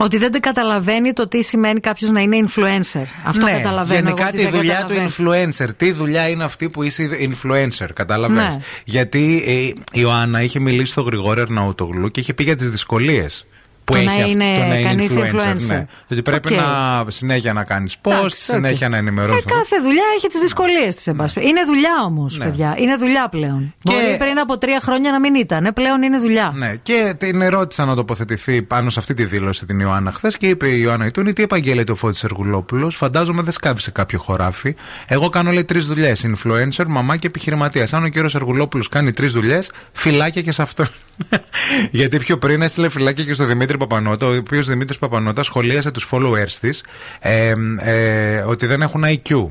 Ότι 0.01 0.19
δεν 0.19 0.33
το 0.33 0.41
καταλαβαίνει 0.41 1.13
το 1.13 1.29
τι 1.29 1.43
σημαίνει 1.43 1.81
κάποιος 1.81 2.11
να 2.11 2.21
είναι 2.21 2.37
influencer. 2.47 3.05
Αυτό 3.25 3.45
ναι, 3.45 3.53
καταλαβαίνω. 3.53 4.01
Γενικά 4.01 4.23
εγώ, 4.23 4.29
ότι 4.29 4.37
τη 4.37 4.43
δεν 4.43 4.51
δουλειά 4.51 4.85
του 4.89 4.95
καταλαβαίνει. 4.95 5.55
influencer. 5.59 5.69
Τι 5.77 5.93
δουλειά 5.93 6.29
είναι 6.29 6.45
αυτή 6.45 6.71
που 6.71 6.83
είσαι 6.83 7.11
influencer, 7.21 7.87
κατάλαβε. 7.95 8.35
Ναι. 8.35 8.57
Γιατί 8.85 9.43
ε, 9.47 9.53
η 9.53 9.75
Ιωάννα 9.93 10.43
είχε 10.43 10.59
μιλήσει 10.61 10.91
στον 10.91 11.05
Γρηγόρη 11.05 11.41
Αρναούτογλου 11.41 12.09
και 12.09 12.21
είχε 12.21 12.35
πει 12.35 12.43
για 12.43 12.57
τις 12.57 12.71
δυσκολίες. 12.71 13.47
Που 13.89 13.95
Το 13.95 13.99
έχει 13.99 14.07
να 14.07 14.13
αυτό- 14.13 14.29
είναι 14.29 14.45
το 14.59 14.67
να 14.67 14.75
είναι 14.79 14.83
κανείς 14.89 15.13
influencer. 15.17 15.35
influencer. 15.35 15.67
Ναι. 15.67 15.87
Ότι 16.11 16.23
πρέπει 16.23 16.53
Οκ. 16.55 16.59
να 16.61 17.05
συνέχεια 17.11 17.53
να 17.53 17.65
κάνεις 17.65 17.97
post, 18.03 18.11
Εντάξει, 18.13 18.43
συνέχεια 18.45 18.87
οκ. 18.87 18.91
να 18.93 18.97
Ε, 18.97 19.01
ενημερώσει. 19.01 19.45
κάθε 19.45 19.77
δουλειά 19.83 20.03
έχει 20.17 20.27
τις 20.29 20.41
δυσκολίες 20.41 20.95
της, 20.95 21.07
Είναι 21.07 21.65
δουλειά 21.67 22.03
όμως, 22.07 22.39
Ναι. 22.39 22.45
παιδιά. 22.45 22.75
Είναι 22.79 22.97
δουλειά 22.97 23.29
πλέον. 23.29 23.75
Και- 23.83 23.93
Μπορεί 23.93 24.17
πριν 24.19 24.39
από 24.39 24.59
τρία 24.59 24.81
χρόνια 24.81 25.11
να 25.11 25.21
μην 25.21 25.35
ήταν. 25.35 25.65
Ε, 25.67 25.73
πλέον 25.73 26.03
είναι 26.03 26.19
δουλειά. 26.19 26.53
Ναι, 26.57 26.75
και 26.83 27.15
την 27.19 27.43
ερώτησα 27.43 27.85
να 27.85 27.95
τοποθετηθεί 27.95 28.63
πάνω 28.63 28.91
σε 28.91 28.99
αυτή 28.99 29.15
τη 29.15 29.25
δήλωση 29.25 29.67
την 29.67 29.81
Ιωάννα 29.81 30.13
χθες 30.13 30.37
και 30.37 30.47
είπε 30.49 30.69
η 30.69 30.81
Ιωάννα 30.83 31.07
Τούνη 31.07 31.33
τι 31.33 31.43
επαγγέλλεται 31.43 31.93
ο 31.93 31.95
Φώτης 31.95 32.25
Σεργουλόπουλος; 32.25 32.97
Φαντάζομαι 32.97 33.43
δεν 33.43 33.53
σκάβει 33.53 33.81
σε 33.81 33.91
κάποιο 33.91 34.19
χωράφι. 34.19 34.75
Εγώ 35.07 35.29
κάνω 35.29 35.51
λέει 35.51 35.65
τρεις 35.65 35.85
δουλειές. 35.85 36.27
Influencer, 36.27 36.85
μαμά 36.87 37.17
και 37.17 37.27
επιχειρηματίας. 37.27 37.93
Αν 37.93 38.05
ο 38.05 38.09
κύριος 38.09 38.35
Εργουλόπουλος 38.35 38.89
κάνει 38.89 39.13
τρεις 39.13 39.33
δουλειές, 39.33 39.71
φυλάκια 39.93 40.43
και 40.43 40.53
σε 40.53 40.63
αυτό. 40.63 40.85
Γιατί 41.91 42.19
πιο 42.19 42.39
πριν 42.39 42.63
έστειλε 42.63 42.89
φυλάκια 42.89 43.25
και 43.25 43.33
στο 43.33 43.45
Δημήτρη 43.45 43.78
Παπανότα, 43.79 44.27
ο 44.27 44.37
οποίος 44.37 44.67
Δημήτρης 44.67 44.99
Παπανότα 44.99 45.43
σχολίασε 45.43 45.91
τους 45.91 46.09
followers 46.11 46.53
της 46.61 46.85
ε, 47.21 47.55
ε, 47.79 48.39
ότι 48.39 48.67
δεν 48.67 48.83
έχουν 48.83 49.05
IQ 49.07 49.47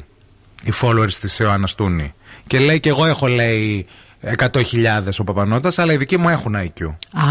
οι 0.63 0.71
followers 0.81 1.13
της 1.21 1.37
Ιωάννας 1.37 1.75
Τούνη. 1.75 2.13
Και 2.47 2.59
λέει 2.59 2.79
και 2.79 2.89
εγώ 2.89 3.05
έχω 3.05 3.27
λέει 3.27 3.87
100.000 4.37 4.49
ο 5.19 5.23
Παπανότας, 5.23 5.79
αλλά 5.79 5.93
οι 5.93 5.97
δικοί 5.97 6.17
μου 6.17 6.29
έχουν 6.29 6.55
IQ. 6.55 6.85
Α. 7.21 7.27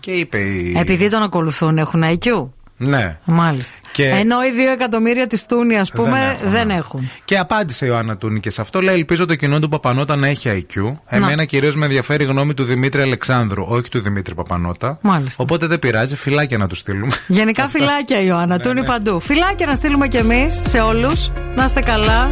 Και 0.00 0.10
είπε 0.10 0.38
η. 0.38 0.74
Επειδή 0.78 1.10
τον 1.10 1.22
ακολουθούν, 1.22 1.78
έχουν 1.78 2.02
IQ. 2.04 2.46
Ναι. 2.76 3.16
Μάλιστα. 3.24 3.74
Και- 3.92 4.08
Ενώ 4.08 4.42
οι 4.44 4.50
δύο 4.50 4.70
εκατομμύρια 4.70 5.26
της 5.26 5.46
Τούνη, 5.46 5.78
ας 5.78 5.90
πούμε, 5.90 6.36
δεν 6.44 6.66
ναι. 6.66 6.74
έχουν. 6.74 7.10
Και 7.24 7.38
απάντησε 7.38 7.84
η 7.84 7.88
Ιωάννα 7.90 8.16
Τούνη 8.16 8.40
και 8.40 8.50
σε 8.50 8.60
αυτό. 8.60 8.80
Λέει: 8.82 8.94
Ελπίζω 8.94 9.26
το 9.26 9.34
κοινό 9.34 9.58
του 9.58 9.68
Παπανότα 9.68 10.16
να 10.16 10.26
έχει 10.26 10.66
IQ. 10.74 10.92
Εμένα 11.06 11.44
κυρίως 11.44 11.76
με 11.76 11.84
ενδιαφέρει 11.84 12.24
η 12.24 12.26
γνώμη 12.26 12.54
του 12.54 12.64
Δημήτρη 12.64 13.02
Αλεξάνδρου, 13.02 13.64
όχι 13.68 13.88
του 13.88 14.00
Δημήτρη 14.00 14.34
Παπανότα. 14.34 14.98
Μάλιστα. 15.00 15.42
Οπότε 15.42 15.66
δεν 15.66 15.78
πειράζει, 15.78 16.16
φυλάκια 16.16 16.58
να 16.58 16.66
τους 16.66 16.78
στείλουμε. 16.78 17.12
Γενικά 17.26 17.68
φυλάκια, 17.74 18.20
Ιωάννα. 18.20 18.58
Τούνη 18.60 18.80
ναι. 18.80 18.86
παντού. 18.86 19.20
Φυλάκια 19.20 19.66
να 19.66 19.74
στείλουμε 19.74 20.08
κι 20.08 20.16
εμείς 20.16 20.60
σε 20.64 20.80
όλους. 20.80 21.30
Να 21.56 21.64
είστε 21.64 21.80
καλά. 21.80 22.30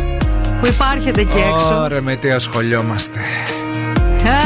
Που 0.61 0.67
υπάρχετε 0.67 1.21
εκεί 1.21 1.39
έξω. 1.39 1.81
Ωραία, 1.83 2.01
με 2.03 2.17
τι 2.17 2.31
ασχολιόμαστε. 2.31 3.19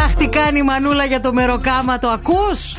Αχ, 0.06 0.14
τι 0.14 0.28
κάνει 0.28 0.58
η 0.58 0.62
Μανούλα 0.62 1.04
για 1.04 1.20
το 1.20 1.32
μεροκάμα, 1.32 1.98
το 1.98 2.08
ακούς; 2.08 2.76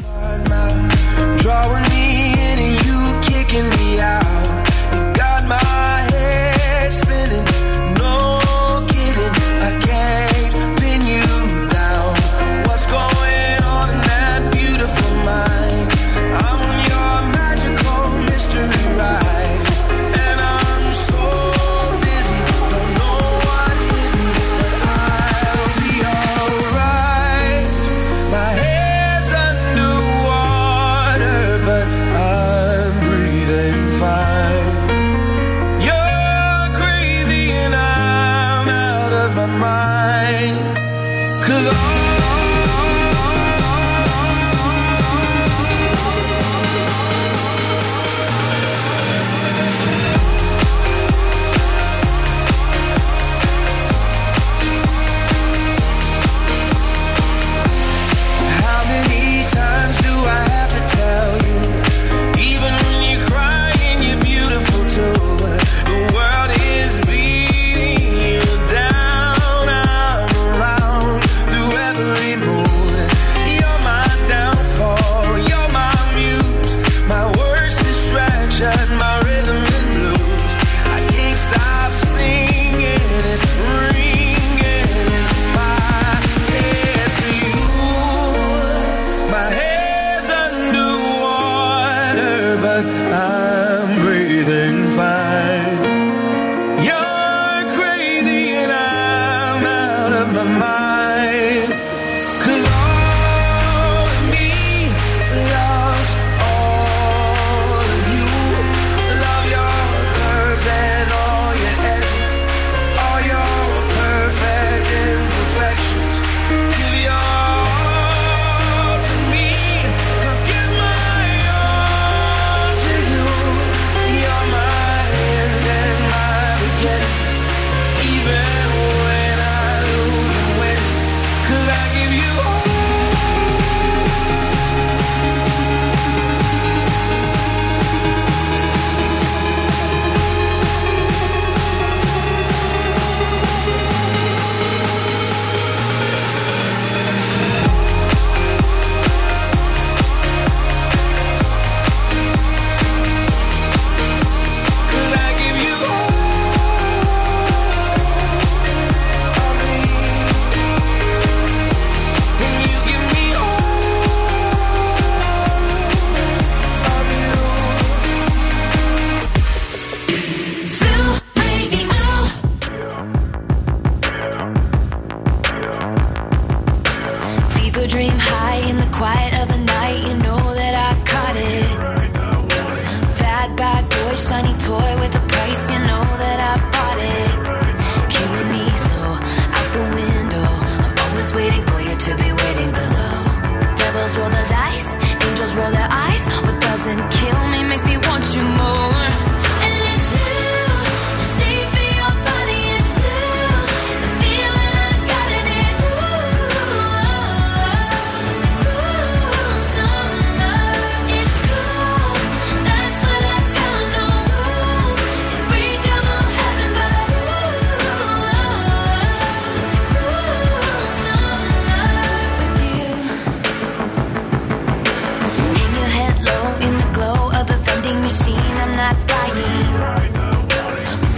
in 3.58 3.70
the 3.72 4.02
eye. 4.02 4.37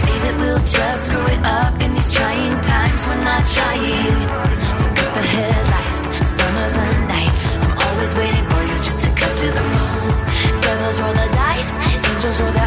Say 0.00 0.16
that 0.24 0.36
we'll 0.40 0.58
just 0.58 1.06
screw 1.06 1.26
it 1.26 1.42
up 1.44 1.80
in 1.80 1.92
these 1.92 2.12
trying 2.12 2.60
times. 2.60 3.06
We're 3.06 3.24
not 3.24 3.42
trying. 3.46 4.20
So 4.80 4.86
cut 4.98 5.10
the 5.14 5.24
headlights. 5.34 6.04
Summer's 6.36 6.74
a 6.74 6.86
knife. 7.08 7.40
I'm 7.62 7.74
always 7.86 8.12
waiting 8.14 8.44
for 8.50 8.62
you 8.68 8.76
just 8.82 9.00
to 9.04 9.10
cut 9.20 9.32
to 9.42 9.46
the 9.58 9.64
bone. 9.74 10.12
Devils 10.60 11.00
roll 11.00 11.14
the 11.14 11.28
dice. 11.32 11.70
Angels 12.10 12.40
roll 12.40 12.52
their 12.52 12.59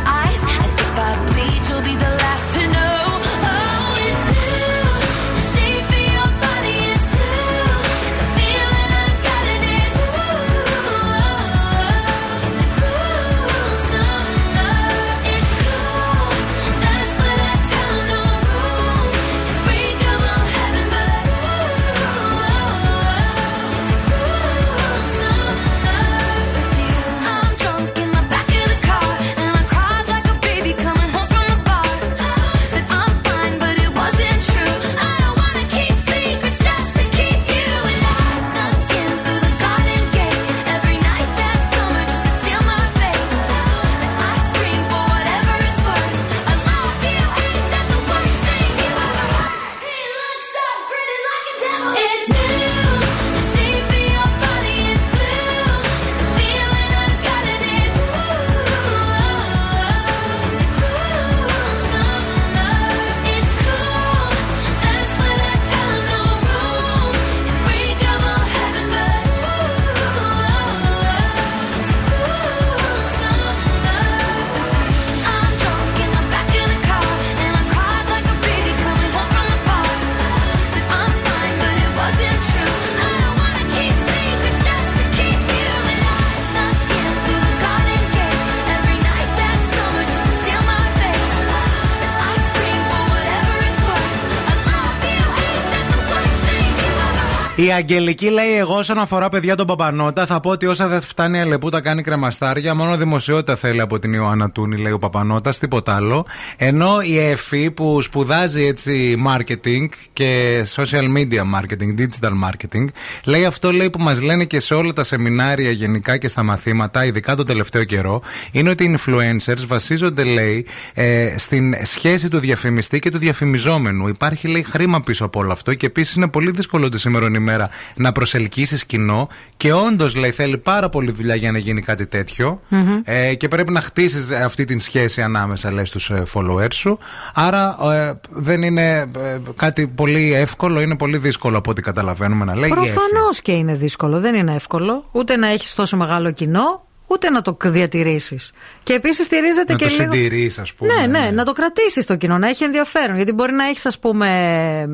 Η 97.65 97.72
Αγγελική 97.72 98.30
λέει: 98.30 98.57
Εγώ, 98.57 98.77
όσον 98.77 98.99
αφορά 98.99 99.30
παιδιά 99.30 99.56
τον 99.56 99.68
Παπανότα, 99.68 100.26
θα 100.26 100.40
πω 100.40 100.49
ότι 100.49 100.65
όσα 100.65 100.88
δεν 100.88 101.02
φτάνει 101.02 101.38
η 101.38 101.41
Αλεπού 101.41 101.69
τα 101.69 101.81
κάνει 101.81 102.02
κρεμαστάρια. 102.02 102.76
Μόνο 102.76 102.98
δημοσιότητα 102.98 103.56
θέλει 103.56 103.81
από 103.81 103.99
την 103.99 104.14
Ιωάννα 104.14 104.52
Τούνη, 104.52 104.77
λέει 104.77 104.91
ο 104.91 104.98
Παπανότας, 104.99 105.60
τίποτα 105.60 105.95
άλλο. 105.95 106.26
Ενώ 106.57 106.98
η 107.02 107.19
Εφη 107.19 107.72
που 107.72 108.02
σπουδάζει 108.02 108.64
έτσι 108.64 109.23
marketing 109.27 109.85
και 110.14 110.61
social 110.76 111.18
media 111.18 111.41
marketing, 111.56 111.99
digital 111.99 112.31
marketing, 112.44 112.85
λέει 113.23 113.45
αυτό 113.45 113.72
λέει 113.72 113.90
που 113.90 113.99
μας 113.99 114.22
λένε 114.22 114.44
και 114.45 114.60
σε 114.60 114.73
όλα 114.73 114.94
τα 114.94 115.03
σεμινάρια 115.03 115.72
γενικά 115.72 116.18
και 116.18 116.27
στα 116.27 116.44
μαθήματα, 116.44 117.06
ειδικά 117.06 117.35
το 117.35 117.44
τελευταίο 117.44 117.84
καιρό, 117.84 118.22
είναι 118.52 118.69
ότι 118.69 118.84
οι 118.84 118.98
influencers 118.98 119.65
βασίζονται, 119.68 120.23
λέει, 120.23 120.65
ε, 120.94 121.35
στην 121.38 121.76
σχέση 121.84 122.27
του 122.27 122.40
διαφημιστή 122.40 122.99
και 122.99 123.10
του 123.11 123.18
διαφημιζόμενου. 123.18 124.07
Υπάρχει, 124.07 124.48
λέει, 124.48 124.64
χρήμα 124.64 125.02
πίσω 125.02 125.26
από 125.26 125.40
όλο 125.40 125.52
αυτό 125.52 125.73
και 125.73 125.85
επίσης 125.85 126.15
είναι 126.15 126.27
πολύ 126.27 126.52
δύσκολο 126.52 126.90
τη 126.90 126.99
σήμερα 126.99 127.30
ημέρα 127.34 127.53
να 127.96 128.12
προσελκύσεις 128.12 128.86
κοινό 128.86 129.28
και 129.58 129.74
όντως, 129.74 130.16
λέει, 130.16 130.32
θέλει 130.32 130.58
πάρα 130.58 130.90
πολύ 130.90 131.12
δουλειά 131.12 131.36
για 131.36 131.52
να 131.52 131.58
γίνει 131.58 131.82
κάτι 131.82 132.06
τέτοιο. 132.06 132.62
Ε, 133.04 133.36
και 133.36 133.48
πρέπει 133.48 133.72
να 133.72 133.82
χτίσεις 133.82 134.32
αυτή 134.32 134.66
την 134.66 134.80
σχέση 134.80 135.22
ανάμεσα, 135.22 135.72
λέει, 135.72 135.86
στου 135.86 136.26
followers 136.34 136.74
σου. 136.74 137.00
Άρα 137.34 137.78
ε, 137.94 138.14
δεν 138.30 138.62
είναι 138.62 138.98
ε, 139.00 139.40
κάτι 139.56 139.88
πολύ 139.88 140.34
εύκολο, 140.34 140.82
είναι 140.82 140.96
πολύ 140.96 141.18
δύσκολο 141.18 141.58
από 141.58 141.72
ό,τι 141.72 141.82
καταλαβαίνουμε 141.82 142.46
να 142.46 142.56
λέει. 142.56 142.70
η 142.70 142.74
Εφη. 142.74 142.94
Προφανώς 142.94 143.42
και 143.42 143.52
είναι 143.52 143.74
δύσκολο. 143.74 144.20
Δεν 144.20 144.36
είναι 144.36 144.54
εύκολο. 144.54 145.06
Ούτε 145.12 145.36
να 145.38 145.48
έχεις 145.48 145.74
τόσο 145.74 145.98
μεγάλο 145.98 146.32
κοινό, 146.32 146.86
ούτε 147.08 147.30
να 147.30 147.42
το 147.42 147.58
διατηρήσεις. 147.64 148.52
Και 148.84 148.94
επίσης 148.94 149.26
στηρίζεται 149.26 149.72
Να 149.72 149.78
και 149.78 149.86
το 149.86 149.92
λίγο. 149.98 150.12
συντηρείς, 150.14 150.60
ας 150.60 150.74
πούμε. 150.74 150.94
Ναι, 150.94 151.20
ναι, 151.20 151.32
να 151.32 151.46
το 151.46 151.52
κρατήσεις 151.52 152.06
το 152.06 152.16
κοινό, 152.16 152.38
να 152.38 152.50
έχει 152.50 152.64
ενδιαφέρον. 152.64 153.16
Γιατί 153.16 153.32
μπορεί 153.34 153.54
να 153.54 153.64
έχεις, 153.68 153.86
ας 153.86 154.00
πούμε, 154.00 154.28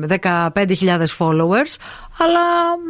15.000 0.08 1.16
followers, 1.18 1.74
αλλά 2.18 2.40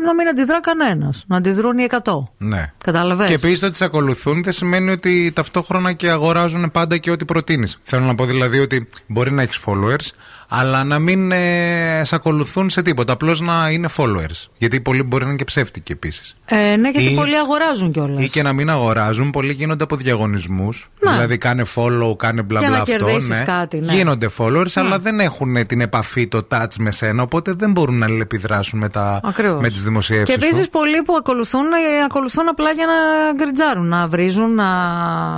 να 0.05 0.15
μην 0.15 0.29
αντιδρά 0.29 0.61
κανένας. 0.61 1.25
Να 1.27 1.37
αντιδρούν 1.37 1.79
οι 1.79 1.83
100. 1.83 2.33
Ναι. 2.39 2.73
Κατάλαβες; 2.85 3.29
Και 3.29 3.35
επίσης 3.35 3.59
το 3.59 3.67
ότι 3.67 3.77
σε 3.77 3.85
ακολουθούν 3.85 4.43
δεν 4.43 4.53
σημαίνει 4.53 4.91
ότι 4.91 5.33
ταυτόχρονα 5.35 5.93
και 5.93 6.11
αγοράζουν 6.11 6.71
πάντα 6.71 6.97
και 6.97 7.11
ό,τι 7.11 7.25
προτείνεις. 7.25 7.79
Θέλω 7.83 8.05
να 8.05 8.15
πω 8.15 8.25
δηλαδή 8.25 8.59
ότι 8.59 8.89
μπορεί 9.07 9.33
να 9.33 9.43
έχεις 9.43 9.61
followers, 9.67 10.09
αλλά 10.53 10.85
να 10.85 10.99
μην 10.99 11.33
ε, 11.33 12.01
σε 12.05 12.15
ακολουθούν 12.15 12.71
σε 12.71 12.83
τίποτα. 12.83 13.13
Απλώς 13.13 13.41
να 13.41 13.71
είναι 13.71 13.89
followers. 13.97 14.47
Γιατί 14.59 14.81
πολλοί 14.81 15.03
μπορεί 15.03 15.23
να 15.23 15.29
είναι 15.29 15.39
και 15.39 15.45
ψεύτικοι 15.45 15.93
επίσης. 15.93 16.35
Ε, 16.45 16.77
ναι, 16.77 16.91
γιατί 16.91 17.13
Ή- 17.13 17.15
πολλοί 17.15 17.37
αγοράζουν 17.37 17.93
κιόλας. 17.93 18.23
Ή 18.23 18.27
και 18.29 18.43
να 18.43 18.53
μην 18.53 18.71
αγοράζουν, 18.71 19.31
πολλοί 19.31 19.53
γίνονται 19.53 19.85
από 19.85 19.97
διαγωνισμούς. 19.97 20.91
Ναι. 21.01 21.11
Δηλαδή 21.13 21.39
κάνε 21.39 21.65
follow, 21.75 22.17
κάνε 22.17 22.43
μπλα 22.43 22.59
Για 22.59 22.69
μπλα 22.69 22.77
να 22.77 22.83
αυτό. 22.83 22.97
κερδίσεις 23.05 23.43
κάτι, 23.43 23.81
ναι. 23.81 23.93
Γίνονται 23.93 24.29
followers, 24.39 24.73
αλλά 24.75 24.99
δεν 24.99 25.21
έχουν 25.21 25.67
την 25.67 25.81
επαφή, 25.81 26.29
το 26.29 26.47
touch 26.51 26.75
με 26.79 26.91
σένα. 26.91 27.23
Οπότε 27.23 27.53
δεν 27.53 27.71
μπορούν 27.71 27.99
να 27.99 28.07
αλληλεπιδράσουν 28.07 28.79
με, 28.79 28.89
τα, 28.89 29.21
Ακριβώς. 29.25 29.61
με 29.61 29.69
τις 29.69 29.83
δημοσιεύσεις. 29.83 30.37
Και 30.37 30.45
επίσης 30.47 30.69
πολλοί 30.69 31.03
που 31.03 31.15
ακολουθούν, 31.19 31.63
ε, 31.63 32.05
ακολουθούν 32.05 32.49
απλά 32.49 32.71
για 32.71 32.87
να 32.87 32.93
γκριτζάρουν, 33.35 33.87
να 33.89 34.07
βρίζουν, 34.09 34.55
να 34.55 34.67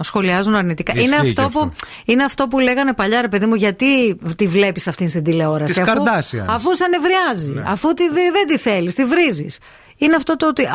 σχολιάζουν 0.03 0.55
αρνητικά. 0.55 0.93
Ισχύει 0.95 1.07
Είναι 1.07 1.17
και 1.17 1.27
αυτό, 1.29 1.43
αυτό. 1.43 1.59
που, 1.59 1.73
είναι 2.05 2.25
αυτό 2.25 2.47
που 2.49 2.59
λέγανε 2.59 2.93
παλιά, 2.93 3.21
ρε 3.21 3.29
παιδί 3.29 3.47
μου, 3.47 3.55
γιατί 3.55 4.15
τη 4.37 4.47
βλέπεις 4.47 4.89
αυτήν 5.05 5.09
στην 5.23 5.33
τηλεόραση. 5.33 5.81
Της 5.81 5.89
αφού, 5.89 6.03
Kardashian. 6.05 6.45
αφού 6.49 6.74
σε 6.74 6.85
ανεβριάζει, 6.85 7.62
αφού 7.66 7.95
τη, 7.95 8.09
δε- 8.09 8.31
δεν 8.31 8.47
τη 8.47 8.59
θέλεις, 8.59 8.95
τη 8.95 9.05
βρίζεις. 9.05 9.59
Είναι 9.97 10.15
αυτό 10.16 10.37
το 10.37 10.47
ότι 10.49 10.69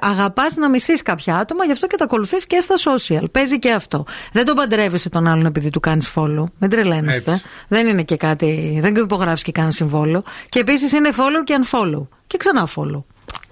αγαπάς 0.00 0.56
να 0.56 0.68
μισείς 0.68 1.02
κάποια 1.02 1.36
άτομα, 1.36 1.64
γι' 1.64 1.72
αυτό 1.72 1.86
και 1.86 1.96
τα 1.96 2.04
ακολουθείς 2.04 2.46
και 2.46 2.60
στα 2.60 2.74
social. 2.74 3.24
Παίζει 3.30 3.58
και 3.58 3.72
αυτό. 3.72 4.04
Δεν 4.32 4.44
τον 4.44 4.54
παντρεύεσαι 4.54 5.08
τον 5.08 5.26
άλλον 5.26 5.46
επειδή 5.46 5.70
του 5.70 5.80
κάνεις 5.80 6.12
follow. 6.14 6.44
Μην 6.58 6.70
τρελαίνεστε. 6.70 7.30
Έτσι. 7.30 7.44
Δεν 7.68 7.86
είναι 7.86 8.02
και 8.02 8.16
κάτι. 8.16 8.78
Δεν 8.80 8.94
υπογράφεις 8.96 9.42
και 9.42 9.52
κάνει 9.52 9.72
συμβόλο. 9.72 10.24
Και 10.48 10.58
επίσης 10.58 10.92
είναι 10.92 11.08
follow 11.16 11.44
και 11.44 11.58
unfollow. 11.62 12.06
Και 12.26 12.36
ξανά 12.36 12.68
follow. 12.76 13.02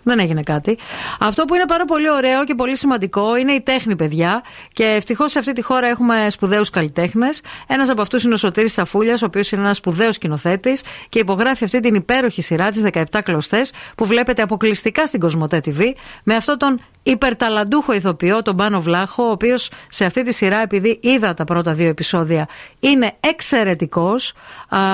Δεν 0.03 0.19
έγινε 0.19 0.43
κάτι. 0.43 0.79
Αυτό 1.21 1.45
που 1.45 1.55
είναι 1.55 1.65
πάρα 1.67 1.85
πολύ 1.85 2.11
ωραίο 2.11 2.45
και 2.45 2.55
πολύ 2.55 2.77
σημαντικό 2.77 3.37
είναι 3.37 3.53
η 3.53 3.61
τέχνη, 3.61 3.97
παιδιά. 3.97 4.43
Και 4.73 4.85
ευτυχώς 4.85 5.31
σε 5.31 5.39
αυτή 5.39 5.53
τη 5.53 5.63
χώρα 5.63 5.87
έχουμε 5.87 6.27
σπουδαίους 6.31 6.71
καλλιτέχνες. 6.71 7.41
Ένας 7.67 7.89
από 7.89 8.03
αυτούς 8.03 8.25
είναι 8.25 8.35
ο 8.35 8.37
Σωτήρης 8.37 8.73
Σαφούλιας, 8.73 9.23
ο 9.23 9.27
οποίος 9.27 9.53
είναι 9.53 9.61
ένας 9.63 9.77
σπουδαίος 9.77 10.15
σκηνοθέτης 10.15 10.83
και 11.09 11.19
υπογράφει 11.19 11.65
αυτή 11.65 11.81
την 11.81 11.95
υπέροχη 11.95 12.43
σειρά, 12.43 12.71
τις 12.71 12.83
17 12.83 13.23
κλωστές, 13.23 13.73
που 13.97 14.07
βλέπετε 14.07 14.43
αποκλειστικά 14.43 15.07
στην 15.07 15.21
Κοσμοτέ 15.21 15.61
TV, 15.65 15.93
με 16.23 16.35
αυτόν 16.35 16.59
τον 16.59 16.81
υπερταλαντούχο 17.03 17.93
ηθοποιό, 17.93 18.43
τον 18.43 18.57
Πάνο 18.57 18.81
Βλάχο, 18.81 19.23
ο 19.23 19.31
οποίος 19.31 19.71
σε 19.89 20.05
αυτή 20.05 20.23
τη 20.23 20.33
σειρά, 20.33 20.63
επειδή 20.63 20.99
είδα 21.03 21.35
τα 21.35 21.45
πρώτα 21.45 21.73
δύο 21.73 21.89
επεισόδια, 21.89 22.49
είναι 22.81 23.13
εξαιρετικός. 23.21 24.33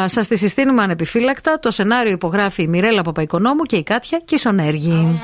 Σας 0.05 0.27
τη 0.27 0.37
συστήνουμε 0.37 0.83
ανεπιφύλακτα. 0.83 1.59
Το 1.59 1.71
σενάριο 1.71 2.13
υπογράφει 2.13 2.63
η 2.63 2.67
Μιρέλα 2.67 3.03
Παπαϊκονόμου 3.03 3.63
και 3.63 3.77
η 3.77 3.83
Κάτια 3.83 4.21
Κισονέργη. 4.25 5.21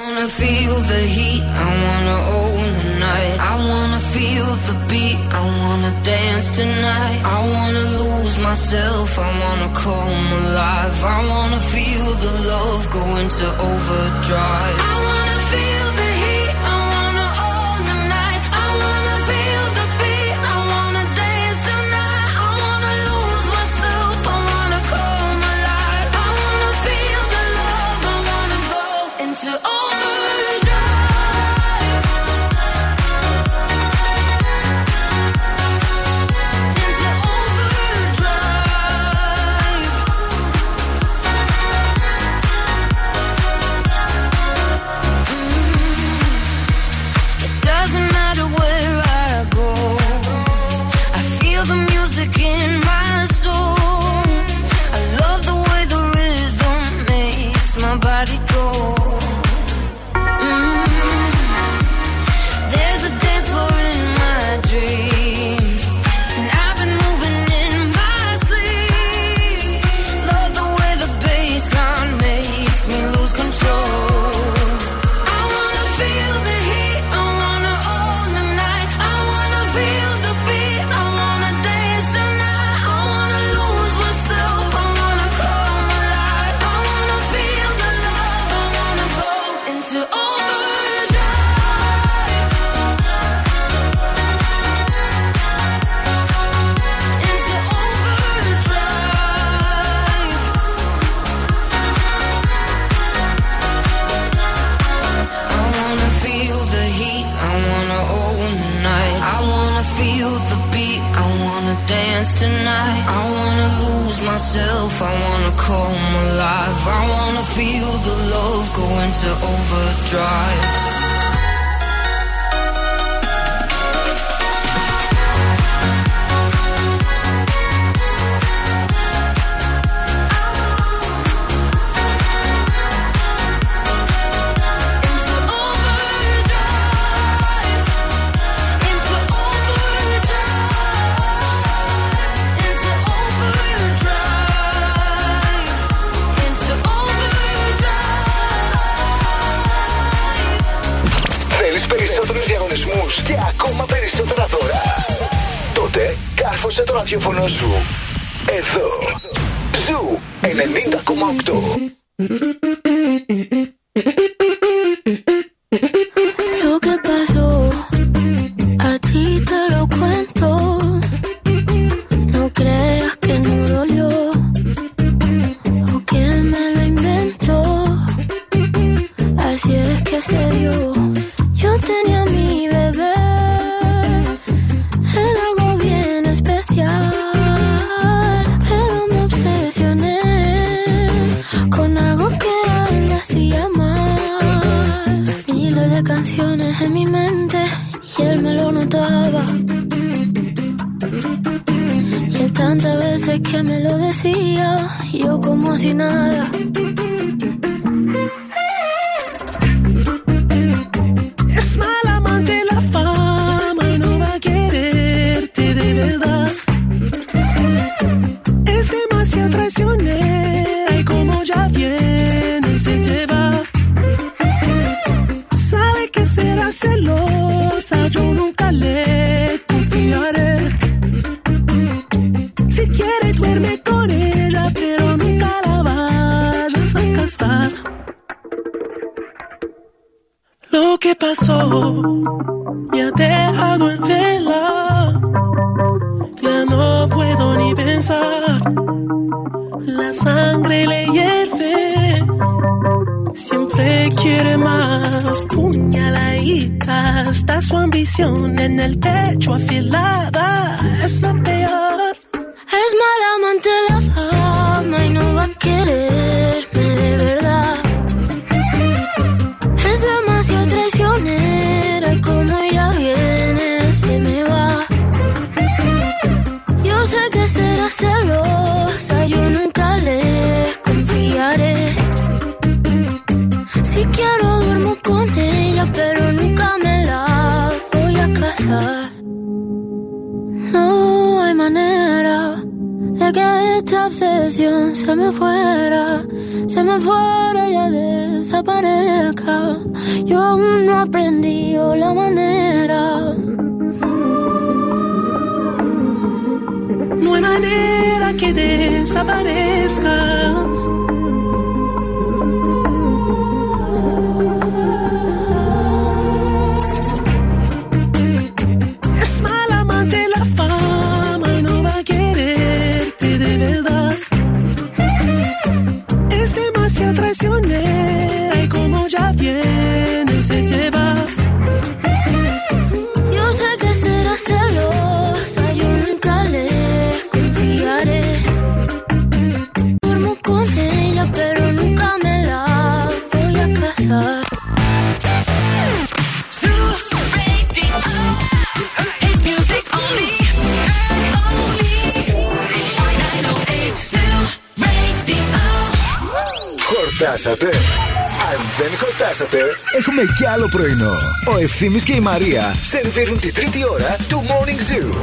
Δεν 359.37 359.49
χορτάσατε, 359.49 359.77
έχουμε 359.99 360.23
κι 360.37 360.47
άλλο 360.47 360.69
πρωινό. 360.71 361.15
Ο 361.55 361.59
Ευθύμης 361.59 362.05
και 362.05 362.13
η 362.13 362.21
Μαρία 362.21 362.75
σερβίρουν 362.83 363.41
τη 363.41 363.53
τρίτη 363.53 363.79
ώρα 363.91 364.17
του 364.29 364.45
Morning 364.47 365.11
Zoo. 365.11 365.17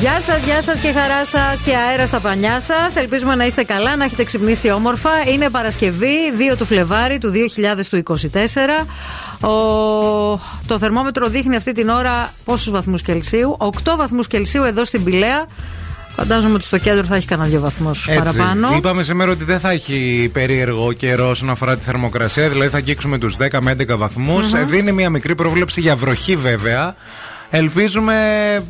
Γεια 0.00 0.20
σας, 0.20 0.44
γεια 0.44 0.62
σας 0.62 0.80
και 0.80 0.92
χαρά 0.92 1.24
σας 1.24 1.62
και 1.62 1.76
αέρα 1.76 2.06
στα 2.06 2.20
πανιά 2.20 2.60
σας. 2.60 2.96
Ελπίζουμε 2.96 3.34
να 3.34 3.44
είστε 3.44 3.64
καλά, 3.64 3.96
να 3.96 4.04
έχετε 4.04 4.24
ξυπνήσει 4.24 4.70
όμορφα. 4.70 5.10
Είναι 5.32 5.50
Παρασκευή, 5.50 6.32
2 6.52 6.56
του 6.56 6.64
Φλεβάρι 6.64 7.18
του 7.18 7.30
2024. 7.30 8.86
Ο... 9.40 9.52
Το 10.66 10.78
θερμόμετρο 10.78 11.28
δείχνει 11.28 11.56
αυτή 11.56 11.72
την 11.72 11.88
ώρα 11.88 12.32
πόσους 12.44 12.70
βαθμούς 12.70 13.02
Κελσίου. 13.02 13.56
8 13.58 13.68
βαθμούς 13.96 14.26
Κελσίου 14.26 14.62
εδώ 14.62 14.84
στην 14.84 15.04
Πηλαία. 15.04 15.46
Φαντάζομαι 16.20 16.54
ότι 16.54 16.64
στο 16.64 16.78
κέντρο 16.78 17.04
θα 17.04 17.16
έχει 17.16 17.26
κανένα 17.26 17.48
δύο 17.48 17.60
βαθμούς 17.60 18.10
παραπάνω. 18.14 18.68
Είπαμε 18.76 19.02
σήμερα 19.02 19.30
ότι 19.30 19.44
δεν 19.44 19.60
θα 19.60 19.70
έχει 19.70 20.30
περίεργο 20.32 20.92
καιρό 20.92 21.28
όσον 21.28 21.50
αφορά 21.50 21.76
τη 21.76 21.84
θερμοκρασία, 21.84 22.48
δηλαδή 22.48 22.70
θα 22.70 22.76
αγγίξουμε 22.76 23.18
τους 23.18 23.36
10 23.36 23.58
με 23.60 23.76
11 23.78 23.96
βαθμούς. 23.96 24.52
Μμμ. 24.52 24.68
Δίνει 24.68 24.92
μια 24.92 25.10
μικρή 25.10 25.34
πρόβλεψη 25.34 25.80
για 25.80 25.96
βροχή 25.96 26.36
βέβαια. 26.36 26.94
Ελπίζουμε, 27.50 28.14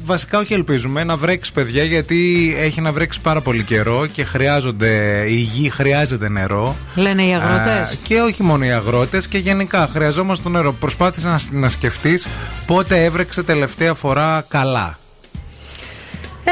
βασικά 0.04 0.38
όχι 0.38 0.54
ελπίζουμε, 0.54 1.04
να 1.04 1.16
βρέξει 1.16 1.52
παιδιά 1.52 1.84
γιατί 1.84 2.54
έχει 2.58 2.80
να 2.80 2.92
βρέξει 2.92 3.20
πάρα 3.20 3.40
πολύ 3.40 3.62
καιρό 3.62 4.06
και 4.06 4.24
χρειάζονται, 4.24 5.24
η 5.28 5.36
γη 5.36 5.70
χρειάζεται 5.70 6.28
νερό. 6.28 6.76
Λένε 6.94 7.22
οι 7.22 7.34
αγρότες. 7.34 7.90
Α, 7.90 7.94
και 8.02 8.20
όχι 8.20 8.42
μόνο 8.42 8.64
οι 8.64 8.70
αγρότες 8.70 9.26
και 9.28 9.38
γενικά 9.38 9.88
χρειαζόμαστε 9.92 10.42
το 10.42 10.48
νερό. 10.48 10.72
Προσπάθησες 10.72 11.50
να, 11.50 11.60
να 11.60 11.68
σκεφτείς 11.68 12.26
πότε 12.66 13.04
έβρεξε 13.04 13.42
τελευταία 13.42 13.94
φορά 13.94 14.44
καλά. 14.48 14.98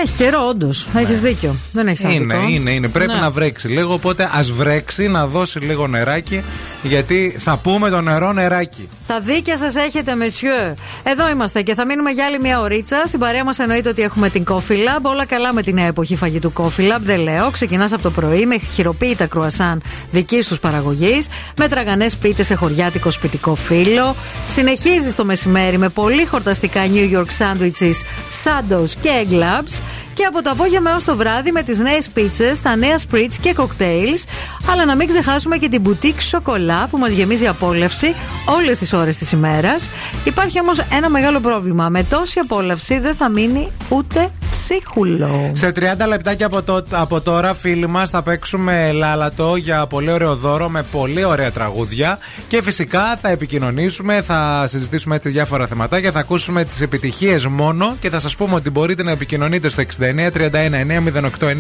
Έχει 0.03 0.15
καιρό, 0.15 0.47
όντως. 0.49 0.89
Έχεις 0.97 1.21
δίκιο. 1.21 1.57
Δεν 1.73 1.87
έχεις 1.87 2.01
Είναι, 2.01 2.35
άδικο. 2.35 2.49
είναι, 2.53 2.71
είναι. 2.71 2.89
Πρέπει 2.89 3.13
Ναι. 3.13 3.19
να 3.21 3.31
βρέξει 3.31 3.69
λίγο. 3.69 3.93
Οπότε 3.93 4.31
ας 4.33 4.51
βρέξει, 4.51 5.09
να 5.09 5.27
δώσει 5.27 5.59
λίγο 5.59 5.87
νεράκι. 5.87 6.43
Γιατί 6.83 7.37
θα 7.39 7.57
πούμε 7.57 7.91
το 7.91 8.01
νερό 8.01 8.33
νεράκι. 8.33 8.89
Τα 9.07 9.21
δίκια 9.21 9.57
σας 9.57 9.77
έχετε, 9.77 10.15
μεσιό. 10.15 10.75
Εδώ 11.03 11.29
είμαστε 11.29 11.63
και 11.63 11.75
θα 11.75 11.87
μείνουμε 11.87 12.11
για 12.11 12.25
άλλη 12.25 12.39
μια 12.39 12.61
ωρίτσα. 12.61 13.03
Στην 13.07 13.19
παρέα 13.19 13.45
μας 13.45 13.59
εννοείται 13.59 13.89
ότι 13.89 14.03
έχουμε 14.03 14.31
την 14.31 14.45
Coffee 14.49 14.73
Lab. 14.73 15.03
Όλα 15.03 15.25
καλά 15.25 15.53
με 15.53 15.63
τη 15.63 15.73
νέα 15.73 15.87
εποχή 15.87 16.17
φαγητού 16.17 16.53
Coffee 16.57 16.93
Lab. 16.93 17.01
Δεν 17.01 17.21
λέω. 17.21 17.51
Ξεκινάς 17.51 17.93
από 17.93 18.03
το 18.03 18.11
πρωί 18.11 18.47
με 18.47 18.59
χειροποίητα 18.59 19.27
κρουασάν 19.27 19.83
δικής 20.11 20.49
τους 20.49 20.61
παραγωγής. 20.61 21.29
Με 21.57 21.69
τραγανές 21.69 22.17
πίτες 22.17 22.47
σε 22.47 22.55
χωριάτικο 22.55 23.11
σπιτικό 23.11 23.55
φύλλο. 23.55 24.17
Συνεχίζεις 24.49 25.15
το 25.15 25.25
μεσημέρι 25.25 25.79
με 25.79 25.89
πολύ 25.89 26.27
χορταστικά 26.27 26.81
New 26.95 27.17
York 27.17 27.29
sandwiches, 27.39 27.97
sandos 28.45 28.91
και 29.01 29.11
egg 29.25 29.33
labs. 29.33 29.81
Και 30.17 30.25
από 30.25 30.43
το 30.43 30.51
απόγευμα 30.51 30.91
έως 30.91 31.05
το 31.05 31.17
βράδυ 31.17 31.53
με 31.53 31.63
τις 31.63 31.79
νέες 31.79 32.09
πίτσες, 32.09 32.61
τα 32.61 32.77
νέα 32.77 32.99
spritz 32.99 33.35
και 33.41 33.55
cocktails. 33.57 34.25
Αλλά 34.71 34.85
να 34.85 34.97
μην 34.97 35.09
ξεχάσουμε 35.09 35.57
και 35.57 35.69
την 35.69 35.83
boutique 35.87 36.21
σοκολά 36.21 36.87
που 36.91 36.99
μας 36.99 37.13
γεμίζει 37.13 37.47
απόλαυση 37.47 38.15
όλες 38.45 38.79
τις 38.79 38.93
ώρες 38.93 39.17
της 39.17 39.33
ημέρας. 39.33 39.91
Υπάρχει 40.25 40.61
όμως 40.61 40.79
ένα 40.79 41.11
μεγάλο 41.11 41.41
πρόβλημα. 41.41 41.89
Με 41.89 42.03
τόση 42.03 42.39
απόλαυση 42.39 42.99
δεν 42.99 43.15
θα 43.15 43.29
μείνει 43.29 43.69
ούτε 43.89 44.31
ψίχουλο. 44.51 45.51
Σε 45.55 45.73
30 45.77 45.81
λεπτάκια 46.09 46.47
από, 46.47 46.63
το, 46.63 46.85
από 46.91 47.21
τώρα, 47.21 47.55
φίλοι 47.55 47.87
μας, 47.87 48.11
θα 48.11 48.23
παίξουμε 48.23 48.93
λάλατο 48.93 49.57
για 49.57 49.87
πολύ 49.87 50.11
ωραίο 50.11 50.35
δώρο 50.35 50.69
με 50.69 50.83
πολύ 50.83 51.25
ωραία 51.25 51.53
τραγούδια. 51.53 52.19
Και 52.49 52.63
φυσικά 52.63 53.17
θα 53.21 53.29
επικοινωνήσουμε, 53.29 54.23
θα 54.23 54.65
συζητήσουμε 54.69 55.15
έτσι 55.15 55.29
διάφορα 55.29 55.67
θεματάκια, 55.67 56.13
θα 56.13 56.19
ακούσουμε 56.19 56.65
τις 56.65 56.81
επιτυχίες 56.81 57.47
μόνο 57.47 57.97
και 58.01 58.11
θα 58.11 58.19
σας 58.19 58.37
πούμε 58.37 58.55
ότι 58.55 58.71
μπορείτε 58.71 59.03
να 59.03 59.11
επικοινωνείτε 59.11 59.69
στο 59.69 59.83
69 59.99 60.06
31 60.06 60.06
908 60.13 61.55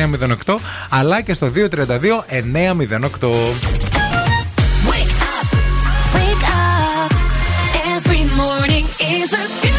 908 0.46 0.56
αλλά 0.88 1.20
και 1.20 1.32
στο 1.32 1.46
232 1.46 2.24
908. 2.28 3.28
Wake 6.16 6.44
up. 6.54 7.10
Every 7.94 8.24
morning 8.40 8.84
is 9.00 9.32
a 9.32 9.75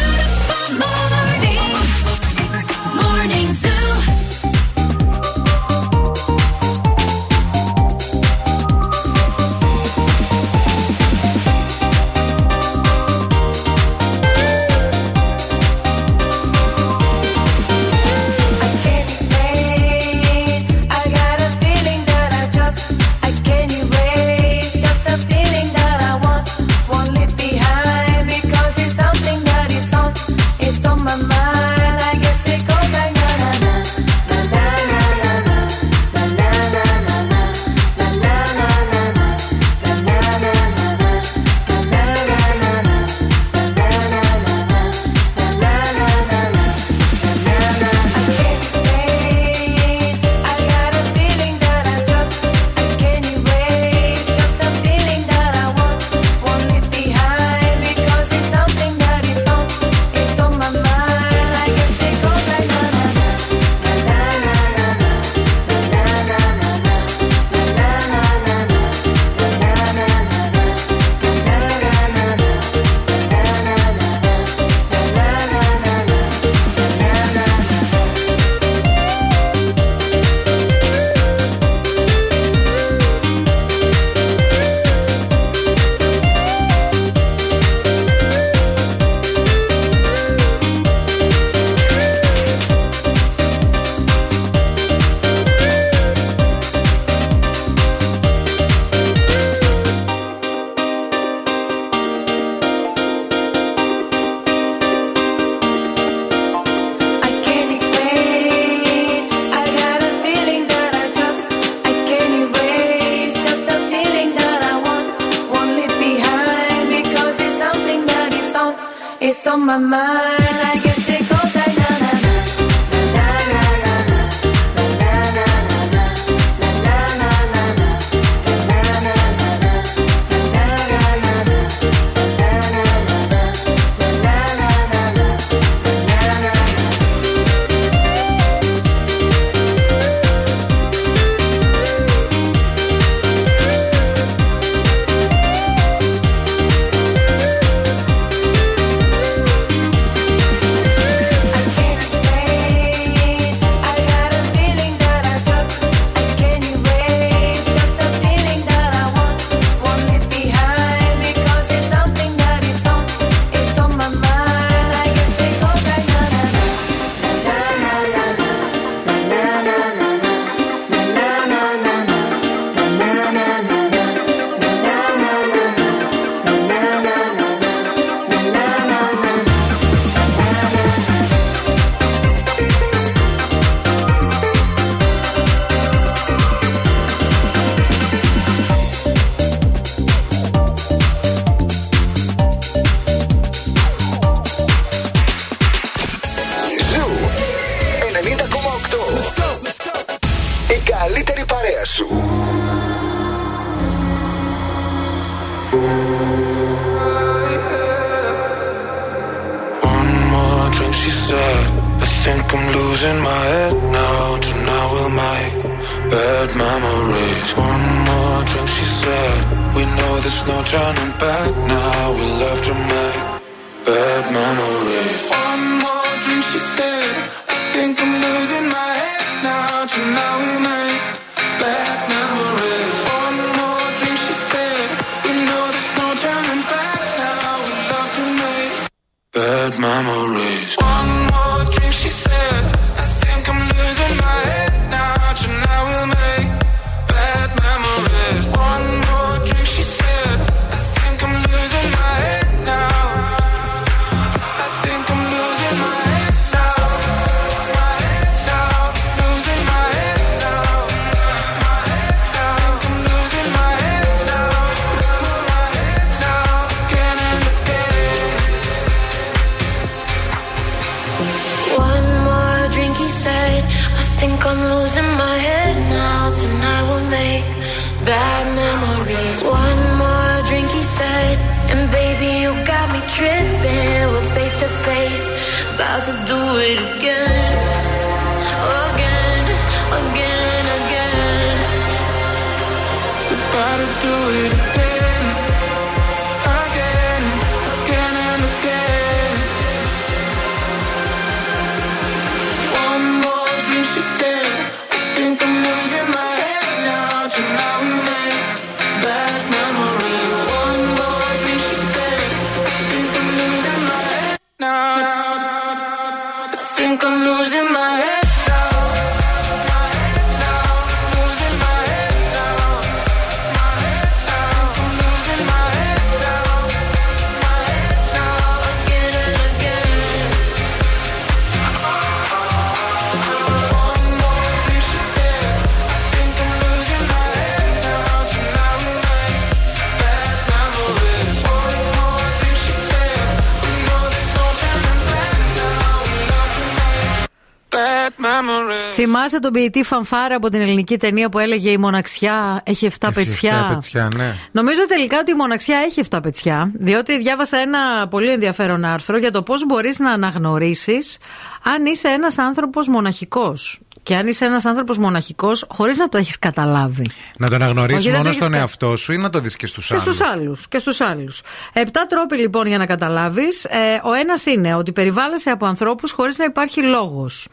memories. 349.38 349.46
Θυμάσαι 349.46 349.52
τον 349.52 349.52
ποιητή 349.52 349.82
Φανφάρα 349.82 350.34
από 350.36 350.48
την 350.48 350.60
ελληνική 350.60 350.98
ταινία 350.98 351.28
που 351.28 351.38
έλεγε 351.38 351.70
Η 351.70 351.78
μοναξιά 351.78 352.60
έχει 352.64 352.88
7 353.00 353.10
πετσιά. 353.14 353.54
Έχει 353.54 353.74
πετσιά, 353.74 354.08
ναι. 354.16 354.34
Νομίζω 354.52 354.86
τελικά 354.86 355.18
ότι 355.18 355.30
η 355.30 355.34
μοναξιά 355.34 355.78
έχει 355.78 356.00
7 356.10 356.18
πετσιά, 356.22 356.70
διότι 356.74 357.18
διάβασα 357.18 357.58
ένα 357.58 358.08
πολύ 358.08 358.30
ενδιαφέρον 358.30 358.84
άρθρο 358.84 359.18
για 359.18 359.30
το 359.30 359.42
πώς 359.42 359.66
μπορείς 359.66 359.98
να 359.98 360.10
αναγνωρίσεις 360.10 361.18
αν 361.62 361.86
είσαι 361.86 362.08
ένας 362.08 362.38
άνθρωπος 362.38 362.88
μοναχικός. 362.88 363.80
Και 364.02 364.16
αν 364.16 364.26
είσαι 364.26 364.44
ένας 364.44 364.64
άνθρωπος 364.64 364.98
μοναχικός, 364.98 365.64
χωρίς 365.68 365.98
να 365.98 366.08
το 366.08 366.18
έχεις 366.18 366.38
καταλάβει. 366.38 367.06
Να 367.40 367.48
το 367.48 367.54
αναγνωρίσεις 367.54 367.98
Όχι, 367.98 368.04
δεν 368.10 368.12
το 368.12 368.16
μόνο 368.18 368.28
έχεις 368.28 368.40
στον 368.40 368.52
κα- 368.52 368.58
εαυτό 368.58 368.96
σου 368.96 369.12
ή 369.12 369.16
να 369.16 369.30
το 369.30 369.38
δεις 369.40 369.56
και 369.56 369.66
στους 369.66 369.86
Και 369.86 369.94
άλλου. 369.94 370.02
στους 370.02 370.20
άλλους; 370.20 370.68
Και 370.68 370.78
στους 370.78 371.00
άλλους. 371.00 371.42
Επτά 371.72 372.06
τρόποι 372.06 372.36
λοιπόν 372.36 372.66
για 372.66 372.78
να 372.78 372.86
καταλάβεις. 372.86 373.66
ο 374.04 374.12
ένας 374.12 374.46
είναι 374.46 374.74
ότι 374.74 374.92
περιβάλλεσαι 374.92 375.50
από 375.50 375.66
ανθρώπους 375.66 376.12
χωρίς 376.12 376.38
να 376.38 376.44
υπάρχει 376.44 376.82
λόγος. 376.82 377.48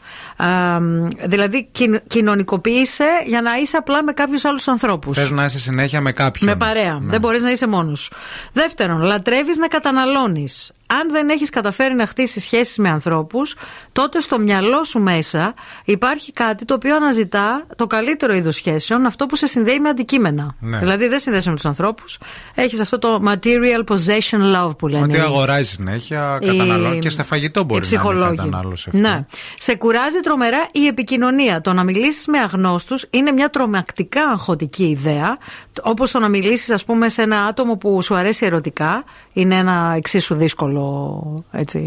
δηλαδή 1.24 1.68
κοι, 1.72 2.00
κοινωνικοποιείσαι 2.06 3.06
για 3.26 3.42
να 3.42 3.56
είσαι 3.56 3.76
απλά 3.76 4.02
με 4.02 4.12
κάποιους 4.12 4.44
άλλους 4.44 4.68
ανθρώπους. 4.68 5.18
Θες 5.18 5.30
να 5.30 5.44
είσαι 5.44 5.58
συνέχεια 5.58 6.00
με 6.00 6.12
κάποιον. 6.12 6.50
Με 6.50 6.56
παρέα. 6.56 6.92
Ναι. 6.98 7.10
Δεν 7.10 7.20
μπορείς 7.20 7.42
να 7.42 7.50
είσαι 7.50 7.66
μόνος. 7.66 8.10
Δεύτερον, 8.52 9.00
λατρεύεις 9.02 9.56
να 9.56 9.68
καταναλώνεις. 9.68 10.72
Αν 11.00 11.10
δεν 11.10 11.28
έχεις 11.28 11.50
καταφέρει 11.50 11.94
να 11.94 12.06
χτίσεις 12.06 12.42
σχέσεις 12.42 12.76
με 12.78 12.88
ανθρώπους, 12.88 13.54
τότε 13.92 14.20
στο 14.20 14.38
μυαλό 14.38 14.84
σου 14.84 14.98
μέσα 15.00 15.54
υπάρχει 15.84 16.32
κάτι 16.32 16.64
το 16.64 16.74
οποίο 16.74 16.96
αναζητά 16.96 17.66
το 17.76 17.86
καλύτερο 17.86 18.34
είδος 18.34 18.54
σχέσεων, 18.54 19.06
αυτό 19.06 19.26
που 19.26 19.36
σε 19.36 19.46
συνδέει 19.46 19.78
με 19.78 19.88
αντικείμενα. 19.88 20.54
Ναι. 20.60 20.78
Δηλαδή 20.78 21.08
δεν 21.08 21.18
συνδέεσαι 21.18 21.48
με 21.48 21.54
τους 21.54 21.64
ανθρώπους, 21.64 22.18
έχεις 22.54 22.80
αυτό 22.80 22.98
το 22.98 23.22
material 23.26 23.84
possession 23.94 24.38
love 24.56 24.78
που 24.78 24.88
λένε. 24.88 25.04
Ότι 25.04 25.16
οι- 25.16 25.20
αγοράζει 25.20 25.70
συνέχεια, 25.70 26.38
οι- 26.42 26.46
καταναλώνει 26.46 26.98
και 26.98 27.10
σε 27.10 27.22
φαγητό 27.22 27.60
οι 27.60 27.64
μπορεί 27.64 27.80
να 27.80 27.88
είναι 27.88 27.96
ψυχολόγοι. 27.98 28.36
κατανάλωση 28.36 28.88
αυτό. 28.94 29.08
Ναι. 29.08 29.24
Σε 29.58 29.74
κουράζει 29.74 30.18
τρομερά 30.20 30.68
η 30.72 30.86
επικοινωνία. 30.86 31.60
Το 31.60 31.72
να 31.72 31.82
μιλήσεις 31.84 32.26
με 32.26 32.38
αγνώστους 32.38 33.06
είναι 33.10 33.32
μια 33.32 33.50
τρομακτικά 33.50 34.22
αγχωτική 34.22 34.84
ιδέα. 34.84 35.38
Όπως 35.82 36.10
το 36.10 36.18
να 36.18 36.28
μιλήσεις, 36.28 36.70
ας 36.70 36.84
πούμε, 36.84 37.08
σε 37.08 37.22
ένα 37.22 37.44
άτομο 37.44 37.76
που 37.76 38.02
σου 38.02 38.14
αρέσει 38.14 38.46
ερωτικά. 38.46 39.04
Είναι 39.38 39.54
ένα 39.54 39.92
εξίσου 39.96 40.34
δύσκολο 40.34 41.44
έτσι, 41.52 41.80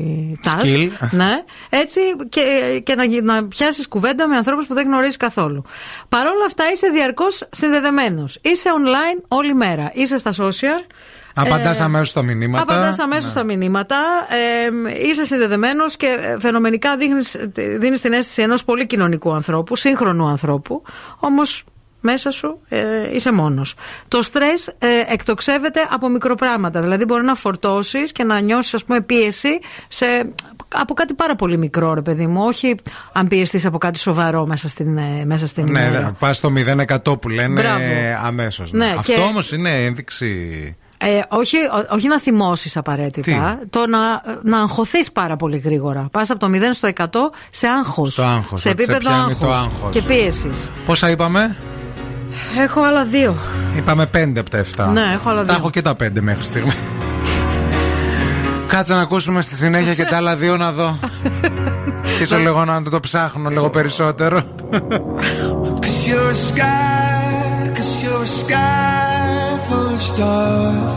task. 0.46 0.66
Skill. 0.66 0.90
Ναι. 1.12 1.44
Έτσι 1.70 2.00
και, 2.30 2.42
και 2.84 2.96
να, 2.96 3.04
γι- 3.04 3.22
να 3.22 3.48
πιάσεις 3.48 3.88
κουβέντα 3.88 4.28
με 4.28 4.36
ανθρώπους 4.36 4.68
που 4.68 4.74
δεν 4.74 4.86
γνωρίζεις 4.88 5.18
καθόλου. 5.18 5.64
Παρ' 6.10 6.26
όλα 6.28 6.46
αυτά 6.46 6.64
είσαι 6.74 6.88
διαρκώς 6.88 7.48
συνδεδεμένος. 7.52 8.40
Είσαι 8.42 8.70
online 8.78 9.24
όλη 9.28 9.54
μέρα. 9.54 9.92
Είσαι 9.94 10.18
στα 10.18 10.32
social. 10.38 10.84
Απαντάς 11.36 11.80
Ε, 11.80 11.84
αμέσως 11.84 12.10
στα 12.10 12.22
μηνύματα. 12.22 12.64
Απαντάς 12.64 13.00
αμέσως 13.00 13.24
Ναι. 13.24 13.30
στα 13.30 13.44
μηνύματα. 13.44 13.98
Ε, 14.30 15.08
είσαι 15.08 15.24
συνδεδεμένος 15.26 15.96
και 15.98 16.18
ε, 16.22 16.40
φαινομενικά 16.40 16.98
δίνεις 17.78 18.02
την 18.02 18.14
αίσθηση 18.14 18.42
ενός 18.42 18.64
πολύ 18.64 18.86
κοινωνικού 18.86 19.34
ανθρώπου, 19.34 19.76
σύγχρονου 19.76 20.28
ανθρώπου. 20.28 20.82
Όμως 21.20 21.64
μέσα 22.02 22.32
σου 22.32 22.60
ε, 22.70 22.80
είσαι 23.14 23.32
μόνος. 23.32 23.76
Το 24.08 24.22
στρες 24.22 24.68
ε, 24.68 24.88
εκτοξεύεται 25.08 25.80
από 25.90 26.10
μικροπράγματα. 26.10 26.82
Δηλαδή 26.82 27.06
μπορεί 27.06 27.24
να 27.24 27.36
φορτώσεις 27.36 28.12
και 28.12 28.24
να 28.24 28.40
νιώσεις, 28.40 28.74
ας 28.74 28.84
πούμε, 28.86 29.02
πίεση 29.02 29.60
σε, 29.88 30.06
από 30.74 30.94
κάτι 30.94 31.14
πάρα 31.14 31.36
πολύ 31.36 31.58
μικρό, 31.58 31.94
ρε 31.94 32.02
παιδί 32.02 32.28
μου. 32.28 32.44
Όχι 32.46 32.76
αν 33.12 33.28
πιεστείς 33.28 33.66
από 33.66 33.78
κάτι 33.78 34.00
σοβαρό 34.00 34.46
μέσα 34.46 34.68
στην, 34.70 34.98
ε, 34.98 35.24
μέσα 35.26 35.48
στην 35.48 35.64
Ναι, 35.64 35.70
ημέρα. 35.80 36.16
πας 36.20 36.38
στο 36.38 36.50
0% 36.50 37.20
που 37.22 37.30
λένε 37.30 37.62
Μπράβο. 37.62 37.84
αμέσως. 38.26 38.72
Ναι, 38.72 38.94
Αυτό 38.98 39.14
και- 39.14 39.20
όμως 39.20 39.52
είναι 39.52 39.84
ένδειξη. 39.86 40.76
Ε, 41.02 41.20
όχι, 41.30 41.58
ό- 41.58 41.96
όχι 41.96 42.08
να 42.08 42.20
θυμώσεις 42.20 42.78
απαραίτητα. 42.78 43.60
Το 43.70 43.86
να, 43.88 44.22
να 44.44 44.60
αγχωθείς 44.62 45.12
πάρα 45.12 45.36
πολύ 45.36 45.58
γρήγορα. 45.58 46.08
Πας 46.12 46.30
από 46.30 46.40
το 46.40 46.48
0 46.48 46.74
στο 46.74 46.88
100 46.88 47.32
σε 47.52 47.68
άγχος. 47.68 48.14
Στο 48.14 48.24
άγχος, 48.24 48.62
Σε 48.62 48.70
ότι 48.70 48.84
σε 48.84 48.92
επίπεδο 48.92 49.10
πιάνει 49.10 49.36
το 49.36 49.46
άγχος 49.52 49.66
άγχος. 49.66 49.92
και 49.94 50.02
πίεσης. 50.02 50.72
Πόσα 50.86 51.10
είπαμε, 51.10 51.56
Έχω 52.64 52.82
άλλα 52.84 53.04
δύο. 53.06 53.36
Είπαμε 53.78 54.06
5 54.14 54.32
από 54.40 54.50
τα 54.50 54.64
7. 54.90 54.90
Ναι, 54.94 55.02
έχω 55.14 55.30
άλλα 55.30 55.40
Τα 55.40 55.46
δύο. 55.46 55.56
έχω 55.56 55.70
και 55.70 55.82
τα 55.82 55.92
5 56.04 56.08
μέχρι 56.22 56.44
στιγμή. 56.44 56.74
Κάτσε 58.68 58.94
να 58.94 59.02
ακούσουμε 59.02 59.42
στη 59.42 59.56
συνέχεια 59.56 59.94
και 59.96 60.04
τα 60.04 60.16
άλλα 60.18 60.36
δύο 60.36 60.58
να 60.58 60.72
δω. 60.72 61.00
και 62.18 62.24
ίσω 62.24 62.38
λίγο 62.38 62.66
να 62.66 62.82
το 62.82 63.00
ψάχνω 63.00 63.50
λίγο 63.50 63.70
περισσότερο. 63.70 64.44
Cause 65.82 66.08
you're 66.08 66.32
a 66.32 66.40
sky, 66.50 67.70
cause 67.76 67.94
you're 68.04 68.24
a 68.24 68.32
sky 68.42 69.60
full 69.68 69.90
of 69.98 70.02
stars. 70.12 70.94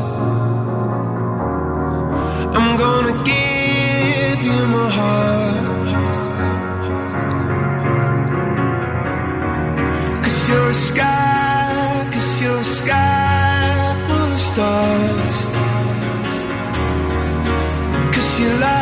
I'm 2.57 2.71
gonna 2.83 3.15
give 3.33 4.41
you 4.51 4.61
my 4.75 4.89
heart. 4.99 5.62
'Cause 18.13 18.41
you 18.41 18.49
love 18.61 18.82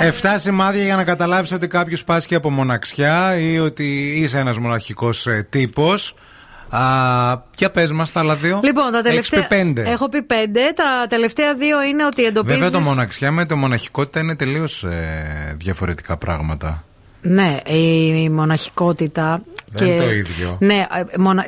Εφτά 0.00 0.38
σημάδια 0.38 0.82
για 0.82 0.96
να 0.96 1.04
καταλάβεις 1.04 1.52
ότι 1.52 1.66
κάποιος 1.66 2.04
πάσχει 2.04 2.34
από 2.34 2.50
μοναξιά 2.50 3.38
ή 3.38 3.58
ότι 3.58 4.12
είσαι 4.16 4.38
ένας 4.38 4.58
μοναχικό 4.58 5.10
τύπος. 5.50 6.14
Για 7.56 7.70
πες 7.70 7.92
μας 7.92 8.12
τα 8.12 8.20
άλλα 8.20 8.34
δύο. 8.34 8.60
Λοιπόν, 8.62 8.92
τα 8.92 9.02
τελευταία. 9.02 9.38
Έχεις 9.40 9.48
πει 9.48 9.56
πέντε. 9.56 9.82
Έχω 9.90 10.08
πει 10.08 10.22
πέντε. 10.22 10.60
Τα 10.74 11.06
τελευταία 11.08 11.54
δύο 11.54 11.82
είναι 11.82 12.04
ότι 12.04 12.24
εντοπίζει. 12.24 12.54
Βέβαια 12.54 12.70
το 12.70 12.80
μοναξιά 12.80 13.30
με 13.30 13.46
το 13.46 13.56
μοναχικότητα 13.56 14.20
είναι 14.20 14.36
τελείως 14.36 14.86
διαφορετικά 15.56 16.16
πράγματα. 16.16 16.84
Ναι, 17.20 17.60
η 17.66 18.28
μοναχικότητα. 18.28 19.42
Δεν 19.72 19.88
είναι 19.88 20.04
το 20.04 20.10
ίδιο. 20.10 20.56
Ναι, 20.60 20.86
ε, 21.14 21.18
μονα... 21.18 21.46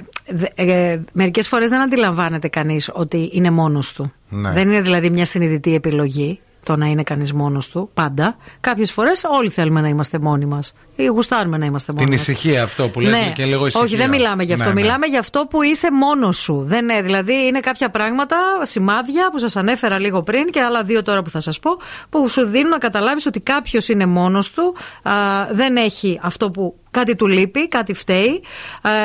ε, 0.55 0.99
μερικές 1.13 1.49
φορές 1.49 1.69
δεν 1.69 1.81
αντιλαμβάνεται 1.81 2.49
κανείς 2.49 2.91
ότι 2.93 3.31
είναι 3.33 3.51
μόνος 3.51 3.93
του. 3.93 4.13
Ναι. 4.29 4.51
Δεν 4.51 4.69
είναι 4.69 4.81
δηλαδή 4.81 5.11
μια 5.11 5.25
συνειδητή 5.25 5.75
επιλογή 5.75 6.41
το 6.67 6.77
να 6.77 6.87
είναι 6.87 7.03
κανείς 7.03 7.33
μόνος 7.33 7.69
του. 7.69 7.91
Πάντα. 7.95 8.37
Κάποιες 8.61 8.93
φορές 8.93 9.25
όλοι 9.31 9.49
θέλουμε 9.51 9.81
να 9.81 9.89
είμαστε 9.89 10.19
μόνοι 10.19 10.45
μας. 10.45 10.73
Ή 10.97 11.05
γουστάρουμε 11.05 11.57
να 11.59 11.65
είμαστε 11.67 11.93
μόνοι 11.93 12.05
Την 12.05 12.13
μας. 12.15 12.23
ησυχία 12.29 12.63
αυτό 12.63 12.89
που 12.89 13.01
λέμε 13.01 13.19
Ναι. 13.21 13.33
και 13.35 13.45
λίγο 13.45 13.67
ησυχία. 13.67 13.87
Όχι, 13.87 13.97
δεν 13.97 14.09
μιλάμε 14.09 14.43
γι' 14.43 14.53
αυτό. 14.53 14.69
Ναι, 14.69 14.75
ναι. 14.75 14.81
Μιλάμε 14.81 15.07
για 15.07 15.19
αυτό 15.19 15.47
που 15.51 15.63
είσαι 15.63 15.93
μόνος 15.93 16.37
σου. 16.37 16.63
Δεν 16.65 16.83
είναι, 16.89 17.03
δηλαδή, 17.03 17.33
είναι 17.47 17.61
κάποια 17.61 17.91
πράγματα, 17.91 18.37
σημάδια 18.63 19.31
που 19.31 19.39
σας 19.39 19.57
ανέφερα 19.57 19.99
λίγο 19.99 20.23
πριν 20.23 20.45
και 20.51 20.61
άλλα 20.61 20.83
δύο 20.83 21.03
τώρα 21.03 21.23
που 21.23 21.31
θα 21.31 21.41
σας 21.41 21.59
πω, 21.59 21.71
που 22.09 22.29
σου 22.29 22.47
δίνουν 22.47 22.69
να 22.71 22.79
καταλάβεις 22.79 23.27
ότι 23.27 23.41
κάποιος 23.41 23.89
είναι 23.89 24.07
μόνος 24.07 24.51
του, 24.51 24.75
α, 25.03 25.13
δεν 25.53 25.77
έχει 25.77 26.19
αυτό 26.23 26.51
που 26.51 26.75
κάτι 26.99 27.17
του 27.17 27.27
λείπει, 27.27 27.69
κάτι 27.69 27.95
φταίει. 27.95 28.43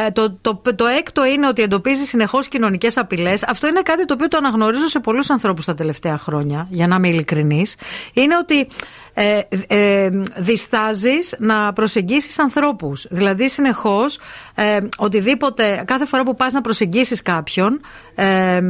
Ε, 0.05 0.11
το, 0.11 0.31
το, 0.41 0.61
το 0.75 0.85
έκτο 0.85 1.25
είναι 1.25 1.47
ότι 1.47 1.61
εντοπίζει 1.61 2.05
συνεχώς 2.05 2.47
κοινωνικές 2.47 2.97
απειλές. 2.97 3.43
Αυτό 3.43 3.67
είναι 3.67 3.81
κάτι 3.81 4.05
το 4.05 4.13
οποίο 4.13 4.27
το 4.27 4.37
αναγνωρίζω 4.37 4.87
σε 4.87 4.99
πολλούς 4.99 5.29
ανθρώπους 5.29 5.65
τα 5.65 5.73
τελευταία 5.73 6.17
χρόνια, 6.17 6.67
για 6.69 6.87
να 6.87 6.95
είμαι 6.95 7.07
ειλικρινής. 7.07 7.75
Είναι 8.13 8.37
ότι 8.37 8.67
ε, 9.13 9.39
ε, 9.67 10.09
διστάζεις 10.35 11.35
να 11.37 11.73
προσεγγίσεις 11.73 12.39
ανθρώπους. 12.39 13.05
Δηλαδή 13.09 13.49
συνεχώς 13.49 14.19
ε, 14.55 14.77
οτιδήποτε, 14.97 15.83
κάθε 15.85 16.05
φορά 16.05 16.23
που 16.23 16.35
πας 16.35 16.53
να 16.53 16.61
προσεγγίσεις 16.61 17.21
κάποιον 17.21 17.81
ε, 18.15 18.61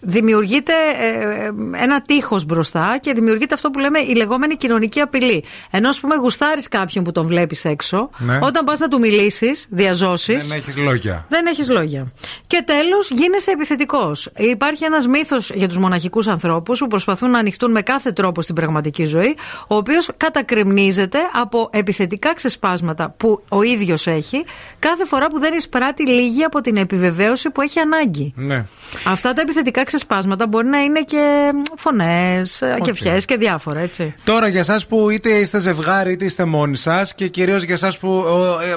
δημιουργείται 0.00 0.72
ε, 1.00 1.44
ε, 1.44 1.82
ένα 1.82 2.02
τείχος 2.02 2.44
μπροστά 2.44 2.98
και 3.00 3.12
δημιουργείται 3.12 3.54
αυτό 3.54 3.70
που 3.70 3.78
λέμε 3.78 3.98
η 3.98 4.14
λεγόμενη 4.14 4.56
κοινωνική 4.56 5.00
απειλή. 5.00 5.44
Ενώ 5.70 5.88
ας 5.88 6.00
πούμε 6.00 6.14
γουστάρεις 6.14 6.68
κάποιον 6.68 7.04
που 7.04 7.12
τον 7.12 7.26
βλέπεις 7.26 7.64
έξω, 7.64 8.10
Ναι. 8.18 8.38
όταν 8.42 8.64
πας 8.64 8.78
να 8.78 8.88
του 8.88 8.98
μιλήσεις, 8.98 9.66
διαζώσεις, 9.70 10.46
Δεν 10.48 10.58
έχεις 10.58 10.76
λόγια. 10.76 11.26
δεν 11.28 11.46
έχεις 11.46 11.68
λόγια. 11.68 12.12
Και 12.46 12.62
τέλος, 12.66 13.10
γίνεσαι 13.10 13.50
επιθετικός. 13.50 14.28
Υπάρχει 14.36 14.84
ένας 14.84 15.06
μύθος 15.06 15.50
για 15.54 15.68
τους 15.68 15.76
μοναχικούς 15.78 16.26
ανθρώπους 16.26 16.78
που 16.78 16.86
προσπαθούν 16.86 17.30
να 17.30 17.38
ανοιχτούν 17.38 17.70
με 17.70 17.82
κάθε 17.82 18.12
τρόπο 18.12 18.42
στην 18.42 18.54
πραγματική 18.54 19.04
ζωή, 19.04 19.36
ο 19.68 19.76
οποίος 19.76 20.08
κατακρεμνίζεται 20.16 21.18
από 21.34 21.68
επιθετικά 21.72 22.34
ξεσπάσματα 22.34 23.14
που 23.16 23.42
ο 23.48 23.62
ίδιος 23.62 24.06
έχει 24.06 24.44
κάθε 24.78 25.04
φορά 25.04 25.26
που 25.26 25.38
δεν 25.38 25.54
εισπράττει 25.54 26.06
λίγη 26.08 26.44
από 26.44 26.60
την 26.60 26.76
επιβεβαίωση 26.76 27.50
που 27.50 27.60
έχει 27.60 27.78
ανάγκη. 27.78 28.32
Ναι. 28.36 28.64
Αυτά 29.06 29.32
τα 29.32 29.40
επιθετικά 29.40 29.82
ξεσπάσματα 29.90 30.46
μπορεί 30.46 30.66
να 30.66 30.78
είναι 30.78 31.02
και 31.02 31.50
φωνές 31.76 32.62
και 32.82 32.90
ευχέ 32.90 33.20
και 33.24 33.36
διάφορα, 33.36 33.80
έτσι. 33.80 34.14
Τώρα 34.24 34.48
για 34.48 34.60
εσάς 34.60 34.86
που 34.86 35.10
είτε 35.10 35.28
είστε 35.28 35.58
ζευγάρι 35.58 36.12
είτε 36.12 36.24
είστε 36.24 36.44
μόνοι 36.44 36.76
σας 36.76 37.14
και 37.14 37.28
κυρίως 37.28 37.62
για 37.62 37.74
εσάς 37.74 37.98
που 37.98 38.24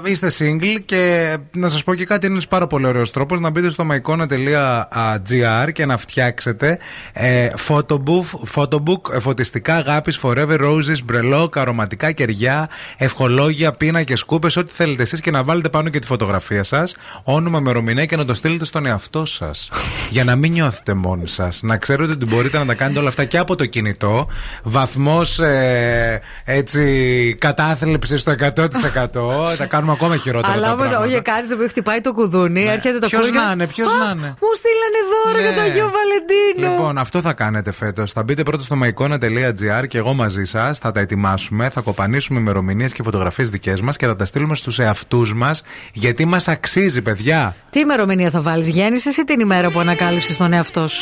ε, 0.05 0.09
είστε 0.11 0.31
single 0.39 0.81
και 0.85 1.35
να 1.51 1.69
σας 1.69 1.83
πω 1.83 1.95
και 1.95 2.05
κάτι, 2.05 2.25
είναι 2.25 2.33
ένας 2.33 2.47
πάρα 2.47 2.67
πολύ 2.67 2.85
ωραίος 2.85 3.11
τρόπος 3.11 3.39
να 3.39 3.49
μπείτε 3.49 3.69
στο 3.69 3.85
mycona.gr 3.91 5.71
και 5.73 5.85
να 5.85 5.97
φτιάξετε 5.97 6.79
ε, 7.13 7.49
photobook, 7.67 8.23
photobook 8.55 9.13
ε, 9.13 9.19
φωτιστικά 9.19 9.75
αγάπη 9.75 10.13
forever 10.21 10.59
roses, 10.59 11.03
μπρελόκ, 11.03 11.57
αρωματικά 11.57 12.11
κεριά, 12.11 12.69
ευχολόγια, 12.97 13.71
πίνακε, 13.71 14.13
κούπε, 14.25 14.47
ό,τι 14.57 14.73
θέλετε 14.73 15.01
εσείς 15.01 15.19
και 15.19 15.31
να 15.31 15.43
βάλετε 15.43 15.69
πάνω 15.69 15.89
και 15.89 15.99
τη 15.99 16.07
φωτογραφία 16.07 16.63
σας, 16.63 16.95
όνομα, 17.23 17.57
ημερομηνία 17.57 18.05
και 18.05 18.15
να 18.15 18.25
το 18.25 18.33
στείλετε 18.33 18.65
στον 18.65 18.85
εαυτό 18.85 19.25
σας. 19.25 19.69
για 20.09 20.23
να 20.23 20.35
μην 20.35 20.51
νιώθετε 20.51 20.93
μόνοι 21.03 21.27
σας. 21.27 21.59
Να 21.63 21.77
ξέρετε 21.77 22.11
ότι 22.11 22.25
μπορείτε 22.29 22.57
να 22.57 22.65
τα 22.65 22.73
κάνετε 22.73 22.99
όλα 22.99 23.07
αυτά 23.07 23.23
και 23.25 23.37
από 23.37 23.55
το 23.55 23.65
κινητό. 23.65 24.27
Βαθμός 24.63 25.39
ε, 25.39 26.21
έτσι 26.45 27.35
κατάθλιψης 27.39 28.21
στο 28.21 28.31
100%. 28.31 29.57
τα 29.57 29.65
κάνουμε 29.65 29.91
ακόμα 29.91 30.17
χειρότερα. 30.17 30.53
Αλλά 30.53 30.65
τα 30.67 30.73
όμως, 30.73 30.89
πράγματα. 30.89 31.11
όχι 31.13 31.21
κάτι 31.21 31.55
που 31.55 31.65
χτυπάει 31.69 32.01
το 32.01 32.13
κουδούνι, 32.13 32.63
έρχεται 32.63 32.99
το 32.99 33.07
Ποιος 33.07 33.21
κουδούνι. 33.21 33.45
να 33.45 33.51
είναι, 33.51 33.67
ποιος 33.67 33.91
«Α, 33.91 33.97
να 33.97 34.09
είναι». 34.11 34.27
Μου 34.41 34.49
στείλανε 34.59 34.99
δώρο 35.11 35.39
για 35.41 35.53
το 35.53 35.61
Ναι. 35.61 35.67
Αγίο 35.67 35.91
Βαλεντίνο. 35.95 36.73
Λοιπόν, 36.75 36.97
αυτό 36.97 37.21
θα 37.21 37.33
κάνετε 37.33 37.71
φέτος. 37.71 38.11
Θα 38.11 38.23
μπείτε 38.23 38.43
πρώτα 38.43 38.63
στο 38.63 38.75
mycona.gr 38.83 39.87
και 39.87 39.97
εγώ 39.97 40.13
μαζί 40.13 40.43
σας 40.45 40.79
θα 40.79 40.91
τα 40.91 40.99
ετοιμάσουμε. 40.99 41.69
Θα 41.69 41.81
κοπανίσουμε 41.81 42.39
ημερομηνίες 42.39 42.93
και 42.93 43.03
φωτογραφίες 43.03 43.49
δικές 43.49 43.81
μας 43.81 43.97
και 43.97 44.05
θα 44.05 44.15
τα 44.15 44.25
στείλουμε 44.25 44.55
στους 44.55 44.79
εαυτούς 44.79 45.33
μας 45.33 45.63
γιατί 45.93 46.25
μας 46.25 46.47
αξίζει, 46.47 47.01
παιδιά. 47.01 47.55
Τι 47.69 47.79
ημερομηνία 47.79 48.29
θα 48.29 48.41
βάλεις, 48.41 48.69
γέννησες 48.69 49.17
ή 49.17 49.23
την 49.23 49.39
ημέρα 49.39 49.69
που 49.71 49.79
ανακάλυψες 49.79 50.37
τον 50.37 50.53
εαυτό 50.53 50.87
σου. 50.87 50.92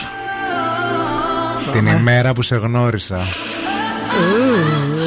Την 1.71 1.85
ημέρα 1.85 2.33
που 2.33 2.41
σε 2.41 2.55
γνώρισα. 2.55 3.19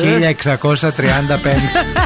1635. 0.02 2.03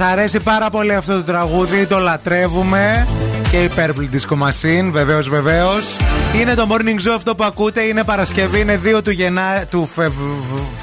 Μας 0.00 0.10
αρέσει 0.10 0.40
πάρα 0.40 0.70
πολύ 0.70 0.94
αυτό 0.94 1.14
το 1.14 1.22
τραγούδι, 1.22 1.86
το 1.86 1.98
λατρεύουμε. 1.98 3.06
Και 3.50 3.62
η 3.62 3.70
Purple 3.76 4.14
Disco 4.14 4.34
Machine, 4.42 4.90
βεβαίως, 4.90 5.28
βεβαίως. 5.28 5.96
Είναι 6.40 6.54
το 6.54 6.66
morning 6.70 7.08
show 7.08 7.12
αυτό 7.16 7.34
που 7.34 7.44
ακούτε. 7.44 7.82
Είναι 7.82 8.04
Παρασκευή, 8.04 8.60
είναι 8.60 8.80
2 8.98 9.02
του, 9.04 9.10
Γενά... 9.10 9.64
του 9.70 9.86
Φευ... 9.86 10.12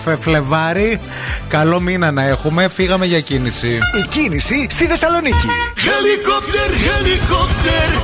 Φε- 0.03 0.21
Φλεβάρι. 0.21 0.99
Καλό 1.47 1.79
μήνα 1.79 2.11
να 2.11 2.23
έχουμε. 2.23 2.67
Φύγαμε 2.67 3.05
για 3.05 3.19
κίνηση. 3.19 3.67
Η 4.03 4.07
κίνηση 4.09 4.67
στη 4.69 4.85
Θεσσαλονίκη. 4.85 5.47
Helicopter, 5.75 6.69
helicopter. 6.69 8.01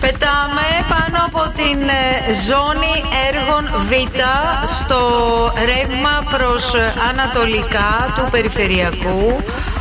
Πετάμε 0.00 0.66
πάνω 0.88 1.24
από 1.26 1.52
την 1.56 1.88
ε, 1.88 2.32
ζώνη 2.48 2.94
έργων 3.28 3.64
Β 3.88 3.92
στο 4.64 5.00
ρεύμα 5.64 6.24
προς 6.30 6.74
ε, 6.74 6.94
ανατολικά 7.10 8.12
του 8.16 8.28
περιφερειακού 8.30 9.36
α, 9.38 9.71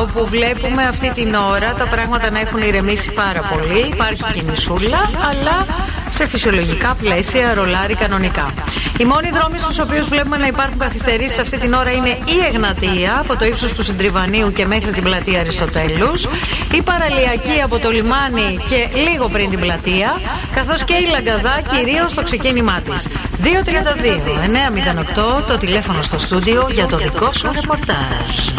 όπου 0.00 0.26
βλέπουμε 0.26 0.82
αυτή 0.82 1.10
την 1.10 1.34
ώρα 1.34 1.74
τα 1.74 1.86
πράγματα 1.86 2.30
να 2.30 2.40
έχουν 2.40 2.60
ηρεμήσει 2.60 3.10
πάρα 3.10 3.40
πολύ. 3.40 3.78
Υπάρχει 3.78 4.24
κινησούλα, 4.32 5.10
αλλά 5.30 5.66
σε 6.10 6.26
φυσιολογικά 6.26 6.94
πλαίσια 6.94 7.54
ρολάρι 7.54 7.94
κανονικά. 7.94 8.52
Οι 8.98 9.04
μόνοι 9.04 9.30
δρόμοι 9.30 9.58
στους 9.58 9.78
οποίους 9.78 10.08
βλέπουμε 10.08 10.36
να 10.36 10.46
υπάρχουν 10.46 10.78
καθυστερήσεις 10.78 11.38
αυτή 11.38 11.58
την 11.58 11.72
ώρα 11.72 11.90
είναι 11.90 12.08
η 12.08 12.44
Εγνατία 12.52 13.18
από 13.18 13.36
το 13.36 13.44
ύψος 13.44 13.72
του 13.72 13.82
Συντριβανίου 13.82 14.52
και 14.52 14.66
μέχρι 14.66 14.90
την 14.90 15.02
πλατεία 15.02 15.40
Αριστοτέλους, 15.40 16.28
η 16.72 16.82
Παραλιακή 16.82 17.60
από 17.64 17.78
το 17.78 17.90
λιμάνι 17.90 18.58
και 18.68 18.88
λίγο 19.10 19.28
πριν 19.28 19.50
την 19.50 19.60
πλατεία, 19.60 20.20
καθώς 20.54 20.84
και 20.84 20.94
η 20.94 21.06
Λαγκαδά 21.10 21.60
κυρίως 21.72 22.10
στο 22.10 22.22
ξεκίνημά 22.22 22.80
της. 22.80 23.08
232-908 23.42 25.42
το 25.46 25.56
τηλέφωνο 25.56 26.02
στο 26.02 26.18
στούντιο 26.18 26.68
για 26.70 26.86
το 26.86 26.96
δικό 26.96 27.32
σου 27.32 27.50
ρεπορτάζ. 27.52 28.50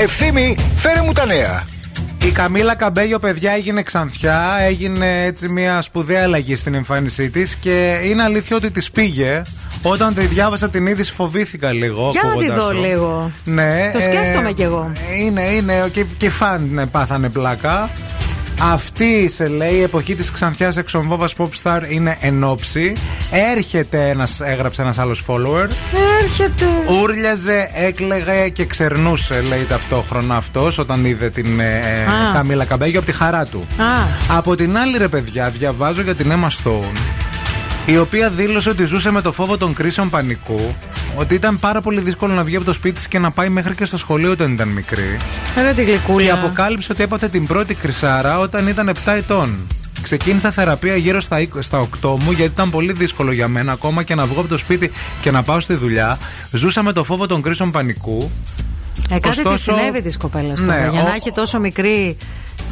Ευθύμη, 0.00 0.56
φέρε 0.76 1.00
μου 1.02 1.12
τα 1.12 1.26
νέα. 1.26 1.64
Η 2.24 2.30
Καμίλα 2.30 2.74
Καμπέγιο, 2.74 3.18
παιδιά, 3.18 3.52
έγινε 3.52 3.82
ξανθιά. 3.82 4.40
Έγινε 4.60 5.24
έτσι 5.24 5.48
μια 5.48 5.82
σπουδαία 5.82 6.22
αλλαγή 6.22 6.56
στην 6.56 6.74
εμφάνισή 6.74 7.30
της 7.30 7.54
και 7.54 8.00
είναι 8.02 8.22
αλήθεια 8.22 8.56
ότι 8.56 8.70
της 8.70 8.90
πήγε. 8.90 9.42
Όταν 9.82 10.14
τη 10.14 10.20
διάβασα 10.20 10.68
την 10.68 10.86
είδηση, 10.86 11.12
φοβήθηκα 11.12 11.72
λίγο. 11.72 12.08
Για 12.10 12.22
να 12.22 12.28
τη 12.30 12.34
ακούγοντας 12.36 12.64
δω 12.64 12.72
το. 12.72 12.80
λίγο. 12.80 13.30
Ναι, 13.44 13.90
Το 13.92 14.00
σκέφτομαι 14.00 14.52
κι 14.52 14.62
εγώ. 14.62 14.92
Είναι, 15.18 15.42
είναι. 15.42 15.88
Και, 15.92 16.04
και 16.18 16.30
φαν 16.30 16.68
ναι, 16.72 16.86
πάθανε 16.86 17.28
πλάκα. 17.28 17.90
Αυτή 18.62 19.28
σε 19.28 19.48
λέει 19.48 19.74
η 19.74 19.82
εποχή 19.82 20.14
της 20.14 20.30
ξανθιάς 20.30 20.76
εξομβόβας 20.76 21.34
Popstar 21.38 21.80
είναι 21.88 22.16
ενόψη. 22.20 22.92
Έρχεται 23.30 24.08
ένας, 24.08 24.40
έγραψε 24.40 24.82
ένας 24.82 24.98
άλλος 24.98 25.24
follower. 25.26 25.66
Έρχεται. 26.22 26.64
Ούρλιαζε, 27.02 27.70
έκλαιγε 27.74 28.48
και 28.48 28.64
ξερνούσε, 28.64 29.40
λέει 29.48 29.62
ταυτόχρονα 29.68 30.36
αυτός 30.36 30.78
όταν 30.78 31.04
είδε 31.04 31.30
την 31.30 31.60
ε, 31.60 31.64
Α. 32.04 32.32
Καμίλα 32.32 32.64
Καμπέγιο 32.64 32.98
από 32.98 33.10
τη 33.10 33.16
χαρά 33.16 33.44
του. 33.46 33.66
Α, 33.76 34.36
Από 34.36 34.54
την 34.54 34.78
άλλη, 34.78 34.98
ρε 34.98 35.08
παιδιά, 35.08 35.50
διαβάζω 35.50 36.02
για 36.02 36.14
την 36.14 36.32
Emma 36.32 36.46
Stone, 36.46 36.96
η 37.86 37.98
οποία 37.98 38.30
δήλωσε 38.30 38.68
ότι 38.68 38.84
ζούσε 38.84 39.10
με 39.10 39.20
το 39.20 39.32
φόβο 39.32 39.56
των 39.56 39.74
κρίσεων 39.74 40.10
πανικού 40.10 40.74
ότι 41.18 41.34
ήταν 41.34 41.58
πάρα 41.58 41.80
πολύ 41.80 42.00
δύσκολο 42.00 42.34
να 42.34 42.44
βγει 42.44 42.56
από 42.56 42.64
το 42.64 42.72
σπίτι 42.72 42.94
της 42.94 43.08
και 43.08 43.18
να 43.18 43.30
πάει 43.30 43.48
μέχρι 43.48 43.74
και 43.74 43.84
στο 43.84 43.96
σχολείο 43.96 44.30
όταν 44.30 44.52
ήταν 44.52 44.68
μικρή. 44.68 45.16
Ρε 45.62 45.72
τη 45.72 45.84
γλυκούλα. 45.84 46.24
Και 46.24 46.30
αποκάλυψε 46.30 46.92
ότι 46.92 47.02
έπαθε 47.02 47.28
την 47.28 47.46
πρώτη 47.46 47.74
κρυσάρα 47.74 48.38
όταν 48.38 48.66
ήταν 48.66 48.88
7 49.04 49.12
ετών. 49.16 49.66
Ξεκίνησα 50.02 50.50
θεραπεία 50.50 50.96
γύρω 50.96 51.20
στα, 51.20 51.36
20 51.40 51.44
στα 51.58 51.88
8 52.02 52.16
μου 52.22 52.30
γιατί 52.30 52.50
ήταν 52.52 52.70
πολύ 52.70 52.92
δύσκολο 52.92 53.32
για 53.32 53.48
μένα 53.48 53.72
ακόμα 53.72 54.02
και 54.02 54.14
να 54.14 54.26
βγω 54.26 54.40
από 54.40 54.48
το 54.48 54.56
σπίτι 54.56 54.90
και 55.20 55.30
να 55.30 55.42
πάω 55.42 55.60
στη 55.60 55.74
δουλειά. 55.74 56.18
Ζούσα 56.52 56.82
με 56.82 56.92
το 56.92 57.04
φόβο 57.04 57.26
των 57.26 57.42
κρίσεων 57.42 57.70
πανικού. 57.70 58.30
Ε, 59.10 59.18
κάτι 59.18 59.28
της 59.28 59.38
Ωστόσο- 59.38 59.76
συνέβη 59.76 60.02
της 60.02 60.16
κοπέλας 60.16 60.60
Ναι, 60.60 60.66
τώρα. 60.66 60.86
Για 60.88 61.00
ο- 61.00 61.04
να 61.08 61.14
έχει 61.14 61.32
τόσο 61.32 61.58
μικρή 61.60 62.16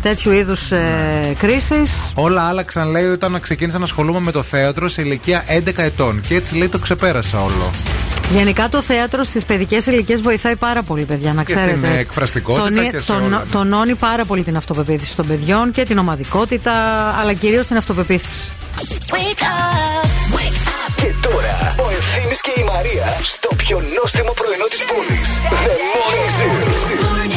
τέτοιου 0.02 0.33
είδους 0.33 0.73
ε, 0.73 1.34
κρίσεις. 1.39 2.12
Όλα 2.15 2.42
άλλαξαν, 2.42 2.91
λέει, 2.91 3.05
όταν 3.05 3.41
ξεκίνησα 3.41 3.78
να 3.78 3.84
ασχολούμαι 3.84 4.20
με 4.20 4.33
το 4.33 4.42
θέατρο 4.42 4.89
σε 4.89 5.02
ηλικία 5.02 5.44
11 5.49 5.83
ετών. 5.83 6.20
Και 6.28 6.34
έτσι, 6.34 6.55
λέει, 6.57 6.68
το 6.68 6.78
ξεπέρασα 6.78 7.42
όλο. 7.42 7.70
Γενικά 8.34 8.68
το 8.68 8.82
θέατρο 8.82 9.22
στις 9.22 9.44
παιδικές 9.44 9.86
ηλικίες 9.86 10.20
βοηθάει 10.20 10.56
πάρα 10.56 10.82
πολύ, 10.82 11.05
παιδιά, 11.05 11.32
να 11.32 11.44
Και 11.44 11.55
ξέρετε. 11.55 11.76
στην 11.86 11.98
εκφραστικότητα 11.98 12.64
Τονί- 12.68 12.90
και 12.90 13.00
σε 13.00 13.12
τονο- 13.12 13.24
όλα. 13.26 13.44
Τονώνει 13.52 13.94
πάρα 13.94 14.24
πολύ 14.24 14.42
την 14.42 14.56
αυτοπεποίθηση 14.56 15.16
των 15.16 15.26
παιδιών 15.26 15.70
και 15.70 15.84
την 15.84 15.98
ομαδικότητα, 15.98 16.72
αλλά 17.20 17.32
κυρίως 17.32 17.66
την 17.66 17.76
αυτοπεποίθηση. 17.76 18.50
Και 20.96 21.12
τώρα 21.20 21.74
ο 21.78 21.90
Ευθύμης 21.98 22.40
και 22.40 22.52
η 22.60 22.62
Μαρία 22.64 23.16
στο 23.22 23.48
πιο 23.56 23.82
νόστιμο 24.00 24.32
πρωινό 24.32 24.64
της 24.70 24.80
πόλης. 24.90 25.28
The 25.64 25.74
Morning 25.92 26.30
Zoo. 26.36 27.35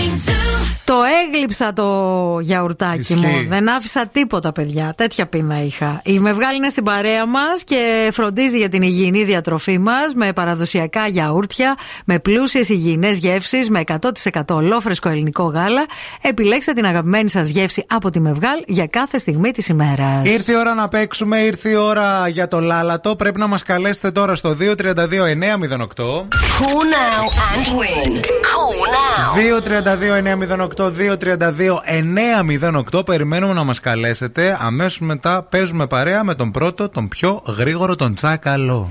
Το 0.89 0.95
έγλειψα 1.25 1.73
το 1.73 2.39
γιαουρτάκι 2.41 2.99
Ισχύει. 2.99 3.15
μου. 3.15 3.45
Δεν 3.49 3.69
άφησα 3.69 4.07
τίποτα, 4.11 4.51
παιδιά. 4.51 4.93
Τέτοια 4.97 5.25
πείνα 5.27 5.63
είχα. 5.63 6.01
Η 6.05 6.19
Μευγάλη 6.19 6.55
είναι 6.57 6.69
στην 6.69 6.83
παρέα 6.83 7.25
μας 7.25 7.63
και 7.63 8.09
φροντίζει 8.11 8.57
για 8.57 8.69
την 8.69 8.81
υγιεινή 8.81 9.23
διατροφή 9.23 9.77
μας 9.77 10.13
με 10.15 10.33
παραδοσιακά 10.33 11.07
γιαούρτια, 11.07 11.75
με 12.05 12.19
πλούσιες 12.19 12.69
υγιεινές 12.69 13.17
γεύσεις, 13.17 13.69
με 13.69 13.79
100% 13.79 14.55
ολόφρεσκο 14.55 15.09
ελληνικό 15.09 15.43
γάλα. 15.43 15.85
Επιλέξτε 16.21 16.73
την 16.73 16.85
αγαπημένη 16.85 17.29
σας 17.29 17.49
γεύση 17.49 17.85
από 17.87 18.09
τη 18.09 18.19
Μευγάλ 18.19 18.63
για 18.67 18.87
κάθε 18.87 19.17
στιγμή 19.17 19.51
της 19.51 19.67
ημέρας. 19.67 20.21
Ήρθε 20.23 20.51
η 20.51 20.55
ώρα 20.55 20.73
να 20.73 20.87
παίξουμε, 20.87 21.39
ήρθε 21.39 21.69
η 21.69 21.75
ώρα 21.75 22.27
για 22.27 22.47
το 22.47 22.59
λάλατο. 22.59 23.15
Πρέπει 23.15 23.39
να 23.39 23.47
μας 23.47 23.63
καλέσετε 23.63 24.11
τώρα 24.11 24.35
στο 24.35 24.55
232-908. 24.59 26.27
Cool 26.59 26.83
now 26.99 27.23
and 27.51 27.67
win. 27.79 28.11
Cool 28.51 28.79
now. 28.95 29.27
232-908, 29.35 30.78
232-908. 30.87 33.05
Περιμένουμε 33.05 33.53
να 33.53 33.63
μας 33.63 33.79
καλέσετε. 33.79 34.57
Αμέσως 34.61 34.99
μετά 34.99 35.43
παίζουμε 35.49 35.87
παρέα 35.87 36.23
με 36.23 36.35
τον 36.35 36.51
πρώτο, 36.51 36.89
τον 36.89 37.07
πιο 37.07 37.41
γρήγορο, 37.57 37.95
τον 37.95 38.13
Τσάκαλο. 38.13 38.89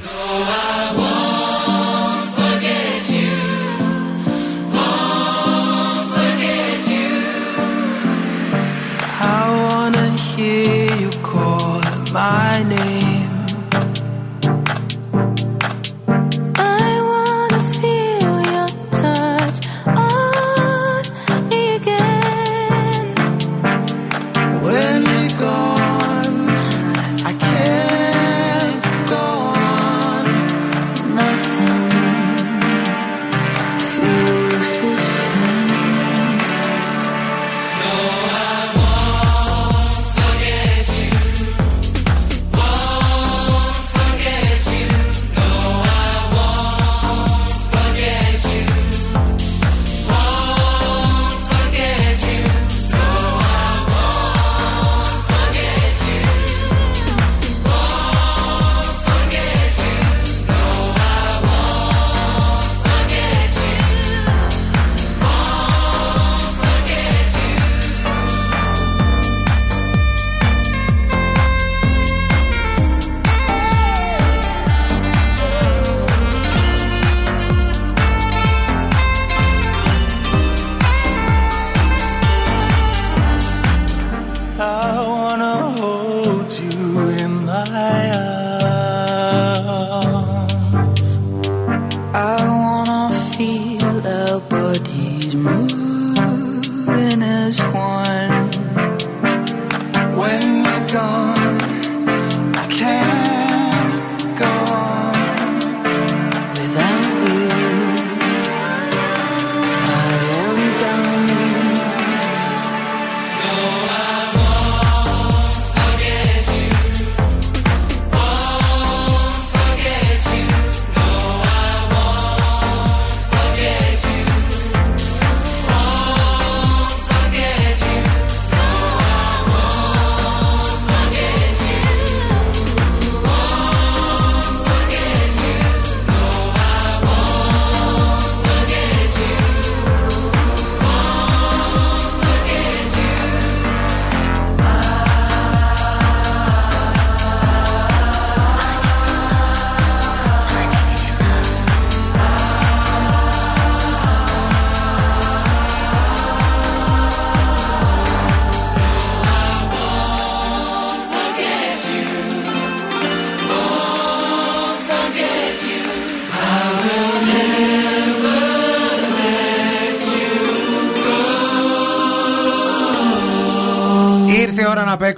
I 9.21 9.23
wanna 9.67 10.07
hear 10.31 10.87
you 11.03 11.11
call 11.31 11.81
my 12.13 12.63
name. 12.71 12.78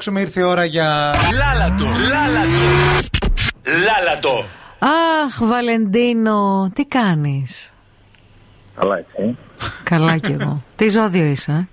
Παίξουμε, 0.00 0.20
ήρθε 0.20 0.40
η 0.40 0.42
ώρα 0.42 0.64
για. 0.64 1.14
Λάλα 1.38 1.64
το, 1.64 1.84
λάλα 1.84 2.27
το. 2.27 2.60
Λάλα 3.84 4.18
το. 4.18 4.44
Αχ, 4.78 5.38
Βαλεντίνο, 5.48 6.70
τι 6.74 6.84
κάνεις; 6.84 7.74
Καλά, 8.76 8.98
έτσι. 8.98 9.36
Καλά 9.82 10.16
κι 10.16 10.32
εγώ. 10.32 10.62
τι 10.76 10.88
ζώδιο 10.88 11.24
είσαι, 11.24 11.68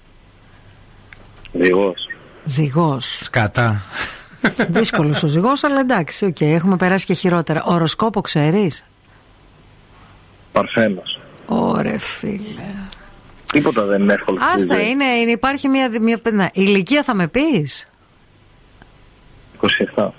ε; 1.53 1.63
Ζυγός. 1.63 2.09
Ζυγός. 2.45 3.17
Σκατά. 3.21 3.81
Δύσκολος 4.67 5.23
ο 5.23 5.27
ζυγός, 5.27 5.63
αλλά 5.63 5.79
εντάξει, 5.79 6.25
οκ, 6.25 6.41
έχουμε 6.41 6.75
περάσει 6.75 7.05
και 7.05 7.13
χειρότερα. 7.13 7.63
Ωροσκόπο 7.65 8.21
ξέρεις; 8.21 8.83
Παρθένος. 10.51 11.19
Ωρε 11.45 11.97
φίλε. 11.97 12.75
Τίποτα 13.51 13.83
δεν 13.83 14.01
είναι 14.01 14.13
εύκολο. 14.13 14.37
στη 14.37 14.47
Άστα, 14.53 14.75
ζωή. 14.75 14.89
είναι, 14.89 15.05
είναι, 15.05 15.31
υπάρχει 15.31 15.67
μια, 15.67 15.89
μια. 16.01 16.19
Να, 16.31 16.49
ηλικία 16.53 17.03
θα 17.03 17.13
με 17.15 17.27
πεις; 17.27 17.85
27. 19.95 20.09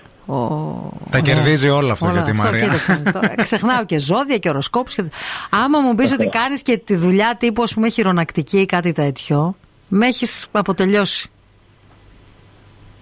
Τα 1.10 1.18
κερδίζει 1.20 1.68
όλα 1.68 1.92
αυτό 1.92 2.10
για 2.10 2.22
τη 2.22 2.30
αυτό, 2.30 2.42
Μαρία. 2.42 2.60
κοίταξε, 2.60 3.02
το- 3.12 3.42
ξεχνάω 3.42 3.84
και 3.84 3.98
ζώδια 3.98 4.36
και 4.38 4.48
οροσκόπους 4.48 4.94
και... 4.94 5.04
Άμα 5.50 5.78
μου 5.80 5.94
πεις 5.94 6.12
ότι 6.12 6.26
κάνεις 6.26 6.62
και 6.62 6.78
τη 6.78 6.94
δουλειά 6.96 7.36
τύπου 7.38 7.62
ας 7.62 7.74
πούμε 7.74 7.88
χειρονακτική 7.88 8.58
ή 8.60 8.66
κάτι 8.66 8.92
τέτοιο 8.92 9.56
με 9.88 10.06
έχεις 10.06 10.46
αποτελειώσει. 10.50 11.30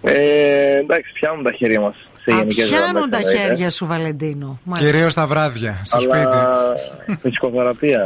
Ε, 0.03 0.77
εντάξει, 0.79 1.13
πιάνουν 1.13 1.43
τα 1.43 1.53
χέρια 1.53 1.81
μας. 1.81 1.95
Σε 2.29 2.33
Α, 2.33 2.37
γενικές 2.37 2.69
πιάνουν 2.69 2.91
γραμμές, 2.91 3.11
τα 3.11 3.17
εννοείται. 3.17 3.39
χέρια 3.39 3.71
σου 3.71 3.87
Βαλεντίνο. 3.87 4.59
Μάλιστα. 4.65 4.91
Κυρίως 4.91 5.15
τα 5.15 5.27
βράδια, 5.27 5.81
στο 5.85 5.97
Αλλά 5.97 6.07
σπίτι. 6.07 6.39
φυσικοθεραπεία 7.23 8.01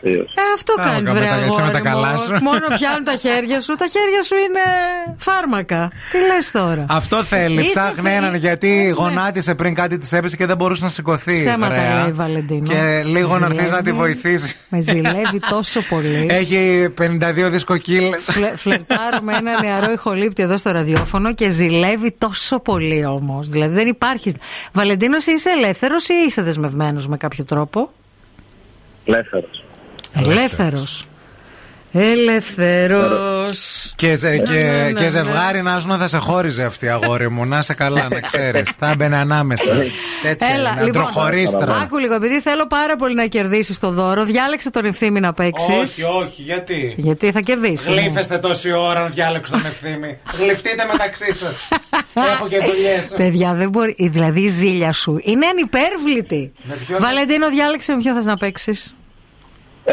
κυρίως. 0.00 0.30
Ε, 0.34 0.42
αυτό 0.54 0.72
Α, 0.80 0.84
κάνεις 0.84 1.10
με 1.10 1.18
βρε 1.18 1.28
τα- 1.28 1.34
εσύ 1.36 1.46
με 1.48 1.56
τα 1.56 1.62
αγόρι 1.62 1.82
καλάς 1.82 2.20
μου. 2.28 2.34
σου. 2.36 2.42
Μόνο 2.42 2.64
πιάνουν 2.78 3.04
τα 3.04 3.16
χέρια 3.24 3.60
σου. 3.60 3.74
Τα 3.74 3.86
χέρια 3.94 4.22
σου 4.22 4.34
είναι 4.44 4.64
φάρμακα. 5.18 5.90
Τι 6.12 6.18
λες 6.34 6.50
τώρα; 6.50 6.84
Αυτό 6.88 7.16
θέλει. 7.24 7.60
Είσαι 7.60 7.70
Ψάχνει 7.70 8.02
φε- 8.08 8.16
έναν 8.16 8.34
γιατί 8.34 8.94
γονάτισε 8.98 9.54
πριν 9.54 9.74
κάτι 9.74 9.98
της 9.98 10.12
έπεσε 10.12 10.36
και 10.36 10.46
δεν 10.46 10.56
μπορούσε 10.56 10.84
να 10.84 10.90
σηκωθεί. 10.90 11.34
Ψέματα 11.34 11.72
ωραία. 11.74 11.94
λέει 12.00 12.08
η 12.08 12.12
Βαλεντίνο. 12.12 12.66
Και 12.68 13.02
λίγο 13.06 13.38
να 13.38 13.46
έρθει 13.46 13.56
να 13.60 13.66
Ζηλεύει. 13.66 13.82
τη 13.82 13.92
βοηθήσεις. 13.92 14.56
Με 14.68 14.80
ζηλεύει 14.80 15.40
τόσο 15.50 15.80
πολύ. 15.88 16.26
Έχει 16.40 16.88
52 17.00 17.48
δίσκοκύλ. 17.50 18.04
Φλε, 18.20 18.52
φλερτάρω 18.56 19.18
με 19.22 19.32
ένα 19.36 19.60
νεαρό 19.62 19.92
ηχολήπτη 19.92 20.42
εδώ 20.42 20.56
στο 20.56 20.70
ραδιόφωνο 20.70 21.34
και 21.34 21.48
ζηλεύει 21.48 22.14
τόσο 22.18 22.58
πολύ 22.58 23.04
όμως. 23.04 23.48
Δηλαδή 23.66 23.82
δεν 23.82 23.86
υπάρχει. 23.86 24.34
Βαλεντίνος, 24.72 25.26
είσαι 25.26 25.50
ελεύθερος 25.50 26.08
ή 26.08 26.14
είσαι 26.26 26.42
δεσμευμένος 26.42 27.08
με 27.08 27.16
κάποιο 27.16 27.44
τρόπο; 27.44 27.92
Ελεύθερος. 29.04 29.64
Ελεύθερος. 30.14 31.06
Ελεύθερο. 31.92 33.08
Και, 33.94 34.16
ζε- 34.16 34.42
και, 34.42 34.52
Ναι, 34.52 34.82
ναι, 34.82 34.92
και 34.92 35.04
ναι. 35.04 35.08
ζευγάρι 35.10 35.62
να 35.62 35.78
ζουν 35.78 35.98
θα 35.98 36.08
σε 36.08 36.18
χώριζε 36.18 36.62
αυτή 36.64 36.88
αγόρι 36.88 37.30
μου. 37.30 37.44
Να 37.46 37.62
σε 37.62 37.74
καλά, 37.74 38.08
να 38.10 38.20
ξέρεις. 38.20 38.70
θα 38.78 38.90
έμπαινε 38.90 39.16
ανάμεσα. 39.16 39.72
Τέτοια 40.22 40.46
Έλα, 40.48 40.70
είναι, 40.70 40.84
λοιπόν. 40.84 41.02
αντροχωρίστρα. 41.02 41.74
Άκου 41.76 41.98
λίγο, 41.98 42.14
επειδή 42.14 42.40
θέλω 42.40 42.66
πάρα 42.66 42.96
πολύ 42.96 43.14
να 43.14 43.26
κερδίσεις 43.26 43.78
το 43.78 43.90
δώρο, 43.90 44.24
διάλεξε 44.24 44.70
τον 44.70 44.84
ευθύμη 44.84 45.20
να 45.20 45.32
παίξεις. 45.32 45.68
Όχι, 45.68 46.02
όχι, 46.02 46.42
γιατί; 46.42 46.94
Γιατί 46.96 47.30
θα 47.32 47.40
κερδίσεις. 47.40 47.86
Γλύφεστε 47.86 48.38
τόση 48.38 48.72
ώρα 48.72 49.00
να 49.02 49.08
διάλεξω 49.08 49.52
τον 49.52 49.66
ευθύνη. 49.66 50.18
Γλυφτείτε 50.38 50.84
μεταξύ 50.92 51.34
σας. 51.34 51.68
Έχω 52.14 52.48
και 52.48 52.56
δουλειές. 52.58 53.12
Παιδιά, 53.16 53.54
δεν 53.54 53.68
μπορεί. 53.68 53.96
Δηλαδή 53.98 54.40
η 54.40 54.48
ζήλια 54.48 54.92
σου 54.92 55.18
είναι 55.22 55.46
ανυπέρβλητη. 55.46 56.52
ποιο- 56.86 56.98
Βαλεντίνο, 57.00 57.48
διάλεξε 57.48 57.92
με 57.92 58.02
ποιο 58.02 58.14
θες 58.14 58.24
να 58.24 58.36
παίξεις. 58.36 58.94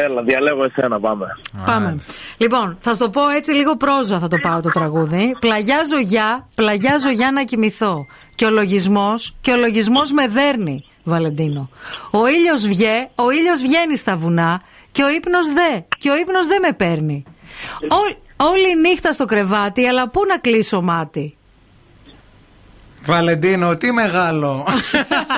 Έλα, 0.04 0.22
διαλέγω 0.22 0.64
εσένα, 0.64 1.00
πάμε. 1.00 1.26
Πάμε. 1.66 1.98
Λοιπόν, 2.36 2.76
θα 2.80 2.92
σου 2.94 2.98
το 2.98 3.10
πω 3.10 3.28
έτσι 3.28 3.52
λίγο 3.52 3.76
πρόζα 3.76 4.18
θα 4.18 4.28
το 4.28 4.36
πάω 4.42 4.60
το 4.60 4.68
τραγούδι. 4.70 5.36
Πλαγιάζω 5.40 5.98
για, 5.98 6.46
πλαγιάζω 6.54 7.10
για 7.10 7.32
να 7.32 7.44
κοιμηθώ. 7.44 8.06
Και 8.34 8.44
ο 8.44 8.50
λογισμός, 8.50 9.34
και 9.40 9.50
ο 9.52 9.56
λογισμός 9.56 10.12
με 10.12 10.28
δέρνει, 10.28 10.84
Βαλεντίνο. 11.04 11.70
Ο 12.10 12.26
ήλιος 12.28 12.66
βγαίνει, 12.66 13.08
ο 13.14 13.30
ήλιος 13.30 13.60
βγαίνει 13.60 13.96
στα 13.96 14.16
βουνά 14.16 14.60
και 14.92 15.02
ο 15.02 15.08
ύπνος 15.10 15.46
δε, 15.52 15.80
και 15.98 16.10
ο 16.10 16.16
ύπνος 16.16 16.46
δεν 16.46 16.58
με 16.62 16.72
παίρνει. 16.72 17.24
Ό- 17.88 18.16
όλη 18.50 18.70
η 18.70 18.74
νύχτα 18.88 19.12
στο 19.12 19.24
κρεβάτι, 19.24 19.86
αλλά 19.86 20.08
πού 20.08 20.20
να 20.28 20.38
κλείσω 20.38 20.80
μάτι; 20.82 21.36
Βαλεντίνο, 23.04 23.76
τι 23.76 23.92
μεγάλο. 23.92 24.66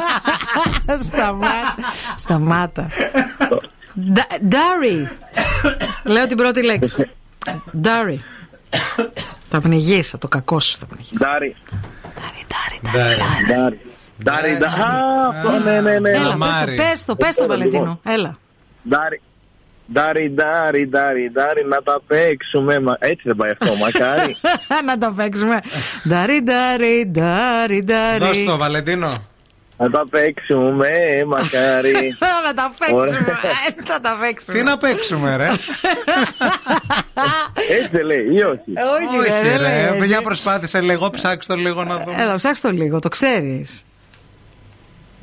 Σταμάτα. 1.09 1.75
Σταμάτα. 2.17 2.89
Ντα- 4.13 4.27
Ντάρι. 4.49 5.09
Λέω 6.05 6.27
την 6.27 6.37
πρώτη 6.37 6.63
λέξη. 6.65 7.11
Ντάρι. 7.81 8.23
Θα 9.49 9.61
πνιγείς 9.61 10.13
από 10.13 10.23
το 10.23 10.29
κακό 10.29 10.61
σου 10.61 10.77
θα 10.79 10.87
πνιγείς. 10.87 11.19
Ντάρι. 11.19 11.57
Ντάρι. 12.49 12.81
Ντάρι. 12.93 13.17
Ντάρι. 13.49 13.81
Ντάρι. 14.25 14.53
Α, 14.65 15.29
αυτό, 15.29 15.71
ναι, 15.71 15.81
ναι, 15.81 15.99
ναι. 15.99 16.11
Έλα, 16.11 16.27
πες, 16.29 16.35
Μάρι. 16.37 16.77
το, 16.77 16.83
πες 16.83 17.05
το, 17.05 17.17
πες 17.17 17.35
το 17.35 17.47
Βαλεντίνο. 17.47 18.01
Έλα. 18.05 18.37
Ντάρι. 18.89 19.21
Ντάρι, 19.93 20.31
ντάρι, 20.35 20.87
ντάρι, 20.89 21.31
ντάρι, 21.33 21.65
να 21.69 21.83
τα 21.83 22.01
παίξουμε. 22.07 22.81
Μα... 22.81 22.97
Έτσι 22.99 23.23
δεν 23.25 23.37
πάει 23.37 23.51
αυτό, 23.51 23.75
μακάρι. 23.77 24.37
Να 24.87 24.99
τα 24.99 25.13
παίξουμε. 25.13 25.61
Ντάρι, 26.09 26.43
ντάρι, 26.43 27.11
ντάρι, 27.11 27.81
Δώσ' 28.19 28.19
ντάρι. 28.19 28.45
το, 28.47 28.57
Βαλεντίνο. 28.57 29.13
Να 29.81 29.91
τα 29.91 30.07
παίξουμε, 30.11 30.89
μακάρι. 31.27 32.17
Να 32.47 32.55
τα 32.55 32.73
παίξουμε. 32.79 33.03
Ωραία. 33.03 33.19
Ε, 33.77 33.83
Θα 33.83 34.01
τα 34.01 34.17
παίξουμε. 34.21 34.59
Τι 34.59 34.65
να 34.65 34.79
παίξουμε, 34.79 35.37
ρε; 35.37 35.47
Έτσι 37.77 37.89
δεν 37.93 38.05
λέει, 38.07 38.27
ή 38.33 38.43
όχι. 38.43 38.73
Όχι, 38.97 39.29
ρε, 39.29 39.51
δεν 39.51 39.61
λέει 39.61 39.85
έτσι. 39.95 40.07
Για 40.07 40.23
προσπάθησε 40.23 40.81
λίγο, 40.81 41.11
ψάξ 41.11 41.47
το 41.47 41.55
λίγο 41.57 41.85
να 41.85 41.99
δούμε. 41.99 42.23
Έλα, 42.23 42.35
ψάξ 42.35 42.61
το 42.61 42.71
λίγο, 42.71 42.99
το 42.99 43.09
ξέρεις. 43.09 43.85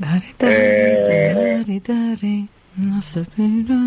Ντάρι, 0.02 0.34
Ε, 0.38 0.98
ντάρι, 0.98 1.82
ντάρι, 1.86 2.50
να 2.74 3.02
σε 3.02 3.20
πειρά, 3.36 3.80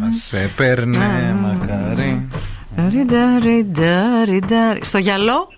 Να 0.00 0.10
σε 0.10 0.50
παίρνε, 0.56 1.34
μακάρι. 1.40 2.28
Ντάρι, 2.76 3.04
ντάρι, 3.04 3.64
ντάρι, 3.64 4.38
ντάρι. 4.46 4.80
Στο 4.84 4.98
γιαλό; 4.98 5.52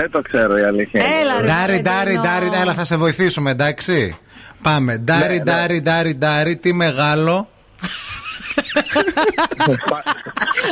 Δεν 0.00 0.10
το 0.10 0.22
ξέρω 0.22 0.58
η 0.58 0.62
αλήθεια. 0.62 1.00
είναι. 1.00 1.14
Έλα, 1.20 1.40
ρε, 1.40 1.46
Ντάρι, 1.46 1.82
ντάρι, 1.82 2.14
Βαλεντίνο. 2.14 2.22
ντάρι, 2.22 2.50
έλα 2.62 2.74
θα 2.74 2.84
σε 2.84 2.96
βοηθήσουμε, 2.96 3.50
εντάξει. 3.50 4.16
Πάμε. 4.62 4.96
Ντάρι, 4.96 5.36
ναι. 5.36 5.42
ντάρι, 5.42 5.80
ντάρι, 5.82 6.14
ντάρι, 6.14 6.56
τι 6.56 6.72
μεγάλο. 6.72 7.48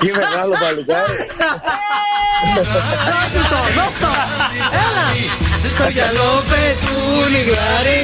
Τι 0.00 0.10
μεγάλο 0.20 0.54
παλικάρι. 0.62 1.16
Δώσ' 2.56 3.30
του 3.32 3.42
το, 3.50 3.60
δώσ' 3.80 3.98
το. 4.00 4.10
Έλα. 4.86 5.06
Στο 5.74 5.88
γυαλό 5.88 6.42
πετούν 6.48 7.34
οι 7.34 7.42
γλάρι. 7.48 8.00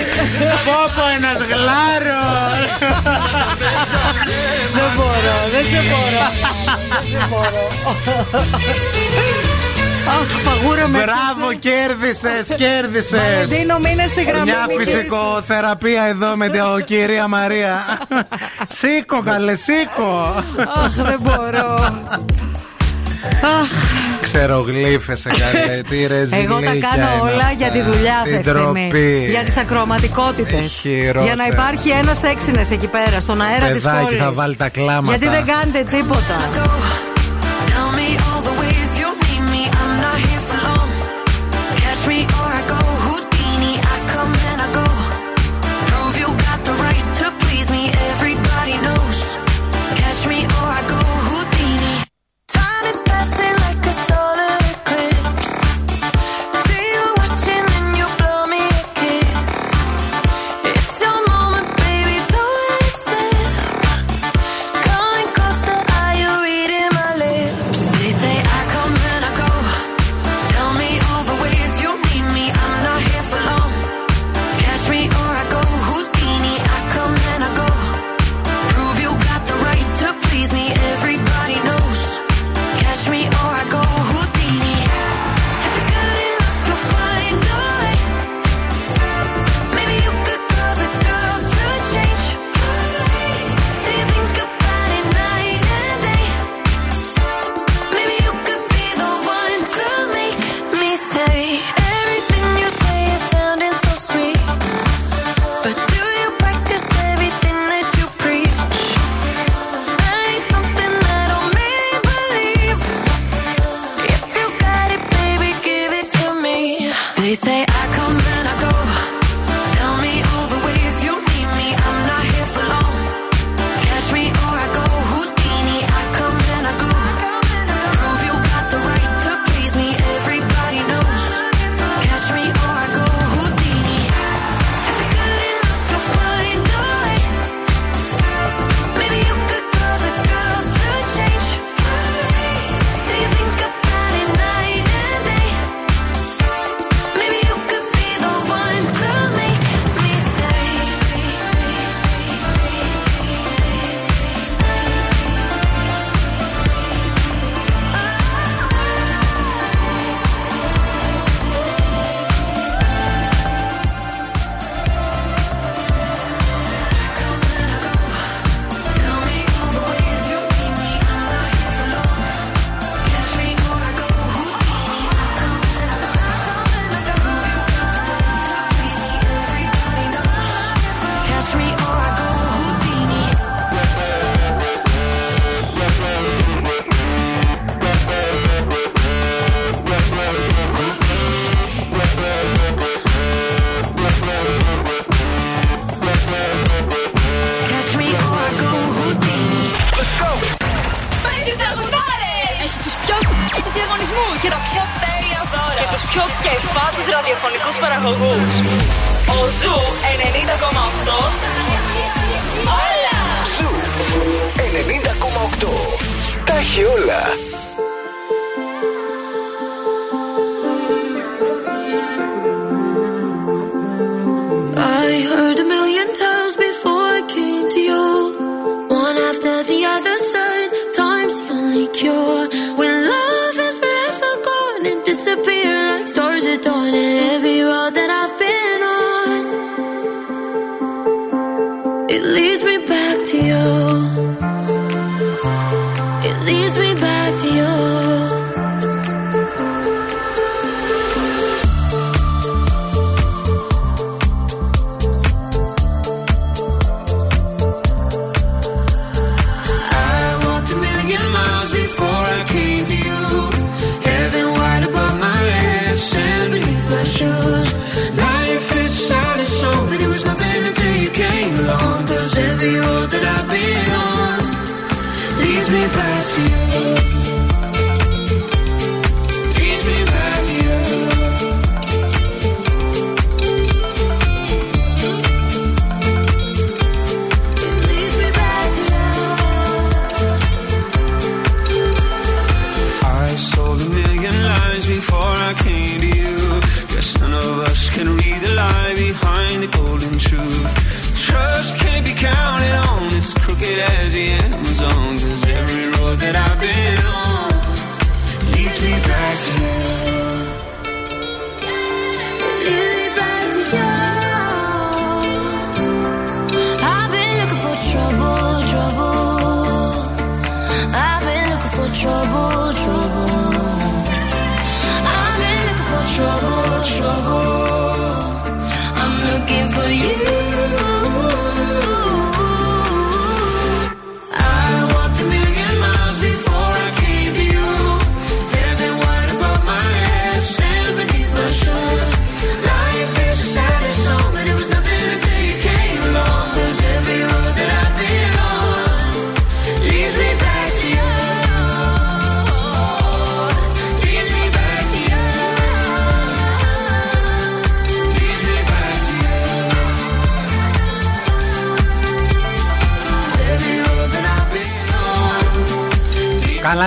Πόπο 0.65 1.03
ένας 1.17 1.39
γλάρος. 1.51 2.59
Δεν 4.75 4.91
μπορώ, 4.97 5.37
δεν 5.53 5.65
σε 5.65 5.81
μπορώ. 5.89 6.25
Δεν 6.93 7.05
σε 7.11 7.27
μπορώ. 7.29 7.69
Αχ, 10.09 10.27
φαγούρα 10.45 10.89
με 10.89 10.99
Μπράβο, 10.99 11.53
κέρδισες, 11.59 12.55
κέρδισες. 12.57 13.21
Βαλεντίνο, 13.21 13.79
μείνε 13.79 14.07
στη 14.07 14.23
γραμμή. 14.23 14.45
Μια 14.51 14.65
μην 14.69 14.77
κλείσεις. 14.77 14.95
φυσικοθεραπεία 14.95 16.03
εδώ 16.05 16.37
με 16.37 16.49
την 16.49 16.61
κυρία 16.85 17.29
Μαρία. 17.29 17.85
σήκω, 18.79 19.23
καλέ, 19.23 19.55
σήκω. 19.55 20.35
Αχ, 20.85 20.93
δεν 20.95 21.19
μπορώ. 21.21 21.75
Αχ, 23.43 23.69
Ξέρω, 24.23 24.59
γλύφεσαι 24.61 25.29
καλέ, 25.29 25.83
τι 25.83 26.07
ρε 26.07 26.15
εγώ 26.15 26.27
τα 26.61 26.71
ζηλίκια 26.71 26.89
κάνω 26.89 27.11
είναι 27.13 27.21
όλα 27.21 27.43
αυτά. 27.43 27.55
για 27.59 27.71
τη 27.71 27.81
δουλειά, 27.83 28.21
Την 28.25 28.43
Θευθυμή. 28.43 28.89
ντροπή. 28.89 29.27
Για 29.31 29.43
τις 29.45 29.57
ακροματικότητε. 29.57 30.57
Χειρότερα. 30.67 31.25
Για 31.25 31.35
να 31.35 31.47
υπάρχει 31.47 31.89
ένας 31.89 32.23
έξινες 32.23 32.71
εκεί 32.71 32.87
πέρα, 32.87 33.21
στον 33.21 33.41
αέρα 33.43 33.67
της 33.67 33.83
Παιδάκι, 33.83 34.05
πόλης. 34.05 34.19
θα 34.21 34.33
βάλει 34.33 34.57
τα 34.57 34.69
κλάματα. 34.69 35.17
Γιατί 35.17 35.29
δεν 35.37 35.45
κάνετε 35.47 35.97
τίποτα. 35.97 36.37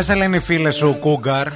Σε 0.06 0.16
λένε 0.16 0.36
οι 0.36 0.40
φίλες 0.40 0.76
σου, 0.76 0.98
Κούγκαρ; 1.00 1.48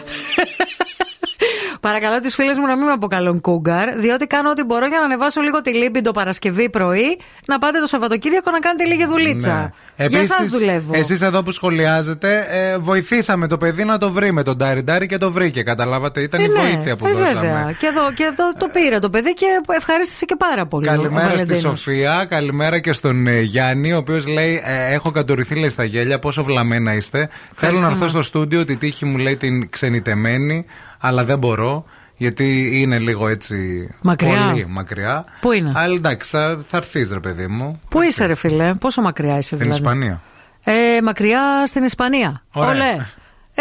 Παρακαλώ 1.82 2.20
τις 2.20 2.36
φίλες 2.36 2.58
μου 2.58 2.66
να 2.66 2.76
μην 2.76 2.86
με 2.86 2.92
αποκαλούν 2.92 3.42
Κούγκαρ, 3.42 3.96
διότι 3.96 4.28
κάνω 4.28 4.50
ό,τι 4.50 4.64
μπορώ 4.64 4.86
για 4.86 4.98
να 5.00 5.06
ανεβάσω 5.06 5.42
λίγο 5.42 5.62
τη 5.62 5.74
λύπη 5.74 6.02
το 6.02 6.12
Παρασκευή 6.12 6.70
πρωί, 6.70 7.20
να 7.46 7.58
πάτε 7.60 7.80
το 7.80 7.88
Σαββατοκύριακο 7.88 8.52
να 8.52 8.60
κάνετε 8.60 8.84
λίγη 8.86 9.06
δουλίτσα. 9.06 9.74
Για 10.08 10.20
εσά 10.20 10.36
δουλεύω. 10.48 10.92
Εσείς 10.96 11.22
εδώ 11.22 11.44
που 11.44 11.52
σχολιάζετε, 11.52 12.46
ε, 12.50 12.78
βοηθήσαμε 12.78 13.48
το 13.48 13.58
παιδί 13.58 13.84
να 13.84 13.98
το 13.98 14.10
βρει 14.12 14.32
με 14.32 14.44
τον 14.44 14.56
Ντάρι 14.58 14.84
Ντάρι 14.84 15.06
και 15.08 15.18
το 15.18 15.32
βρήκε. 15.32 15.64
Καταλάβατε, 15.64 16.22
ήταν 16.22 16.40
Ε, 16.40 16.44
η 16.44 16.48
ναι, 16.48 16.54
βοήθεια 16.60 16.96
που 16.96 17.08
ε, 17.08 17.12
δώσαμε. 17.12 17.34
βέβαια. 17.34 17.72
Και 17.80 17.86
εδώ, 17.86 18.12
και 18.16 18.24
εδώ 18.24 18.54
το 18.58 18.68
πήρε 18.74 19.00
το 19.00 19.10
παιδί 19.10 19.34
και 19.34 19.46
ευχαρίστησε 19.78 20.26
και 20.26 20.36
πάρα 20.38 20.66
πολύ. 20.66 20.88
ο 20.88 20.92
Καλημέρα 20.92 21.28
στη 21.30 21.38
Βαλεντίνος. 21.38 21.80
Σοφία, 21.80 22.26
καλημέρα 22.30 22.80
και 22.80 22.94
στον 22.94 23.28
ε, 23.28 23.40
Γιάννη, 23.42 23.94
ο 23.94 23.98
οποίος 23.98 24.28
λέει: 24.28 24.62
ε, 24.66 24.94
Έχω 24.94 25.12
κατορριθεί 25.12 25.56
λέει, 25.56 25.70
στα 25.70 25.84
γέλια, 25.84 26.20
πόσο 26.20 26.44
βλαμμένα 26.44 26.94
είστε. 26.94 27.30
Θέλω 27.56 27.80
να 27.80 27.88
έρθω 27.88 28.08
στο 28.08 28.22
στούντιο, 28.22 28.66
τη 28.66 28.76
τύχη 28.76 29.06
μου 29.06 29.18
λέει 29.18 29.36
την 29.38 29.70
ξενιτεμένη, 29.70 30.66
αλλά 31.00 31.24
δεν 31.24 31.38
μπορώ. 31.38 31.86
Γιατί 32.20 32.72
είναι 32.82 33.00
λίγο 33.00 33.28
έτσι. 33.28 33.90
Μακριά. 34.02 34.48
Πολύ 34.50 34.66
μακριά. 34.70 35.26
Πού 35.42 35.52
είναι; 35.52 35.72
Αλλά 35.76 35.94
εντάξει, 35.96 36.30
θα, 36.30 36.62
θα 36.68 36.78
έρθεις, 36.78 37.12
ρε 37.12 37.20
παιδί 37.20 37.48
μου. 37.48 37.82
Πού 37.90 38.02
είσαι, 38.02 38.26
ρε 38.26 38.36
φίλε, 38.36 38.74
πόσο 38.74 39.02
μακριά 39.02 39.38
είσαι 39.38 39.42
Στην 39.42 39.58
δηλαδή; 39.60 39.78
Ισπανία. 39.80 40.22
Ε, 40.64 41.02
μακριά 41.04 41.64
στην 41.66 41.84
Ισπανία. 41.84 42.44
Ωραία. 42.52 42.70
Ολέ. 42.70 42.98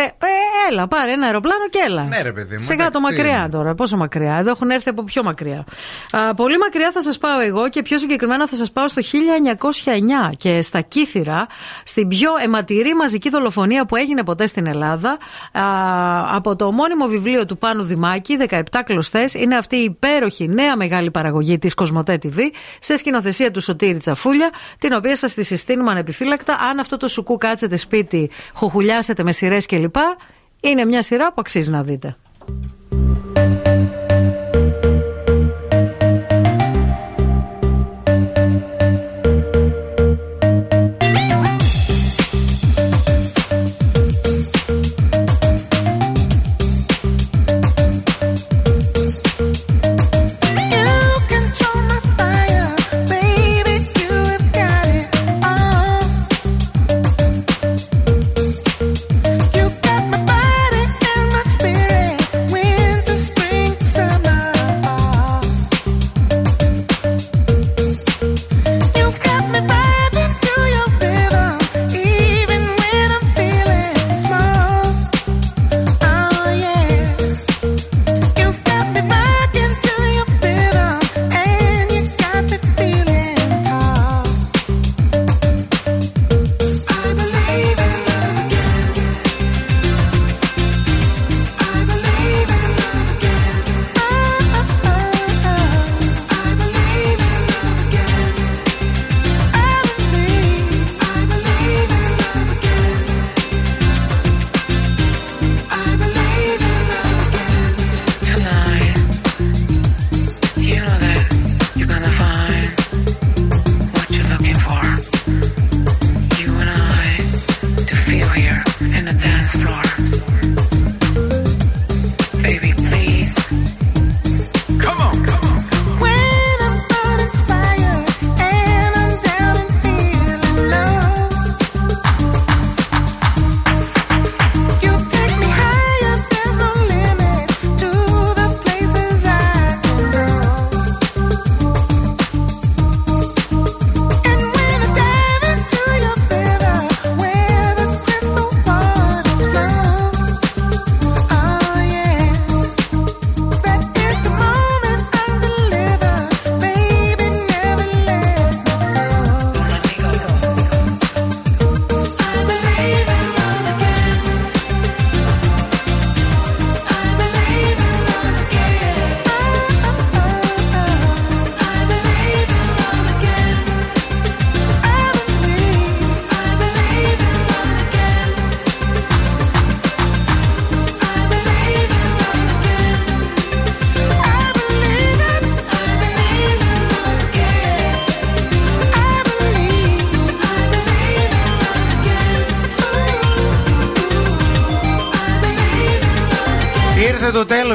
Ε, 0.00 0.02
ε, 0.02 0.70
έλα, 0.70 0.88
πάρε 0.88 1.10
ένα 1.10 1.26
αεροπλάνο 1.26 1.68
και 1.70 1.78
έλα. 1.86 2.02
Ναι, 2.02 2.22
ρε 2.22 2.32
παιδί 2.32 2.54
μου, 2.54 2.60
Σιγά 2.64 2.90
το 2.90 2.98
εντάξει, 2.98 3.14
τι 3.14 3.22
μακριά 3.22 3.38
είναι. 3.38 3.48
τώρα. 3.48 3.74
Πόσο 3.74 3.96
μακριά. 3.96 4.34
Εδώ 4.34 4.50
έχουν 4.50 4.70
έρθει 4.70 4.88
από 4.88 5.04
πιο 5.04 5.22
μακριά. 5.22 5.64
Α, 6.10 6.34
πολύ 6.34 6.58
μακριά 6.58 6.90
θα 6.92 7.02
σας 7.02 7.18
πάω 7.18 7.40
εγώ 7.40 7.68
και 7.68 7.82
πιο 7.82 7.98
συγκεκριμένα 7.98 8.48
θα 8.48 8.56
σας 8.56 8.72
πάω 8.72 8.88
στο 8.88 9.02
1909 9.02 10.32
και 10.36 10.62
στα 10.62 10.80
Κύθυρα, 10.80 11.46
στην 11.84 12.08
πιο 12.08 12.30
αιματηρή 12.42 12.94
μαζική 12.94 13.30
δολοφονία 13.30 13.86
που 13.86 13.96
έγινε 13.96 14.22
ποτέ 14.24 14.46
στην 14.46 14.66
Ελλάδα. 14.66 15.10
Α, 15.52 16.36
από 16.36 16.56
το 16.56 16.64
ομώνυμο 16.64 17.06
βιβλίο 17.06 17.44
του 17.44 17.58
Πάνου 17.58 17.82
Δημάκη, 17.82 18.36
17 18.48 18.60
κλωστές, 18.84 19.34
είναι 19.34 19.56
αυτή 19.56 19.76
η 19.76 19.82
υπέροχη 19.82 20.48
νέα 20.48 20.76
μεγάλη 20.76 21.10
παραγωγή 21.10 21.58
της 21.58 21.74
Κοσμοτέ 21.74 22.18
TV 22.22 22.38
σε 22.80 22.96
σκηνοθεσία 22.96 23.50
του 23.50 23.60
Σωτήρη 23.60 23.98
Τσαφούλια, 23.98 24.50
την 24.78 24.92
οποία 24.92 25.16
σας 25.16 25.34
τη 25.34 25.44
συστήνουμε 25.44 25.90
ανεπιφύλακτα. 25.90 26.56
Αν 26.70 26.78
αυτό 26.78 26.96
το 26.96 27.08
σουκού 27.08 27.38
κάτσετε 27.38 27.76
σπίτι, 27.76 28.30
χοχουλιάσετε 28.52 29.22
με 29.22 29.32
σειρές 29.32 29.66
κλπ. 29.66 29.87
Είναι 30.60 30.84
μια 30.84 31.02
σειρά 31.02 31.26
που 31.26 31.40
αξίζει 31.40 31.70
να 31.70 31.82
δείτε. 31.82 32.16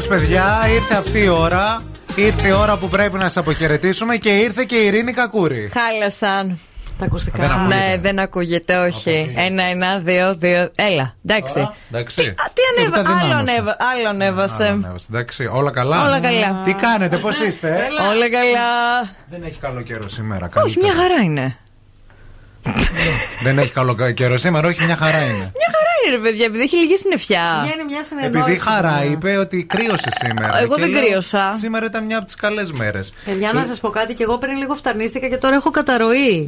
Παιδιά. 0.08 0.66
Ήρθε 0.74 0.96
αυτή 0.96 1.20
η 1.24 1.28
ώρα. 1.28 1.82
Ήρθε 2.16 2.48
η 2.48 2.52
ώρα 2.52 2.78
που 2.78 2.90
πρέπει 2.90 3.16
να 3.16 3.22
σας 3.24 3.38
αποχαιρετήσουμε 3.38 4.16
και 4.18 4.30
ήρθε 4.30 4.64
και 4.64 4.76
η 4.76 4.86
Ειρήνη 4.86 5.14
Κακούρη. 5.14 5.72
Χάλασαν. 5.74 6.60
Τα 7.00 7.06
ακουστικά. 7.06 7.38
Δεν 7.38 7.52
ακούγεται. 7.52 7.76
Ναι, 7.76 7.98
δεν 8.02 8.20
ακούγεται, 8.20 8.78
όχι. 8.78 9.34
Ένα, 9.38 9.64
ένα, 9.64 10.00
δύο, 10.00 10.36
δύο. 10.36 10.70
Έλα, 10.76 11.16
εντάξει. 11.26 11.70
Εντάξει. 11.92 12.22
Α, 12.22 12.34
τι 12.54 12.62
ανέβα, 12.78 12.98
Τίποτα 12.98 13.10
άλλο, 13.20 13.28
δυνάμωσε. 13.28 13.52
ανέβα, 13.52 13.78
άλλο 13.96 14.10
ανέβασε. 14.10 14.64
Άλλο, 14.64 14.96
Εντάξει, 15.10 15.46
όλα 15.52 15.72
καλά. 15.72 16.04
Όλα 16.06 16.20
καλά. 16.20 16.62
Τι 16.66 16.74
κάνετε, 16.74 17.18
πώς 17.18 17.40
είστε, 17.40 17.68
ε; 17.70 18.04
Όλα 18.10 18.30
καλά. 18.30 19.02
Δεν 19.30 19.44
έχει 19.44 19.58
καλό 19.60 19.82
καιρό 19.82 20.10
σήμερα. 20.10 20.50
Όχι, 20.54 20.80
μια 20.82 20.94
χαρά 20.94 21.22
είναι. 21.24 21.58
Δεν 23.44 23.58
έχει 23.58 23.72
καλό 23.72 23.94
καιρό 24.14 24.38
σήμερα, 24.38 24.68
όχι, 24.68 24.84
μια 24.86 24.96
χαρά 24.96 25.18
είναι. 25.18 25.28
Μια 25.28 25.32
χαρά 25.32 25.52
είναι, 25.56 25.73
ρε 26.10 26.18
παιδιά, 26.18 26.46
επειδή 26.46 26.64
έχει 26.64 26.78
λίγη 26.78 26.96
συννεφιά. 26.98 27.42
Βγαίνει 27.64 27.84
μια 27.92 28.04
συνεννόηση. 28.04 28.38
Επειδή 28.40 28.60
χαρά 28.68 28.96
παιδιά. 29.00 29.12
είπε 29.12 29.38
ότι 29.38 29.58
κρύωσε 29.64 30.10
σήμερα. 30.22 30.60
Εγώ 30.62 30.76
Και 30.76 30.82
δεν 30.82 30.90
λέω, 30.92 31.02
κρύωσα. 31.04 31.56
Σήμερα 31.60 31.86
ήταν 31.86 32.06
μια 32.06 32.18
από 32.18 32.26
τις 32.26 32.36
καλές 32.36 32.72
μέρες. 32.72 33.10
Παιδιά, 33.26 33.54
να 33.54 33.64
σας 33.64 33.80
πω 33.80 33.90
κάτι, 33.90 34.14
και 34.14 34.24
εγώ 34.24 34.38
πριν 34.38 34.58
λίγο 34.58 34.74
φτανίστηκα 34.76 35.28
και 35.28 35.38
τώρα 35.38 35.56
έχω 35.56 35.70
καταρροή. 35.72 36.48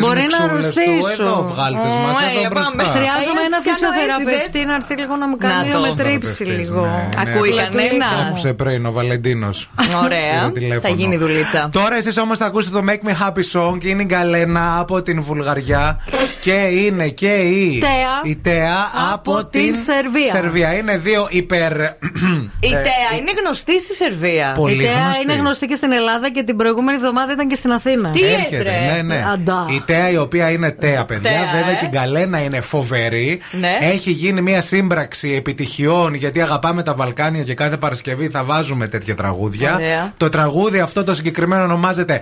Μπορεί 0.00 0.26
να 0.38 0.44
αρρωστήσω. 0.44 1.22
Εδώ 1.22 1.52
βγάλτες 1.54 1.92
μας, 2.04 2.16
Ω, 2.16 2.24
εδώ 2.30 2.38
έλα, 2.40 2.48
μπροστά. 2.52 2.76
πάμε. 2.76 2.82
Χρειάζομαι 2.98 3.40
Ε, 3.42 3.46
ένα 3.48 3.56
ας 3.56 3.62
κάνω 3.64 3.76
φυσιοθεραπευτή 3.76 4.44
έτσι, 4.56 4.64
να 4.64 4.74
έρθει 4.74 4.94
λίγο 4.96 5.16
να 5.16 5.26
μου 5.28 5.36
Να 5.40 5.48
κάνει 5.48 5.70
το. 5.70 5.78
να 5.78 5.86
μετρήψει 5.88 6.32
Θεραπευτής, 6.34 6.68
λίγο. 6.70 6.80
ναι, 6.80 7.22
ναι. 7.24 7.30
Ακούει 7.32 7.50
Λεκτουλίκα 7.50 7.88
κανένα. 7.88 8.06
μου. 8.22 8.26
Άκουσε 8.26 8.52
πριν 8.52 8.86
ο 8.86 8.92
Βαλεντίνος. 8.92 9.70
Ωραία. 10.04 10.52
Θα 10.80 10.88
γίνει 10.88 11.16
δουλίτσα. 11.16 11.68
Τώρα 11.72 11.94
εσείς 11.96 12.18
όμως 12.18 12.38
θα 12.38 12.46
ακούσετε 12.46 12.78
το 12.80 12.84
Make 12.88 13.08
Me 13.08 13.12
Happy 13.22 13.42
Song 13.52 13.78
και 13.78 13.88
είναι 13.88 14.02
η 14.02 14.06
Γκαλένα 14.08 14.78
από 14.78 15.02
την 15.02 15.22
Βουλγαριά 15.22 16.00
και 16.40 16.52
είναι 16.52 17.08
και 17.08 17.34
η 17.34 17.78
Τέα. 17.80 17.90
η 18.24 18.36
Τέα 18.36 18.83
από, 19.12 19.44
την 19.44 19.74
Σερβία. 19.74 20.30
Σερβία. 20.30 20.74
Είναι 20.76 20.96
δύο 20.96 21.26
υπερ. 21.30 21.72
Η 22.60 22.66
ε, 22.66 22.70
Τέα 22.70 23.18
είναι 23.18 23.32
γνωστή 23.44 23.80
στη 23.80 23.94
Σερβία. 23.94 24.52
Πολύ 24.56 24.72
Η 24.82 24.86
Τέα 24.86 25.02
γνωστή. 25.04 25.22
είναι 25.22 25.32
γνωστή 25.32 25.66
και 25.66 25.74
στην 25.74 25.92
Ελλάδα 25.92 26.30
και 26.30 26.42
την 26.42 26.56
προηγούμενη 26.56 26.96
εβδομάδα 26.96 27.32
ήταν 27.32 27.48
και 27.48 27.54
στην 27.54 27.72
Αθήνα. 27.72 28.10
Τι 28.10 28.20
λες, 28.20 28.30
Έρχεται, 28.30 28.62
ρε. 28.62 28.92
ναι, 28.92 29.02
ναι. 29.02 29.24
Αντά. 29.32 29.66
Η 29.70 29.82
Τέα 29.86 30.10
η 30.10 30.16
οποία 30.16 30.50
είναι 30.50 30.70
Τέα, 30.70 31.04
παιδιά. 31.04 31.30
Τέα, 31.30 31.40
Βέβαια 31.52 31.70
ε. 31.70 31.74
και 31.74 31.84
η 31.84 31.88
Γκαλένα 31.92 32.38
είναι 32.38 32.60
φοβερή. 32.60 33.40
Ναι. 33.50 33.78
Έχει 33.80 34.10
γίνει 34.10 34.40
μια 34.40 34.60
σύμπραξη 34.60 35.32
επιτυχιών 35.32 36.14
γιατί 36.14 36.40
αγαπάμε 36.40 36.82
τα 36.82 36.94
Βαλκάνια 36.94 37.42
και 37.42 37.54
κάθε 37.54 37.76
Παρασκευή 37.76 38.28
θα 38.28 38.44
βάζουμε 38.44 38.88
τέτοια 38.88 39.14
τραγούδια. 39.14 39.74
Ωραία. 39.74 40.12
Το 40.16 40.28
τραγούδι 40.28 40.80
αυτό 40.80 41.04
το 41.04 41.14
συγκεκριμένο 41.14 41.62
ονομάζεται 41.62 42.20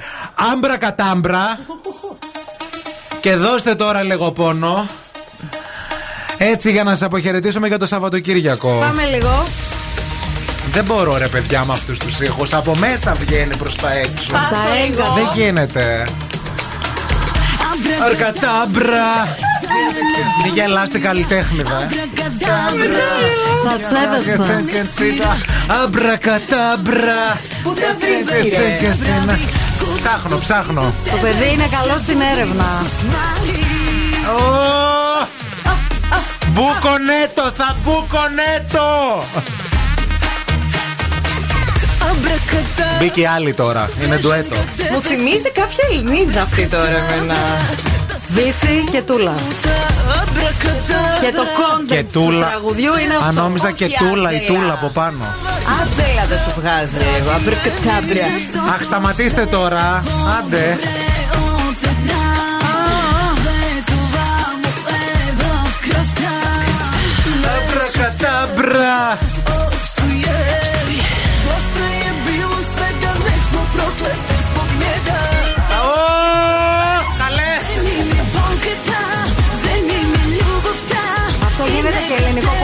Άμπρα 0.53 0.79
Κατάμπρα. 0.79 1.59
και 3.21 3.35
δώστε 3.35 3.75
τώρα 3.75 4.03
λίγο 4.03 4.31
πόνο. 4.31 4.87
Έτσι 6.51 6.71
για 6.71 6.85
να 6.85 6.95
σα 6.95 7.07
αποχαιρετήσουμε 7.07 7.69
για 7.69 7.79
το 7.79 7.87
Σαββατοκύριακο. 7.87 8.69
Πάμε 8.69 9.05
λίγο. 9.05 9.47
Δεν 10.73 10.85
μπορώ 10.85 11.17
ρε 11.17 11.29
παιδιά 11.29 11.65
με 11.65 11.73
αυτούς 11.73 11.99
τους 11.99 12.21
ήχους. 12.21 12.53
Από 12.53 12.77
μέσα 12.77 13.15
βγαίνει 13.15 13.57
προς 13.57 13.77
τα 13.77 13.93
έξω. 13.93 14.31
Τα 14.31 14.63
έγκα. 14.85 15.05
Δεν 15.15 15.29
γίνεται. 15.35 16.07
Αρκατάμπρα. 18.05 19.37
Μην 20.45 20.55
γελάστε 20.55 20.99
καλλιτέχνηδα. 20.99 21.83
ε. 21.83 21.89
Θα 23.65 23.77
σέβεσαι. 23.91 24.65
Αμπρακατάμπρα. 25.83 27.41
Πού 27.63 27.75
τα 27.75 27.97
βρήκε, 27.99 28.57
ρε. 28.59 28.97
Ψάχνω, 29.97 30.37
ψάχνω. 30.37 30.95
Το 31.11 31.17
παιδί 31.21 31.53
είναι 31.53 31.69
καλό 31.71 31.99
στην 31.99 32.21
έρευνα. 32.33 32.83
Ω! 36.53 36.61
Μπούκονέτο, 36.61 37.51
θα 37.57 37.77
μπούκονέτο! 37.85 39.23
Μπήκε 42.99 43.21
η 43.21 43.27
άλλη 43.27 43.55
τώρα, 43.55 43.91
είναι 44.05 44.17
ντουέτο. 44.17 44.57
Μου 44.93 45.03
θυμίζει 45.03 45.51
κάποια 45.55 45.85
Ελληνίδα 45.91 46.43
αυτή 46.43 46.67
τώρα 46.67 46.87
εμένα. 46.87 47.35
Δύση 48.29 48.85
και 48.91 49.03
τούλα. 49.03 49.35
Και 51.21 51.33
το 51.33 51.43
Και 51.43 52.01
content 52.01 52.05
του 52.13 52.21
τούλα. 52.25 52.47
τραγουδιού 52.49 52.97
είναι 52.99 53.15
Αν 53.15 53.29
αυτό. 53.29 53.41
νόμιζα 53.41 53.71
και 53.71 53.85
Όχι, 53.85 53.97
τούλα, 53.99 54.33
η 54.33 54.37
Άτζελα. 54.37 54.59
τούλα 54.59 54.73
από 54.73 54.89
πάνω. 54.89 55.25
Άτζελα 55.83 56.25
δεν 56.29 56.39
σου 56.39 56.53
βγάζει 56.61 56.97
εγώ. 57.21 57.31
Αμπρικατάμπρια. 57.31 58.27
Αχ, 58.75 58.85
σταματήστε 58.85 59.47
τώρα. 59.47 60.03
Άντε. 60.39 60.79
Αμπρακατάμπρα. 68.73 69.19
Ω, 75.83 76.01
Καλέ. 77.23 77.53
Αυτό 81.49 81.65
γίνεται 81.75 82.01
και 82.09 82.15
ελληνικό 82.23 82.62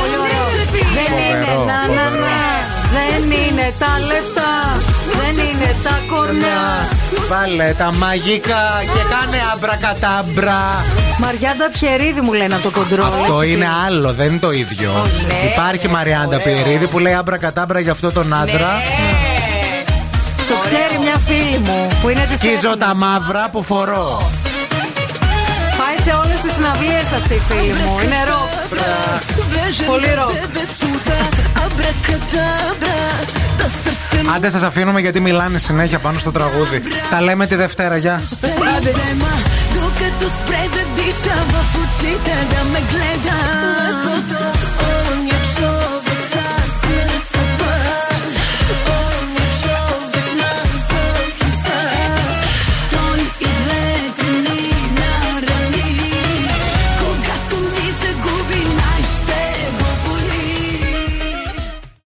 Βάλε 7.28 7.74
τα 7.78 7.92
μαγικά 7.94 8.64
και 8.80 9.00
κάνε 9.14 9.42
αμπρακατάμπρα. 9.54 10.84
Μαριάντα 11.18 11.70
Πιερίδη 11.78 12.20
μου 12.20 12.32
λένε 12.32 12.54
από 12.54 12.62
το 12.62 12.70
κοντρόλ. 12.70 13.06
Αυτό 13.06 13.40
έτσι. 13.40 13.54
είναι 13.54 13.68
άλλο, 13.86 14.12
δεν 14.12 14.26
είναι 14.26 14.38
το 14.38 14.50
ίδιο. 14.50 14.90
ναι, 15.26 15.50
Υπάρχει 15.52 15.86
ναι, 15.86 15.92
Μαριάντα 15.92 16.36
ωραίο. 16.36 16.40
Πιερίδη 16.40 16.86
που 16.86 16.98
λέει 16.98 17.14
αμπρακατάμπρα 17.14 17.80
για 17.80 17.92
αυτό 17.92 18.12
τον 18.12 18.34
άντρα. 18.34 18.70
Το 20.48 20.54
ξέρει 20.60 20.98
μια 21.00 21.20
φίλη 21.26 21.58
μου 21.58 21.88
που 22.02 22.08
είναι 22.08 22.20
της 22.30 22.38
Σκίζω 22.38 22.76
τα 22.76 22.94
μαύρα 22.94 23.48
που 23.52 23.62
φορώ. 23.62 24.30
Πάει 25.78 25.96
σε 26.04 26.20
όλες 26.24 26.40
τις 26.42 26.52
συναυλίες 26.52 27.12
αυτή 27.20 27.34
η 27.34 27.42
φίλη 27.48 27.72
μου. 27.72 27.98
Είναι 28.04 28.20
ροκ. 28.28 28.78
Πολύ 29.86 30.14
ροκ. 30.14 30.30
Άντε 34.35 34.49
σας 34.49 34.63
αφήνουμε 34.63 34.99
γιατί 34.99 35.19
μιλάνε 35.19 35.57
συνέχεια 35.57 35.99
πάνω 35.99 36.19
στο 36.19 36.31
τραγούδι. 36.31 36.81
Τα 37.09 37.21
λέμε 37.21 37.45
τη 37.45 37.55
Δευτέρα, 37.55 37.97
γεια. 37.97 38.21
Докато 39.75 40.27
спре 40.37 40.63
да 40.75 40.83
дишам 40.95 41.47
в 41.47 41.75
очите 41.81 42.35
да 42.51 42.61
ме 42.71 42.81
гледа 42.89 43.86